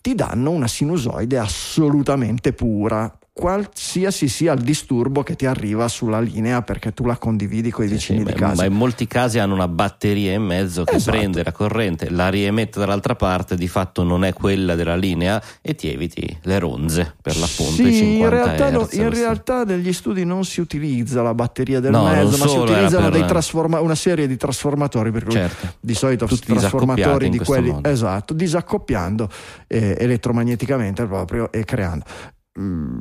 ti 0.00 0.14
danno 0.14 0.50
una 0.50 0.68
sinusoide 0.68 1.38
assolutamente 1.38 2.52
pura, 2.52 3.18
qualsiasi 3.40 4.28
sia 4.28 4.52
il 4.52 4.60
disturbo 4.60 5.22
che 5.22 5.34
ti 5.34 5.46
arriva 5.46 5.88
sulla 5.88 6.20
linea 6.20 6.60
perché 6.60 6.92
tu 6.92 7.06
la 7.06 7.16
condividi 7.16 7.70
con 7.70 7.86
i 7.86 7.88
vicini 7.88 8.18
sì, 8.18 8.24
di 8.26 8.32
casa. 8.34 8.62
Ma 8.62 8.64
in 8.66 8.74
molti 8.74 9.06
casi 9.06 9.38
hanno 9.38 9.54
una 9.54 9.66
batteria 9.66 10.34
in 10.34 10.42
mezzo 10.42 10.84
che 10.84 10.96
esatto. 10.96 11.16
prende 11.16 11.42
la 11.42 11.50
corrente, 11.50 12.10
la 12.10 12.28
riemette 12.28 12.78
dall'altra 12.78 13.16
parte, 13.16 13.56
di 13.56 13.66
fatto 13.66 14.02
non 14.02 14.24
è 14.24 14.34
quella 14.34 14.74
della 14.74 14.94
linea 14.94 15.42
e 15.62 15.74
ti 15.74 15.90
eviti 15.90 16.38
le 16.42 16.58
ronze 16.58 17.14
per 17.22 17.38
l'appunto. 17.38 17.72
Sì, 17.72 18.18
in 18.18 18.28
realtà, 18.28 18.70
no, 18.70 18.86
in 18.90 19.08
realtà 19.08 19.64
negli 19.64 19.92
studi 19.94 20.26
non 20.26 20.44
si 20.44 20.60
utilizza 20.60 21.22
la 21.22 21.32
batteria 21.32 21.80
del 21.80 21.92
no, 21.92 22.04
mezzo, 22.04 22.36
ma 22.36 22.46
si 22.46 22.58
utilizzano 22.58 23.08
per... 23.08 23.24
trasforma- 23.24 23.80
una 23.80 23.94
serie 23.94 24.26
di 24.26 24.36
trasformatori, 24.36 25.10
per 25.10 25.24
cui 25.24 25.32
certo. 25.32 25.76
di 25.80 25.94
solito 25.94 26.26
Tutti 26.26 26.52
trasformatori 26.52 27.30
di 27.30 27.38
quelli, 27.38 27.70
modo. 27.70 27.88
esatto, 27.88 28.34
disaccoppiando 28.34 29.30
eh, 29.66 29.96
elettromagneticamente 29.98 31.06
proprio 31.06 31.50
e 31.50 31.64
creando. 31.64 32.04
Mm 32.60 32.98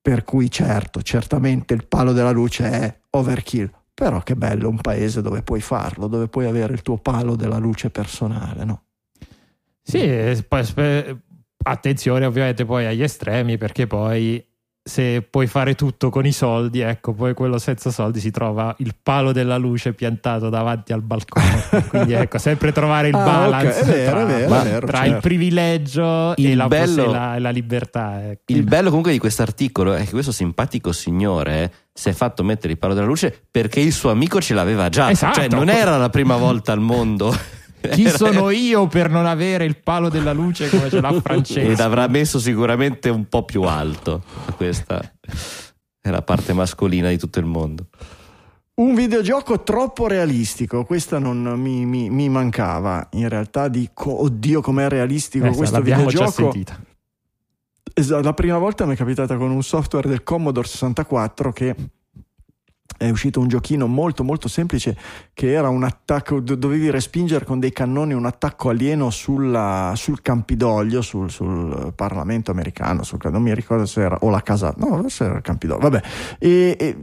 per 0.00 0.24
cui 0.24 0.50
certo, 0.50 1.02
certamente 1.02 1.74
il 1.74 1.86
palo 1.86 2.12
della 2.12 2.30
luce 2.30 2.70
è 2.70 3.00
overkill, 3.10 3.70
però 3.92 4.22
che 4.22 4.36
bello 4.36 4.68
un 4.68 4.80
paese 4.80 5.22
dove 5.22 5.42
puoi 5.42 5.60
farlo, 5.60 6.06
dove 6.06 6.28
puoi 6.28 6.46
avere 6.46 6.72
il 6.72 6.82
tuo 6.82 6.98
palo 6.98 7.36
della 7.36 7.58
luce 7.58 7.90
personale, 7.90 8.64
no? 8.64 8.82
Sì, 9.82 10.44
attenzione 11.64 12.26
ovviamente 12.26 12.64
poi 12.64 12.86
agli 12.86 13.02
estremi 13.02 13.58
perché 13.58 13.86
poi 13.86 14.47
se 14.88 15.20
puoi 15.20 15.46
fare 15.46 15.74
tutto 15.74 16.08
con 16.08 16.24
i 16.24 16.32
soldi, 16.32 16.80
ecco, 16.80 17.12
poi 17.12 17.34
quello 17.34 17.58
senza 17.58 17.90
soldi 17.90 18.20
si 18.20 18.30
trova 18.30 18.74
il 18.78 18.94
palo 19.00 19.32
della 19.32 19.58
luce 19.58 19.92
piantato 19.92 20.48
davanti 20.48 20.94
al 20.94 21.02
balcone. 21.02 21.62
Quindi 21.88 22.14
ecco, 22.14 22.38
sempre 22.38 22.72
trovare 22.72 23.08
il 23.08 23.14
ah, 23.14 23.22
balance 23.22 23.80
okay. 23.82 23.92
vero, 23.92 24.10
tra, 24.10 24.24
vero, 24.24 24.62
vero, 24.62 24.86
tra 24.86 24.98
certo. 24.98 25.14
il 25.14 25.20
privilegio 25.20 26.32
il 26.36 26.50
e, 26.50 26.54
la, 26.54 26.68
bello, 26.68 27.10
la, 27.10 27.38
la 27.38 27.50
libertà. 27.50 28.30
Ecco. 28.30 28.42
Il 28.46 28.64
bello 28.64 28.88
comunque 28.88 29.12
di 29.12 29.18
questo 29.18 29.42
articolo 29.42 29.92
è 29.92 30.04
che 30.04 30.10
questo 30.10 30.32
simpatico 30.32 30.90
signore 30.92 31.70
si 31.92 32.08
è 32.08 32.12
fatto 32.12 32.42
mettere 32.42 32.72
il 32.72 32.78
palo 32.78 32.94
della 32.94 33.06
luce 33.06 33.46
perché 33.50 33.80
il 33.80 33.92
suo 33.92 34.10
amico 34.10 34.40
ce 34.40 34.54
l'aveva 34.54 34.88
già. 34.88 35.10
Esatto. 35.10 35.34
Cioè 35.34 35.48
non 35.48 35.68
era 35.68 35.98
la 35.98 36.08
prima 36.08 36.36
volta 36.36 36.72
al 36.72 36.80
mondo 36.80 37.36
chi 37.80 38.08
sono 38.08 38.50
io 38.50 38.86
per 38.86 39.10
non 39.10 39.26
avere 39.26 39.64
il 39.64 39.76
palo 39.76 40.08
della 40.08 40.32
luce 40.32 40.68
come 40.68 40.88
ce 40.90 41.00
l'ha 41.00 41.12
Francesco? 41.20 41.70
Ed 41.70 41.80
avrà 41.80 42.06
messo 42.08 42.38
sicuramente 42.38 43.08
un 43.08 43.28
po' 43.28 43.44
più 43.44 43.62
alto. 43.62 44.22
Questa 44.56 45.00
è 46.00 46.10
la 46.10 46.22
parte 46.22 46.52
mascolina 46.52 47.08
di 47.08 47.18
tutto 47.18 47.38
il 47.38 47.46
mondo. 47.46 47.86
Un 48.74 48.94
videogioco 48.94 49.62
troppo 49.62 50.06
realistico, 50.06 50.84
questa 50.84 51.18
non 51.18 51.42
mi, 51.60 51.84
mi, 51.84 52.10
mi 52.10 52.28
mancava. 52.28 53.08
In 53.12 53.28
realtà 53.28 53.66
dico, 53.66 54.22
oddio 54.22 54.60
com'è 54.60 54.88
realistico 54.88 55.46
eh, 55.46 55.54
questo 55.54 55.80
videogioco. 55.80 56.52
La 58.22 58.34
prima 58.34 58.58
volta 58.58 58.86
mi 58.86 58.94
è 58.94 58.96
capitata 58.96 59.36
con 59.36 59.50
un 59.50 59.62
software 59.64 60.08
del 60.08 60.22
Commodore 60.22 60.68
64 60.68 61.52
che 61.52 61.74
è 62.96 63.08
uscito 63.10 63.38
un 63.40 63.48
giochino 63.48 63.86
molto 63.86 64.24
molto 64.24 64.48
semplice 64.48 64.96
che 65.32 65.52
era 65.52 65.68
un 65.68 65.84
attacco, 65.84 66.40
dovevi 66.40 66.90
respingere 66.90 67.44
con 67.44 67.60
dei 67.60 67.72
cannoni 67.72 68.12
un 68.12 68.26
attacco 68.26 68.70
alieno 68.70 69.10
sulla, 69.10 69.92
sul 69.94 70.20
Campidoglio, 70.20 71.00
sul, 71.00 71.30
sul 71.30 71.92
Parlamento 71.94 72.50
americano, 72.50 73.04
sul, 73.04 73.18
non 73.30 73.42
mi 73.42 73.54
ricordo 73.54 73.86
se 73.86 74.02
era, 74.02 74.18
o 74.20 74.30
la 74.30 74.42
casa, 74.42 74.74
no, 74.78 75.08
se 75.08 75.24
era 75.24 75.36
il 75.36 75.42
Campidoglio, 75.42 75.80
vabbè, 75.82 76.02
e, 76.38 76.76
e 76.78 76.96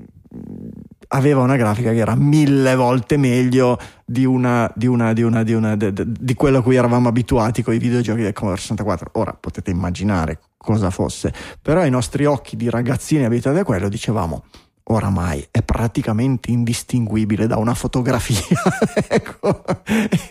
aveva 1.09 1.41
una 1.41 1.55
grafica 1.55 1.91
che 1.91 1.97
era 1.97 2.15
mille 2.15 2.75
volte 2.75 3.15
meglio 3.15 3.79
di, 4.03 4.25
una, 4.25 4.69
di, 4.75 4.87
una, 4.87 5.13
di, 5.13 5.23
una, 5.23 5.75
di, 5.75 6.33
quello 6.33 6.57
a 6.57 6.61
cui 6.61 6.75
eravamo 6.75 7.07
abituati 7.07 7.63
con 7.63 7.73
i 7.73 7.77
videogiochi 7.77 8.21
del 8.21 8.33
Commodore 8.33 8.61
64. 8.61 9.11
Ora 9.13 9.33
potete 9.39 9.71
immaginare 9.71 10.39
cosa 10.57 10.89
fosse, 10.89 11.33
però 11.61 11.81
ai 11.81 11.89
nostri 11.89 12.25
occhi 12.25 12.55
di 12.55 12.69
ragazzini 12.69 13.23
abituati 13.23 13.59
a 13.59 13.63
quello 13.63 13.87
dicevamo 13.87 14.43
oramai 14.87 15.47
è 15.49 15.61
praticamente 15.63 16.51
indistinguibile 16.51 17.47
da 17.47 17.57
una 17.57 17.73
fotografia. 17.73 18.39
ecco. 19.07 19.63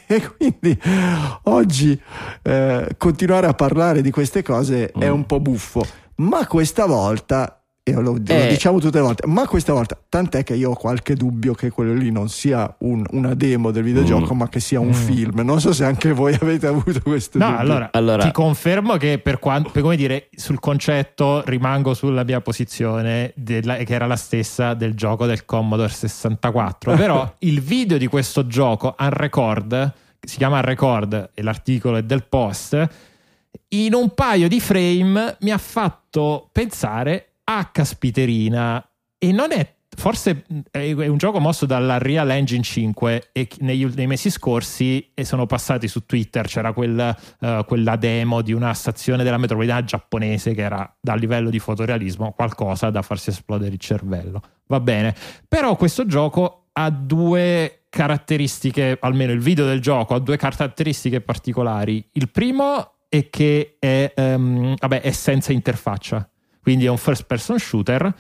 E 0.07 0.35
quindi 0.37 0.79
oggi 1.45 2.01
eh, 2.43 2.95
continuare 2.97 3.47
a 3.47 3.55
parlare 3.55 4.03
di 4.03 4.11
queste 4.11 4.43
cose 4.43 4.93
mm. 4.97 5.01
è 5.01 5.09
un 5.09 5.27
po' 5.27 5.41
buffo, 5.41 5.85
ma 6.17 6.47
questa 6.47 6.87
volta 6.87 7.64
e 7.87 7.93
lo, 7.93 8.01
lo 8.01 8.17
eh. 8.29 8.49
diciamo 8.49 8.79
tutte 8.79 8.97
le 8.97 9.05
volte, 9.05 9.27
ma 9.27 9.47
questa 9.47 9.75
volta, 9.75 9.99
tant'è 10.09 10.43
che 10.43 10.55
io 10.55 10.71
ho 10.71 10.75
qualche 10.75 11.15
dubbio 11.15 11.53
che 11.53 11.69
quello 11.69 11.93
lì 11.93 12.11
non 12.11 12.31
sia 12.31 12.75
un, 12.79 13.05
una 13.11 13.35
demo 13.35 13.71
del 13.73 13.83
videogioco, 13.83 14.35
mm. 14.35 14.39
ma 14.39 14.49
che 14.49 14.59
sia 14.59 14.81
un 14.81 14.89
mm. 14.89 14.93
film. 14.93 15.41
Non 15.41 15.61
so 15.61 15.75
se 15.75 15.85
anche 15.85 16.13
voi 16.13 16.33
avete 16.41 16.67
avuto 16.67 17.03
questo 17.03 17.37
no, 17.37 17.45
dubbio. 17.45 17.61
Allora, 17.61 17.91
allora, 17.93 18.23
ti 18.23 18.33
confermo 18.33 18.97
che 18.97 19.19
per 19.19 19.39
quanto, 19.39 19.69
per 19.69 19.83
come 19.83 19.97
dire, 19.97 20.31
sul 20.35 20.61
concetto 20.61 21.43
rimango 21.45 21.93
sulla 21.93 22.25
mia 22.25 22.41
posizione, 22.41 23.33
della, 23.37 23.77
che 23.77 23.93
era 23.93 24.07
la 24.07 24.17
stessa 24.17 24.73
del 24.73 24.95
gioco 24.95 25.27
del 25.27 25.45
Commodore 25.45 25.91
64. 25.91 26.97
Però 26.97 27.35
il 27.41 27.61
video 27.61 27.99
di 27.99 28.07
questo 28.07 28.47
gioco, 28.47 28.95
Unrecord, 28.99 29.93
si 30.23 30.39
chiama 30.39 30.57
Unrecord 30.57 31.33
e 31.35 31.43
l'articolo 31.43 31.99
è 31.99 32.03
del 32.03 32.25
post, 32.25 32.89
in 33.69 33.93
un 33.93 34.15
paio 34.15 34.49
di 34.49 34.59
frame 34.59 35.37
mi 35.41 35.51
ha 35.51 35.59
fatto 35.59 36.49
pensare 36.51 37.34
a 37.45 37.67
caspiterina. 37.67 38.87
E 39.19 39.33
non 39.33 39.53
è 39.53 39.75
forse 39.97 40.45
è 40.71 40.93
un 40.93 41.17
gioco 41.17 41.39
mosso 41.39 41.67
dalla 41.67 41.99
Real 41.99 42.31
Engine 42.31 42.63
5 42.63 43.31
e 43.33 43.49
nei, 43.61 43.91
nei 43.95 44.07
mesi 44.07 44.31
scorsi 44.31 45.11
e 45.15 45.25
sono 45.25 45.47
passati 45.47 45.89
su 45.89 46.05
Twitter 46.05 46.47
c'era 46.47 46.73
quel, 46.73 47.17
uh, 47.41 47.65
quella 47.65 47.97
demo 47.97 48.43
di 48.43 48.53
una 48.53 48.75
stazione 48.75 49.25
della 49.25 49.39
metropolitana 49.39 49.85
giapponese 49.85 50.55
che 50.55 50.63
era 50.63 50.97
dal 51.01 51.19
livello 51.19 51.51
di 51.51 51.59
fotorealismo 51.59 52.33
qualcosa 52.33 52.91
da 52.91 53.03
farsi 53.03 53.31
esplodere 53.31 53.73
il 53.73 53.81
cervello. 53.81 54.41
Va 54.67 54.81
bene. 54.81 55.15
Però 55.49 55.77
questo 55.77 56.07
gioco 56.07 56.69
ha 56.73 56.91
due 56.91 57.85
caratteristiche 57.89 58.99
almeno 59.01 59.33
il 59.33 59.41
video 59.41 59.65
del 59.67 59.81
gioco 59.81 60.15
ha 60.15 60.19
due 60.19 60.37
caratteristiche 60.37 61.21
particolari. 61.21 62.09
Il 62.13 62.31
primo 62.31 62.95
è 63.09 63.31
che 63.31 63.77
è, 63.79 64.13
um, 64.17 64.75
vabbè, 64.77 65.01
è 65.01 65.13
senza 65.13 65.53
interfaccia 65.53 66.29
quindi 66.65 66.87
è 66.87 66.89
un 66.89 66.97
first 66.97 67.27
person 67.27 67.59
shooter. 67.59 68.13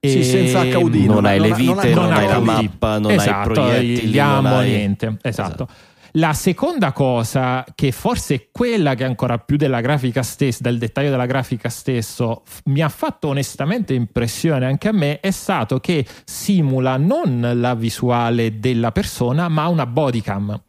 Sì, 0.00 0.22
senza 0.22 0.60
HUD, 0.60 0.94
non, 0.94 1.14
non 1.14 1.24
hai 1.24 1.40
le 1.40 1.52
vite, 1.54 1.94
non, 1.94 2.02
non, 2.02 2.04
non 2.04 2.12
hai 2.12 2.26
la 2.26 2.40
mappa, 2.40 2.98
non 2.98 3.10
esatto, 3.12 3.62
hai 3.62 3.70
proiettili, 3.70 4.08
gli 4.08 4.18
ammo, 4.18 4.56
hai... 4.56 4.68
niente. 4.68 5.16
Esatto. 5.22 5.62
esatto. 5.62 5.68
La 6.12 6.32
seconda 6.32 6.92
cosa, 6.92 7.64
che 7.74 7.92
forse 7.92 8.34
è 8.34 8.48
quella 8.50 8.94
che 8.94 9.04
ancora 9.04 9.38
più 9.38 9.56
della 9.56 9.80
grafica 9.80 10.22
stessa, 10.22 10.58
del 10.62 10.78
dettaglio 10.78 11.10
della 11.10 11.26
grafica 11.26 11.68
stesso, 11.68 12.42
f- 12.44 12.62
mi 12.64 12.80
ha 12.80 12.88
fatto 12.88 13.28
onestamente 13.28 13.94
impressione 13.94 14.66
anche 14.66 14.88
a 14.88 14.92
me, 14.92 15.20
è 15.20 15.30
stato 15.30 15.78
che 15.78 16.04
simula 16.24 16.96
non 16.96 17.52
la 17.54 17.74
visuale 17.74 18.58
della 18.58 18.90
persona, 18.90 19.48
ma 19.48 19.68
una 19.68 19.86
bodycam 19.86 20.60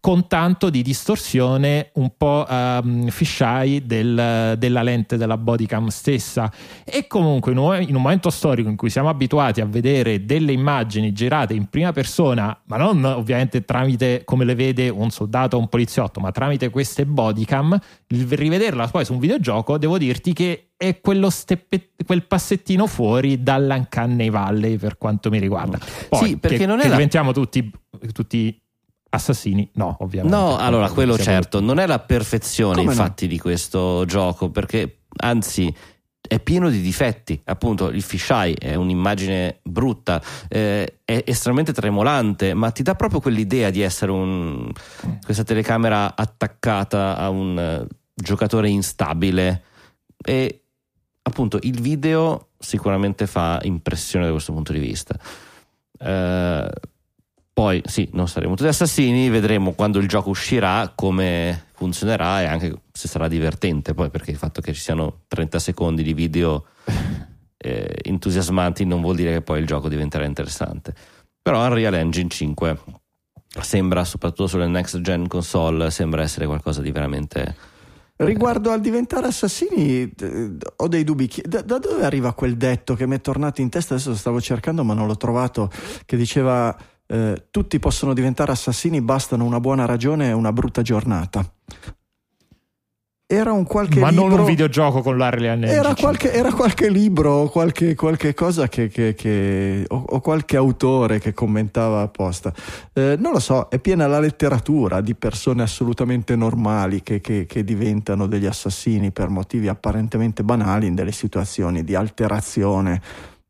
con 0.00 0.26
tanto 0.26 0.70
di 0.70 0.82
distorsione 0.82 1.90
un 1.94 2.12
po' 2.16 2.46
um, 2.48 3.08
fisheye 3.08 3.84
del, 3.84 4.54
della 4.58 4.82
lente 4.82 5.16
della 5.16 5.36
bodycam 5.36 5.88
stessa. 5.88 6.52
E 6.84 7.06
comunque 7.06 7.52
in 7.52 7.58
un, 7.58 7.82
in 7.82 7.94
un, 7.94 8.02
momento 8.02 8.30
storico 8.30 8.68
in 8.68 8.76
cui 8.76 8.90
siamo 8.90 9.08
abituati 9.08 9.60
a 9.60 9.66
vedere 9.66 10.24
delle 10.24 10.52
immagini 10.52 11.12
girate 11.12 11.54
in 11.54 11.66
prima 11.66 11.92
persona 11.92 12.58
ma 12.66 12.76
non 12.76 13.04
ovviamente 13.04 13.64
tramite 13.64 14.22
come 14.24 14.44
le 14.44 14.54
vede 14.54 14.88
un 14.88 15.10
soldato 15.10 15.56
o 15.56 15.60
un 15.60 15.68
poliziotto 15.68 16.20
ma 16.20 16.30
tramite 16.30 16.70
queste 16.70 17.04
bodycam 17.04 17.78
rivederla 18.06 18.88
poi 18.88 19.04
su 19.04 19.12
un 19.12 19.18
videogioco 19.18 19.78
devo 19.78 19.98
dirti 19.98 20.32
che 20.32 20.68
è 20.78 21.00
quello 21.00 21.28
steppe, 21.28 21.90
quel 22.06 22.24
passettino 22.24 22.86
fuori 22.86 23.42
dall'Uncanny 23.42 24.30
Valley 24.30 24.76
per 24.76 24.96
quanto 24.96 25.28
mi 25.28 25.40
riguarda. 25.40 25.76
Poi 26.08 26.28
Sì, 26.28 26.36
perché 26.36 26.58
che, 26.58 26.66
non 26.66 26.78
è 26.78 26.82
che 26.82 26.88
la- 26.88 26.94
diventiamo 26.94 27.32
tutti, 27.32 27.68
tutti 28.12 28.56
assassini? 29.10 29.68
No 29.74 29.96
ovviamente. 30.00 30.36
No, 30.36 30.56
allora 30.56 30.90
quello 30.90 31.14
Siamo- 31.14 31.30
certo, 31.30 31.60
non 31.60 31.78
è 31.78 31.86
la 31.86 31.98
perfezione 31.98 32.76
Come 32.76 32.86
no? 32.86 32.92
infatti 32.92 33.26
di 33.26 33.38
questo 33.38 34.04
gioco, 34.06 34.50
perché 34.50 35.00
anzi 35.18 35.74
è 36.20 36.38
pieno 36.40 36.68
di 36.68 36.82
difetti, 36.82 37.40
appunto 37.44 37.88
il 37.88 38.02
fisheye 38.02 38.54
è 38.54 38.74
un'immagine 38.74 39.60
brutta, 39.62 40.22
eh, 40.48 40.98
è 41.04 41.22
estremamente 41.24 41.72
tremolante, 41.72 42.52
ma 42.52 42.70
ti 42.70 42.82
dà 42.82 42.94
proprio 42.94 43.20
quell'idea 43.20 43.70
di 43.70 43.80
essere 43.80 44.12
un, 44.12 44.70
questa 45.24 45.42
telecamera 45.42 46.14
attaccata 46.14 47.16
a 47.16 47.30
un 47.30 47.58
eh, 47.58 47.86
giocatore 48.14 48.68
instabile. 48.68 49.62
E 50.22 50.64
appunto 51.22 51.58
il 51.62 51.80
video 51.80 52.48
sicuramente 52.58 53.26
fa 53.26 53.58
impressione 53.62 54.26
da 54.26 54.32
questo 54.32 54.52
punto 54.52 54.72
di 54.72 54.80
vista. 54.80 55.18
Eh, 55.98 56.70
poi 57.58 57.82
sì, 57.86 58.08
non 58.12 58.28
saremo 58.28 58.54
tutti 58.54 58.68
assassini, 58.68 59.28
vedremo 59.30 59.72
quando 59.72 59.98
il 59.98 60.06
gioco 60.06 60.28
uscirà 60.28 60.92
come 60.94 61.64
funzionerà 61.74 62.42
e 62.42 62.44
anche 62.44 62.82
se 62.92 63.08
sarà 63.08 63.26
divertente 63.26 63.94
poi 63.94 64.10
perché 64.10 64.30
il 64.30 64.36
fatto 64.36 64.60
che 64.60 64.72
ci 64.72 64.80
siano 64.80 65.22
30 65.26 65.58
secondi 65.58 66.04
di 66.04 66.14
video 66.14 66.66
eh, 67.58 67.98
entusiasmanti 68.00 68.84
non 68.84 69.00
vuol 69.00 69.16
dire 69.16 69.32
che 69.32 69.42
poi 69.42 69.58
il 69.58 69.66
gioco 69.66 69.88
diventerà 69.88 70.24
interessante. 70.24 70.94
Però 71.42 71.66
Unreal 71.66 71.94
Engine 71.94 72.28
5 72.28 72.78
sembra, 73.60 74.04
soprattutto 74.04 74.46
sulle 74.46 74.68
next 74.68 75.00
gen 75.00 75.26
console, 75.26 75.90
sembra 75.90 76.22
essere 76.22 76.46
qualcosa 76.46 76.80
di 76.80 76.92
veramente... 76.92 77.56
Riguardo 78.18 78.70
al 78.70 78.80
diventare 78.80 79.26
assassini, 79.26 80.12
eh, 80.16 80.56
ho 80.76 80.86
dei 80.86 81.02
dubbi. 81.02 81.28
Da, 81.42 81.62
da 81.62 81.78
dove 81.78 82.04
arriva 82.04 82.34
quel 82.34 82.56
detto 82.56 82.94
che 82.94 83.06
mi 83.08 83.16
è 83.16 83.20
tornato 83.20 83.60
in 83.60 83.68
testa? 83.68 83.94
Adesso 83.94 84.10
lo 84.10 84.16
stavo 84.16 84.40
cercando, 84.40 84.84
ma 84.84 84.94
non 84.94 85.06
l'ho 85.06 85.16
trovato. 85.16 85.70
Che 86.04 86.16
diceva: 86.16 86.76
eh, 87.08 87.46
Tutti 87.50 87.78
possono 87.78 88.12
diventare 88.14 88.52
assassini, 88.52 89.00
bastano 89.00 89.44
una 89.44 89.60
buona 89.60 89.84
ragione 89.86 90.28
e 90.28 90.32
una 90.32 90.52
brutta 90.52 90.82
giornata. 90.82 91.44
Era 93.30 93.52
un 93.52 93.64
qualche 93.64 94.00
ma 94.00 94.08
libro. 94.08 94.26
non 94.28 94.38
un 94.40 94.46
videogioco 94.46 95.02
con 95.02 95.14
l'Unreal 95.18 95.44
Engine 95.62 95.70
Era 95.70 95.94
5. 95.94 96.02
qualche, 96.02 96.32
era 96.32 96.50
qualche 96.50 96.88
libro 96.88 97.30
o 97.32 97.48
qualche, 97.50 97.94
qualche 97.94 98.32
cosa 98.32 98.68
che, 98.68 98.88
che- 98.88 99.12
che- 99.14 99.84
o, 99.88 100.02
o 100.08 100.20
qualche 100.22 100.56
autore 100.56 101.18
che 101.18 101.34
commentava 101.34 102.00
apposta. 102.00 102.54
Eh, 102.94 103.16
non 103.18 103.32
lo 103.32 103.38
so, 103.38 103.68
è 103.68 103.78
piena 103.80 104.06
la 104.06 104.18
letteratura 104.18 105.02
di 105.02 105.14
persone 105.14 105.62
assolutamente 105.62 106.36
normali 106.36 107.02
che, 107.02 107.20
che- 107.20 107.44
che 107.44 107.64
diventano 107.64 108.26
degli 108.26 108.46
assassini 108.46 109.10
per 109.10 109.28
motivi 109.28 109.68
apparentemente 109.68 110.42
banali 110.42 110.86
in 110.86 110.94
delle 110.94 111.12
situazioni 111.12 111.84
di 111.84 111.94
alterazione 111.94 113.02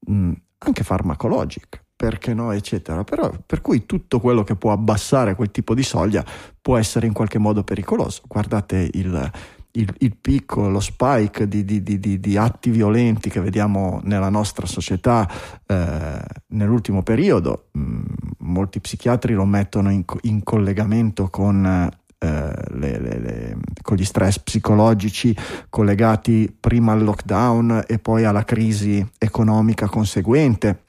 mh, 0.06 0.32
anche 0.58 0.82
farmacologica. 0.82 1.80
Perché 1.98 2.32
no, 2.32 2.52
eccetera. 2.52 3.02
Però, 3.02 3.28
per 3.44 3.60
cui 3.60 3.84
tutto 3.84 4.20
quello 4.20 4.44
che 4.44 4.54
può 4.54 4.70
abbassare 4.70 5.34
quel 5.34 5.50
tipo 5.50 5.74
di 5.74 5.82
soglia 5.82 6.24
può 6.62 6.76
essere 6.76 7.08
in 7.08 7.12
qualche 7.12 7.38
modo 7.38 7.64
pericoloso. 7.64 8.22
Guardate 8.28 8.88
il, 8.92 9.30
il, 9.72 9.94
il 9.98 10.16
picco, 10.16 10.68
lo 10.68 10.78
spike 10.78 11.48
di, 11.48 11.64
di- 11.64 11.82
di- 11.82 12.20
di- 12.20 12.36
atti 12.36 12.70
violenti 12.70 13.28
che 13.30 13.40
vediamo 13.40 14.00
nella 14.04 14.28
nostra 14.28 14.64
società 14.66 15.28
eh, 15.66 16.20
nell'ultimo 16.50 17.02
periodo. 17.02 17.70
Mm, 17.76 18.02
molti 18.38 18.78
psichiatri 18.78 19.34
lo 19.34 19.44
mettono 19.44 19.90
in, 19.90 20.04
in 20.22 20.44
collegamento 20.44 21.28
con, 21.30 21.66
eh, 21.66 22.52
le- 22.74 23.00
le- 23.00 23.18
le- 23.18 23.56
con 23.82 23.96
gli 23.96 24.04
stress 24.04 24.38
psicologici 24.38 25.36
collegati 25.68 26.54
prima 26.60 26.92
al 26.92 27.02
lockdown 27.02 27.82
e 27.88 27.98
poi 27.98 28.24
alla 28.24 28.44
crisi 28.44 29.04
economica 29.18 29.88
conseguente. 29.88 30.84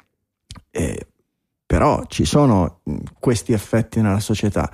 Eh, 0.72 1.07
però 1.65 2.03
ci 2.07 2.26
sono 2.26 2.82
mh, 2.84 2.95
questi 3.20 3.53
effetti 3.53 4.01
nella 4.01 4.20
società. 4.20 4.70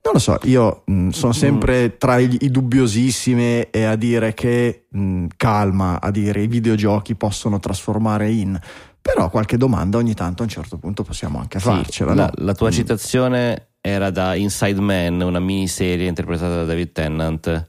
Non 0.00 0.12
lo 0.14 0.18
so, 0.18 0.38
io 0.44 0.82
mh, 0.86 1.08
sono 1.10 1.32
sempre 1.32 1.96
tra 1.98 2.18
i, 2.18 2.36
i 2.40 2.50
dubbiosissimi 2.50 3.62
e 3.70 3.84
a 3.84 3.96
dire 3.96 4.32
che 4.34 4.86
mh, 4.90 5.26
calma, 5.36 6.00
a 6.00 6.10
dire 6.10 6.42
i 6.42 6.46
videogiochi 6.46 7.14
possono 7.14 7.58
trasformare 7.60 8.30
in. 8.30 8.58
Però 9.00 9.28
qualche 9.30 9.56
domanda 9.56 9.98
ogni 9.98 10.14
tanto 10.14 10.42
a 10.42 10.44
un 10.46 10.50
certo 10.50 10.76
punto 10.78 11.02
possiamo 11.02 11.38
anche 11.38 11.58
Sì, 11.60 11.66
farcela. 11.66 12.14
la, 12.14 12.24
no? 12.26 12.44
la 12.44 12.54
tua 12.54 12.68
Mm. 12.68 12.72
citazione 12.72 13.68
era 13.80 14.10
da 14.10 14.34
Inside 14.34 14.80
Man, 14.80 15.20
una 15.20 15.40
miniserie 15.40 16.06
interpretata 16.08 16.56
da 16.56 16.64
David 16.64 16.92
Tennant. 16.92 17.68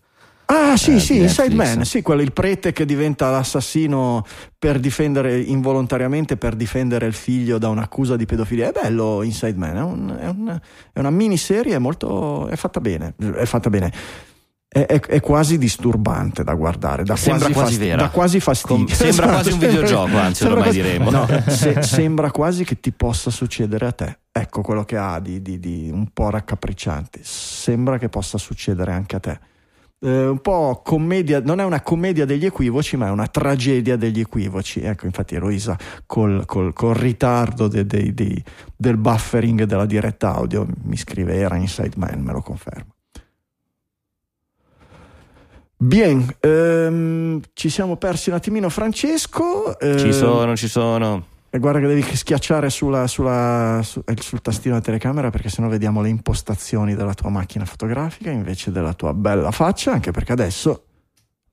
Ah, 0.51 0.75
sì, 0.77 0.95
eh, 0.95 0.99
sì, 0.99 1.17
Inside. 1.17 1.53
Man, 1.53 1.85
sì, 1.85 2.01
quello 2.01 2.21
il 2.23 2.33
prete 2.33 2.71
che 2.73 2.83
diventa 2.85 3.29
l'assassino 3.29 4.25
per 4.57 4.79
difendere 4.79 5.39
involontariamente 5.39 6.37
per 6.37 6.55
difendere 6.55 7.05
il 7.05 7.13
figlio 7.13 7.59
da 7.59 7.69
un'accusa 7.69 8.15
di 8.15 8.25
pedofilia. 8.25 8.69
È 8.69 8.71
bello 8.71 9.21
Inside 9.21 9.57
Man, 9.57 9.77
è, 9.77 9.81
un- 9.81 10.17
è 10.19 10.27
un- 10.27 10.59
è 10.91 10.99
una 10.99 11.11
miniserie 11.11 11.77
molto 11.77 12.47
è 12.47 12.55
fatta 12.55 12.79
bene, 12.81 13.13
è 13.35 13.45
fatta 13.45 13.69
bene. 13.69 13.93
È, 14.67 14.85
è- 14.85 14.99
è 14.99 15.19
quasi 15.19 15.57
disturbante 15.59 16.43
da 16.43 16.53
guardare, 16.55 17.03
da 17.03 17.15
Sembra 17.15 17.49
quasi 17.49 17.75
fasti- 17.77 17.95
da 17.95 18.09
quasi 18.09 18.39
fastidio. 18.39 18.75
Com- 18.85 18.87
sembra 18.87 19.27
quasi 19.27 19.51
un 19.51 19.59
videogioco, 19.59 20.17
anzi, 20.17 20.43
Sembra 20.43 20.59
ormai 20.59 20.73
quasi- 20.73 20.81
diremo. 20.81 21.09
No, 21.11 21.27
se- 21.47 21.81
sembra 21.83 22.31
quasi 22.31 22.63
che 22.63 22.79
ti 22.79 22.91
possa 22.91 23.29
succedere 23.29 23.85
a 23.85 23.91
te. 23.91 24.17
Ecco 24.31 24.61
quello 24.61 24.83
che 24.83 24.97
ha 24.97 25.19
di, 25.19 25.43
di- 25.43 25.59
di 25.59 25.89
un 25.93 26.07
po' 26.11 26.31
raccapricciante. 26.31 27.19
Sembra 27.21 27.99
che 27.99 28.09
possa 28.09 28.39
succedere 28.39 28.91
anche 28.93 29.15
a 29.15 29.19
te. 29.19 29.39
Eh, 30.01 30.27
un 30.27 30.39
po' 30.39 30.81
commedia, 30.81 31.41
non 31.41 31.59
è 31.59 31.65
una 31.65 31.81
commedia 31.81 32.23
degli 32.25 32.45
equivoci, 32.45 32.95
ma 32.95 33.07
è 33.07 33.09
una 33.09 33.27
tragedia 33.27 33.97
degli 33.97 34.21
equivoci. 34.21 34.79
Ecco, 34.81 35.05
infatti, 35.05 35.35
Eloisa 35.35 35.77
col, 36.05 36.45
col- 36.45 36.71
col 36.71 36.95
ritardo 36.95 37.67
de- 37.67 37.85
dei- 37.85 38.13
dei- 38.13 38.41
del 38.77 38.95
buffering 38.95 39.63
della 39.63 39.85
diretta 39.85 40.33
audio 40.33 40.65
mi 40.83 40.95
scrive: 40.95 41.35
Era 41.35 41.57
Inside 41.57 41.95
Man, 41.97 42.21
me 42.21 42.31
lo 42.31 42.41
conferma. 42.41 42.93
Bien, 45.81 46.25
ehm, 46.39 47.41
ci 47.53 47.69
siamo 47.69 47.95
persi 47.97 48.29
un 48.29 48.35
attimino, 48.35 48.69
Francesco. 48.69 49.75
Ci 49.79 49.85
ehm, 49.85 50.11
sono, 50.11 50.55
ci 50.55 50.67
sono. 50.67 51.25
E 51.49 51.57
guarda 51.59 51.79
che 51.79 51.87
devi 51.87 52.01
schiacciare 52.03 52.69
sulla- 52.69 53.07
sulla- 53.07 53.81
su- 53.83 54.01
eh, 54.05 54.15
sul 54.19 54.41
tastino 54.41 54.73
della 54.75 54.85
telecamera 54.85 55.29
perché 55.29 55.49
sennò 55.49 55.67
vediamo 55.67 56.01
le 56.01 56.09
impostazioni 56.09 56.95
della 56.95 57.13
tua 57.13 57.29
macchina 57.29 57.65
fotografica 57.65 58.29
invece 58.29 58.71
della 58.71 58.93
tua 58.93 59.13
bella 59.13 59.51
faccia, 59.51 59.91
anche 59.93 60.11
perché 60.11 60.31
adesso 60.31 60.83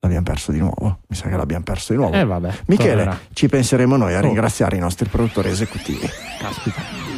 l'abbiamo 0.00 0.24
perso 0.24 0.52
di 0.52 0.58
nuovo. 0.58 1.00
Mi 1.08 1.16
sa 1.16 1.28
che 1.28 1.36
l'abbiamo 1.36 1.64
perso 1.64 1.92
di 1.92 1.98
nuovo. 1.98 2.14
Eh 2.14 2.24
vabbè, 2.24 2.52
Michele, 2.66 2.88
tornerà. 2.90 3.18
ci 3.32 3.48
penseremo 3.48 3.96
noi 3.96 4.14
a 4.14 4.18
Oh. 4.18 4.22
ringraziare 4.22 4.76
i 4.76 4.80
nostri 4.80 5.08
produttori 5.08 5.48
esecutivi. 5.48 6.06
Caspita. 6.38 7.15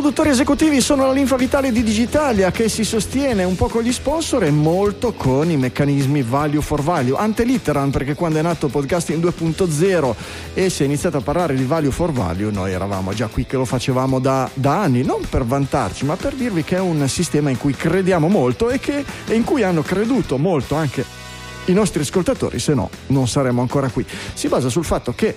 Produttori 0.00 0.30
esecutivi 0.30 0.80
sono 0.80 1.04
la 1.04 1.12
linfa 1.12 1.36
vitale 1.36 1.70
di 1.70 1.82
Digitalia 1.82 2.50
che 2.50 2.70
si 2.70 2.84
sostiene 2.84 3.44
un 3.44 3.54
po' 3.54 3.68
con 3.68 3.82
gli 3.82 3.92
sponsor 3.92 4.44
e 4.44 4.50
molto 4.50 5.12
con 5.12 5.50
i 5.50 5.58
meccanismi 5.58 6.22
value 6.22 6.62
for 6.62 6.80
value. 6.80 7.18
Ante 7.18 7.44
litteram 7.44 7.90
perché 7.90 8.14
quando 8.14 8.38
è 8.38 8.42
nato 8.42 8.68
Podcasting 8.68 9.22
2.0 9.22 10.14
e 10.54 10.70
si 10.70 10.84
è 10.84 10.86
iniziato 10.86 11.18
a 11.18 11.20
parlare 11.20 11.54
di 11.54 11.64
value 11.64 11.90
for 11.90 12.12
value 12.12 12.50
noi 12.50 12.72
eravamo 12.72 13.12
già 13.12 13.26
qui 13.26 13.44
che 13.44 13.58
lo 13.58 13.66
facevamo 13.66 14.20
da, 14.20 14.48
da 14.54 14.80
anni, 14.80 15.02
non 15.02 15.20
per 15.28 15.44
vantarci 15.44 16.06
ma 16.06 16.16
per 16.16 16.32
dirvi 16.32 16.64
che 16.64 16.76
è 16.76 16.80
un 16.80 17.06
sistema 17.06 17.50
in 17.50 17.58
cui 17.58 17.74
crediamo 17.74 18.26
molto 18.28 18.70
e, 18.70 18.80
che, 18.80 19.04
e 19.26 19.34
in 19.34 19.44
cui 19.44 19.64
hanno 19.64 19.82
creduto 19.82 20.38
molto 20.38 20.76
anche 20.76 21.04
i 21.66 21.74
nostri 21.74 22.00
ascoltatori, 22.00 22.58
se 22.58 22.72
no 22.72 22.88
non 23.08 23.28
saremmo 23.28 23.60
ancora 23.60 23.90
qui. 23.90 24.06
Si 24.32 24.48
basa 24.48 24.70
sul 24.70 24.86
fatto 24.86 25.12
che 25.14 25.36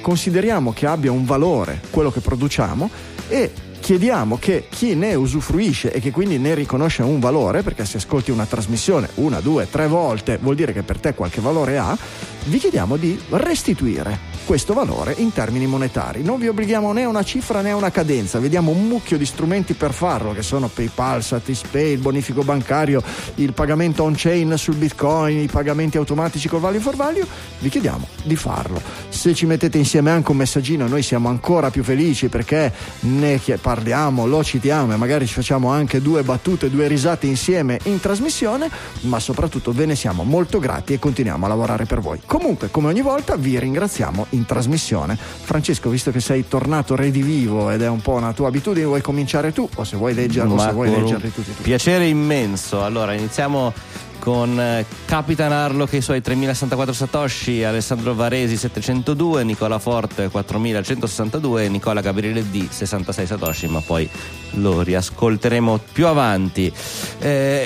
consideriamo 0.00 0.72
che 0.72 0.86
abbia 0.86 1.12
un 1.12 1.24
valore 1.24 1.80
quello 1.90 2.10
che 2.10 2.18
produciamo 2.18 2.90
e 3.28 3.68
chiediamo 3.80 4.38
che 4.38 4.66
chi 4.68 4.94
ne 4.94 5.14
usufruisce 5.14 5.92
e 5.92 6.00
che 6.00 6.10
quindi 6.10 6.38
ne 6.38 6.54
riconosce 6.54 7.02
un 7.02 7.18
valore, 7.18 7.62
perché 7.62 7.84
se 7.84 7.96
ascolti 7.96 8.30
una 8.30 8.46
trasmissione 8.46 9.08
una, 9.14 9.40
due, 9.40 9.68
tre 9.68 9.88
volte 9.88 10.38
vuol 10.40 10.54
dire 10.54 10.72
che 10.72 10.82
per 10.82 10.98
te 10.98 11.14
qualche 11.14 11.40
valore 11.40 11.78
ha, 11.78 11.96
vi 12.44 12.58
chiediamo 12.58 12.96
di 12.96 13.20
restituire 13.30 14.29
questo 14.50 14.74
valore 14.74 15.14
in 15.18 15.32
termini 15.32 15.64
monetari. 15.66 16.24
Non 16.24 16.40
vi 16.40 16.48
obblighiamo 16.48 16.90
né 16.92 17.04
a 17.04 17.08
una 17.08 17.22
cifra 17.22 17.60
né 17.60 17.70
a 17.70 17.76
una 17.76 17.92
cadenza, 17.92 18.40
vediamo 18.40 18.72
un 18.72 18.88
mucchio 18.88 19.16
di 19.16 19.24
strumenti 19.24 19.74
per 19.74 19.92
farlo, 19.92 20.32
che 20.32 20.42
sono 20.42 20.66
PayPal, 20.66 21.22
Satispay, 21.22 21.92
il 21.92 21.98
bonifico 21.98 22.42
bancario, 22.42 23.00
il 23.36 23.52
pagamento 23.52 24.02
on-chain 24.02 24.52
sul 24.56 24.74
Bitcoin, 24.74 25.38
i 25.38 25.46
pagamenti 25.46 25.98
automatici 25.98 26.48
col 26.48 26.58
value 26.58 26.80
for 26.80 26.96
value, 26.96 27.24
vi 27.60 27.68
chiediamo 27.68 28.08
di 28.24 28.34
farlo. 28.34 28.82
Se 29.08 29.34
ci 29.34 29.46
mettete 29.46 29.78
insieme 29.78 30.10
anche 30.10 30.32
un 30.32 30.38
messaggino, 30.38 30.88
noi 30.88 31.02
siamo 31.02 31.28
ancora 31.28 31.70
più 31.70 31.84
felici 31.84 32.26
perché 32.26 32.72
ne 33.02 33.40
parliamo, 33.60 34.26
lo 34.26 34.42
citiamo 34.42 34.94
e 34.94 34.96
magari 34.96 35.28
ci 35.28 35.34
facciamo 35.34 35.70
anche 35.70 36.02
due 36.02 36.24
battute, 36.24 36.70
due 36.70 36.88
risate 36.88 37.28
insieme 37.28 37.78
in 37.84 38.00
trasmissione, 38.00 38.68
ma 39.02 39.20
soprattutto 39.20 39.70
ve 39.70 39.86
ne 39.86 39.94
siamo 39.94 40.24
molto 40.24 40.58
grati 40.58 40.94
e 40.94 40.98
continuiamo 40.98 41.46
a 41.46 41.48
lavorare 41.48 41.84
per 41.84 42.00
voi. 42.00 42.18
Comunque, 42.26 42.68
come 42.72 42.88
ogni 42.88 43.02
volta, 43.02 43.36
vi 43.36 43.56
ringraziamo 43.56 44.26
in 44.30 44.38
trasmissione. 44.46 45.16
Francesco, 45.16 45.88
visto 45.88 46.10
che 46.10 46.20
sei 46.20 46.46
tornato 46.48 46.94
redivivo 46.94 47.70
ed 47.70 47.82
è 47.82 47.88
un 47.88 48.00
po' 48.00 48.12
una 48.12 48.32
tua 48.32 48.48
abitudine, 48.48 48.86
vuoi 48.86 49.00
cominciare 49.00 49.52
tu 49.52 49.68
o 49.74 49.84
se 49.84 49.96
vuoi 49.96 50.14
leggerlo, 50.14 50.54
Ma 50.54 50.66
se 50.66 50.72
vuoi 50.72 50.90
leggerli 50.90 51.32
tutti 51.32 51.54
tu? 51.54 51.62
Piacere 51.62 52.06
immenso. 52.06 52.82
Allora, 52.84 53.12
iniziamo 53.14 53.72
con 54.20 54.60
eh, 54.60 54.86
Capitan 55.06 55.50
Harlock 55.50 55.94
e 55.94 55.96
i 55.96 56.00
suoi 56.00 56.20
3064 56.20 56.92
Satoshi, 56.94 57.64
Alessandro 57.64 58.14
Varesi 58.14 58.56
702, 58.56 59.42
Nicola 59.42 59.80
Forte 59.80 60.28
4162 60.28 61.64
e 61.64 61.68
Nicola 61.68 62.00
Gabriele 62.00 62.48
D 62.48 62.68
66 62.68 63.26
Satoshi, 63.26 63.66
ma 63.66 63.80
poi 63.80 64.08
lo 64.52 64.82
riascolteremo 64.82 65.80
più 65.92 66.06
avanti. 66.06 66.72
Eh, 67.18 67.64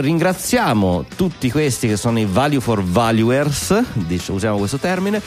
ringraziamo 0.00 1.04
tutti 1.14 1.50
questi 1.50 1.88
che 1.88 1.96
sono 1.96 2.18
i 2.18 2.26
value 2.26 2.60
for 2.60 2.82
valuers, 2.82 3.78
usiamo 4.28 4.56
questo 4.56 4.78
termine, 4.78 5.20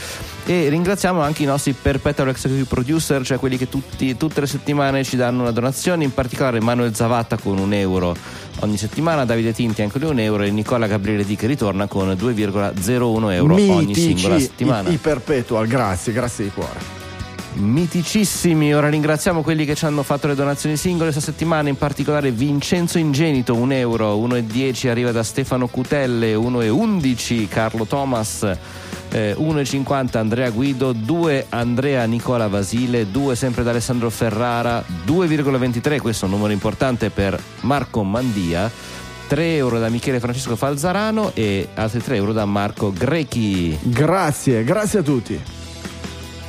e 0.46 0.70
ringraziamo 0.70 1.22
anche 1.22 1.44
i 1.44 1.46
nostri 1.46 1.74
perpetual 1.74 2.30
executive 2.30 2.66
producer, 2.66 3.24
cioè 3.24 3.38
quelli 3.38 3.58
che 3.58 3.70
tutti- 3.70 4.18
tutte 4.18 4.40
le 4.40 4.48
settimane 4.48 5.04
ci 5.04 5.16
danno 5.16 5.42
una 5.42 5.52
donazione, 5.52 6.04
in 6.04 6.14
particolare 6.14 6.60
Manuel 6.62 6.96
Zavatta 6.96 7.38
con 7.38 7.60
un 7.60 7.74
euro 7.74 8.16
ogni 8.62 8.78
settimana, 8.78 9.26
Davide 9.26 9.54
Tinti 9.54 9.82
anche 9.82 10.00
lui 10.00 10.10
un 10.10 10.20
euro 10.20 10.44
e 10.44 10.52
Nicola 10.52 10.88
Gabriele 10.88 11.26
Di 11.26 11.36
che 11.36 11.48
ritorna 11.48 11.88
con 11.88 12.10
2,01 12.10 13.32
euro 13.32 13.54
ogni 13.54 13.86
Mitici, 13.86 14.02
singola 14.02 14.40
settimana. 14.40 14.90
I, 14.90 14.94
i 14.94 14.98
perpetual, 14.98 15.68
grazie, 15.68 16.14
grazie 16.14 16.46
di 16.46 16.52
cuore. 16.52 17.00
Miticissimi, 17.54 18.74
ora 18.74 18.88
ringraziamo 18.88 19.42
quelli 19.42 19.66
che 19.66 19.76
ci 19.76 19.86
hanno 19.86 20.04
fatto 20.04 20.28
le 20.28 20.36
donazioni 20.36 20.78
singole 20.78 21.12
questa 21.12 21.32
settimana, 21.32 21.68
in 21.68 21.76
particolare 21.76 22.32
Vincenzo 22.32 22.98
Ingenito, 22.98 23.56
1 23.56 23.74
euro, 23.74 24.18
1,10 24.18 24.88
arriva 24.88 25.12
da 25.12 25.22
Stefano 25.22 25.68
Cutelle, 25.68 26.34
1,11 26.34 27.48
Carlo 27.50 27.86
Thomas, 27.86 28.50
eh, 29.12 29.36
1,50 29.38 30.18
Andrea 30.18 30.50
Guido, 30.50 30.94
2 30.94 31.48
Andrea 31.50 32.06
Nicola 32.06 32.48
Vasile, 32.48 33.12
2 33.12 33.36
sempre 33.36 33.64
da 33.64 33.72
Alessandro 33.72 34.10
Ferrara, 34.10 34.84
2,23, 35.06 36.00
questo 36.00 36.26
è 36.26 36.28
un 36.30 36.36
numero 36.36 36.54
importante 36.54 37.10
per 37.10 37.40
Marco 37.62 38.04
Mandia, 38.04 38.72
3 39.28 39.56
euro 39.56 39.80
da 39.80 39.90
Michele 39.90 40.20
Francesco 40.20 40.56
Falzarano 40.56 41.32
e 41.34 41.70
altri 41.76 42.02
3 42.02 42.16
euro 42.16 42.34
da 42.34 42.46
Marco 42.46 42.92
Grechi. 42.92 43.78
Grazie, 43.82 44.64
grazie 44.64 45.00
a 45.00 45.04
tutti. 45.04 45.61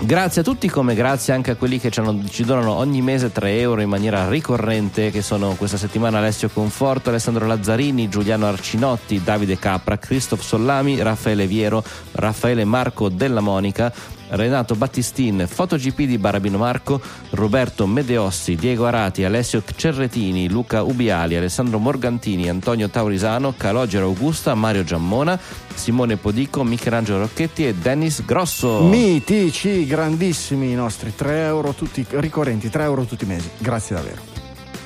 Grazie 0.05 0.41
a 0.41 0.45
tutti, 0.45 0.69
come 0.69 0.97
grazie 0.97 1.33
anche 1.33 1.53
a 1.53 1.55
quelli 1.55 1.79
che 1.79 1.89
ci, 1.89 2.01
hanno- 2.01 2.25
ci 2.29 2.43
donano 2.43 2.73
ogni 2.73 3.01
mese 3.01 3.31
3 3.31 3.61
euro 3.61 3.83
in 3.83 3.89
maniera 3.89 4.29
ricorrente, 4.29 5.13
che 5.13 5.23
sono 5.23 5.55
questa 5.55 5.77
settimana 5.77 6.19
Alessio 6.19 6.49
Conforto, 6.49 7.09
Alessandro 7.11 7.47
Lazzarini, 7.47 8.09
Giuliano 8.09 8.47
Arcinotti, 8.47 9.23
Davide 9.23 9.61
Capra, 9.61 9.99
Christoph 9.99 10.43
Sollami, 10.43 11.01
Raffaele 11.01 11.47
Viero, 11.47 11.85
Raffaele 12.13 12.65
Marco 12.65 13.09
Della 13.11 13.41
Monica, 13.41 13.93
Renato 14.33 14.75
Battistin, 14.75 15.47
FotoGP 15.49 16.03
di 16.03 16.19
Barabino 16.19 16.59
Marco, 16.59 17.01
Roberto 17.31 17.87
Medeossi, 17.87 18.55
Diego 18.57 18.87
Arati, 18.87 19.25
Alessio 19.25 19.63
Cerretini, 19.75 20.49
Luca 20.49 20.83
Ubiali, 20.83 21.37
Alessandro 21.37 21.79
Morgantini, 21.79 22.49
Antonio 22.49 22.89
Taurisano, 22.89 23.55
Calogero 23.57 24.07
Augusta, 24.07 24.55
Mario 24.55 24.85
Giammona, 24.85 25.39
Simone 25.75 26.17
Podico, 26.17 26.65
Michelangelo 26.65 27.21
Rocchetti 27.21 27.67
e 27.67 27.75
Dennis 27.75 28.25
Grosso. 28.25 28.83
Mitici, 28.83 29.87
grandissimi 29.87 30.71
i 30.71 30.75
nostri 30.75 31.15
3 31.15 31.45
euro 31.45 31.73
tutti 31.75 32.05
ricorrenti, 32.11 32.71
3 32.71 32.83
euro 32.85 33.05
tutti 33.05 33.25
i 33.25 33.29
mesi. 33.29 33.51
Grazie 33.59 33.97
davvero. 33.97 34.32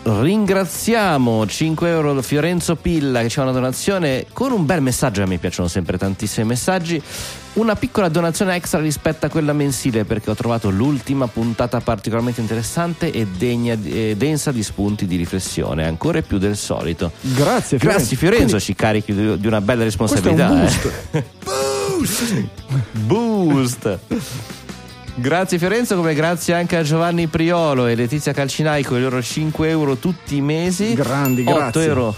Ringraziamo 0.09 1.45
5 1.47 1.89
euro 1.89 2.23
Fiorenzo 2.23 2.77
Pilla 2.77 3.23
che 3.23 3.29
ci 3.29 3.37
fa 3.39 3.43
una 3.43 3.51
donazione 3.51 4.27
con 4.33 4.53
un 4.53 4.65
bel 4.65 4.81
messaggio, 4.81 5.21
a 5.21 5.27
me 5.27 5.39
piacciono 5.39 5.67
sempre 5.67 5.99
tantissimi 5.99 6.47
messaggi. 6.47 7.03
Una 7.55 7.75
piccola 7.75 8.09
donazione 8.09 8.55
extra 8.55 8.79
rispetto 8.79 9.27
a 9.27 9.29
quella 9.29 9.53
mensile 9.53 10.05
perché 10.05 10.31
ho 10.31 10.37
trovato 10.37 10.71
l'ultima 10.71 11.27
puntata 11.27 11.81
particolarmente 11.81 12.41
interessante 12.41 13.11
e 13.11 13.27
degna, 13.27 13.77
e 13.83 14.15
densa 14.17 14.53
di 14.53 14.63
spunti 14.63 15.07
di 15.07 15.17
riflessione, 15.17 15.85
ancora 15.85 16.23
più 16.23 16.39
del 16.39 16.57
solito. 16.57 17.11
Grazie 17.21 17.79
Fiorenzo. 17.79 17.99
Grazie 17.99 18.17
Fiorenzo, 18.17 18.47
Quindi, 18.47 18.65
ci 18.65 18.75
carichi 18.77 19.13
di 19.13 19.41
di 19.41 19.47
una 19.49 19.61
bella 19.61 19.83
responsabilità. 19.83 20.51
un 20.51 20.69
eh. 21.11 21.25
boost. 21.43 22.45
Boost. 22.93 23.99
Grazie 25.19 25.59
Fiorenzo, 25.59 25.97
come 25.97 26.13
grazie 26.13 26.53
anche 26.53 26.77
a 26.77 26.83
Giovanni 26.83 27.27
Priolo 27.27 27.87
e 27.87 27.95
Letizia 27.95 28.35
Calcinai 28.35 28.83
con 28.83 28.99
i 28.99 29.01
loro 29.01 29.23
5 29.23 29.67
euro 29.67 29.97
tutti 29.97 30.37
i 30.37 30.41
mesi. 30.43 30.93
Grandi, 30.93 31.43
8 31.43 31.55
grazie. 31.55 31.85
euro, 31.85 32.15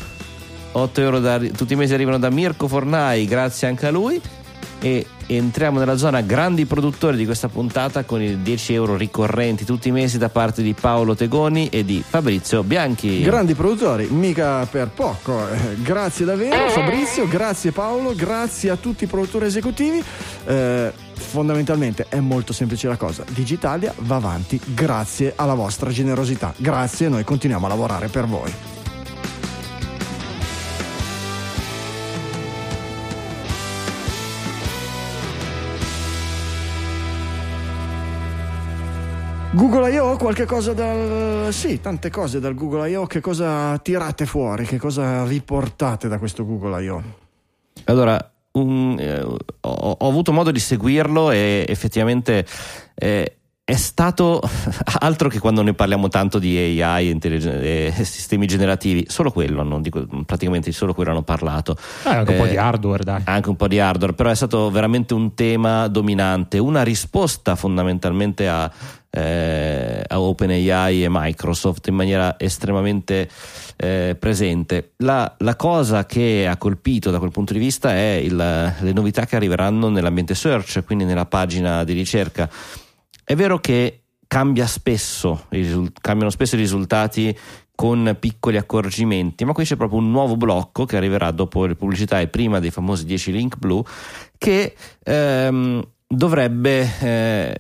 8 0.72 1.00
euro 1.00 1.20
da- 1.20 1.38
tutti 1.38 1.74
i 1.74 1.76
mesi 1.76 1.94
arrivano 1.94 2.18
da 2.18 2.28
Mirko 2.28 2.66
Fornai, 2.66 3.24
grazie 3.26 3.68
anche 3.68 3.86
a 3.86 3.90
lui. 3.90 4.20
E 4.80 5.06
entriamo 5.26 5.78
nella 5.78 5.96
zona 5.96 6.22
grandi 6.22 6.64
produttori 6.64 7.16
di 7.16 7.24
questa 7.24 7.48
puntata 7.48 8.02
con 8.04 8.20
i 8.20 8.42
10 8.42 8.74
euro 8.74 8.96
ricorrenti 8.96 9.64
tutti 9.64 9.88
i 9.88 9.92
mesi 9.92 10.18
da 10.18 10.28
parte 10.28 10.62
di 10.62 10.74
Paolo 10.74 11.14
Tegoni 11.14 11.68
e 11.68 11.84
di 11.84 12.02
Fabrizio 12.06 12.64
Bianchi. 12.64 13.22
Grandi 13.22 13.54
produttori, 13.54 14.08
mica 14.10 14.66
per 14.66 14.88
poco. 14.88 15.48
Eh, 15.48 15.76
grazie 15.82 16.24
davvero 16.24 16.68
Fabrizio, 16.70 17.28
grazie 17.28 17.70
Paolo, 17.70 18.12
grazie 18.14 18.70
a 18.70 18.76
tutti 18.76 19.04
i 19.04 19.06
produttori 19.06 19.46
esecutivi. 19.46 20.02
Eh, 20.46 20.92
fondamentalmente 21.18 22.06
è 22.08 22.20
molto 22.20 22.52
semplice 22.52 22.88
la 22.88 22.96
cosa. 22.96 23.24
Digitalia 23.28 23.92
va 23.98 24.16
avanti 24.16 24.60
grazie 24.64 25.34
alla 25.36 25.54
vostra 25.54 25.90
generosità. 25.90 26.54
Grazie, 26.56 27.08
noi 27.08 27.24
continuiamo 27.24 27.66
a 27.66 27.68
lavorare 27.68 28.08
per 28.08 28.26
voi. 28.26 28.52
Google 39.50 39.90
I.O. 39.90 40.16
qualche 40.16 40.44
cosa 40.44 40.72
dal... 40.72 41.52
Sì, 41.52 41.80
tante 41.80 42.10
cose 42.10 42.38
dal 42.38 42.54
Google 42.54 42.90
I.O. 42.90 43.06
Che 43.06 43.20
cosa 43.20 43.76
tirate 43.78 44.24
fuori? 44.24 44.64
Che 44.64 44.78
cosa 44.78 45.24
riportate 45.24 46.06
da 46.06 46.18
questo 46.18 46.46
Google 46.46 46.80
I.O.? 46.84 47.02
Allora, 47.84 48.32
un- 48.58 48.96
eh, 48.98 49.20
ho, 49.22 49.96
ho 49.98 50.08
avuto 50.08 50.32
modo 50.32 50.50
di 50.50 50.60
seguirlo 50.60 51.30
e 51.30 51.64
effettivamente 51.68 52.44
eh, 52.94 53.32
è 53.64 53.76
stato 53.76 54.40
altro 55.00 55.28
che 55.28 55.38
quando 55.40 55.60
ne 55.60 55.74
parliamo 55.74 56.08
tanto 56.08 56.38
di 56.38 56.80
AI 56.80 57.10
e 57.10 57.90
e 57.90 58.04
sistemi 58.04 58.46
generativi, 58.46 59.04
solo 59.08 59.30
quello, 59.30 59.62
non 59.62 59.82
dico, 59.82 60.06
praticamente 60.24 60.72
solo 60.72 60.94
quello 60.94 61.10
hanno 61.10 61.22
parlato. 61.22 61.76
Eh, 62.06 62.08
anche 62.08 62.30
un 62.30 62.38
po' 62.38 62.44
Eh, 62.46 62.48
di 62.48 62.56
hardware, 62.56 63.04
dai. 63.04 63.20
Anche 63.24 63.50
un 63.50 63.56
po' 63.56 63.68
di 63.68 63.78
hardware, 63.78 64.14
però 64.14 64.30
è 64.30 64.34
stato 64.34 64.70
veramente 64.70 65.12
un 65.12 65.34
tema 65.34 65.86
dominante, 65.88 66.56
una 66.58 66.82
risposta 66.82 67.56
fondamentalmente 67.56 68.48
a, 68.48 68.72
eh, 69.10 70.04
OpenAI 70.10 71.04
e 71.04 71.08
Microsoft 71.08 71.86
in 71.88 71.94
maniera 71.94 72.38
estremamente 72.38 73.28
eh, 73.76 74.16
presente. 74.18 74.92
La, 74.98 75.34
la 75.38 75.56
cosa 75.56 76.06
che 76.06 76.46
ha 76.48 76.56
colpito 76.56 77.10
da 77.10 77.18
quel 77.18 77.30
punto 77.30 77.52
di 77.52 77.58
vista 77.58 77.92
è 77.92 78.20
il- 78.22 78.36
le 78.36 78.92
novità 78.92 79.26
che 79.26 79.36
arriveranno 79.36 79.88
nell'ambiente 79.88 80.34
search, 80.34 80.84
quindi 80.84 81.04
nella 81.04 81.26
pagina 81.26 81.84
di 81.84 81.92
ricerca. 81.92 82.48
È 83.24 83.34
vero 83.34 83.58
che 83.58 84.02
cambia 84.26 84.66
spesso, 84.66 85.46
cambiano 86.00 86.30
spesso 86.30 86.54
i 86.56 86.58
risultati 86.58 87.36
con 87.74 88.16
piccoli 88.18 88.56
accorgimenti, 88.56 89.44
ma 89.44 89.52
qui 89.52 89.64
c'è 89.64 89.76
proprio 89.76 90.00
un 90.00 90.10
nuovo 90.10 90.36
blocco 90.36 90.84
che 90.84 90.96
arriverà 90.96 91.30
dopo 91.30 91.64
le 91.64 91.76
pubblicità 91.76 92.18
e 92.18 92.26
prima 92.26 92.58
dei 92.58 92.70
famosi 92.72 93.04
10 93.04 93.30
link 93.30 93.56
blu 93.56 93.80
che 94.36 94.74
ehm, 95.04 95.86
dovrebbe 96.06 96.90
eh, 97.00 97.56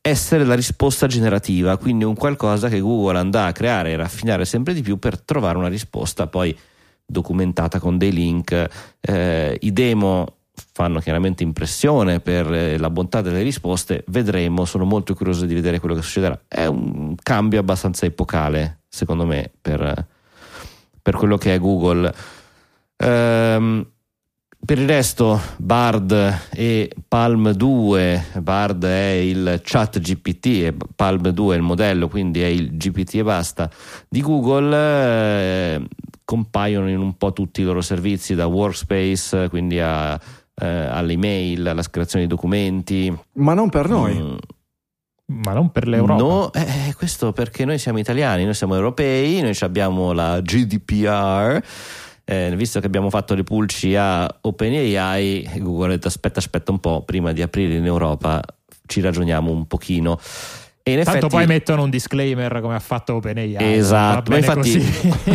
essere 0.00 0.44
la 0.44 0.54
risposta 0.54 1.06
generativa, 1.06 1.76
quindi 1.76 2.04
un 2.04 2.14
qualcosa 2.14 2.68
che 2.68 2.80
Google 2.80 3.18
andrà 3.18 3.46
a 3.46 3.52
creare 3.52 3.92
e 3.92 3.96
raffinare 3.96 4.44
sempre 4.44 4.74
di 4.74 4.82
più 4.82 4.98
per 4.98 5.20
trovare 5.20 5.58
una 5.58 5.68
risposta 5.68 6.26
poi 6.26 6.56
documentata 7.04 7.78
con 7.78 7.98
dei 7.98 8.12
link. 8.12 8.68
Eh, 9.00 9.58
I 9.60 9.72
demo 9.72 10.36
fanno 10.72 11.00
chiaramente 11.00 11.42
impressione 11.42 12.20
per 12.20 12.52
eh, 12.52 12.78
la 12.78 12.90
bontà 12.90 13.20
delle 13.20 13.42
risposte, 13.42 14.04
vedremo, 14.08 14.64
sono 14.64 14.84
molto 14.84 15.14
curioso 15.14 15.46
di 15.46 15.54
vedere 15.54 15.78
quello 15.78 15.94
che 15.94 16.02
succederà. 16.02 16.38
È 16.46 16.66
un 16.66 17.14
cambio 17.22 17.60
abbastanza 17.60 18.06
epocale, 18.06 18.80
secondo 18.88 19.24
me, 19.24 19.50
per, 19.60 20.06
per 21.00 21.16
quello 21.16 21.36
che 21.36 21.54
è 21.54 21.58
Google. 21.58 22.12
Ehm, 22.96 23.86
per 24.64 24.78
il 24.78 24.86
resto, 24.86 25.40
Bard 25.56 26.12
e 26.50 26.90
Palm 27.06 27.52
2, 27.52 28.24
Bard 28.40 28.84
è 28.84 29.10
il 29.12 29.60
chat 29.62 29.98
GPT 30.00 30.46
e 30.46 30.74
Palm 30.94 31.28
2 31.28 31.54
è 31.54 31.56
il 31.56 31.62
modello, 31.62 32.08
quindi 32.08 32.42
è 32.42 32.46
il 32.46 32.76
GPT 32.76 33.14
e 33.14 33.22
basta 33.22 33.70
di 34.08 34.20
Google. 34.20 34.76
Eh, 34.76 35.86
compaiono 36.28 36.90
in 36.90 36.98
un 36.98 37.16
po' 37.16 37.32
tutti 37.32 37.62
i 37.62 37.64
loro 37.64 37.80
servizi, 37.80 38.34
da 38.34 38.44
Workspace, 38.44 39.48
quindi 39.48 39.80
a, 39.80 40.12
eh, 40.12 40.66
all'email, 40.66 41.66
alla 41.66 41.82
creazione 41.82 42.26
di 42.26 42.30
documenti. 42.30 43.16
Ma 43.34 43.54
non 43.54 43.70
per 43.70 43.88
noi. 43.88 44.20
Mm, 44.20 44.36
Ma 45.42 45.54
non 45.54 45.70
per 45.70 45.88
l'Europa. 45.88 46.22
No, 46.22 46.52
eh, 46.52 46.92
questo 46.96 47.32
perché 47.32 47.64
noi 47.64 47.78
siamo 47.78 47.98
italiani, 47.98 48.44
noi 48.44 48.52
siamo 48.52 48.74
europei, 48.74 49.40
noi 49.40 49.56
abbiamo 49.60 50.12
la 50.12 50.40
GDPR. 50.42 51.62
Eh, 52.30 52.52
visto 52.56 52.78
che 52.78 52.84
abbiamo 52.86 53.08
fatto 53.08 53.34
le 53.34 53.42
pulci 53.42 53.96
a 53.96 54.28
OpenAI, 54.42 55.48
Google 55.60 55.86
ha 55.86 55.90
detto 55.92 56.08
aspetta, 56.08 56.40
aspetta 56.40 56.70
un 56.70 56.78
po', 56.78 57.02
prima 57.02 57.32
di 57.32 57.40
aprire 57.40 57.74
in 57.74 57.86
Europa 57.86 58.42
ci 58.86 59.00
ragioniamo 59.00 59.50
un 59.50 59.66
pochino. 59.66 60.18
E 60.82 60.92
in 60.92 60.96
Tanto 61.04 61.10
effetti, 61.18 61.34
poi 61.34 61.46
mettono 61.46 61.82
un 61.84 61.90
disclaimer 61.90 62.60
come 62.60 62.74
ha 62.74 62.80
fatto 62.80 63.14
OpenAI. 63.14 63.56
Esatto, 63.58 64.30
ma 64.30 64.36
infatti 64.38 64.70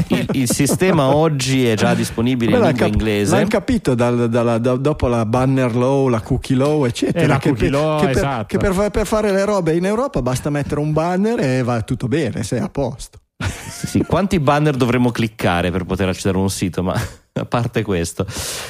il, 0.08 0.28
il 0.34 0.52
sistema 0.52 1.14
oggi 1.16 1.68
è 1.68 1.76
già 1.76 1.96
disponibile 1.96 2.56
in 2.56 2.76
cap- 2.76 2.88
inglese. 2.90 3.36
l'hanno 3.36 3.48
capito 3.48 3.96
dal- 3.96 4.30
dalla- 4.30 4.60
da- 4.60 4.76
dopo 4.76 5.08
la 5.08 5.26
banner 5.26 5.76
law, 5.76 6.08
la 6.10 6.22
cookie 6.22 6.56
law, 6.56 6.86
eccetera. 6.86 7.24
E 7.24 7.28
la 7.28 7.38
che, 7.40 7.50
cookie 7.50 7.70
per- 7.70 7.80
law, 7.80 8.00
che 8.00 8.06
per, 8.08 8.16
esatto. 8.18 8.46
che 8.46 8.58
per 8.60 8.74
fa- 8.74 8.90
per 8.92 9.06
fare 9.08 9.32
le 9.32 9.46
robe 9.46 9.74
in 9.76 9.86
Europa 9.86 10.22
basta 10.22 10.52
mettere 10.52 10.80
un 10.80 10.92
banner 10.94 11.40
e 11.40 11.64
va 11.64 11.82
tutto 11.82 12.08
bene, 12.08 12.44
sei 12.44 12.60
a 12.60 12.70
posto. 12.70 13.18
Sì, 13.48 14.00
quanti 14.04 14.40
banner 14.40 14.76
dovremmo 14.76 15.12
cliccare 15.12 15.72
per 15.72 15.84
poter 15.86 16.08
accedere 16.10 16.38
a 16.38 16.42
un 16.42 16.50
sito? 16.50 16.82
Ma 16.84 16.94
a 17.34 17.46
parte 17.46 17.82
questo, 17.84 18.26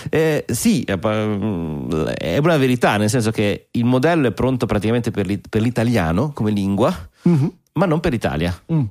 Eh, 0.09 0.45
sì, 0.47 0.81
è 0.83 0.97
è 0.97 2.37
una 2.37 2.57
verità, 2.57 2.97
nel 2.97 3.09
senso 3.09 3.31
che 3.31 3.67
il 3.71 3.85
modello 3.85 4.27
è 4.27 4.31
pronto 4.31 4.65
praticamente 4.65 5.11
per, 5.11 5.25
l'it- 5.25 5.47
per 5.49 5.61
l'italiano 5.61 6.31
come 6.33 6.51
lingua, 6.51 7.09
Mhm. 7.23 7.51
ma 7.73 7.85
non 7.85 7.99
per 7.99 8.11
l'Italia. 8.11 8.57
Mm. 8.71 8.83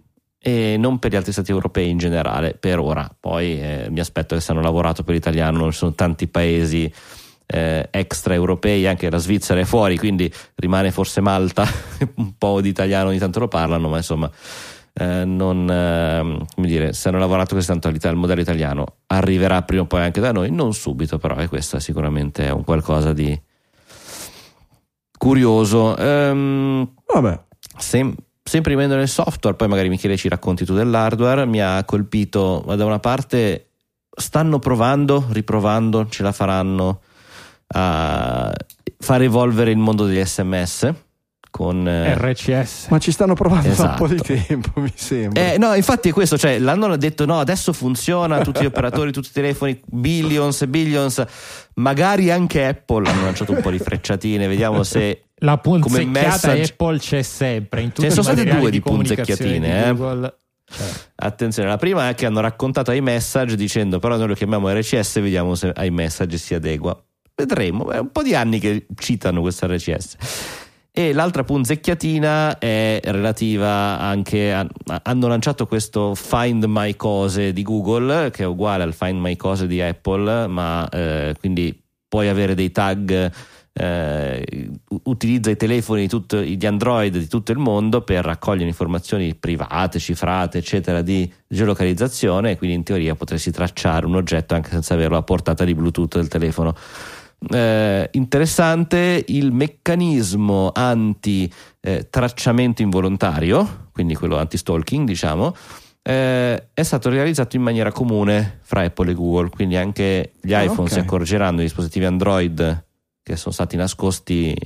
E 0.44 0.76
non 0.76 0.98
per 0.98 1.12
gli 1.12 1.16
altri 1.16 1.30
stati 1.32 1.52
europei 1.52 1.88
in 1.88 1.98
generale, 1.98 2.54
per 2.58 2.80
ora. 2.80 3.08
Poi 3.18 3.60
eh, 3.60 3.86
mi 3.90 4.00
aspetto 4.00 4.34
che 4.34 4.40
se 4.40 4.50
hanno 4.50 4.60
lavorato 4.60 5.04
per 5.04 5.14
l'italiano, 5.14 5.70
ci 5.70 5.78
sono 5.78 5.92
tanti 5.94 6.26
paesi 6.26 6.92
eh, 7.46 7.88
extraeuropei, 7.90 8.86
anche 8.88 9.08
la 9.08 9.18
Svizzera 9.18 9.60
è 9.60 9.64
fuori, 9.64 9.96
quindi 9.98 10.32
rimane 10.56 10.90
forse 10.90 11.20
Malta, 11.20 11.64
un 12.16 12.32
po' 12.36 12.60
di 12.60 12.68
italiano 12.70 13.10
ogni 13.10 13.18
tanto 13.18 13.38
lo 13.38 13.46
parlano, 13.48 13.88
ma 13.88 13.98
insomma 13.98 14.28
eh, 14.94 15.24
non, 15.24 15.68
ehm, 15.70 16.44
come 16.54 16.66
dire, 16.66 16.92
se 16.92 17.08
hanno 17.08 17.18
lavorato 17.18 17.54
all'Ita- 17.54 18.08
al 18.08 18.16
modello 18.16 18.40
italiano 18.40 18.96
arriverà 19.06 19.62
prima 19.62 19.82
o 19.82 19.86
poi 19.86 20.02
anche 20.02 20.20
da 20.20 20.32
noi, 20.32 20.50
non 20.50 20.74
subito 20.74 21.18
però 21.18 21.36
e 21.36 21.48
questo 21.48 21.78
sicuramente 21.78 22.46
è 22.46 22.50
un 22.50 22.64
qualcosa 22.64 23.12
di 23.12 23.40
curioso. 25.16 25.96
Ehm, 25.96 26.92
Vabbè. 27.06 27.40
Sem- 27.78 28.14
sempre 28.42 28.72
rimanendo 28.72 28.96
nel 28.96 29.08
software, 29.08 29.56
poi 29.56 29.68
magari 29.68 29.88
Michele 29.88 30.16
ci 30.16 30.28
racconti 30.28 30.64
tu 30.64 30.74
dell'hardware, 30.74 31.46
mi 31.46 31.60
ha 31.60 31.82
colpito 31.84 32.62
ma 32.66 32.74
da 32.74 32.84
una 32.84 32.98
parte 32.98 33.68
stanno 34.14 34.58
provando, 34.58 35.26
riprovando, 35.30 36.06
ce 36.08 36.22
la 36.22 36.32
faranno 36.32 37.00
a 37.68 38.52
far 38.98 39.22
evolvere 39.22 39.70
il 39.70 39.78
mondo 39.78 40.04
degli 40.04 40.22
sms 40.22 40.92
con 41.52 41.86
eh, 41.86 42.14
RCS. 42.16 42.86
Ma 42.88 42.98
ci 42.98 43.12
stanno 43.12 43.34
provando 43.34 43.72
da 43.74 43.82
un 43.90 43.94
po' 43.96 44.08
di 44.08 44.14
Esatto. 44.14 44.34
tempo, 44.48 44.80
mi 44.80 44.90
sembra. 44.94 45.52
eh, 45.52 45.58
no, 45.58 45.74
infatti 45.74 46.08
è 46.08 46.12
questo, 46.12 46.38
cioè 46.38 46.58
l'hanno 46.58 46.96
detto 46.96 47.26
no, 47.26 47.38
adesso 47.38 47.72
funziona, 47.74 48.40
tutti 48.40 48.62
gli 48.62 48.66
operatori, 48.66 49.12
tutti 49.12 49.28
i 49.28 49.32
telefoni, 49.32 49.78
billions 49.86 50.62
e 50.62 50.66
billions, 50.68 51.22
magari 51.74 52.30
anche 52.30 52.66
Apple 52.66 53.06
hanno 53.08 53.22
lanciato 53.24 53.52
un 53.52 53.60
po' 53.60 53.70
di 53.70 53.78
frecciatine, 53.78 54.48
vediamo 54.48 54.82
se 54.82 55.26
La 55.36 55.58
punzecchiata 55.58 56.08
message- 56.08 56.72
Apple 56.72 56.98
c'è 56.98 57.20
sempre. 57.22 57.82
In 57.82 57.88
tutti 57.92 58.00
Ce 58.00 58.06
ne 58.08 58.12
sono 58.14 58.24
state 58.34 58.44
due 58.48 58.70
di 58.70 58.70
di 58.70 58.80
punzecchiatine, 58.80 59.58
di 59.82 59.88
eh. 59.88 59.92
Google. 59.94 60.36
Cioè, 60.74 60.86
Attenzione, 61.16 61.68
la 61.68 61.76
prima 61.76 62.08
è 62.08 62.14
che 62.14 62.24
hanno 62.24 62.40
raccontato 62.40 62.92
iMessage 62.92 63.56
dicendo 63.56 63.98
però 63.98 64.16
noi 64.16 64.28
lo 64.28 64.34
chiamiamo 64.34 64.70
RCS, 64.72 65.20
vediamo 65.20 65.54
se 65.54 65.70
iMessage 65.76 66.38
si 66.38 66.54
adegua. 66.54 66.98
Vedremo, 67.34 67.90
è 67.90 67.98
un 67.98 68.10
po' 68.10 68.22
di 68.22 68.34
anni 68.34 68.58
che 68.58 68.86
citano 68.96 69.40
questo 69.42 69.66
RCS. 69.66 70.16
E 70.94 71.14
l'altra 71.14 71.42
punzecchiatina 71.42 72.58
è 72.58 73.00
relativa 73.02 73.98
anche 73.98 74.52
a, 74.52 74.66
hanno 75.04 75.26
lanciato 75.26 75.66
questo 75.66 76.14
Find 76.14 76.64
My 76.68 76.96
Cose 76.96 77.54
di 77.54 77.62
Google 77.62 78.30
che 78.30 78.42
è 78.42 78.46
uguale 78.46 78.82
al 78.82 78.92
Find 78.92 79.18
My 79.18 79.34
Cose 79.36 79.66
di 79.66 79.80
Apple, 79.80 80.46
ma 80.48 80.86
eh, 80.90 81.34
quindi 81.40 81.74
puoi 82.06 82.28
avere 82.28 82.54
dei 82.54 82.70
tag 82.72 83.32
eh, 83.72 84.70
utilizza 85.04 85.48
i 85.48 85.56
telefoni 85.56 86.02
di, 86.02 86.08
tutto, 86.08 86.40
di 86.40 86.66
Android 86.66 87.16
di 87.16 87.26
tutto 87.26 87.52
il 87.52 87.58
mondo 87.58 88.02
per 88.02 88.22
raccogliere 88.22 88.68
informazioni 88.68 89.34
private, 89.34 89.98
cifrate, 89.98 90.58
eccetera, 90.58 91.00
di 91.00 91.32
geolocalizzazione 91.48 92.58
quindi 92.58 92.76
in 92.76 92.82
teoria 92.82 93.14
potresti 93.14 93.50
tracciare 93.50 94.04
un 94.04 94.16
oggetto 94.16 94.54
anche 94.54 94.68
senza 94.68 94.92
averlo 94.92 95.16
a 95.16 95.22
portata 95.22 95.64
di 95.64 95.74
Bluetooth 95.74 96.16
del 96.16 96.28
telefono. 96.28 96.74
Eh, 97.50 98.08
interessante 98.12 99.24
il 99.28 99.50
meccanismo 99.52 100.70
anti 100.72 101.52
eh, 101.80 102.08
tracciamento 102.08 102.82
involontario, 102.82 103.88
quindi 103.92 104.14
quello 104.14 104.36
anti-stalking, 104.38 105.06
diciamo, 105.06 105.54
eh, 106.02 106.68
è 106.72 106.82
stato 106.82 107.08
realizzato 107.10 107.56
in 107.56 107.62
maniera 107.62 107.90
comune 107.92 108.58
fra 108.62 108.82
Apple 108.82 109.10
e 109.10 109.14
Google, 109.14 109.50
quindi 109.50 109.76
anche 109.76 110.32
gli 110.40 110.52
Ah, 110.52 110.62
iPhone 110.62 110.82
ok. 110.82 110.90
si 110.90 110.98
accorgeranno 110.98 111.56
dei 111.56 111.66
dispositivi 111.66 112.04
Android 112.04 112.84
che 113.22 113.36
sono 113.36 113.54
stati 113.54 113.76
nascosti 113.76 114.56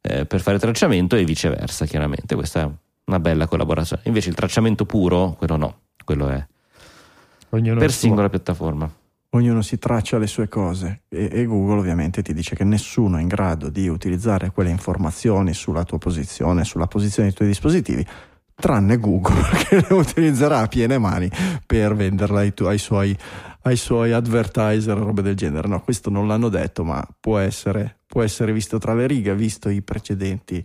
eh, 0.00 0.26
per 0.26 0.40
fare 0.40 0.58
tracciamento 0.58 1.16
e 1.16 1.24
viceversa, 1.24 1.86
chiaramente. 1.86 2.34
Questa 2.36 2.62
è 2.62 2.70
una 3.06 3.18
bella 3.18 3.46
collaborazione. 3.46 4.02
Invece 4.06 4.28
il 4.28 4.36
tracciamento 4.36 4.84
puro, 4.84 5.34
quello 5.38 5.56
no, 5.56 5.78
quello 6.04 6.28
è 6.28 6.46
ognuno 7.50 7.78
per 7.80 7.92
singola 7.92 8.28
piattaforma. 8.28 8.88
Ognuno 9.36 9.60
si 9.60 9.78
traccia 9.78 10.16
le 10.16 10.26
sue 10.26 10.48
cose 10.48 11.02
e, 11.10 11.28
e 11.30 11.44
Google 11.44 11.78
ovviamente 11.80 12.22
ti 12.22 12.32
dice 12.32 12.56
che 12.56 12.64
nessuno 12.64 13.18
è 13.18 13.20
in 13.20 13.28
grado 13.28 13.68
di 13.68 13.86
utilizzare 13.86 14.50
quelle 14.50 14.70
informazioni 14.70 15.52
sulla 15.52 15.84
tua 15.84 15.98
posizione, 15.98 16.64
sulla 16.64 16.86
posizione 16.86 17.28
dei 17.28 17.36
tuoi 17.36 17.48
dispositivi, 17.48 18.06
tranne 18.54 18.96
Google 18.98 19.42
che 19.68 19.84
le 19.86 19.94
utilizzerà 19.94 20.60
a 20.60 20.68
piene 20.68 20.96
mani 20.96 21.30
per 21.66 21.94
venderla 21.94 22.40
ai, 22.40 22.54
tu- 22.54 22.64
ai 22.64 22.78
suoi, 22.78 23.14
ai 23.62 23.76
suoi 23.76 24.12
advertiser 24.12 24.96
robe 24.96 25.20
del 25.20 25.36
genere. 25.36 25.68
No, 25.68 25.82
questo 25.82 26.08
non 26.08 26.26
l'hanno 26.26 26.48
detto, 26.48 26.82
ma 26.82 27.06
può 27.20 27.36
essere, 27.36 27.98
può 28.06 28.22
essere 28.22 28.54
visto 28.54 28.78
tra 28.78 28.94
le 28.94 29.06
righe, 29.06 29.34
visto 29.34 29.68
i 29.68 29.82
precedenti, 29.82 30.64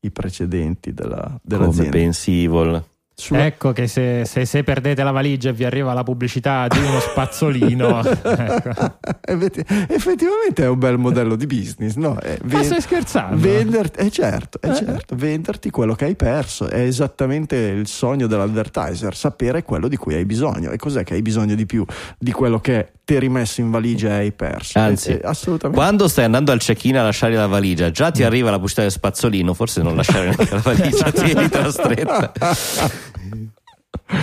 i 0.00 0.10
precedenti 0.10 0.92
della, 0.92 1.22
Come 1.24 1.40
dell'azienda. 1.42 1.90
pensi 1.90 2.42
Evil. 2.42 2.84
Sulla- 3.20 3.46
Ecco 3.46 3.72
che 3.72 3.88
se, 3.88 4.24
se- 4.24 4.44
se 4.44 4.62
perdete 4.62 5.02
la 5.02 5.10
valigia 5.10 5.48
e 5.48 5.52
vi 5.52 5.64
arriva 5.64 5.92
la 5.92 6.04
pubblicità 6.04 6.68
di 6.68 6.78
uno 6.78 7.00
spazzolino. 7.00 7.98
ecco. 8.06 8.98
Effetti- 9.24 9.64
Effettivamente 9.88 10.62
è 10.62 10.68
un 10.68 10.78
bel 10.78 10.98
modello 10.98 11.34
di 11.34 11.46
business, 11.46 11.96
no? 11.96 12.16
È 12.18 12.38
Ma 12.44 12.48
ven- 12.58 12.64
stai 12.64 12.80
scherzando? 12.80 13.36
venderti, 13.36 13.98
eh 14.06 14.10
certo, 14.10 14.60
eh 14.62 14.68
Eh. 14.70 14.74
certo, 14.76 15.16
venderti 15.16 15.68
quello 15.70 15.94
che 15.96 16.04
hai 16.04 16.14
perso 16.14 16.68
è 16.68 16.78
esattamente 16.80 17.56
il 17.56 17.88
sogno 17.88 18.28
dell'advertiser, 18.28 19.16
sapere 19.16 19.64
quello 19.64 19.88
di 19.88 19.96
cui 19.96 20.14
hai 20.14 20.24
bisogno. 20.24 20.70
E 20.70 20.76
cos'è 20.76 21.02
che 21.02 21.14
hai 21.14 21.22
bisogno 21.22 21.56
di 21.56 21.66
più 21.66 21.84
di 22.16 22.30
quello 22.30 22.60
che 22.60 22.92
ti 23.08 23.18
rimesso 23.18 23.62
in 23.62 23.70
valigia 23.70 24.08
e 24.10 24.12
hai 24.18 24.32
perso? 24.32 24.78
Anzi, 24.78 25.12
Eh, 25.12 25.14
eh, 25.14 25.20
assolutamente. 25.24 25.82
Quando 25.82 26.08
stai 26.08 26.26
andando 26.26 26.52
al 26.52 26.58
check-in 26.58 26.98
a 26.98 27.02
lasciare 27.04 27.34
la 27.36 27.46
valigia, 27.46 27.90
già 27.90 28.10
ti 28.10 28.22
arriva 28.22 28.50
la 28.50 28.56
pubblicità 28.56 28.82
del 28.82 28.90
spazzolino, 28.90 29.54
forse 29.54 29.80
non 29.80 29.96
lasciare 29.96 30.24
neanche 30.36 30.48
la 30.50 30.60
valigia, 30.60 31.10
tienitela 31.10 31.70
stretta. 31.72 32.32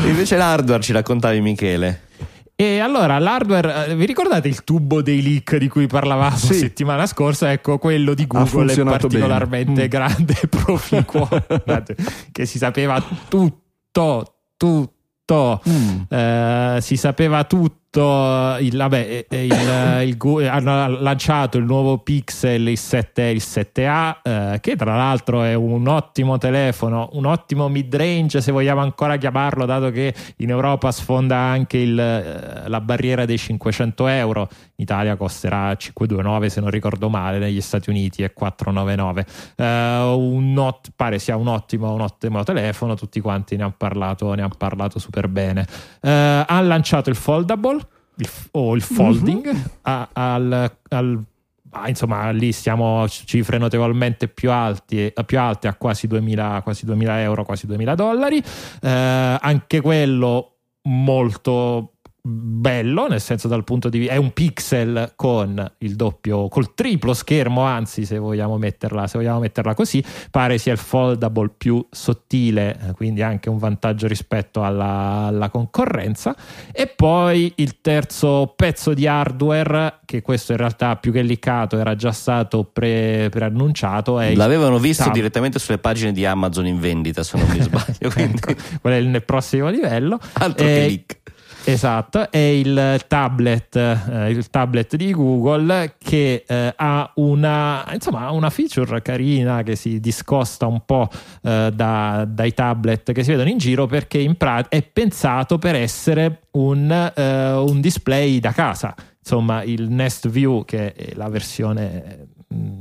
Invece 0.05 0.37
l'hardware 0.37 0.83
ci 0.83 0.91
raccontavi 0.91 1.41
Michele. 1.41 2.01
E 2.55 2.77
allora 2.77 3.17
l'hardware, 3.17 3.87
eh, 3.87 3.95
vi 3.95 4.05
ricordate 4.05 4.47
il 4.49 4.63
tubo 4.63 5.01
dei 5.01 5.23
leak 5.23 5.57
di 5.57 5.67
cui 5.67 5.87
parlavamo 5.87 6.37
Sì. 6.37 6.53
settimana 6.53 7.07
scorsa? 7.07 7.51
Ecco, 7.51 7.79
quello 7.79 8.13
di 8.13 8.27
Google 8.27 8.71
è 8.71 8.83
particolarmente 8.83 9.71
bene. 9.71 9.85
Mm. 9.87 9.89
grande 9.89 10.35
e 10.39 10.47
proficuo, 10.47 11.27
che 12.31 12.45
si 12.45 12.59
sapeva 12.59 13.03
tutto, 13.27 14.35
tutto, 14.55 14.93
Mm. 15.67 16.01
eh, 16.07 16.77
si 16.81 16.97
sapeva 16.97 17.43
tutto 17.45 17.83
tutto 17.95 18.57
il, 18.59 18.75
vabbè, 18.75 19.25
il, 19.29 19.41
il, 19.43 20.17
il, 20.17 20.47
hanno 20.47 20.99
lanciato 20.99 21.57
il 21.57 21.63
nuovo 21.63 21.99
Pixel 21.99 22.67
il 22.67 22.77
7 22.77 23.21
il 23.23 23.41
7A 23.41 24.17
eh, 24.21 24.59
che 24.59 24.75
tra 24.75 24.97
l'altro 24.97 25.43
è 25.43 25.53
un 25.53 25.87
ottimo 25.87 26.37
telefono 26.37 27.09
un 27.13 27.25
ottimo 27.25 27.69
mid 27.69 27.95
range 27.95 28.41
se 28.41 28.51
vogliamo 28.51 28.81
ancora 28.81 29.15
chiamarlo 29.15 29.65
dato 29.65 29.91
che 29.91 30.13
in 30.37 30.49
Europa 30.49 30.91
sfonda 30.91 31.37
anche 31.37 31.77
eh, 31.83 32.67
la 32.67 32.81
barriera 32.81 33.25
dei 33.25 33.37
500 33.37 34.07
euro. 34.07 34.49
In 34.77 34.83
Italia 34.83 35.15
costerà 35.15 35.73
529 35.73 36.49
se 36.49 36.59
non 36.59 36.69
ricordo 36.69 37.07
male 37.07 37.39
negli 37.39 37.61
Stati 37.61 37.89
Uniti 37.89 38.23
è 38.23 38.33
499 38.33 39.25
eh, 39.55 40.13
un 40.15 40.51
not, 40.51 40.91
pare 40.95 41.17
sia 41.19 41.37
un 41.37 41.47
ottimo, 41.47 41.93
un 41.93 42.01
ottimo 42.01 42.43
telefono 42.43 42.95
tutti 42.95 43.21
quanti 43.21 43.55
ne 43.55 43.63
hanno 43.63 43.75
parlato, 43.77 44.33
ne 44.33 44.41
han 44.41 44.51
parlato 44.57 44.99
super 44.99 45.29
bene 45.29 45.65
eh, 46.01 46.43
ha 46.45 46.61
lanciato 46.61 47.09
il 47.09 47.15
foldable 47.15 47.84
il, 48.17 48.29
o 48.51 48.75
il 48.75 48.81
folding 48.81 49.45
mm-hmm. 49.45 49.63
a, 49.83 50.09
al, 50.13 50.71
al 50.89 51.23
ah, 51.71 51.89
insomma 51.89 52.29
lì 52.31 52.51
stiamo 52.51 53.03
a 53.03 53.07
cifre 53.07 53.57
notevolmente 53.57 54.27
più, 54.27 54.51
alti, 54.51 55.13
più 55.25 55.39
alte 55.39 55.67
a 55.67 55.75
quasi 55.75 56.07
2000, 56.07 56.61
quasi 56.63 56.85
2000 56.85 57.21
euro 57.21 57.43
quasi 57.43 57.67
2000 57.67 57.95
dollari 57.95 58.43
eh, 58.81 59.37
anche 59.39 59.81
quello 59.81 60.55
molto 60.83 61.94
bello, 62.27 63.07
nel 63.07 63.21
senso 63.21 63.47
dal 63.47 63.63
punto 63.63 63.87
di 63.87 63.99
vista 63.99 64.13
è 64.15 64.17
un 64.17 64.33
pixel 64.33 65.13
con 65.15 65.73
il 65.79 65.95
doppio, 65.95 66.47
col 66.47 66.73
triplo 66.73 67.13
schermo, 67.13 67.61
anzi 67.61 68.03
se 68.03 68.17
vogliamo 68.17 68.57
metterla, 68.57 69.05
se 69.05 69.19
vogliamo 69.19 69.39
metterla 69.39 69.75
così, 69.75 70.03
pare 70.31 70.57
sia 70.57 70.71
il 70.71 70.79
foldable 70.79 71.51
più 71.55 71.85
sottile, 71.91 72.79
eh, 72.81 72.93
quindi 72.93 73.21
anche 73.21 73.49
un 73.49 73.59
vantaggio 73.59 74.07
rispetto 74.07 74.63
alla, 74.63 75.25
alla 75.27 75.49
concorrenza. 75.49 76.35
E 76.71 76.87
poi 76.87 77.53
il 77.57 77.79
terzo 77.81 78.53
pezzo 78.55 78.95
di 78.95 79.05
hardware, 79.05 79.99
che 80.05 80.23
questo 80.23 80.53
in 80.53 80.57
realtà 80.57 80.95
più 80.95 81.11
che 81.11 81.21
liccato 81.21 81.77
era 81.77 81.95
già 81.95 82.11
stato 82.11 82.63
pre, 82.63 83.27
preannunciato. 83.29 84.19
L'avevano 84.19 84.79
visto 84.79 85.03
tab- 85.03 85.13
direttamente 85.13 85.59
sulle 85.59 85.77
pagine 85.77 86.11
di 86.11 86.25
Amazon 86.25 86.65
in 86.65 86.79
vendita, 86.79 87.21
se 87.21 87.37
non 87.37 87.47
mi 87.49 87.61
sbaglio. 87.61 88.09
Quindi... 88.09 88.39
ecco, 88.43 88.55
quello 88.81 88.95
è 88.97 88.99
il 88.99 89.23
prossimo 89.23 89.69
livello. 89.69 90.19
Altro 90.33 90.65
e... 90.65 90.69
che 90.69 90.79
leak. 90.79 91.23
Esatto, 91.67 92.29
è 92.29 92.37
il 92.37 93.03
tablet, 93.07 93.75
eh, 93.75 94.29
il 94.29 94.47
tablet 94.51 94.95
di 94.95 95.11
Google 95.11 95.95
che 95.97 96.43
eh, 96.45 96.73
ha 96.75 97.11
una, 97.15 97.83
insomma, 97.91 98.29
una 98.29 98.51
feature 98.51 99.01
carina 99.01 99.63
che 99.63 99.75
si 99.75 99.99
discosta 99.99 100.67
un 100.67 100.85
po' 100.85 101.09
eh, 101.41 101.71
da, 101.73 102.23
dai 102.29 102.53
tablet 102.53 103.11
che 103.11 103.23
si 103.23 103.31
vedono 103.31 103.49
in 103.49 103.57
giro 103.57 103.87
perché 103.87 104.19
in 104.19 104.35
pratica 104.35 104.75
è 104.75 104.83
pensato 104.83 105.57
per 105.57 105.73
essere 105.73 106.41
un, 106.51 106.91
eh, 106.91 107.51
un 107.53 107.81
display 107.81 108.39
da 108.39 108.51
casa. 108.51 108.93
Insomma, 109.17 109.63
il 109.63 109.89
Nest 109.89 110.29
View, 110.29 110.65
che 110.65 110.93
è 110.93 111.15
la 111.15 111.29
versione 111.29 112.27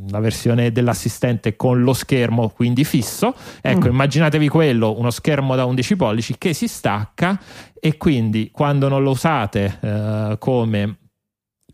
la 0.08 0.20
versione 0.20 0.72
dell'assistente 0.72 1.56
con 1.56 1.82
lo 1.82 1.92
schermo 1.92 2.48
quindi 2.48 2.84
fisso. 2.84 3.34
Ecco, 3.60 3.86
mm. 3.86 3.90
immaginatevi 3.90 4.48
quello, 4.48 4.98
uno 4.98 5.10
schermo 5.10 5.54
da 5.56 5.64
11 5.64 5.96
pollici 5.96 6.36
che 6.38 6.52
si 6.52 6.68
stacca 6.68 7.38
e 7.78 7.96
quindi 7.96 8.50
quando 8.52 8.88
non 8.88 9.02
lo 9.02 9.10
usate 9.10 9.78
eh, 9.80 10.36
come 10.38 10.96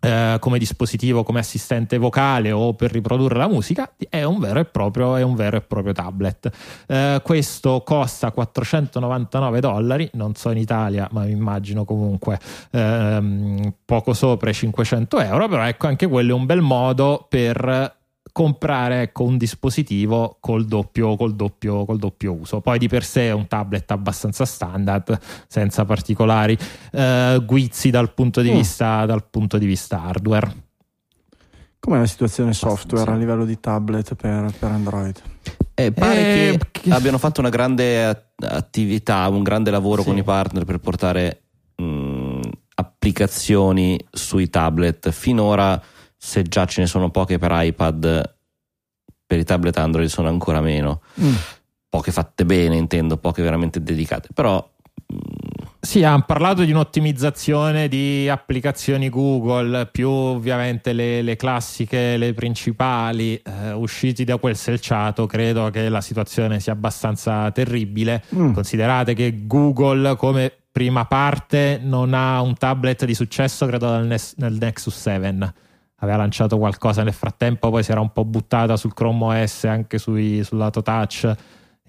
Uh, 0.00 0.38
come 0.38 0.58
dispositivo, 0.58 1.22
come 1.22 1.40
assistente 1.40 1.98
vocale 1.98 2.50
o 2.52 2.72
per 2.72 2.90
riprodurre 2.90 3.36
la 3.36 3.48
musica, 3.48 3.92
è 4.08 4.22
un 4.22 4.38
vero 4.38 4.60
e 4.60 4.64
proprio, 4.64 5.34
vero 5.34 5.58
e 5.58 5.60
proprio 5.60 5.92
tablet. 5.92 6.50
Uh, 6.86 7.20
questo 7.22 7.82
costa 7.84 8.30
499 8.30 9.60
dollari, 9.60 10.08
non 10.14 10.34
so 10.34 10.50
in 10.50 10.56
Italia, 10.56 11.06
ma 11.12 11.24
mi 11.24 11.32
immagino 11.32 11.84
comunque 11.84 12.38
uh, 12.70 13.72
poco 13.84 14.14
sopra 14.14 14.48
i 14.48 14.54
500 14.54 15.20
euro, 15.20 15.48
però 15.48 15.64
ecco 15.64 15.86
anche 15.86 16.06
quello 16.06 16.30
è 16.30 16.34
un 16.34 16.46
bel 16.46 16.62
modo 16.62 17.26
per 17.28 17.98
comprare 18.40 19.02
ecco, 19.02 19.24
un 19.24 19.36
dispositivo 19.36 20.38
col 20.40 20.64
doppio, 20.64 21.14
col, 21.14 21.34
doppio, 21.34 21.84
col 21.84 21.98
doppio 21.98 22.32
uso. 22.32 22.62
Poi 22.62 22.78
di 22.78 22.88
per 22.88 23.04
sé 23.04 23.28
è 23.28 23.32
un 23.32 23.46
tablet 23.46 23.90
abbastanza 23.90 24.46
standard, 24.46 25.18
senza 25.46 25.84
particolari 25.84 26.56
eh, 26.92 27.38
guizzi 27.44 27.90
dal 27.90 28.14
punto, 28.14 28.40
di 28.40 28.50
mm. 28.50 28.54
vista, 28.54 29.04
dal 29.04 29.28
punto 29.28 29.58
di 29.58 29.66
vista 29.66 30.02
hardware. 30.04 30.54
Com'è 31.78 31.98
la 31.98 32.06
situazione 32.06 32.54
software 32.54 33.10
a 33.10 33.14
livello 33.14 33.44
di 33.44 33.60
tablet 33.60 34.14
per, 34.14 34.50
per 34.58 34.70
Android? 34.70 35.20
Eh, 35.74 35.92
pare 35.92 36.20
eh, 36.20 36.58
che, 36.58 36.80
che, 36.80 36.90
abbiano 36.94 37.18
fatto 37.18 37.40
una 37.40 37.50
grande 37.50 38.32
attività, 38.38 39.28
un 39.28 39.42
grande 39.42 39.70
lavoro 39.70 40.00
sì. 40.00 40.08
con 40.08 40.16
i 40.16 40.22
partner 40.22 40.64
per 40.64 40.78
portare 40.78 41.42
mh, 41.76 42.40
applicazioni 42.76 44.00
sui 44.10 44.48
tablet. 44.48 45.10
Finora 45.10 45.78
se 46.22 46.42
già 46.42 46.66
ce 46.66 46.82
ne 46.82 46.86
sono 46.86 47.10
poche 47.10 47.38
per 47.38 47.50
iPad, 47.50 48.34
per 49.24 49.38
i 49.38 49.44
tablet 49.44 49.78
Android 49.78 50.06
sono 50.06 50.28
ancora 50.28 50.60
meno. 50.60 51.00
Mm. 51.18 51.32
Poche 51.88 52.12
fatte 52.12 52.44
bene, 52.44 52.76
intendo, 52.76 53.16
poche 53.16 53.42
veramente 53.42 53.82
dedicate, 53.82 54.28
però 54.34 54.62
mm, 55.12 55.66
sì, 55.80 56.04
hanno 56.04 56.24
parlato 56.26 56.62
di 56.64 56.72
un'ottimizzazione 56.72 57.88
di 57.88 58.28
applicazioni 58.28 59.08
Google, 59.08 59.86
più 59.86 60.10
ovviamente 60.10 60.92
le, 60.92 61.22
le 61.22 61.36
classiche, 61.36 62.18
le 62.18 62.34
principali, 62.34 63.36
eh, 63.36 63.72
usciti 63.72 64.24
da 64.24 64.36
quel 64.36 64.56
selciato, 64.56 65.24
credo 65.24 65.70
che 65.70 65.88
la 65.88 66.02
situazione 66.02 66.60
sia 66.60 66.74
abbastanza 66.74 67.50
terribile. 67.50 68.22
Mm. 68.34 68.52
Considerate 68.52 69.14
che 69.14 69.46
Google 69.46 70.16
come 70.16 70.52
prima 70.70 71.06
parte 71.06 71.80
non 71.82 72.12
ha 72.12 72.42
un 72.42 72.54
tablet 72.56 73.06
di 73.06 73.14
successo, 73.14 73.64
credo, 73.64 74.00
nel, 74.00 74.20
nel 74.36 74.58
Nexus 74.60 74.94
7 74.94 75.68
aveva 76.00 76.18
lanciato 76.18 76.58
qualcosa 76.58 77.02
nel 77.02 77.12
frattempo, 77.12 77.70
poi 77.70 77.82
si 77.82 77.90
era 77.90 78.00
un 78.00 78.12
po' 78.12 78.24
buttata 78.24 78.76
sul 78.76 78.94
Chrome 78.94 79.42
OS 79.42 79.64
anche 79.64 79.98
sui, 79.98 80.42
sul 80.44 80.58
lato 80.58 80.82
touch 80.82 81.34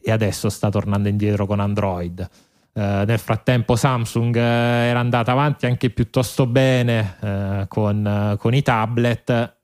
e 0.01 0.11
adesso 0.11 0.49
sta 0.49 0.69
tornando 0.69 1.09
indietro 1.09 1.45
con 1.45 1.59
Android. 1.59 2.27
Uh, 2.73 3.03
nel 3.05 3.19
frattempo 3.19 3.75
Samsung 3.75 4.33
uh, 4.33 4.39
era 4.39 4.99
andata 4.99 5.33
avanti 5.33 5.65
anche 5.65 5.89
piuttosto 5.89 6.45
bene 6.45 7.17
uh, 7.19 7.67
con, 7.67 8.35
con, 8.37 8.53
i 8.53 8.61
tablet, 8.61 9.57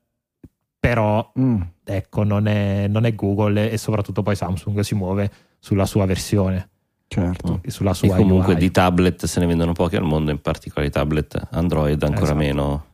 però 0.77 1.31
mm. 1.39 1.61
ecco, 1.85 2.23
non 2.23 2.47
è, 2.47 2.87
non 2.87 3.05
è, 3.05 3.15
Google 3.15 3.71
e 3.71 3.77
soprattutto 3.77 4.23
poi 4.23 4.35
Samsung 4.35 4.81
si 4.81 4.95
muove 4.95 5.31
sulla 5.59 5.85
sua 5.85 6.05
versione. 6.05 6.69
Certo. 7.07 7.61
Sulla 7.67 7.93
sua 7.93 8.15
e 8.15 8.17
comunque 8.17 8.53
UI. 8.53 8.59
di 8.59 8.71
tablet 8.71 9.25
se 9.25 9.39
ne 9.39 9.45
vendono 9.45 9.71
pochi 9.71 9.95
al 9.95 10.03
mondo, 10.03 10.31
in 10.31 10.41
particolare 10.41 10.87
i 10.87 10.91
tablet 10.91 11.47
Android 11.51 12.01
ancora 12.03 12.23
esatto. 12.23 12.37
meno. 12.37 12.85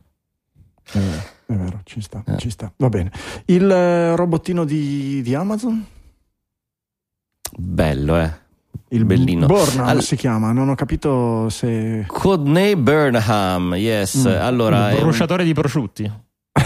Eh 0.93 1.32
è 1.45 1.53
vero, 1.53 1.81
ci 1.83 2.01
sta, 2.01 2.23
eh. 2.25 2.37
ci 2.37 2.49
sta. 2.49 2.71
Va 2.77 2.89
bene. 2.89 3.11
Il 3.45 3.69
eh, 3.69 4.15
robottino 4.15 4.63
di, 4.63 5.21
di, 5.21 5.35
Amazon? 5.35 5.85
Bello, 7.57 8.19
eh. 8.19 8.41
Il 8.89 9.05
bellino. 9.05 9.45
Burnham 9.45 9.87
All... 9.87 9.99
si 9.99 10.15
chiama, 10.15 10.51
non 10.51 10.69
ho 10.69 10.75
capito 10.75 11.49
se. 11.49 12.05
Codename 12.07 12.77
Burnham, 12.77 13.75
yes. 13.75 14.27
Mm. 14.27 14.41
Allora, 14.41 14.91
il 14.91 14.99
bruciatore 14.99 15.41
un... 15.41 15.47
di 15.47 15.53
prosciutti. 15.53 16.11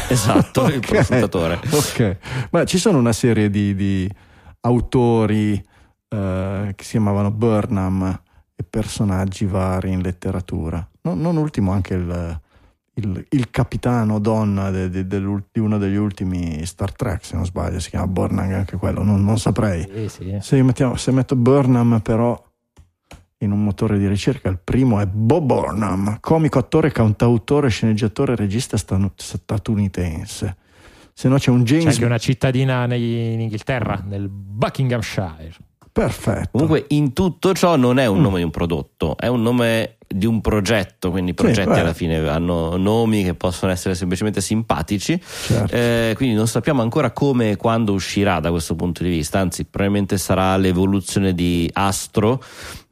Esatto, 0.10 0.62
okay. 0.64 0.76
il 0.76 0.80
prosciuttatore. 0.82 1.60
Ok. 1.72 2.18
Ma 2.52 2.66
ci 2.66 2.78
sono 2.78 2.98
una 2.98 3.14
serie 3.14 3.50
di, 3.50 3.76
di 3.76 4.10
autori 4.62 5.54
uh, 5.54 6.18
che 6.76 6.84
si 6.84 6.92
chiamavano 6.92 7.32
Burnham 7.32 8.22
e 8.56 8.64
personaggi 8.64 9.46
vari 9.46 9.92
in 9.92 10.02
letteratura. 10.02 10.86
No, 11.02 11.14
non 11.14 11.38
ultimo 11.38 11.72
anche 11.72 11.94
il 11.94 12.42
il, 12.98 13.26
il 13.30 13.50
capitano 13.50 14.20
donna 14.20 14.70
de, 14.70 14.90
de, 14.90 15.06
de, 15.06 15.44
di 15.52 15.60
uno 15.60 15.78
degli 15.78 15.96
ultimi 15.96 16.66
Star 16.66 16.94
Trek, 16.94 17.24
se 17.24 17.36
non 17.36 17.46
sbaglio, 17.46 17.80
si 17.80 17.90
chiama 17.90 18.08
Burnham 18.08 18.54
anche 18.54 18.78
quello, 18.78 19.04
non, 19.04 19.24
non 19.24 19.38
saprei. 19.38 19.88
Sì, 19.94 20.10
sì. 20.10 20.38
Se, 20.42 20.62
mettiamo, 20.64 20.96
se, 20.96 21.12
metto 21.12 21.36
Burnham 21.36 22.00
però 22.02 22.42
in 23.40 23.52
un 23.52 23.64
motore 23.64 24.00
di 24.00 24.08
ricerca, 24.08 24.50
il 24.50 24.60
primo 24.64 25.00
è 25.00 25.06
Bob 25.06 25.46
Burnham, 25.46 26.18
comico, 26.20 26.58
attore, 26.58 26.92
cantautore, 26.92 27.70
sceneggiatore, 27.70 28.36
regista 28.36 28.78
statunitense. 28.78 30.56
Se 31.14 31.28
no 31.28 31.38
c'è 31.38 31.52
un 31.52 31.64
James... 31.64 31.84
C'è 31.84 31.92
anche 31.92 32.06
una 32.06 32.18
cittadina 32.18 32.84
in 32.96 33.42
Inghilterra, 33.42 34.04
nel 34.06 34.28
Buckinghamshire. 34.28 35.56
Perfetto. 35.92 36.50
Comunque 36.52 36.86
in 36.90 37.14
tutto 37.14 37.54
ciò 37.54 37.76
non 37.76 37.98
è 37.98 38.06
un 38.06 38.20
mm. 38.20 38.22
nome 38.22 38.38
di 38.38 38.44
un 38.44 38.52
prodotto, 38.52 39.18
è 39.18 39.28
un 39.28 39.42
nome 39.42 39.97
di 40.08 40.26
un 40.26 40.42
progetto, 40.42 41.12
quindi 41.12 41.32
i 41.32 41.34
progetti 41.34 41.74
sì, 41.74 41.80
alla 41.80 41.94
fine 41.94 42.28
hanno 42.30 42.78
nomi 42.78 43.24
che 43.24 43.34
possono 43.34 43.72
essere 43.72 43.94
semplicemente 43.94 44.40
simpatici, 44.40 45.20
certo. 45.22 45.76
eh, 45.76 46.14
quindi 46.16 46.36
non 46.36 46.48
sappiamo 46.48 46.82
ancora 46.82 47.12
come 47.12 47.52
e 47.52 47.56
quando 47.58 47.94
uscirà 47.94 48.40
da 48.40 48.50
questo 48.50 48.76
punto 48.76 49.04
di 49.04 49.10
vista, 49.10 49.40
anzi 49.40 49.66
probabilmente 49.66 50.18
sarà 50.18 50.56
l'evoluzione 50.56 51.34
di 51.34 51.70
Astro 51.74 52.42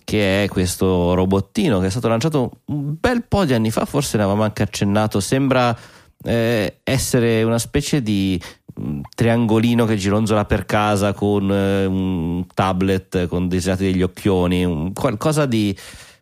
che 0.03 0.43
è 0.43 0.47
questo 0.47 1.15
robottino 1.15 1.79
che 1.79 1.87
è 1.87 1.89
stato 1.89 2.07
lanciato 2.07 2.51
un 2.65 2.95
bel 2.99 3.23
po' 3.23 3.43
di 3.43 3.53
anni 3.53 3.71
fa, 3.71 3.85
forse 3.85 4.17
ne 4.17 4.23
avevamo 4.23 4.43
anche 4.43 4.61
accennato, 4.61 5.19
sembra 5.19 5.75
eh, 6.23 6.79
essere 6.83 7.43
una 7.43 7.57
specie 7.57 8.01
di 8.01 8.39
mm, 8.79 9.01
triangolino 9.15 9.85
che 9.85 9.95
gironzola 9.95 10.45
per 10.45 10.65
casa 10.65 11.13
con 11.13 11.51
eh, 11.51 11.85
un 11.85 12.45
tablet 12.53 13.27
con 13.27 13.47
disegnati 13.47 13.85
degli 13.85 14.03
occhioni, 14.03 14.91
qualcosa 14.93 15.45
di 15.45 15.75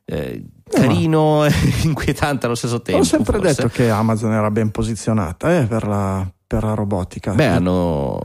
eh, 0.05 0.43
carino 0.69 1.45
e 1.45 1.51
inquietante 1.83 2.45
allo 2.45 2.55
stesso 2.55 2.81
tempo. 2.81 3.01
Ho 3.01 3.05
sempre 3.05 3.39
forse. 3.39 3.55
detto 3.55 3.67
che 3.69 3.89
Amazon 3.89 4.33
era 4.33 4.51
ben 4.51 4.71
posizionata 4.71 5.59
eh, 5.59 5.65
per, 5.65 5.87
la, 5.87 6.27
per 6.45 6.63
la 6.63 6.73
robotica. 6.73 7.33
Beh, 7.33 7.47
hanno, 7.47 8.19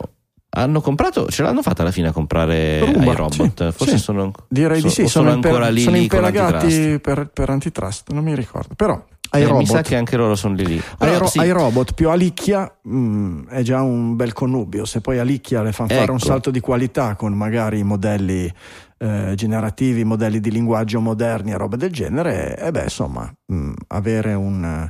hanno 0.63 0.81
comprato, 0.81 1.27
ce 1.29 1.43
l'hanno 1.43 1.63
fatta 1.63 1.83
alla 1.83 1.91
fine 1.91 2.09
a 2.09 2.13
comprare 2.13 2.81
Roomba, 2.81 3.13
i 3.13 3.15
robot. 3.15 3.69
sì, 3.69 3.73
Forse 3.77 3.97
sì. 3.97 4.03
sono, 4.03 4.33
Direi 4.49 4.81
di 4.83 4.89
so- 4.89 4.95
sì, 4.95 5.03
o 5.03 5.09
sono, 5.09 5.31
imper- 5.33 5.53
ancora 5.53 5.71
lì, 5.71 5.83
sono 5.83 5.97
lì 5.97 6.03
imperagati 6.03 6.99
per, 7.01 7.31
per 7.33 7.51
antitrust, 7.51 8.11
non 8.13 8.25
mi 8.25 8.35
ricordo. 8.35 8.75
Però 8.75 9.03
ai 9.31 9.43
Eh, 9.43 9.45
mi 9.45 9.51
robot, 9.51 9.67
sa 9.67 9.83
che 9.83 9.95
anche 9.97 10.17
loro 10.17 10.35
sono 10.37 10.55
lì 10.55 10.65
lì. 10.67 10.83
ai, 10.99 11.19
ro- 11.19 11.27
sì, 11.27 11.39
ai 11.39 11.51
robot 11.51 11.93
più 11.93 12.09
Alicchia 12.09 12.71
mh, 12.83 13.49
è 13.49 13.63
già 13.63 13.83
un 13.83 14.17
bel 14.17 14.33
connubio. 14.33 14.85
Se 14.87 15.01
poi 15.01 15.19
Alicchia 15.19 15.63
le 15.63 15.73
fanno 15.73 15.89
fare 15.91 16.11
un 16.11 16.17
Ecco. 16.17 16.27
salto 16.27 16.51
di 16.51 16.61
qualità 16.61 17.15
con 17.15 17.33
magari 17.35 17.83
modelli 17.83 18.51
eh, 19.01 19.33
generativi, 19.37 20.03
modelli 20.05 20.41
di 20.41 20.51
linguaggio 20.51 21.01
moderni 21.01 21.53
e 21.53 21.57
robe 21.57 21.77
del 21.77 21.93
genere, 21.93 22.59
e 22.59 22.71
beh, 22.73 22.83
insomma, 22.85 23.31
mh, 23.47 23.73
avere 23.89 24.35
un 24.35 24.89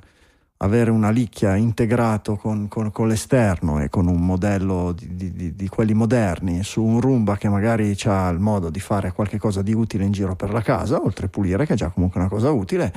avere 0.58 0.90
una 0.90 1.10
licchia 1.10 1.54
integrato 1.54 2.36
con, 2.36 2.66
con- 2.68 2.90
con 2.90 3.06
l'esterno 3.08 3.80
e 3.80 3.88
con 3.88 4.08
un 4.08 4.24
modello 4.24 4.92
di, 4.92 5.32
di- 5.32 5.54
di- 5.54 5.68
quelli 5.68 5.94
moderni 5.94 6.64
su 6.64 6.82
un 6.82 7.00
Roomba 7.00 7.36
che 7.36 7.48
magari 7.48 7.96
ha 8.04 8.28
il 8.28 8.40
modo 8.40 8.68
di 8.68 8.80
fare 8.80 9.12
qualche 9.12 9.38
cosa 9.38 9.62
di 9.62 9.72
utile 9.72 10.04
in 10.04 10.10
giro 10.12 10.34
per 10.34 10.52
la 10.52 10.60
casa, 10.62 11.00
oltre 11.00 11.26
a 11.26 11.28
pulire, 11.28 11.64
che 11.64 11.74
è 11.74 11.76
già 11.76 11.90
comunque 11.90 12.18
una 12.20 12.28
cosa 12.28 12.50
utile. 12.50 12.92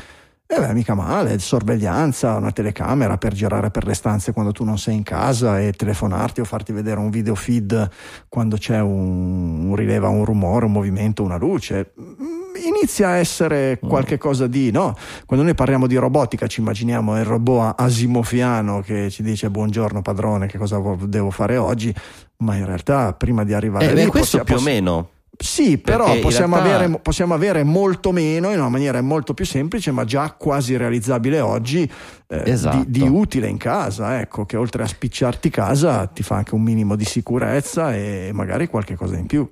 E 0.53 0.59
beh, 0.59 0.73
mica 0.73 0.95
male, 0.95 1.39
sorveglianza, 1.39 2.35
una 2.35 2.51
telecamera 2.51 3.17
per 3.17 3.31
girare 3.31 3.71
per 3.71 3.85
le 3.85 3.93
stanze 3.93 4.33
quando 4.33 4.51
tu 4.51 4.65
non 4.65 4.77
sei 4.77 4.95
in 4.95 5.03
casa 5.03 5.61
e 5.61 5.71
telefonarti 5.71 6.41
o 6.41 6.43
farti 6.43 6.73
vedere 6.73 6.99
un 6.99 7.09
video 7.09 7.35
feed 7.35 7.89
quando 8.27 8.57
c'è 8.57 8.81
un, 8.81 9.69
un 9.69 9.75
rileva, 9.77 10.09
un 10.09 10.25
rumore, 10.25 10.65
un 10.65 10.73
movimento, 10.73 11.23
una 11.23 11.37
luce. 11.37 11.93
Mm, 11.97 12.39
Inizia 12.65 13.07
a 13.09 13.15
essere 13.15 13.79
qualche 13.79 14.17
cosa 14.17 14.45
di 14.45 14.71
no. 14.71 14.93
Quando 15.25 15.45
noi 15.45 15.55
parliamo 15.55 15.87
di 15.87 15.95
robotica 15.95 16.47
ci 16.47 16.59
immaginiamo 16.59 17.17
il 17.17 17.23
robot 17.23 17.79
asimofiano 17.79 18.81
che 18.81 19.09
ci 19.09 19.23
dice 19.23 19.49
buongiorno 19.49 20.01
padrone, 20.01 20.47
che 20.47 20.57
cosa 20.57 20.77
vo- 20.77 20.97
devo 21.01 21.31
fare 21.31 21.55
oggi, 21.55 21.95
ma 22.37 22.55
in 22.55 22.65
realtà 22.65 23.13
prima 23.13 23.45
di 23.45 23.53
arrivare 23.53 23.85
eh, 23.89 23.93
lì 23.93 24.03
beh, 24.03 24.09
questo 24.09 24.39
possi- 24.39 24.51
più 24.53 24.57
o 24.57 24.61
meno. 24.61 25.09
Sì, 25.37 25.77
però 25.77 26.19
possiamo, 26.19 26.57
realtà- 26.57 26.75
avere, 26.83 26.99
possiamo 26.99 27.33
avere 27.33 27.63
molto 27.63 28.11
meno 28.11 28.51
in 28.51 28.59
una 28.59 28.69
maniera 28.69 29.01
molto 29.01 29.33
più 29.33 29.45
semplice, 29.45 29.91
ma 29.91 30.03
già 30.05 30.31
quasi 30.37 30.77
realizzabile 30.77 31.39
oggi, 31.39 31.89
eh, 32.27 32.43
Esatto. 32.45 32.83
di, 32.85 32.99
di 32.99 33.07
utile 33.07 33.47
in 33.47 33.57
casa. 33.57 34.19
Ecco, 34.19 34.45
che 34.45 34.57
oltre 34.57 34.83
a 34.83 34.87
spicciarti 34.87 35.49
casa 35.49 36.05
ti 36.07 36.21
fa 36.23 36.35
anche 36.35 36.53
un 36.55 36.61
minimo 36.61 36.95
di 36.95 37.05
sicurezza 37.05 37.95
e 37.95 38.29
magari 38.33 38.67
qualche 38.67 38.95
cosa 38.95 39.17
in 39.17 39.25
più. 39.25 39.49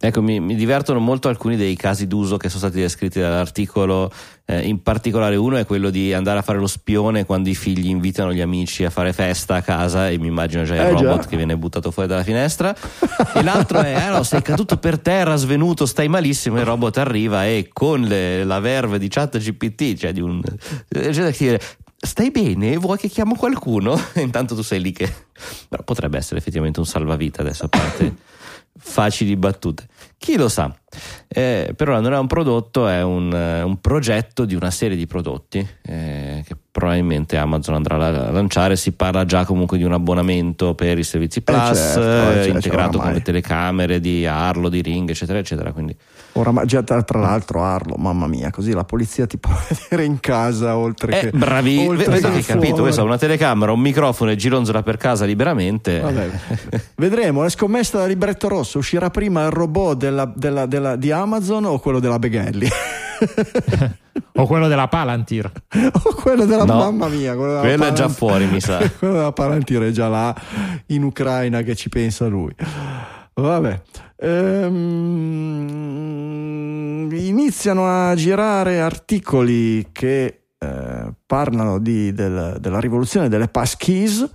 Ecco, 0.00 0.22
mi, 0.22 0.38
mi 0.38 0.54
divertono 0.54 1.00
molto 1.00 1.28
alcuni 1.28 1.56
dei 1.56 1.74
casi 1.74 2.06
d'uso 2.06 2.36
che 2.36 2.48
sono 2.48 2.60
stati 2.60 2.80
descritti 2.80 3.18
dall'articolo, 3.18 4.12
eh, 4.44 4.60
in 4.66 4.80
particolare 4.80 5.34
uno 5.34 5.56
è 5.56 5.66
quello 5.66 5.90
di 5.90 6.14
andare 6.14 6.38
a 6.38 6.42
fare 6.42 6.58
lo 6.58 6.68
spione 6.68 7.24
quando 7.26 7.48
i 7.48 7.56
figli 7.56 7.88
invitano 7.88 8.32
gli 8.32 8.40
amici 8.40 8.84
a 8.84 8.90
fare 8.90 9.12
festa 9.12 9.56
a 9.56 9.62
casa 9.62 10.08
e 10.08 10.16
mi 10.18 10.28
immagino 10.28 10.62
già 10.62 10.74
il 10.76 10.80
Eh, 10.80 10.94
già. 10.94 11.02
robot 11.10 11.26
che 11.26 11.36
viene 11.36 11.56
buttato 11.56 11.90
fuori 11.90 12.08
dalla 12.08 12.22
finestra 12.22 12.72
e 13.34 13.42
l'altro 13.42 13.80
è, 13.80 14.06
eh 14.06 14.10
no, 14.10 14.22
sei 14.22 14.40
caduto 14.40 14.76
per 14.76 15.00
terra, 15.00 15.34
svenuto, 15.34 15.84
stai 15.84 16.06
malissimo, 16.06 16.58
il 16.58 16.64
robot 16.64 16.96
arriva 16.98 17.44
e 17.46 17.68
con 17.72 18.00
le- 18.02 18.44
la 18.44 18.60
verve 18.60 19.00
di 19.00 19.08
chat 19.08 19.36
GPT, 19.38 19.94
cioè 19.98 20.12
di 20.12 20.20
un... 20.20 20.40
dire, 20.88 21.60
Stai 22.00 22.30
bene? 22.30 22.76
Vuoi 22.76 22.96
che 22.96 23.08
chiamo 23.08 23.34
qualcuno? 23.34 24.00
Intanto 24.14 24.54
tu 24.54 24.62
sei 24.62 24.80
lì 24.80 24.92
che... 24.92 25.12
Però 25.68 25.82
potrebbe 25.82 26.16
essere 26.18 26.38
effettivamente 26.38 26.78
un 26.78 26.86
salvavita 26.86 27.40
adesso 27.42 27.64
a 27.64 27.68
parte 27.68 28.14
facili 28.78 29.36
battute. 29.36 29.86
Chi 30.16 30.36
lo 30.36 30.48
sa? 30.48 30.74
Eh, 31.28 31.72
per 31.76 31.88
ora 31.88 32.00
non 32.00 32.12
è 32.12 32.18
un 32.18 32.26
prodotto, 32.26 32.88
è 32.88 33.02
un, 33.02 33.32
eh, 33.32 33.62
un 33.62 33.80
progetto 33.80 34.44
di 34.44 34.54
una 34.54 34.70
serie 34.70 34.96
di 34.96 35.06
prodotti 35.06 35.66
eh, 35.82 36.42
che 36.46 36.56
probabilmente 36.70 37.36
Amazon 37.36 37.74
andrà 37.74 37.96
a 37.96 38.30
lanciare. 38.30 38.76
Si 38.76 38.92
parla 38.92 39.24
già 39.24 39.44
comunque 39.44 39.78
di 39.78 39.84
un 39.84 39.92
abbonamento 39.92 40.74
per 40.74 40.98
i 40.98 41.04
servizi 41.04 41.42
Plus, 41.42 41.76
certo, 41.76 42.00
eh, 42.00 42.04
eh, 42.04 42.34
certo, 42.34 42.48
integrato 42.48 42.98
con 42.98 43.12
le 43.12 43.22
telecamere 43.22 44.00
di 44.00 44.26
Arlo, 44.26 44.68
di 44.68 44.80
Ring, 44.80 45.08
eccetera, 45.08 45.38
eccetera. 45.38 45.72
Quindi 45.72 45.96
Ora, 46.38 46.52
ma 46.52 46.64
già 46.64 46.82
tra, 46.84 47.02
tra 47.02 47.18
l'altro, 47.18 47.64
Arlo, 47.64 47.96
mamma 47.96 48.28
mia, 48.28 48.50
così 48.50 48.72
la 48.72 48.84
polizia 48.84 49.26
ti 49.26 49.38
può 49.42 49.50
vedere 49.68 50.04
in 50.04 50.20
casa 50.20 50.76
oltre 50.76 51.18
eh, 51.18 51.30
che. 51.30 51.36
bravi, 51.36 51.84
oltre 51.86 52.20
vedi 52.20 52.40
che 52.40 52.52
capito? 52.52 52.82
Questa 52.82 53.00
è 53.00 53.04
una 53.04 53.18
telecamera, 53.18 53.72
un 53.72 53.80
microfono 53.80 54.30
e 54.30 54.36
gironzola 54.36 54.82
per 54.82 54.96
casa 54.98 55.24
liberamente. 55.24 55.98
Vabbè. 55.98 56.30
Vedremo, 56.94 57.44
è 57.44 57.50
scommessa 57.50 57.98
da 57.98 58.06
libretto 58.06 58.46
rosso. 58.48 58.78
Uscirà 58.78 59.10
prima 59.10 59.44
il 59.46 59.50
robot 59.50 59.96
della- 59.98 60.32
della- 60.32 60.66
della- 60.66 60.94
di 60.96 61.10
Amazon 61.10 61.64
o 61.64 61.78
quello 61.80 61.98
della 61.98 62.18
Beghelli? 62.20 62.68
o 64.36 64.46
quello 64.46 64.68
della 64.68 64.86
Palantir. 64.86 65.50
o 65.92 66.14
quello 66.14 66.44
della 66.44 66.64
No, 66.64 66.74
mamma 66.76 67.08
mia. 67.08 67.34
Quello 67.34 67.50
della 67.54 67.60
quello 67.62 67.84
è 67.84 67.92
già 67.92 68.08
Palantir- 68.08 68.16
fuori, 68.16 68.46
mi 68.46 68.60
sa. 68.60 68.78
quello 68.96 69.14
della 69.14 69.32
Palantir 69.32 69.82
è 69.82 69.90
già 69.90 70.06
là 70.08 70.32
in 70.86 71.02
Ucraina 71.02 71.62
che 71.62 71.74
ci 71.74 71.88
pensa 71.88 72.26
lui. 72.28 72.54
Vabbè. 73.40 73.80
Ehm, 75.78 77.08
iniziano 77.12 77.86
a 77.86 78.14
girare 78.14 78.80
articoli 78.80 79.88
che 79.92 80.32
eh, 80.60 81.12
parlano 81.24 81.78
di- 81.78 82.12
del- 82.12 82.56
della 82.58 82.80
rivoluzione 82.80 83.28
delle 83.28 83.46
passkeys, 83.46 84.28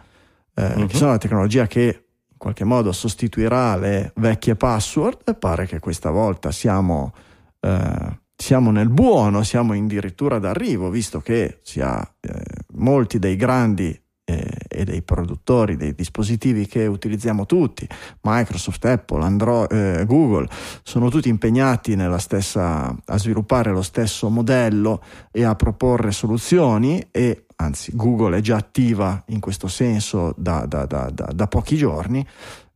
eh, 0.56 0.74
Mhm. 0.78 0.88
che 0.88 0.96
sono 0.96 1.12
la 1.12 1.18
tecnologia 1.18 1.68
che 1.68 2.06
in 2.32 2.38
qualche 2.38 2.64
modo 2.64 2.94
sostituirà 2.94 3.76
le 3.76 4.14
vecchie 4.16 4.56
password 4.56 5.24
e 5.26 5.34
pare 5.34 5.66
che 5.66 5.80
questa 5.80 6.12
volta 6.12 6.52
siamo, 6.52 7.14
eh, 7.60 8.20
siamo 8.38 8.72
nel 8.72 8.88
buono, 8.90 9.44
siamo 9.44 9.74
addirittura 9.74 10.40
d'arrivo, 10.40 10.90
visto 10.90 11.20
che 11.20 11.60
ha, 11.82 12.10
eh, 12.22 12.42
molti 12.76 13.20
dei 13.20 13.36
grandi 13.36 14.02
eh, 14.26 14.58
e 14.70 14.84
dei 14.86 15.02
produttori 15.02 15.76
dei 15.76 15.94
dispositivi 15.94 16.66
che 16.66 16.86
utilizziamo 16.88 17.46
tutti, 17.46 17.88
Microsoft, 18.22 18.84
Apple, 18.86 19.24
Android, 19.24 19.72
eh, 19.72 20.06
Google, 20.06 20.48
sono 20.84 21.10
tutti 21.10 21.30
impegnati 21.30 21.96
stessa, 22.20 22.96
a 23.06 23.18
sviluppare 23.18 23.72
lo 23.72 23.82
stesso 23.82 24.30
modello 24.30 25.04
e 25.32 25.44
a 25.44 25.56
proporre 25.56 26.12
soluzioni 26.12 27.06
e 27.12 27.46
anzi 27.58 27.92
Google 27.96 28.38
è 28.38 28.42
già 28.42 28.58
attiva 28.58 29.24
in 29.28 29.40
questo 29.40 29.68
senso 29.68 30.34
da, 30.38 30.66
da- 30.66 30.86
da- 30.86 31.10
da- 31.10 31.32
pochi 31.48 31.76
giorni, 31.78 32.26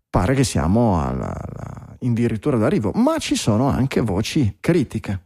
pare 0.10 0.34
che 0.36 0.44
siamo 0.44 1.02
alla, 1.02 1.34
alla- 1.34 1.98
addirittura 2.00 2.58
d'arrivo, 2.58 2.92
ma 2.96 3.18
ci 3.18 3.36
sono 3.36 3.68
anche 3.68 4.02
voci 4.02 4.58
critiche. 4.60 5.24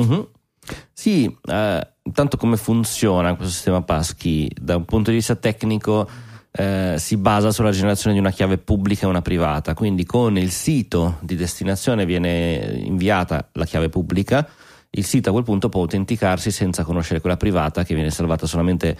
Mhm. 0.00 0.28
Sì, 0.92 1.24
eh, 1.44 1.93
intanto 2.04 2.36
come 2.36 2.56
funziona 2.56 3.34
questo 3.34 3.52
sistema 3.52 3.82
Passkey? 3.82 4.48
Da 4.58 4.76
un 4.76 4.84
punto 4.84 5.10
di 5.10 5.16
vista 5.16 5.34
tecnico 5.36 6.08
eh, 6.50 6.94
si 6.98 7.16
basa 7.16 7.50
sulla 7.50 7.72
generazione 7.72 8.14
di 8.14 8.20
una 8.20 8.30
chiave 8.30 8.58
pubblica 8.58 9.06
e 9.06 9.08
una 9.08 9.22
privata, 9.22 9.74
quindi 9.74 10.04
con 10.04 10.38
il 10.38 10.50
sito 10.50 11.18
di 11.20 11.34
destinazione 11.34 12.06
viene 12.06 12.80
inviata 12.84 13.48
la 13.52 13.64
chiave 13.64 13.88
pubblica, 13.88 14.46
il 14.90 15.04
sito 15.04 15.30
a 15.30 15.32
quel 15.32 15.44
punto 15.44 15.68
può 15.68 15.80
autenticarsi 15.80 16.52
senza 16.52 16.84
conoscere 16.84 17.20
quella 17.20 17.36
privata 17.36 17.82
che 17.82 17.94
viene 17.94 18.10
salvata 18.10 18.46
solamente 18.46 18.96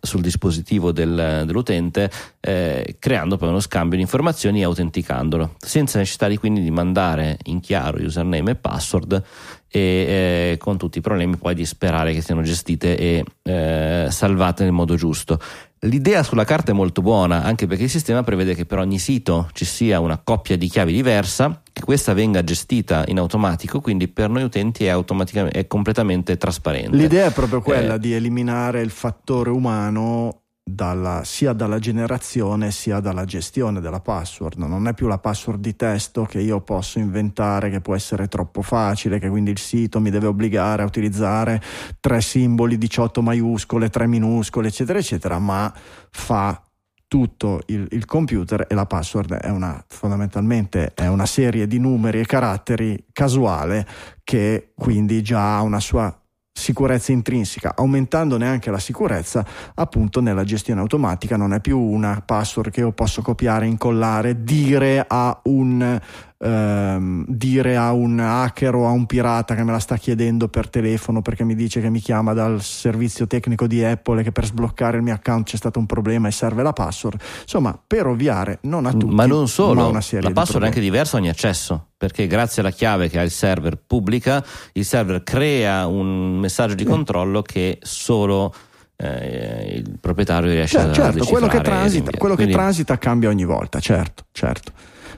sul 0.00 0.20
dispositivo 0.20 0.92
del- 0.92 1.44
dell'utente, 1.46 2.10
eh, 2.40 2.96
creando 2.98 3.36
poi 3.36 3.48
uno 3.48 3.60
scambio 3.60 3.96
di 3.96 4.02
informazioni 4.02 4.60
e 4.60 4.64
autenticandolo, 4.64 5.54
senza 5.58 5.98
necessità 5.98 6.28
di 6.28 6.36
quindi 6.36 6.62
di 6.62 6.70
mandare 6.70 7.38
in 7.44 7.60
chiaro 7.60 8.02
username 8.02 8.52
e 8.52 8.54
password 8.54 9.22
e 9.68 9.80
eh, 9.80 10.56
con 10.58 10.78
tutti 10.78 10.98
i 10.98 11.00
problemi 11.00 11.36
poi 11.36 11.54
di 11.54 11.66
sperare 11.66 12.12
che 12.12 12.22
siano 12.22 12.42
gestite 12.42 12.96
e 12.96 13.24
eh, 13.42 14.06
salvate 14.10 14.62
nel 14.62 14.72
modo 14.72 14.94
giusto. 14.94 15.38
L'idea 15.80 16.22
sulla 16.22 16.44
carta 16.44 16.72
è 16.72 16.74
molto 16.74 17.02
buona, 17.02 17.42
anche 17.42 17.66
perché 17.66 17.84
il 17.84 17.90
sistema 17.90 18.22
prevede 18.22 18.54
che 18.54 18.64
per 18.64 18.78
ogni 18.78 18.98
sito 18.98 19.48
ci 19.52 19.64
sia 19.64 20.00
una 20.00 20.18
coppia 20.18 20.56
di 20.56 20.68
chiavi 20.68 20.92
diversa, 20.92 21.62
che 21.70 21.82
questa 21.82 22.14
venga 22.14 22.42
gestita 22.42 23.04
in 23.08 23.18
automatico, 23.18 23.80
quindi 23.80 24.08
per 24.08 24.30
noi 24.30 24.42
utenti 24.42 24.86
è, 24.86 24.88
automaticamente, 24.88 25.58
è 25.58 25.66
completamente 25.66 26.38
trasparente. 26.38 26.96
L'idea 26.96 27.26
è 27.26 27.32
proprio 27.32 27.60
quella 27.60 27.94
Eh, 27.94 27.98
di 27.98 28.14
eliminare 28.14 28.80
il 28.80 28.90
fattore 28.90 29.50
umano 29.50 30.40
dalla- 30.68 31.22
sia 31.22 31.52
dalla 31.52 31.78
generazione 31.78 32.72
sia 32.72 32.98
dalla 32.98 33.24
gestione 33.24 33.80
della 33.80 34.00
password. 34.00 34.56
Non 34.56 34.88
è 34.88 34.94
più 34.94 35.06
la 35.06 35.18
password 35.18 35.60
di 35.60 35.76
testo 35.76 36.24
che 36.24 36.40
io 36.40 36.60
posso 36.60 36.98
inventare, 36.98 37.70
che 37.70 37.80
può 37.80 37.94
essere 37.94 38.26
troppo 38.26 38.62
facile, 38.62 39.20
che 39.20 39.28
quindi 39.28 39.52
il 39.52 39.58
sito 39.58 40.00
mi 40.00 40.10
deve 40.10 40.26
obbligare 40.26 40.82
a 40.82 40.86
utilizzare 40.86 41.62
tre 42.00 42.20
simboli, 42.20 42.78
18 42.78 43.22
maiuscole, 43.22 43.88
3 43.88 44.06
minuscole, 44.08 44.68
eccetera, 44.68 44.98
eccetera, 44.98 45.38
ma 45.38 45.72
fa 46.10 46.60
tutto 47.08 47.60
il, 47.66 47.86
il 47.92 48.04
computer 48.04 48.66
e 48.68 48.74
la 48.74 48.86
password 48.86 49.34
è 49.34 49.48
una 49.48 49.82
fondamentalmente 49.86 50.92
è 50.92 51.06
una 51.06 51.24
serie 51.24 51.68
di 51.68 51.78
numeri 51.78 52.18
e 52.18 52.26
caratteri 52.26 53.06
casuale 53.12 53.86
che 54.24 54.72
quindi 54.74 55.22
già 55.22 55.58
ha 55.58 55.62
una 55.62 55.78
sua 55.78 56.20
sicurezza 56.56 57.12
intrinseca, 57.12 57.74
aumentandone 57.76 58.48
anche 58.48 58.70
la 58.70 58.78
sicurezza 58.78 59.44
appunto 59.74 60.20
nella 60.20 60.42
gestione 60.42 60.80
automatica, 60.80 61.36
non 61.36 61.52
è 61.52 61.60
più 61.60 61.78
una 61.78 62.22
password 62.24 62.70
che 62.70 62.80
io 62.80 62.92
posso 62.92 63.20
copiare, 63.20 63.66
incollare, 63.66 64.42
dire 64.42 65.04
a 65.06 65.38
un 65.44 66.00
ehm, 66.38 67.24
dire 67.28 67.76
a 67.76 67.92
un 67.92 68.18
hacker 68.18 68.74
o 68.74 68.86
a 68.86 68.90
un 68.90 69.06
pirata 69.06 69.54
che 69.54 69.64
me 69.64 69.72
la 69.72 69.78
sta 69.78 69.96
chiedendo 69.96 70.48
per 70.48 70.68
telefono 70.68 71.22
perché 71.22 71.44
mi 71.44 71.54
dice 71.54 71.80
che 71.80 71.90
mi 71.90 72.00
chiama 72.00 72.32
dal 72.32 72.62
servizio 72.62 73.26
tecnico 73.26 73.66
di 73.66 73.82
Apple 73.82 74.20
e 74.20 74.24
che 74.24 74.32
per 74.32 74.44
sbloccare 74.44 74.98
il 74.98 75.02
mio 75.02 75.14
account 75.14 75.46
c'è 75.46 75.56
stato 75.56 75.78
un 75.78 75.86
problema 75.86 76.28
e 76.28 76.30
serve 76.30 76.62
la 76.62 76.72
password. 76.72 77.20
Insomma, 77.42 77.78
per 77.86 78.06
ovviare 78.06 78.58
non 78.62 78.86
a 78.86 78.92
tutti, 78.92 79.14
ma 79.14 79.26
non 79.26 79.48
solo, 79.48 79.82
ma 79.82 79.86
una 79.86 80.00
serie 80.00 80.28
la 80.28 80.34
password 80.34 80.64
è 80.64 80.66
anche 80.68 80.80
diversa 80.80 81.16
ogni 81.16 81.28
accesso, 81.28 81.88
perché 81.96 82.26
grazie 82.26 82.62
alla 82.62 82.70
chiave 82.70 83.08
che 83.08 83.18
ha 83.18 83.22
il 83.22 83.30
server 83.30 83.78
pubblica, 83.84 84.44
il 84.72 84.84
server 84.84 85.22
crea 85.22 85.86
un 85.86 86.38
messaggio 86.38 86.74
di 86.74 86.84
controllo 86.84 87.42
che 87.42 87.78
solo 87.82 88.52
eh, 88.96 89.82
il 89.84 89.98
proprietario 90.00 90.50
riesce 90.50 90.78
Cioè, 90.78 90.88
a 90.88 90.92
certo, 90.92 91.24
quello 91.26 91.46
che 91.46 91.60
transita, 91.60 92.10
quello 92.16 92.34
che 92.34 92.48
transita 92.48 92.98
cambia 92.98 93.28
ogni 93.28 93.44
volta, 93.44 93.78
certo, 93.80 94.24
certo. 94.32 94.72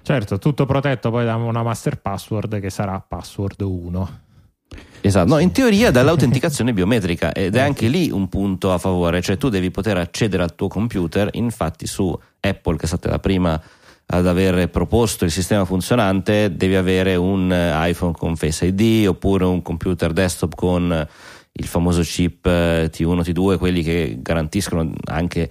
Certo, 0.09 0.39
tutto 0.39 0.65
protetto 0.65 1.11
poi 1.11 1.27
da 1.27 1.35
una 1.35 1.63
master 1.63 2.01
password 2.01 2.61
che 2.61 2.71
sarà 2.71 2.99
password 2.99 3.61
1. 3.61 4.21
Esatto, 5.03 5.29
no, 5.29 5.39
in 5.39 5.53
teoria 5.53 5.91
dall'autenticazione 5.91 6.73
biometrica 6.73 7.35
ed 7.35 7.57
è 7.57 7.61
anche 7.61 7.89
lì 7.89 8.11
un 8.11 8.27
punto 8.31 8.73
a 8.73 8.79
favore, 8.79 9.21
cioè 9.21 9.37
tu 9.37 9.51
devi 9.51 9.71
poter 9.71 9.99
accedere 9.99 10.43
al 10.43 10.55
tuo 10.55 10.69
computer, 10.69 11.29
infatti 11.33 11.87
su 11.87 12.19
Apple 12.41 12.77
che 12.79 12.85
è 12.85 12.87
stata 12.87 13.11
la 13.11 13.19
prima 13.19 13.63
ad 14.07 14.27
aver 14.27 14.71
proposto 14.71 15.27
il 15.27 15.31
sistema 15.31 15.67
funzionante 15.67 16.57
devi 16.57 16.77
avere 16.77 17.15
un 17.15 17.53
eh, 17.53 17.91
iPhone 17.91 18.13
con 18.13 18.35
Face 18.35 18.65
ID 18.65 19.07
oppure 19.09 19.45
un 19.45 19.61
computer 19.61 20.15
desktop 20.15 20.55
con 20.55 21.07
il 21.53 21.67
famoso 21.67 22.01
chip 22.01 22.47
eh, 22.47 22.91
T1, 22.91 23.21
T2, 23.21 23.59
quelli 23.59 23.83
che 23.83 24.17
garantiscono 24.23 24.91
anche 25.05 25.51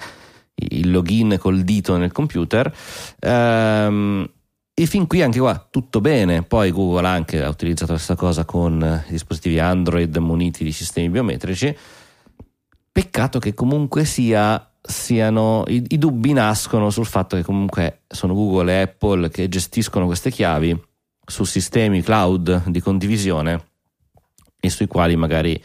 il 0.56 0.90
login 0.90 1.38
col 1.40 1.62
dito 1.62 1.96
nel 1.96 2.12
computer. 2.12 2.76
Ehm, 3.20 4.28
e 4.80 4.86
fin 4.86 5.08
qui 5.08 5.24
anche 5.24 5.40
qua 5.40 5.68
tutto 5.72 6.02
bene. 6.02 6.44
Poi 6.44 6.70
Google 6.70 7.08
anche 7.08 7.42
ha 7.42 7.50
utilizzato 7.50 7.94
questa 7.94 8.16
cosa 8.16 8.46
con 8.46 8.80
eh, 8.84 9.06
i 9.08 9.12
dispositivi 9.12 9.58
Android 9.58 10.16
muniti 10.18 10.64
di 10.64 10.72
sistemi 10.72 11.10
biometrici. 11.10 11.76
Peccato 12.92 13.40
che 13.40 13.56
comunque 13.56 14.06
sia, 14.06 14.72
siano 14.80 15.64
i, 15.66 15.84
i 15.88 15.98
dubbi 15.98 16.32
nascono 16.32 16.92
sul 16.92 17.08
fatto 17.08 17.36
che 17.36 17.42
comunque 17.42 18.02
sono 18.08 18.36
Google 18.36 18.72
e 18.72 18.82
Apple 18.82 19.30
che 19.32 19.50
gestiscono 19.50 20.06
queste 20.06 20.30
chiavi 20.30 20.80
su 21.26 21.44
sistemi 21.44 22.04
cloud 22.04 22.68
di 22.68 22.80
condivisione 22.80 23.66
e 24.60 24.70
sui 24.70 24.86
quali 24.86 25.16
magari 25.16 25.60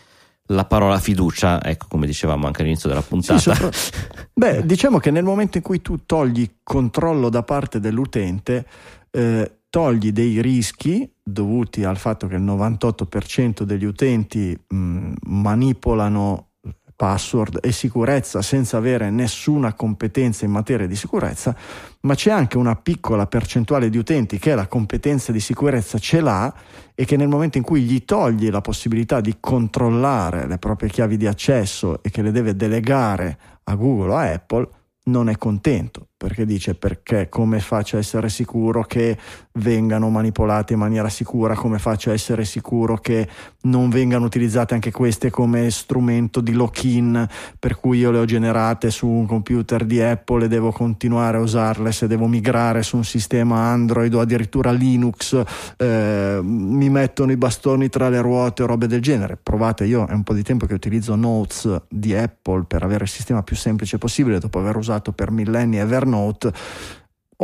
la 0.47 0.65
parola 0.65 0.99
fiducia, 0.99 1.63
ecco 1.63 1.87
come 1.89 2.07
dicevamo 2.07 2.47
anche 2.47 2.63
all'inizio 2.63 2.89
della 2.89 3.03
Sì, 3.03 3.09
puntata, 3.09 3.39
sopra- 3.39 3.71
Beh, 4.33 4.65
diciamo 4.67 4.99
che 4.99 5.11
nel 5.11 5.23
momento 5.23 5.59
in 5.59 5.63
cui 5.63 5.81
tu 5.83 6.05
togli 6.05 6.49
controllo 6.63 7.29
da 7.29 7.43
parte 7.43 7.79
dell'utente, 7.79 8.67
eh, 9.13 9.59
togli 9.71 10.13
dei 10.13 10.43
rischi 10.43 11.11
dovuti 11.23 11.85
al 11.85 11.97
fatto 11.97 12.27
che 12.27 12.35
il 12.35 12.43
98% 12.43 13.63
degli 13.63 13.85
utenti 13.85 14.59
mh, 14.69 15.13
manipolano 15.23 16.49
password 16.95 17.59
e 17.63 17.73
sicurezza 17.73 18.43
senza 18.43 18.77
avere 18.77 19.11
nessuna 19.11 19.75
competenza 19.75 20.45
in 20.45 20.53
materia 20.53 20.87
di 20.87 20.95
sicurezza, 20.95 21.57
ma 22.03 22.15
c'è 22.15 22.31
anche 22.31 22.59
una 22.59 22.77
piccola 22.77 23.27
percentuale 23.27 23.91
di 23.91 23.99
utenti 23.99 24.39
che 24.39 24.55
la 24.55 24.69
competenza 24.69 25.33
di 25.33 25.41
sicurezza 25.41 25.99
ce 25.99 26.21
l'ha 26.21 26.55
e 26.95 27.05
che 27.05 27.17
nel 27.17 27.29
momento 27.29 27.59
in 27.59 27.65
cui 27.65 27.83
gli 27.83 28.05
togli 28.05 28.51
la 28.51 28.61
possibilità 28.61 29.21
di 29.21 29.37
controllare 29.41 30.47
le 30.47 30.59
proprie 30.59 30.91
chiavi 30.91 31.17
di 31.17 31.27
accesso 31.27 32.03
e 32.03 32.11
che 32.11 32.23
le 32.23 32.31
deve 32.31 32.55
delegare 32.55 33.39
a 33.65 33.75
Google 33.75 34.13
o 34.13 34.17
a 34.17 34.31
Apple, 34.31 34.69
non 35.05 35.29
è 35.29 35.37
contento 35.37 36.11
perché 36.23 36.47
dice 36.47 36.77
perché? 36.77 37.29
Come 37.29 37.59
faccio 37.59 37.97
a 37.97 37.99
essere 37.99 38.29
sicuro 38.29 38.85
che 38.85 39.19
vengano 39.55 40.09
manipolate 40.09 40.75
in 40.75 40.79
maniera 40.79 41.09
sicura, 41.09 41.57
come 41.57 41.81
faccio 41.81 42.11
a 42.11 42.13
essere 42.13 42.45
sicuro 42.45 42.97
che 42.97 43.27
non 43.63 43.91
vengano 43.91 44.25
utilizzate 44.25 44.75
anche 44.75 44.93
queste 44.93 45.31
come 45.31 45.69
strumento 45.73 46.41
di 46.41 46.53
lock-in 46.53 47.27
per 47.59 47.77
cui 47.77 47.99
io 47.99 48.13
le 48.13 48.19
ho 48.19 48.25
generate 48.25 48.91
su 48.93 49.09
un 49.09 49.27
computer 49.27 49.85
di 49.85 50.01
Apple 50.01 50.45
e 50.45 50.49
devo 50.49 50.71
continuare 50.71 51.39
a 51.39 51.41
usarle 51.41 51.91
se 51.91 52.07
devo 52.07 52.29
migrare 52.29 52.85
su 52.85 52.97
un 52.97 53.05
sistema 53.05 53.57
Android 53.73 54.15
o 54.15 54.21
addirittura 54.21 54.71
Linux 54.71 55.43
eh, 55.77 56.39
mi 56.41 56.89
mettono 56.89 57.33
i 57.33 57.37
bastoni 57.37 57.89
tra 57.89 58.09
le 58.09 58.21
ruote 58.21 58.63
o 58.63 58.67
robe 58.67 58.87
del 58.87 59.01
genere. 59.01 59.37
Provate 59.43 59.87
io 59.87 60.07
è 60.07 60.13
un 60.13 60.23
po' 60.23 60.35
di 60.35 60.45
tempo 60.45 60.67
che 60.67 60.75
utilizzo 60.75 61.17
Notes 61.17 61.83
di 61.89 62.15
Apple 62.15 62.63
per 62.69 62.85
avere 62.85 63.05
il 63.05 63.11
sistema 63.11 63.43
più 63.43 63.57
semplice 63.57 63.99
possibile 63.99 64.39
dopo 64.39 64.61
aver 64.61 64.77
usato 64.77 65.11
per 65.11 65.33
millenni 65.33 65.79
Evernote 65.79 66.11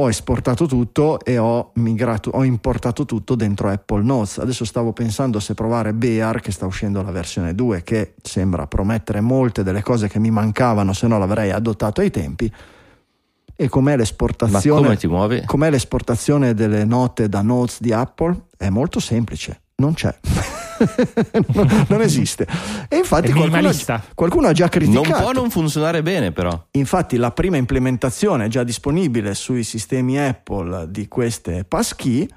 ho 0.01 0.09
esportato 0.09 0.67
tutto 0.67 1.19
e 1.25 1.39
ho 1.39 1.73
migrato, 1.75 2.31
ho 2.31 2.45
importato 2.45 3.05
tutto 3.05 3.35
dentro 3.35 3.69
Apple 3.69 4.03
Notes. 4.03 4.39
Adesso 4.39 4.65
stavo 4.65 4.93
pensando 4.93 5.41
se 5.41 5.55
provare 5.55 5.93
Bear, 5.93 6.41
che 6.41 6.53
sta 6.53 6.67
uscendo 6.67 7.03
la 7.03 7.11
versione 7.11 7.55
2, 7.55 7.83
che 7.83 8.15
sembra 8.23 8.67
promettere 8.69 9.21
molte 9.21 9.65
delle 9.65 9.83
cose 9.83 10.09
che 10.09 10.21
mi 10.21 10.31
mancavano, 10.31 10.93
se 10.93 11.09
no 11.09 11.19
l'avrei 11.19 11.51
adottato 11.51 12.01
ai 12.01 12.11
tempi. 12.11 12.51
E 13.61 13.69
com'è 13.69 13.93
ma 13.93 13.97
l'esportazione? 13.97 14.83
come 14.83 14.97
ti 14.97 15.09
muovi? 15.09 15.43
Com'è 15.45 15.69
l'esportazione 15.69 16.55
delle 16.55 16.85
note 16.85 17.29
da 17.29 17.43
Notes 17.43 17.81
di 17.81 17.93
Apple? 17.93 18.45
È 18.57 18.69
molto 18.69 19.01
semplice, 19.01 19.63
non 19.77 19.95
c'è. 19.95 20.17
non, 21.55 21.87
non 21.89 22.01
esiste. 22.01 22.47
E 22.89 22.97
infatti 22.97 23.33
qualcuno, 23.33 23.71
qualcuno 24.15 24.47
ha 24.49 24.53
già 24.53 24.69
Non 24.71 24.71
criticato. 24.71 25.23
può 25.23 25.33
non 25.33 25.51
funzionare 25.51 26.03
bene 26.03 26.33
però. 26.33 26.67
Infatti 26.73 27.17
la 27.17 27.31
prima 27.31 27.57
implementazione 27.57 28.49
già 28.49 28.63
disponibile 28.65 29.35
sui 29.35 29.65
sistemi 29.65 30.19
Apple 30.19 30.87
di 30.91 31.09
queste 31.09 31.65
passkey 31.65 32.29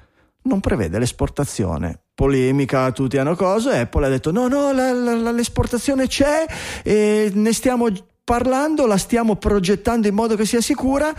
non 0.42 0.60
prevede 0.60 0.98
l'esportazione. 0.98 2.00
Polemica, 2.14 2.90
tutti 2.92 3.16
hanno 3.16 3.34
cosa, 3.36 3.72
e 3.74 3.78
Apple 3.80 4.06
ha 4.06 4.08
detto 4.08 4.30
no, 4.32 4.46
no, 4.48 4.72
la- 4.72 4.92
la- 4.92 5.30
l'esportazione 5.32 6.06
c'è 6.06 6.44
e 6.82 7.30
ne 7.34 7.52
stiamo 7.52 7.86
parlando, 8.22 8.86
la 8.86 8.98
stiamo 8.98 9.36
progettando 9.36 10.06
in 10.08 10.14
modo 10.14 10.36
che 10.36 10.44
sia 10.44 10.60
sicura, 10.60 11.12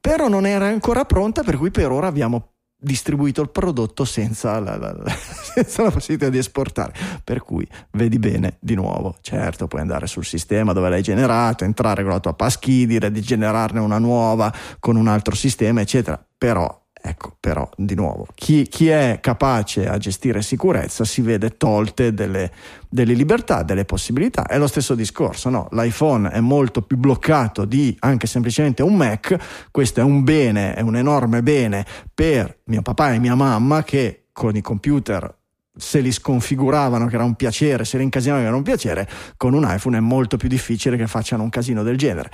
però 0.00 0.28
non 0.28 0.46
era 0.46 0.66
ancora 0.66 1.04
pronta, 1.04 1.42
per 1.42 1.56
cui 1.56 1.70
per 1.70 1.90
ora 1.90 2.06
abbiamo 2.06 2.52
distribuito 2.78 3.40
il 3.42 3.50
prodotto 3.50 4.04
senza 4.04 4.58
la, 4.60 4.76
la- 4.76 4.92
la- 4.92 5.10
senza 5.54 5.82
la 5.82 5.90
possibilità 5.90 6.28
di 6.28 6.38
esportare. 6.38 6.92
Per 7.24 7.40
cui 7.42 7.66
vedi 7.92 8.18
bene 8.18 8.58
di 8.60 8.74
nuovo, 8.74 9.16
certo, 9.20 9.66
puoi 9.66 9.80
andare 9.80 10.06
sul 10.06 10.24
sistema 10.24 10.72
dove 10.72 10.88
l'hai 10.88 11.02
generato, 11.02 11.64
entrare 11.64 12.02
con 12.02 12.12
la 12.12 12.20
tua 12.20 12.34
passkey, 12.34 12.86
di 12.86 13.20
generarne 13.20 13.80
una 13.80 13.98
nuova 13.98 14.52
con 14.78 14.96
un 14.96 15.08
altro 15.08 15.34
sistema, 15.34 15.80
eccetera. 15.80 16.22
Però, 16.38 16.85
ecco, 17.06 17.36
però, 17.38 17.68
di 17.76 17.94
nuovo, 17.94 18.26
chi, 18.34 18.66
chi 18.68 18.88
è 18.88 19.18
capace 19.20 19.88
a 19.88 19.96
gestire 19.98 20.42
sicurezza 20.42 21.04
si 21.04 21.22
vede 21.22 21.56
tolte 21.56 22.12
delle, 22.12 22.50
delle 22.88 23.14
libertà, 23.14 23.62
delle 23.62 23.84
possibilità. 23.84 24.46
È 24.46 24.58
lo 24.58 24.66
stesso 24.66 24.94
discorso, 24.94 25.48
no? 25.48 25.68
L'iPhone 25.70 26.30
è 26.30 26.40
molto 26.40 26.82
più 26.82 26.96
bloccato 26.96 27.64
di 27.64 27.96
anche 28.00 28.26
semplicemente 28.26 28.82
un 28.82 28.96
Mac, 28.96 29.36
questo 29.70 30.00
è 30.00 30.02
un 30.02 30.24
bene, 30.24 30.74
è 30.74 30.80
un 30.80 30.96
enorme 30.96 31.42
bene 31.42 31.86
per 32.12 32.58
mio 32.64 32.82
papà 32.82 33.12
e 33.12 33.18
mia 33.18 33.34
mamma 33.34 33.82
che 33.82 34.26
con 34.32 34.56
i 34.56 34.60
computer 34.60 35.34
se 35.76 36.00
li 36.00 36.10
sconfiguravano 36.10 37.06
che 37.06 37.14
era 37.16 37.24
un 37.24 37.34
piacere, 37.34 37.84
se 37.84 37.98
li 37.98 38.04
incasinavano 38.04 38.42
che 38.42 38.48
era 38.48 38.56
un 38.56 38.62
piacere, 38.62 39.08
con 39.36 39.52
un 39.52 39.66
iPhone 39.68 39.98
è 39.98 40.00
molto 40.00 40.36
più 40.36 40.48
difficile 40.48 40.96
che 40.96 41.06
facciano 41.06 41.42
un 41.42 41.50
casino 41.50 41.82
del 41.82 41.98
genere. 41.98 42.30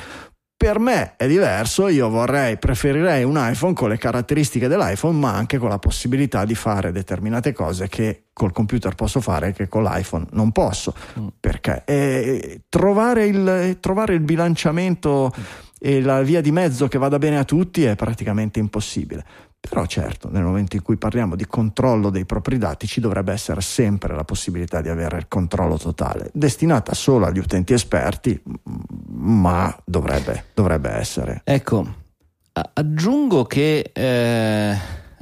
Per 0.62 0.78
me 0.78 1.14
è 1.16 1.26
diverso, 1.26 1.88
io 1.88 2.08
vorrei, 2.08 2.56
preferirei 2.56 3.24
un 3.24 3.34
iPhone 3.36 3.74
con 3.74 3.88
le 3.88 3.98
caratteristiche 3.98 4.68
dell'iPhone, 4.68 5.18
ma 5.18 5.34
anche 5.34 5.58
con 5.58 5.68
la 5.68 5.80
possibilità 5.80 6.44
di 6.44 6.54
fare 6.54 6.92
determinate 6.92 7.52
cose 7.52 7.88
che 7.88 8.26
col 8.32 8.52
computer 8.52 8.94
posso 8.94 9.20
fare 9.20 9.48
e 9.48 9.52
che 9.54 9.66
con 9.66 9.82
l'iPhone 9.82 10.26
non 10.30 10.52
posso. 10.52 10.94
Mm. 11.18 11.26
Perché 11.40 11.82
eh, 11.84 12.60
trovare, 12.68 13.26
il, 13.26 13.78
trovare 13.80 14.14
il 14.14 14.20
bilanciamento 14.20 15.32
e 15.80 16.00
la 16.00 16.22
via 16.22 16.40
di 16.40 16.52
mezzo 16.52 16.86
che 16.86 16.96
vada 16.96 17.18
bene 17.18 17.38
a 17.38 17.44
tutti 17.44 17.82
è 17.82 17.96
praticamente 17.96 18.60
impossibile. 18.60 19.24
Però 19.68 19.86
certo, 19.86 20.28
nel 20.28 20.42
momento 20.42 20.74
in 20.74 20.82
cui 20.82 20.96
parliamo 20.96 21.36
di 21.36 21.46
controllo 21.46 22.10
dei 22.10 22.26
propri 22.26 22.58
dati 22.58 22.86
ci 22.88 23.00
dovrebbe 23.00 23.32
essere 23.32 23.60
sempre 23.60 24.14
la 24.14 24.24
possibilità 24.24 24.80
di 24.80 24.88
avere 24.88 25.18
il 25.18 25.28
controllo 25.28 25.78
totale, 25.78 26.30
destinata 26.34 26.94
solo 26.94 27.26
agli 27.26 27.38
utenti 27.38 27.72
esperti, 27.72 28.42
ma 29.06 29.74
dovrebbe, 29.84 30.46
dovrebbe 30.52 30.90
essere. 30.90 31.42
Ecco, 31.44 31.86
aggiungo 32.52 33.44
che 33.44 33.92
eh, 33.92 34.76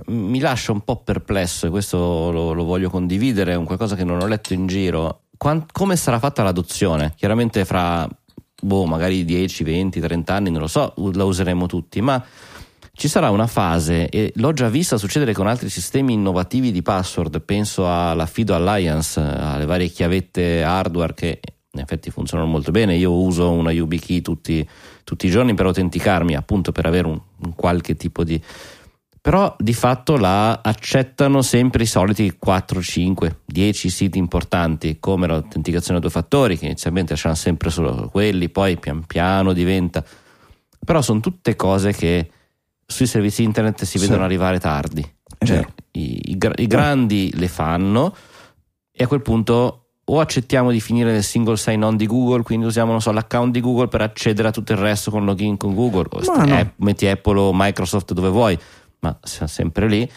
mi 0.06 0.40
lascia 0.40 0.72
un 0.72 0.80
po' 0.80 1.02
perplesso, 1.02 1.66
e 1.66 1.70
questo 1.70 2.30
lo, 2.32 2.52
lo 2.52 2.64
voglio 2.64 2.88
condividere, 2.88 3.52
è 3.52 3.56
un 3.56 3.66
qualcosa 3.66 3.94
che 3.94 4.04
non 4.04 4.20
ho 4.20 4.26
letto 4.26 4.54
in 4.54 4.66
giro. 4.66 5.24
Quan- 5.36 5.66
come 5.70 5.96
sarà 5.96 6.18
fatta 6.18 6.42
l'adozione? 6.42 7.12
Chiaramente 7.14 7.64
fra 7.66 8.08
boh, 8.62 8.84
magari 8.84 9.24
10, 9.24 9.64
20, 9.64 10.00
30 10.00 10.34
anni, 10.34 10.50
non 10.50 10.60
lo 10.60 10.66
so, 10.66 10.94
la 11.12 11.24
useremo 11.24 11.66
tutti, 11.66 12.00
ma 12.00 12.22
ci 12.92 13.08
sarà 13.08 13.30
una 13.30 13.46
fase, 13.46 14.08
e 14.08 14.32
l'ho 14.36 14.52
già 14.52 14.68
vista 14.68 14.98
succedere 14.98 15.32
con 15.32 15.46
altri 15.46 15.68
sistemi 15.68 16.12
innovativi 16.12 16.72
di 16.72 16.82
password, 16.82 17.40
penso 17.40 17.90
alla 17.90 18.26
Fido 18.26 18.54
Alliance, 18.54 19.20
alle 19.20 19.66
varie 19.66 19.88
chiavette 19.88 20.62
hardware 20.62 21.14
che 21.14 21.40
in 21.72 21.80
effetti 21.80 22.10
funzionano 22.10 22.50
molto 22.50 22.70
bene. 22.72 22.96
Io 22.96 23.12
uso 23.12 23.50
una 23.50 23.70
YubiKey 23.70 24.20
tutti, 24.20 24.68
tutti 25.04 25.26
i 25.26 25.30
giorni 25.30 25.54
per 25.54 25.66
autenticarmi, 25.66 26.34
appunto 26.34 26.72
per 26.72 26.86
avere 26.86 27.06
un, 27.06 27.20
un 27.42 27.54
qualche 27.54 27.94
tipo 27.94 28.24
di 28.24 28.40
però 29.22 29.54
di 29.58 29.74
fatto 29.74 30.16
la 30.16 30.60
accettano 30.62 31.42
sempre 31.42 31.82
i 31.82 31.86
soliti 31.86 32.36
4, 32.38 32.80
5, 32.80 33.40
10 33.44 33.90
siti 33.90 34.16
importanti 34.16 34.96
come 34.98 35.26
l'autenticazione 35.26 35.98
a 35.98 36.00
due 36.00 36.08
fattori 36.08 36.56
che 36.56 36.64
inizialmente 36.64 37.12
lasciano 37.12 37.34
sempre 37.34 37.68
solo 37.68 38.08
quelli, 38.08 38.48
poi 38.48 38.78
pian 38.78 39.04
piano 39.04 39.52
diventa 39.52 40.02
però 40.82 41.02
sono 41.02 41.20
tutte 41.20 41.54
cose 41.54 41.92
che 41.92 42.30
sui 42.90 43.06
servizi 43.06 43.42
internet 43.44 43.84
si 43.84 43.98
Sì. 43.98 44.06
vedono 44.06 44.24
arrivare 44.24 44.58
tardi. 44.58 45.08
Cioè, 45.42 45.64
i, 45.92 46.32
i 46.32 46.38
i 46.56 46.66
grandi 46.66 47.30
le 47.34 47.48
fanno 47.48 48.14
e 48.92 49.04
a 49.04 49.06
quel 49.06 49.22
punto 49.22 49.76
o 50.04 50.18
accettiamo 50.20 50.70
di 50.72 50.80
finire 50.80 51.12
nel 51.12 51.22
single 51.22 51.56
sign 51.56 51.82
on 51.82 51.96
di 51.96 52.06
Google, 52.06 52.42
quindi 52.42 52.66
usiamo 52.66 52.90
non 52.90 53.00
so, 53.00 53.12
l'account 53.12 53.52
di 53.52 53.60
Google 53.60 53.86
per 53.88 54.02
accedere 54.02 54.48
a 54.48 54.50
tutto 54.50 54.72
il 54.72 54.78
resto 54.78 55.10
con 55.12 55.24
login 55.24 55.56
con 55.56 55.72
Google, 55.74 56.06
o 56.10 56.20
Ma 56.34 56.44
no. 56.44 56.54
app- 56.56 56.78
metti 56.80 57.06
Apple 57.06 57.38
o 57.38 57.52
Microsoft 57.54 58.12
dove 58.12 58.28
vuoi, 58.28 58.58
ma 59.00 59.16
siamo 59.22 59.46
sempre 59.46 59.88
lì. 59.88 60.10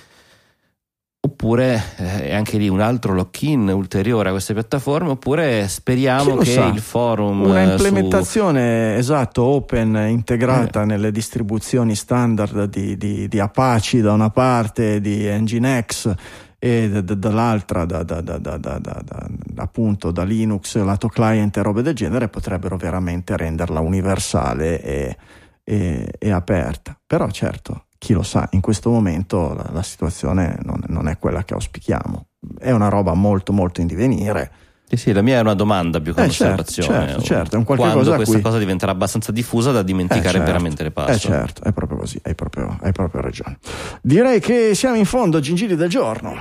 Oppure 1.34 1.82
eh, 1.96 2.24
è 2.28 2.34
anche 2.34 2.58
lì 2.58 2.68
un 2.68 2.82
altro 2.82 3.14
lock-in 3.14 3.70
ulteriore 3.70 4.28
a 4.28 4.32
queste 4.34 4.54
piattaforme, 4.54 5.12
oppure 5.12 5.70
speriamo 5.70 6.36
che 6.36 6.52
sa? 6.52 6.66
il 6.66 6.82
forum 6.82 7.44
Una 7.46 7.62
eh, 7.62 7.72
implementazione 7.72 8.98
esatto, 8.98 9.42
open, 9.44 9.96
integrata 10.10 10.82
Eh. 10.82 10.86
nelle 10.86 11.12
distribuzioni 11.12 11.96
standard 11.96 12.66
di, 12.66 12.98
di- 12.98 13.30
di 13.30 13.40
Apache 13.40 14.02
da 14.02 14.12
una 14.12 14.32
parte, 14.32 15.00
di 15.00 15.26
Nginx 15.26 16.14
e 16.60 16.90
d- 16.90 17.00
d- 17.02 17.14
dall'altra 17.16 17.86
da, 17.86 18.04
da- 18.04 18.20
da- 18.20 18.38
da- 18.38 18.58
da- 18.58 18.80
da- 18.80 19.02
da- 19.02 19.28
appunto 19.56 20.12
da 20.12 20.24
Linux, 20.26 20.76
lato 20.76 21.08
client 21.08 21.56
e 21.56 21.62
robe 21.62 21.82
del 21.84 21.96
genere 21.96 22.28
potrebbero 22.28 22.76
veramente 22.76 23.38
renderla 23.38 23.80
universale 23.80 24.82
e, 24.82 25.18
e- 25.64 26.14
e 26.20 26.32
aperta. 26.32 26.98
Però 27.08 27.30
certo, 27.32 27.86
chi 28.04 28.12
lo 28.12 28.22
sa, 28.22 28.50
in 28.52 28.60
questo 28.60 28.90
momento 28.90 29.54
la, 29.54 29.70
la 29.72 29.82
situazione 29.82 30.58
non, 30.64 30.84
non 30.88 31.08
è 31.08 31.18
quella 31.18 31.46
che 31.46 31.54
auspichiamo. 31.54 32.26
È 32.60 32.70
una 32.70 32.90
roba 32.90 33.14
molto 33.14 33.54
molto 33.54 33.80
in 33.80 33.88
divenire. 33.88 34.52
Sì, 34.90 34.98
sì, 34.98 35.12
la 35.14 35.22
mia 35.22 35.38
è 35.38 35.40
una 35.40 35.54
domanda 35.54 36.02
più 36.02 36.14
che 36.14 36.24
Eh, 36.26 36.30
certo, 36.30 36.44
un'osservazione. 36.54 37.08
certo, 37.08 37.22
certo, 37.24 37.56
è 37.56 37.58
un 37.58 37.64
qualche 37.64 37.84
Quando 37.86 38.04
cosa 38.04 38.16
questa 38.18 38.34
cui- 38.34 38.44
cosa 38.44 38.58
diventerà 38.60 38.92
abbastanza 38.92 39.32
diffusa 39.32 39.72
da 39.72 39.82
dimenticare 39.84 40.28
Eh, 40.28 40.32
certo. 40.32 40.46
veramente 40.46 40.84
le 40.84 40.90
Eh 40.90 40.92
password. 40.92 41.20
certo, 41.20 41.64
è 41.64 41.72
proprio 41.72 41.98
così, 42.00 42.20
hai 42.24 42.36
proprio, 42.36 42.78
hai 42.82 42.92
proprio 42.92 43.22
ragione. 43.22 43.58
Direi 44.02 44.42
che 44.42 44.76
siamo 44.76 44.98
in 44.98 45.06
fondo, 45.06 45.40
Gingilli 45.40 45.76
del 45.76 45.90
giorno. 45.90 46.36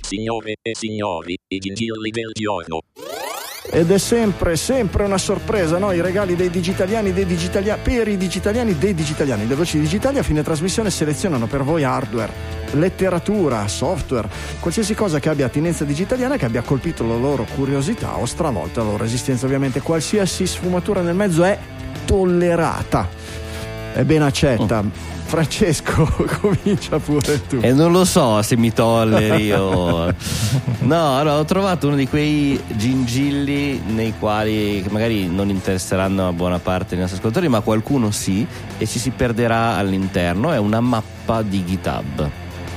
Signore 0.00 0.56
e 0.60 0.74
signori, 0.74 1.36
i 1.48 1.58
gingilli 1.58 2.10
del 2.10 2.30
giorno. 2.34 2.80
Ed 3.68 3.90
è 3.90 3.98
sempre, 3.98 4.56
sempre 4.56 5.04
una 5.04 5.18
sorpresa, 5.18 5.78
no? 5.78 5.92
I 5.92 6.00
regali 6.00 6.36
dei 6.36 6.50
digitaliani, 6.50 7.12
dei 7.12 7.26
digitaliani, 7.26 7.80
per 7.82 8.08
i 8.08 8.16
digitaliani, 8.16 8.78
dei 8.78 8.94
digitaliani. 8.94 9.46
Le 9.46 9.54
voci 9.54 9.78
digitali 9.78 10.18
a 10.18 10.22
fine 10.22 10.42
trasmissione 10.42 10.90
selezionano 10.90 11.46
per 11.46 11.62
voi 11.62 11.82
hardware, 11.84 12.32
letteratura, 12.72 13.66
software, 13.68 14.28
qualsiasi 14.60 14.94
cosa 14.94 15.18
che 15.18 15.28
abbia 15.28 15.46
attinenza 15.46 15.84
digitaliana, 15.84 16.36
che 16.36 16.44
abbia 16.44 16.62
colpito 16.62 17.06
la 17.06 17.16
loro 17.16 17.46
curiosità 17.54 18.16
o 18.16 18.24
stravolta 18.24 18.82
la 18.82 18.90
loro 18.90 19.04
esistenza. 19.04 19.46
Ovviamente 19.46 19.80
qualsiasi 19.80 20.46
sfumatura 20.46 21.00
nel 21.00 21.14
mezzo 21.14 21.44
è 21.44 21.58
tollerata, 22.04 23.08
è 23.94 24.04
ben 24.04 24.22
accetta. 24.22 25.14
Francesco, 25.26 26.08
comincia 26.40 26.98
pure 26.98 27.46
tu. 27.46 27.58
E 27.60 27.72
non 27.72 27.90
lo 27.90 28.04
so 28.04 28.40
se 28.42 28.56
mi 28.56 28.72
tolleri 28.72 29.52
o... 29.52 30.12
No, 30.86 31.18
allora, 31.18 31.38
ho 31.38 31.44
trovato 31.44 31.88
uno 31.88 31.96
di 31.96 32.06
quei 32.06 32.60
gingilli 32.76 33.82
nei 33.88 34.14
quali 34.18 34.84
magari 34.88 35.26
non 35.26 35.48
interesseranno 35.48 36.28
a 36.28 36.32
buona 36.32 36.60
parte 36.60 36.90
dei 36.90 36.98
nostri 36.98 37.18
ascoltatori, 37.18 37.48
ma 37.48 37.60
qualcuno 37.60 38.12
sì, 38.12 38.46
e 38.78 38.86
ci 38.86 39.00
si 39.00 39.10
perderà 39.10 39.76
all'interno. 39.76 40.52
È 40.52 40.58
una 40.58 40.80
mappa 40.80 41.42
di 41.42 41.64
GitHub. 41.64 42.30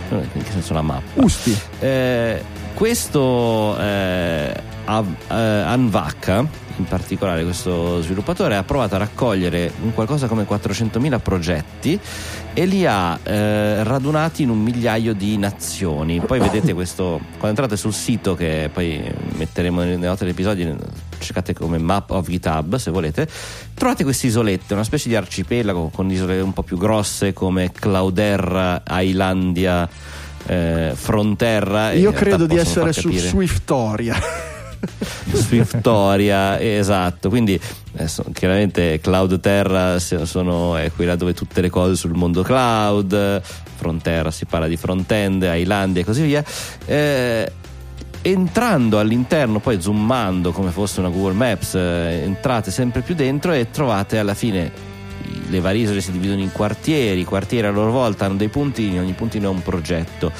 In 0.09 0.43
che 0.43 0.51
senso 0.51 0.73
una 0.73 0.81
mappa? 0.81 1.21
Usti. 1.21 1.55
Eh, 1.79 2.43
questo 2.73 3.77
eh, 3.79 4.53
eh, 4.53 5.33
Anvaka, 5.33 6.45
in 6.79 6.85
particolare 6.85 7.43
questo 7.43 8.01
sviluppatore, 8.01 8.55
ha 8.55 8.63
provato 8.63 8.95
a 8.95 8.97
raccogliere 8.97 9.71
un 9.81 9.93
qualcosa 9.93 10.27
come 10.27 10.47
400.000 10.47 11.19
progetti 11.19 11.99
e 12.53 12.65
li 12.65 12.85
ha 12.85 13.19
eh, 13.21 13.83
radunati 13.83 14.43
in 14.43 14.49
un 14.49 14.59
migliaio 14.59 15.13
di 15.13 15.37
nazioni. 15.37 16.19
Poi 16.19 16.39
vedete 16.39 16.73
questo, 16.73 17.19
quando 17.37 17.47
entrate 17.47 17.77
sul 17.77 17.93
sito 17.93 18.35
che 18.35 18.69
poi 18.73 19.01
metteremo 19.35 19.81
nelle 19.81 19.97
note 19.97 20.23
dell'episodio, 20.23 20.75
cercate 21.19 21.53
come 21.53 21.77
Map 21.77 22.09
of 22.11 22.27
GitHub 22.27 22.75
se 22.77 22.91
volete, 22.91 23.27
trovate 23.73 24.03
queste 24.03 24.27
isolette, 24.27 24.73
una 24.73 24.83
specie 24.83 25.09
di 25.09 25.15
arcipelago 25.15 25.89
con 25.93 26.09
isole 26.09 26.39
un 26.39 26.53
po' 26.53 26.63
più 26.63 26.77
grosse 26.77 27.33
come 27.33 27.71
Clauderra, 27.71 28.81
Islandia, 29.01 29.87
eh, 30.45 30.91
Fronterra. 30.95 31.91
Io 31.91 32.11
credo 32.11 32.45
di 32.45 32.57
essere 32.57 32.93
su 32.93 33.11
Swiftoria. 33.11 34.57
Swiftoria, 35.31 36.59
esatto. 36.59 37.29
Quindi 37.29 37.59
adesso, 37.95 38.25
chiaramente 38.33 38.99
Cloud 38.99 39.39
Terra 39.39 39.99
sono, 39.99 40.75
è 40.75 40.91
quella 40.95 41.15
dove 41.15 41.33
tutte 41.33 41.61
le 41.61 41.69
cose 41.69 41.95
sul 41.95 42.13
mondo 42.13 42.41
cloud, 42.41 43.41
Frontera 43.75 44.31
si 44.31 44.45
parla 44.45 44.67
di 44.67 44.77
front-end, 44.77 45.43
Islandia 45.55 46.01
e 46.01 46.05
così 46.05 46.23
via. 46.23 46.43
Eh, 46.85 47.51
entrando 48.21 48.99
all'interno, 48.99 49.59
poi 49.59 49.81
zoomando 49.81 50.51
come 50.51 50.71
fosse 50.71 50.99
una 50.99 51.09
Google 51.09 51.33
Maps, 51.33 51.75
eh, 51.75 52.21
entrate 52.23 52.71
sempre 52.71 53.01
più 53.01 53.15
dentro 53.15 53.53
e 53.53 53.69
trovate 53.69 54.17
alla 54.17 54.33
fine 54.33 54.87
le 55.49 55.59
varie 55.59 55.83
isole 55.83 56.01
si 56.01 56.11
dividono 56.11 56.41
in 56.41 56.51
quartieri, 56.51 57.21
i 57.21 57.25
quartieri 57.25 57.67
a 57.67 57.71
loro 57.71 57.91
volta 57.91 58.25
hanno 58.25 58.35
dei 58.35 58.49
puntini, 58.49 58.99
ogni 58.99 59.13
puntino 59.13 59.49
è 59.49 59.53
un 59.53 59.61
progetto. 59.61 60.31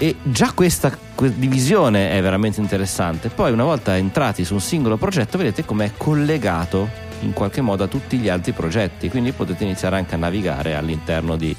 E 0.00 0.14
già 0.22 0.52
questa 0.54 0.96
que- 1.14 1.36
divisione 1.36 2.12
è 2.12 2.22
veramente 2.22 2.60
interessante. 2.60 3.30
Poi, 3.30 3.50
una 3.50 3.64
volta 3.64 3.96
entrati 3.96 4.44
su 4.44 4.54
un 4.54 4.60
singolo 4.60 4.96
progetto, 4.96 5.36
vedete 5.38 5.64
com'è 5.64 5.90
collegato 5.96 6.88
in 7.22 7.32
qualche 7.32 7.60
modo 7.60 7.82
a 7.82 7.88
tutti 7.88 8.16
gli 8.16 8.28
altri 8.28 8.52
progetti. 8.52 9.08
Quindi 9.08 9.32
potete 9.32 9.64
iniziare 9.64 9.96
anche 9.96 10.14
a 10.14 10.18
navigare 10.18 10.76
all'interno 10.76 11.34
di, 11.34 11.54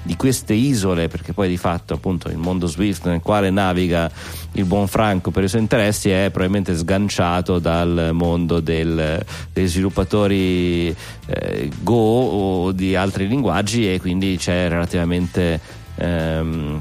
di 0.00 0.16
queste 0.16 0.54
isole, 0.54 1.08
perché 1.08 1.34
poi 1.34 1.46
di 1.46 1.58
fatto, 1.58 1.92
appunto, 1.92 2.30
il 2.30 2.38
mondo 2.38 2.66
Swift 2.66 3.04
nel 3.04 3.20
quale 3.20 3.50
naviga 3.50 4.10
il 4.52 4.64
buon 4.64 4.88
Franco 4.88 5.30
per 5.30 5.44
i 5.44 5.48
suoi 5.48 5.60
interessi 5.60 6.08
è 6.08 6.30
probabilmente 6.30 6.74
sganciato 6.74 7.58
dal 7.58 8.10
mondo 8.12 8.60
del- 8.60 9.22
degli 9.52 9.68
sviluppatori 9.68 10.88
eh, 11.26 11.70
Go 11.82 11.92
o 11.94 12.72
di 12.72 12.96
altri 12.96 13.28
linguaggi 13.28 13.92
e 13.92 14.00
quindi 14.00 14.38
c'è 14.38 14.70
relativamente 14.70 15.82
ehm, 15.96 16.80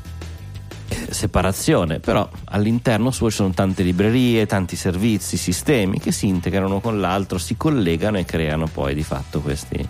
separazione, 1.13 1.99
però 1.99 2.27
all'interno 2.45 3.11
suo 3.11 3.29
ci 3.29 3.37
sono 3.37 3.51
tante 3.51 3.83
librerie, 3.83 4.45
tanti 4.45 4.75
servizi, 4.75 5.37
sistemi 5.37 5.99
che 5.99 6.11
si 6.11 6.27
integrano 6.27 6.79
con 6.79 6.99
l'altro, 6.99 7.37
si 7.37 7.55
collegano 7.55 8.17
e 8.17 8.25
creano 8.25 8.67
poi 8.67 8.93
di 8.93 9.03
fatto 9.03 9.39
questi. 9.39 9.87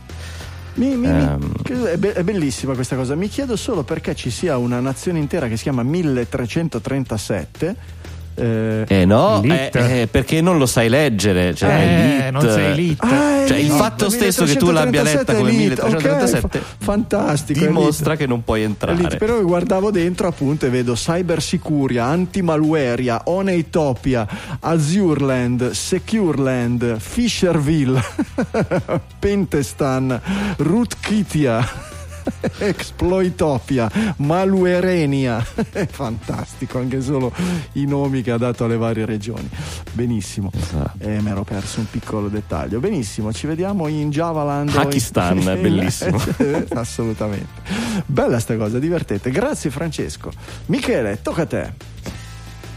Mi- 0.75 0.95
mi- 0.95 1.07
è, 1.07 1.97
be- 1.97 2.13
è 2.13 2.23
bellissima 2.23 2.73
questa 2.73 2.95
cosa. 2.95 3.15
Mi 3.15 3.27
chiedo 3.27 3.55
solo 3.55 3.83
perché 3.83 4.15
ci 4.15 4.31
sia 4.31 4.57
una 4.57 4.79
nazione 4.79 5.19
intera 5.19 5.47
che 5.47 5.55
si 5.55 5.63
chiama 5.63 5.83
1337. 5.83 8.01
Eh, 8.35 8.85
Eh 8.87 9.05
no, 9.05 9.41
eh, 9.43 9.69
eh, 9.73 10.07
perché 10.09 10.41
non 10.41 10.57
lo 10.57 10.65
sai 10.65 10.89
leggere, 10.89 11.53
cioè 11.53 12.25
Eh, 12.27 12.31
non 12.31 12.41
sei 12.41 12.75
lit. 12.75 13.03
Ah, 13.03 13.45
Cioè, 13.47 13.57
il 13.57 13.69
fatto 13.71 14.09
stesso 14.09 14.45
che 14.45 14.55
tu 14.55 14.71
l'abbia 14.71 15.03
letta 15.03 15.33
come 15.35 15.51
1337 15.51 16.57
ok, 16.57 16.63
fa- 16.63 16.75
fantastico. 16.85 17.59
dimostra 17.59 18.15
che 18.15 18.25
non 18.25 18.43
puoi 18.43 18.63
entrare. 18.63 18.95
lit, 18.97 19.17
però 19.17 19.39
guardavo 19.41 19.91
dentro 19.91 20.27
appunto 20.27 20.65
e 20.65 20.69
vedo 20.69 20.93
Cybersicuria, 20.93 22.05
Antimalwaria, 22.05 23.21
Oneitopia, 23.25 24.27
Azureland, 24.61 25.71
Secureland, 25.71 26.97
Fisherville, 26.99 28.01
Pentestan, 29.19 30.19
Rootkitia. 30.57 31.92
Exploitopia, 32.59 33.89
Maluerenia, 34.17 35.45
è 35.71 35.85
fantastico 35.87 36.77
anche 36.79 37.01
solo 37.01 37.31
i 37.73 37.85
nomi 37.85 38.21
che 38.21 38.31
ha 38.31 38.37
dato 38.37 38.65
alle 38.65 38.77
varie 38.77 39.05
regioni. 39.05 39.49
Benissimo, 39.91 40.51
Esatto. 40.53 40.97
eh, 40.99 41.21
mi 41.21 41.29
ero 41.29 41.43
perso 41.43 41.79
un 41.79 41.89
piccolo 41.89 42.27
dettaglio. 42.29 42.79
Benissimo, 42.79 43.31
ci 43.33 43.47
vediamo 43.47 43.87
in 43.87 44.09
Javaland. 44.09 44.69
o 44.69 44.71
in- 44.77 44.83
Pakistan, 44.83 45.43
bellissimo. 45.43 46.19
Assolutamente. 46.73 47.61
Bella 48.05 48.39
sta 48.39 48.55
cosa, 48.57 48.79
divertente. 48.79 49.29
Grazie 49.31 49.69
Francesco. 49.69 50.31
Michele, 50.67 51.19
tocca 51.21 51.41
a 51.43 51.45
te. 51.45 51.73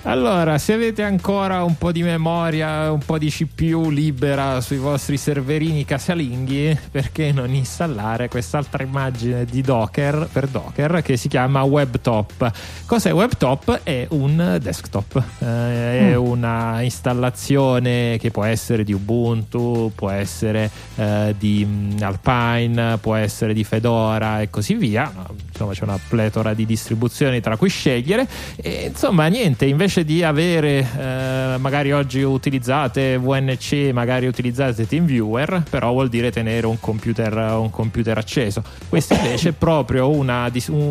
Allora, 0.08 0.56
se 0.58 0.72
avete 0.72 1.02
ancora 1.02 1.64
un 1.64 1.76
po' 1.76 1.90
di 1.90 2.04
memoria, 2.04 2.92
un 2.92 3.00
po' 3.04 3.18
di 3.18 3.28
CPU 3.28 3.90
libera 3.90 4.60
sui 4.60 4.76
vostri 4.76 5.16
serverini 5.16 5.84
casalinghi, 5.84 6.78
perché 6.92 7.32
non 7.32 7.52
installare 7.52 8.28
quest'altra 8.28 8.84
immagine 8.84 9.44
di 9.44 9.62
Docker 9.62 10.28
per 10.32 10.46
Docker 10.46 11.02
che 11.02 11.16
si 11.16 11.26
chiama 11.26 11.64
WebTop? 11.64 12.52
Cos'è 12.86 13.12
WebTop? 13.12 13.80
È 13.82 14.06
un 14.10 14.58
desktop, 14.62 15.20
eh, 15.40 16.10
è 16.12 16.16
Mm. 16.16 16.24
una 16.24 16.82
installazione 16.82 18.16
che 18.20 18.30
può 18.30 18.44
essere 18.44 18.84
di 18.84 18.92
Ubuntu, 18.92 19.90
può 19.92 20.10
essere 20.10 20.70
eh, 20.94 21.34
di 21.36 21.66
mm, 21.68 21.96
Alpine, 22.00 22.98
può 22.98 23.16
essere 23.16 23.52
di 23.52 23.64
Fedora 23.64 24.40
e 24.40 24.50
così 24.50 24.74
via. 24.74 25.12
Insomma, 25.48 25.72
c'è 25.72 25.82
una 25.82 25.98
pletora 26.08 26.54
di 26.54 26.64
distribuzioni 26.64 27.40
tra 27.40 27.56
cui 27.56 27.70
scegliere. 27.70 28.28
E, 28.54 28.86
insomma, 28.90 29.26
niente, 29.26 29.64
invece 29.64 29.95
di 30.04 30.22
avere 30.22 30.86
eh, 30.98 31.56
magari 31.58 31.92
oggi 31.92 32.22
utilizzate 32.22 33.18
VNC, 33.18 33.90
magari 33.92 34.26
utilizzate 34.26 34.86
TeamViewer, 34.86 35.62
però 35.68 35.92
vuol 35.92 36.08
dire 36.08 36.30
tenere 36.30 36.66
un 36.66 36.78
computer, 36.80 37.34
un 37.58 37.70
computer 37.70 38.16
acceso. 38.18 38.62
Questa 38.88 39.14
invece 39.14 39.50
è 39.50 39.52
proprio 39.52 40.10
una, 40.10 40.50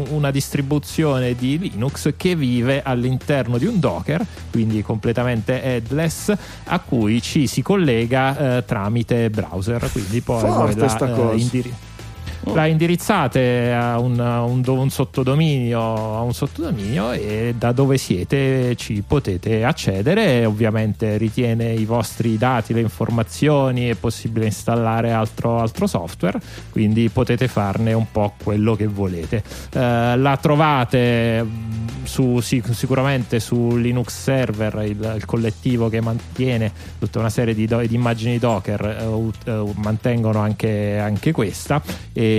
una 0.09 0.31
distribuzione 0.31 1.35
di 1.35 1.57
Linux 1.57 2.13
che 2.17 2.35
vive 2.35 2.81
all'interno 2.83 3.57
di 3.57 3.65
un 3.65 3.79
Docker, 3.79 4.25
quindi 4.51 4.81
completamente 4.81 5.61
headless, 5.61 6.33
a 6.65 6.79
cui 6.79 7.21
ci 7.21 7.47
si 7.47 7.61
collega 7.61 8.57
eh, 8.57 8.65
tramite 8.65 9.29
browser. 9.29 9.89
Quindi 9.91 10.21
poi 10.21 10.39
Forte 10.39 10.75
voi 10.75 10.75
la, 10.75 11.33
eh. 11.33 11.93
Indiri- 12.45 12.55
la 12.55 12.65
indirizzate 12.67 13.71
a 13.73 13.99
un, 13.99 14.19
a 14.19 14.43
un 14.43 14.63
un 14.65 14.89
a 15.75 16.21
un 16.21 16.33
sottodominio 16.33 17.11
e 17.11 17.55
da 17.57 17.71
dove 17.71 17.97
siete 17.97 18.75
ci 18.75 19.03
potete 19.05 19.63
accedere. 19.63 20.45
Ovviamente 20.45 21.17
ritiene 21.17 21.73
i 21.73 21.85
vostri 21.85 22.37
dati, 22.37 22.73
le 22.73 22.81
informazioni 22.81 23.87
è 23.87 23.95
possibile 23.95 24.45
installare 24.45 25.11
altro, 25.11 25.59
altro 25.59 25.87
software 25.87 26.39
quindi 26.71 27.09
potete 27.09 27.47
farne 27.47 27.93
un 27.93 28.11
po' 28.11 28.33
quello 28.41 28.75
che 28.75 28.87
volete. 28.87 29.43
Eh, 29.73 30.17
la 30.17 30.37
trovate 30.41 31.43
mh, 31.43 32.03
su, 32.03 32.39
sic- 32.39 32.73
sicuramente 32.73 33.39
su 33.39 33.75
Linux 33.75 34.13
Server 34.13 34.83
il, 34.85 35.13
il 35.15 35.25
collettivo 35.25 35.89
che 35.89 36.01
mantiene 36.01 36.71
tutta 36.99 37.19
una 37.19 37.29
serie 37.29 37.53
di, 37.53 37.65
do- 37.65 37.85
di 37.85 37.95
immagini 37.95 38.37
Docker 38.37 38.85
eh, 38.85 39.51
eh, 39.51 39.73
mantengono 39.75 40.39
anche, 40.39 40.97
anche 40.99 41.31
questa. 41.31 41.81
E 42.13 42.34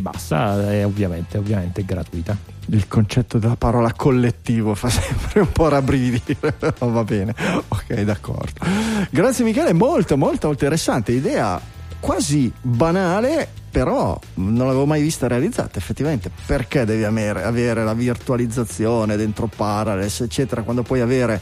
basta 0.00 0.72
è 0.72 0.84
ovviamente, 0.84 1.38
ovviamente 1.38 1.84
gratuita 1.84 2.36
Il 2.66 2.88
concetto 2.88 3.38
della 3.38 3.56
parola 3.56 3.92
collettivo 3.92 4.74
fa 4.74 4.88
sempre 4.90 5.40
un 5.40 5.52
po' 5.52 5.68
rabbrividire, 5.68 6.52
però 6.52 6.88
va 6.88 7.04
bene. 7.04 7.34
Ok, 7.68 8.00
d'accordo. 8.02 8.64
Grazie 9.10 9.44
Michele, 9.44 9.72
molto 9.72 10.16
molto 10.16 10.48
interessante, 10.48 11.12
idea 11.12 11.60
quasi 12.00 12.52
banale, 12.60 13.46
però 13.70 14.18
non 14.34 14.66
l'avevo 14.66 14.86
mai 14.86 15.02
vista 15.02 15.28
realizzata 15.28 15.78
effettivamente. 15.78 16.30
Perché 16.46 16.84
devi 16.84 17.04
avere, 17.04 17.44
avere 17.44 17.84
la 17.84 17.94
virtualizzazione 17.94 19.16
dentro 19.16 19.48
Parallels, 19.54 20.20
eccetera, 20.20 20.62
quando 20.62 20.82
puoi 20.82 21.00
avere 21.00 21.40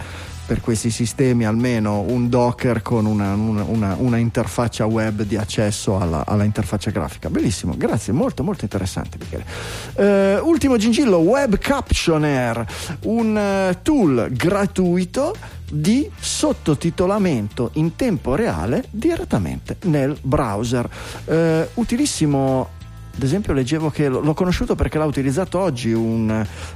per 0.49 0.63
questi 0.63 0.89
sistemi 0.89 1.45
almeno 1.45 2.01
un 2.01 2.31
Docker 2.31 2.81
con 2.81 3.05
una, 3.05 3.35
una- 3.35 3.65
una- 3.65 3.97
una 3.99 4.17
interfaccia 4.17 4.87
web 4.87 5.21
di 5.23 5.37
accesso 5.37 5.99
alla, 6.01 6.25
alla 6.27 6.45
interfaccia 6.45 6.91
grafica. 6.91 7.29
Bellissimo, 7.29 7.75
grazie, 7.77 8.15
molto 8.15 8.43
molto 8.43 8.65
interessante 8.65 9.19
Michele. 9.21 9.45
Eh, 9.95 10.39
ultimo 10.41 10.79
gingillo, 10.79 11.19
Web 11.19 11.59
Captioner, 11.59 12.67
un 13.03 13.37
eh, 13.37 13.79
tool 13.83 14.29
gratuito 14.33 15.35
di 15.71 16.11
sottotitolamento 16.19 17.73
in 17.75 17.95
tempo 17.95 18.35
reale 18.35 18.85
direttamente 18.91 19.77
nel 19.83 20.17
browser. 20.23 20.89
Eh, 21.27 21.69
utilissimo 21.75 22.71
ad 23.19 23.25
esempio 23.25 23.53
leggevo 23.53 23.91
che 23.91 24.09
l'ho 24.09 24.33
conosciuto 24.33 24.77
perché 24.77 24.97
l'ha 24.97 25.05
utilizzato 25.05 25.59
oggi 25.59 25.93
un, 25.93 26.31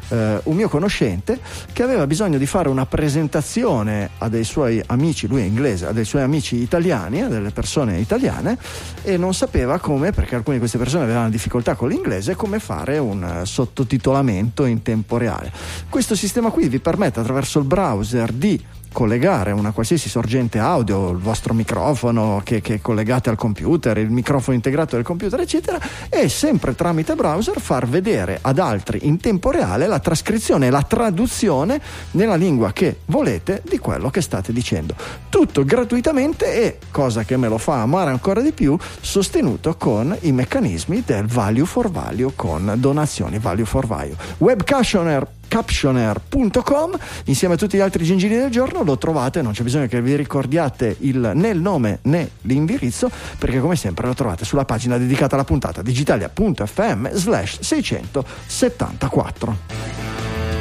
eh, 0.08 0.40
un 0.42 0.56
mio 0.56 0.68
conoscente 0.68 1.38
che 1.72 1.84
aveva 1.84 2.04
bisogno 2.08 2.36
di 2.36 2.46
fare 2.46 2.68
una 2.68 2.84
presentazione 2.84 4.10
a 4.18 4.28
dei 4.28 4.42
suoi 4.42 4.82
amici, 4.86 5.28
lui 5.28 5.42
è 5.42 5.44
inglese, 5.44 5.86
a 5.86 5.92
dei 5.92 6.04
suoi 6.04 6.22
amici 6.22 6.56
italiani, 6.56 7.22
a 7.22 7.28
delle 7.28 7.50
persone 7.50 7.98
italiane 7.98 8.58
e 9.02 9.16
non 9.16 9.34
sapeva 9.34 9.78
come, 9.78 10.10
perché 10.10 10.34
alcune 10.34 10.54
di 10.54 10.60
queste 10.60 10.78
persone 10.78 11.04
avevano 11.04 11.30
difficoltà 11.30 11.76
con 11.76 11.88
l'inglese, 11.88 12.34
come 12.34 12.58
fare 12.58 12.98
un 12.98 13.42
sottotitolamento 13.44 14.64
in 14.64 14.82
tempo 14.82 15.18
reale. 15.18 15.52
Questo 15.88 16.16
sistema 16.16 16.50
qui 16.50 16.68
vi 16.68 16.80
permette 16.80 17.20
attraverso 17.20 17.60
il 17.60 17.66
browser 17.66 18.32
di 18.32 18.60
collegare 18.92 19.50
una 19.52 19.72
qualsiasi 19.72 20.08
sorgente 20.08 20.58
audio, 20.58 21.10
il 21.10 21.18
vostro 21.18 21.54
microfono 21.54 22.40
che, 22.44 22.60
che 22.60 22.80
collegate 22.80 23.30
al 23.30 23.36
computer, 23.36 23.98
il 23.98 24.10
microfono 24.10 24.54
integrato 24.54 24.96
del 24.96 25.04
computer, 25.04 25.40
eccetera, 25.40 25.80
e 26.08 26.28
sempre 26.28 26.74
tramite 26.74 27.14
browser 27.14 27.60
far 27.60 27.88
vedere 27.88 28.38
ad 28.40 28.58
altri 28.58 29.00
in 29.02 29.18
tempo 29.18 29.50
reale 29.50 29.86
la 29.86 29.98
trascrizione 29.98 30.70
la 30.70 30.82
traduzione 30.82 31.80
nella 32.12 32.34
lingua 32.34 32.72
che 32.72 33.00
volete 33.06 33.62
di 33.68 33.78
quello 33.78 34.10
che 34.10 34.20
state 34.20 34.52
dicendo. 34.52 34.94
Tutto 35.28 35.64
gratuitamente 35.64 36.54
e, 36.54 36.78
cosa 36.90 37.24
che 37.24 37.36
me 37.36 37.48
lo 37.48 37.58
fa 37.58 37.80
amare 37.82 38.10
ancora 38.10 38.40
di 38.40 38.52
più, 38.52 38.76
sostenuto 39.00 39.76
con 39.76 40.16
i 40.20 40.32
meccanismi 40.32 41.02
del 41.04 41.26
value 41.26 41.64
for 41.64 41.90
value 41.90 42.32
con 42.34 42.74
donazioni 42.76 43.38
value 43.38 43.64
for 43.64 43.86
value. 43.86 44.16
Webcaptioner 44.38 45.40
captioner.com 45.52 46.96
insieme 47.24 47.52
a 47.52 47.56
tutti 47.58 47.76
gli 47.76 47.80
altri 47.80 48.04
gingilli 48.04 48.36
del 48.36 48.48
giorno 48.48 48.82
lo 48.82 48.96
trovate 48.96 49.42
non 49.42 49.52
c'è 49.52 49.62
bisogno 49.62 49.86
che 49.86 50.00
vi 50.00 50.16
ricordiate 50.16 50.96
il, 51.00 51.32
né 51.34 51.48
il 51.48 51.60
nome 51.60 51.98
né 52.04 52.30
l'indirizzo 52.42 53.10
perché 53.36 53.60
come 53.60 53.76
sempre 53.76 54.06
lo 54.06 54.14
trovate 54.14 54.46
sulla 54.46 54.64
pagina 54.64 54.96
dedicata 54.96 55.34
alla 55.34 55.44
puntata 55.44 55.82
digitalia.fm 55.82 57.10
slash 57.12 57.60
674 57.60 60.51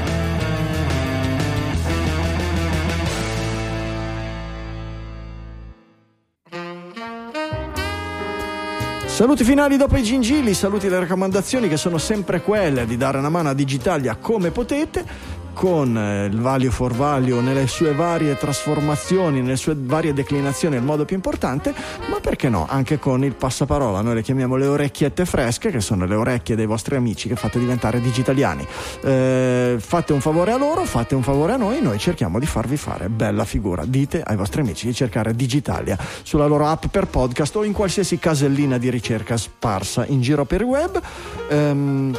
Saluti 9.21 9.43
finali 9.43 9.77
dopo 9.77 9.97
i 9.97 10.01
gingilli, 10.01 10.55
saluti 10.55 10.89
le 10.89 10.97
raccomandazioni 10.97 11.69
che 11.69 11.77
sono 11.77 11.99
sempre 11.99 12.41
quelle 12.41 12.87
di 12.87 12.97
dare 12.97 13.19
una 13.19 13.29
mano 13.29 13.49
a 13.49 13.53
Digitalia 13.53 14.15
come 14.15 14.49
potete 14.49 15.05
con 15.53 15.97
eh, 15.97 16.25
il 16.25 16.39
value 16.39 16.69
for 16.69 16.93
value 16.93 17.41
nelle 17.41 17.67
sue 17.67 17.93
varie 17.93 18.37
trasformazioni, 18.37 19.41
nelle 19.41 19.55
sue 19.55 19.75
varie 19.77 20.13
declinazioni 20.13 20.75
il 20.75 20.83
modo 20.83 21.05
più 21.05 21.15
importante, 21.15 21.73
ma 22.09 22.19
perché 22.19 22.49
no, 22.49 22.65
anche 22.69 22.99
con 22.99 23.23
il 23.23 23.33
passaparola, 23.33 24.01
noi 24.01 24.15
le 24.15 24.21
chiamiamo 24.21 24.55
le 24.55 24.67
orecchiette 24.67 25.25
fresche, 25.25 25.71
che 25.71 25.79
sono 25.79 26.05
le 26.05 26.15
orecchie 26.15 26.55
dei 26.55 26.65
vostri 26.65 26.95
amici 26.95 27.27
che 27.27 27.35
fate 27.35 27.59
diventare 27.59 28.01
digitaliani. 28.01 28.65
Eh, 29.03 29.75
fate 29.79 30.13
un 30.13 30.21
favore 30.21 30.51
a 30.51 30.57
loro, 30.57 30.83
fate 30.85 31.15
un 31.15 31.23
favore 31.23 31.53
a 31.53 31.57
noi, 31.57 31.81
noi 31.81 31.97
cerchiamo 31.97 32.39
di 32.39 32.45
farvi 32.45 32.77
fare 32.77 33.09
bella 33.09 33.45
figura. 33.45 33.83
Dite 33.85 34.21
ai 34.21 34.35
vostri 34.35 34.61
amici 34.61 34.87
di 34.87 34.93
cercare 34.93 35.35
Digitalia 35.35 35.97
sulla 36.23 36.45
loro 36.45 36.67
app 36.67 36.85
per 36.87 37.07
podcast 37.07 37.55
o 37.55 37.63
in 37.63 37.73
qualsiasi 37.73 38.19
casellina 38.19 38.77
di 38.77 38.89
ricerca 38.89 39.37
sparsa 39.37 40.05
in 40.05 40.21
giro 40.21 40.45
per 40.45 40.61
il 40.61 40.67
web. 40.67 41.01
Ehm, 41.49 42.17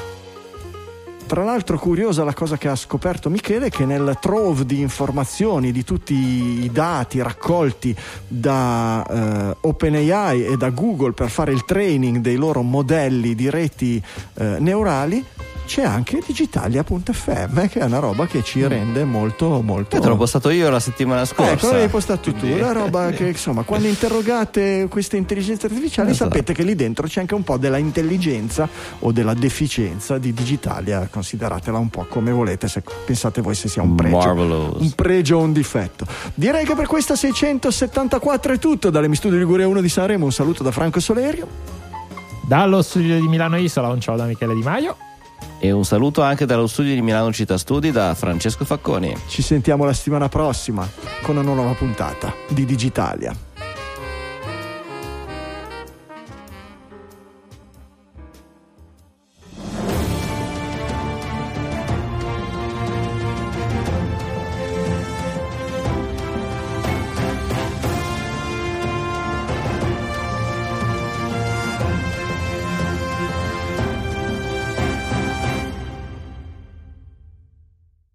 tra 1.33 1.45
l'altro 1.45 1.79
curiosa 1.79 2.25
la 2.25 2.35
cosa 2.35 2.59
che 2.59 2.69
ha 2.69 2.77
scoperto 2.77 3.31
Michele 3.31 3.71
che 3.71 3.87
nel 3.87 4.19
trove 4.21 4.67
di 4.67 4.81
informazioni 4.81 5.73
di 5.73 5.83
tutti 5.83 6.13
i 6.13 6.71
dati 6.71 7.23
raccolti 7.23 7.97
da 8.29 9.51
eh, 9.51 9.57
OpenAI 9.63 10.45
e 10.45 10.57
da 10.59 10.69
Google 10.69 11.13
per 11.13 11.31
fare 11.31 11.53
il 11.53 11.65
training 11.65 12.19
dei 12.19 12.37
loro 12.37 12.61
modelli 12.61 13.35
di 13.35 13.49
reti 13.49 14.03
eh, 14.35 14.57
neurali 14.59 15.25
c'è 15.73 15.85
anche 15.85 16.21
digitalia.fm 16.25 17.69
che 17.69 17.81
è 17.81 17.85
una 17.85 17.99
roba 17.99 18.27
che 18.27 18.43
ci 18.43 18.67
rende 18.67 19.05
molto 19.05 19.63
molto 19.63 19.97
Io 19.97 20.03
te 20.03 20.09
l'ho 20.09 20.17
postato 20.17 20.51
io 20.51 20.69
la 20.69 20.81
settimana 20.81 21.25
scorsa. 21.25 21.53
Ecco, 21.53 21.67
l'avevi 21.69 21.89
postato 21.89 22.33
tu, 22.33 22.39
Quindi- 22.39 22.61
la 22.61 22.73
roba 22.73 23.09
che 23.17 23.29
insomma, 23.29 23.63
quando 23.63 23.89
interrogate 23.89 24.87
queste 24.91 25.17
intelligenze 25.17 25.67
artificiali 25.67 26.11
Esatto. 26.11 26.31
sapete 26.31 26.53
che 26.53 26.63
lì 26.63 26.75
dentro 26.75 27.07
c'è 27.07 27.21
anche 27.21 27.35
un 27.35 27.43
po' 27.43 27.57
della 27.57 27.79
intelligenza 27.79 28.69
o 28.99 29.13
della 29.13 29.35
deficienza 29.35 30.19
di 30.19 30.33
Digitalia, 30.35 31.09
consideratela 31.23 31.78
un 31.78 31.89
po' 31.89 32.05
come 32.09 32.32
volete, 32.32 32.66
se 32.66 32.82
pensate 33.07 33.40
voi 33.40 33.55
se 33.55 33.69
sia 33.69 33.81
un 33.81 33.94
pregio. 33.94 34.16
Marvelous. 34.16 34.81
Un 34.81 34.90
pregio 34.90 35.39
o 35.39 35.40
un 35.40 35.53
difetto. 35.53 36.05
Direi 36.35 36.66
che 36.66 36.74
per 36.74 36.86
questa 36.86 37.15
674 37.15 38.55
è 38.55 38.59
tutto. 38.59 38.90
Dalle 38.90 39.09
Mi 39.09 39.15
Studio 39.15 39.39
Liguria 39.39 39.69
1 39.69 39.81
di 39.81 39.89
Sanremo 39.89 40.24
un 40.24 40.32
saluto 40.32 40.65
da 40.65 40.73
Franco 40.73 40.99
Solerio. 40.99 41.47
dallo 42.44 42.82
studio 42.82 43.19
di 43.20 43.28
Milano 43.28 43.57
Isola 43.57 43.89
un 43.89 44.01
ciao 44.01 44.16
da 44.16 44.24
Michele 44.24 44.55
Di 44.55 44.62
Maio 44.62 44.97
E 45.61 45.70
un 45.70 45.85
saluto 45.85 46.23
anche 46.23 46.44
dallo 46.44 46.66
studio 46.66 46.93
di 46.93 47.01
Milano 47.01 47.32
Città 47.32 47.57
Studi 47.57 47.93
da 47.93 48.15
Francesco 48.15 48.65
Facconi. 48.65 49.16
Ci 49.28 49.43
sentiamo 49.43 49.85
la 49.85 49.93
settimana 49.93 50.28
prossima 50.28 50.86
con 51.23 51.36
una 51.36 51.55
nuova 51.55 51.73
puntata 51.74 52.35
di 52.49 52.65
Digitalia. 52.65 53.52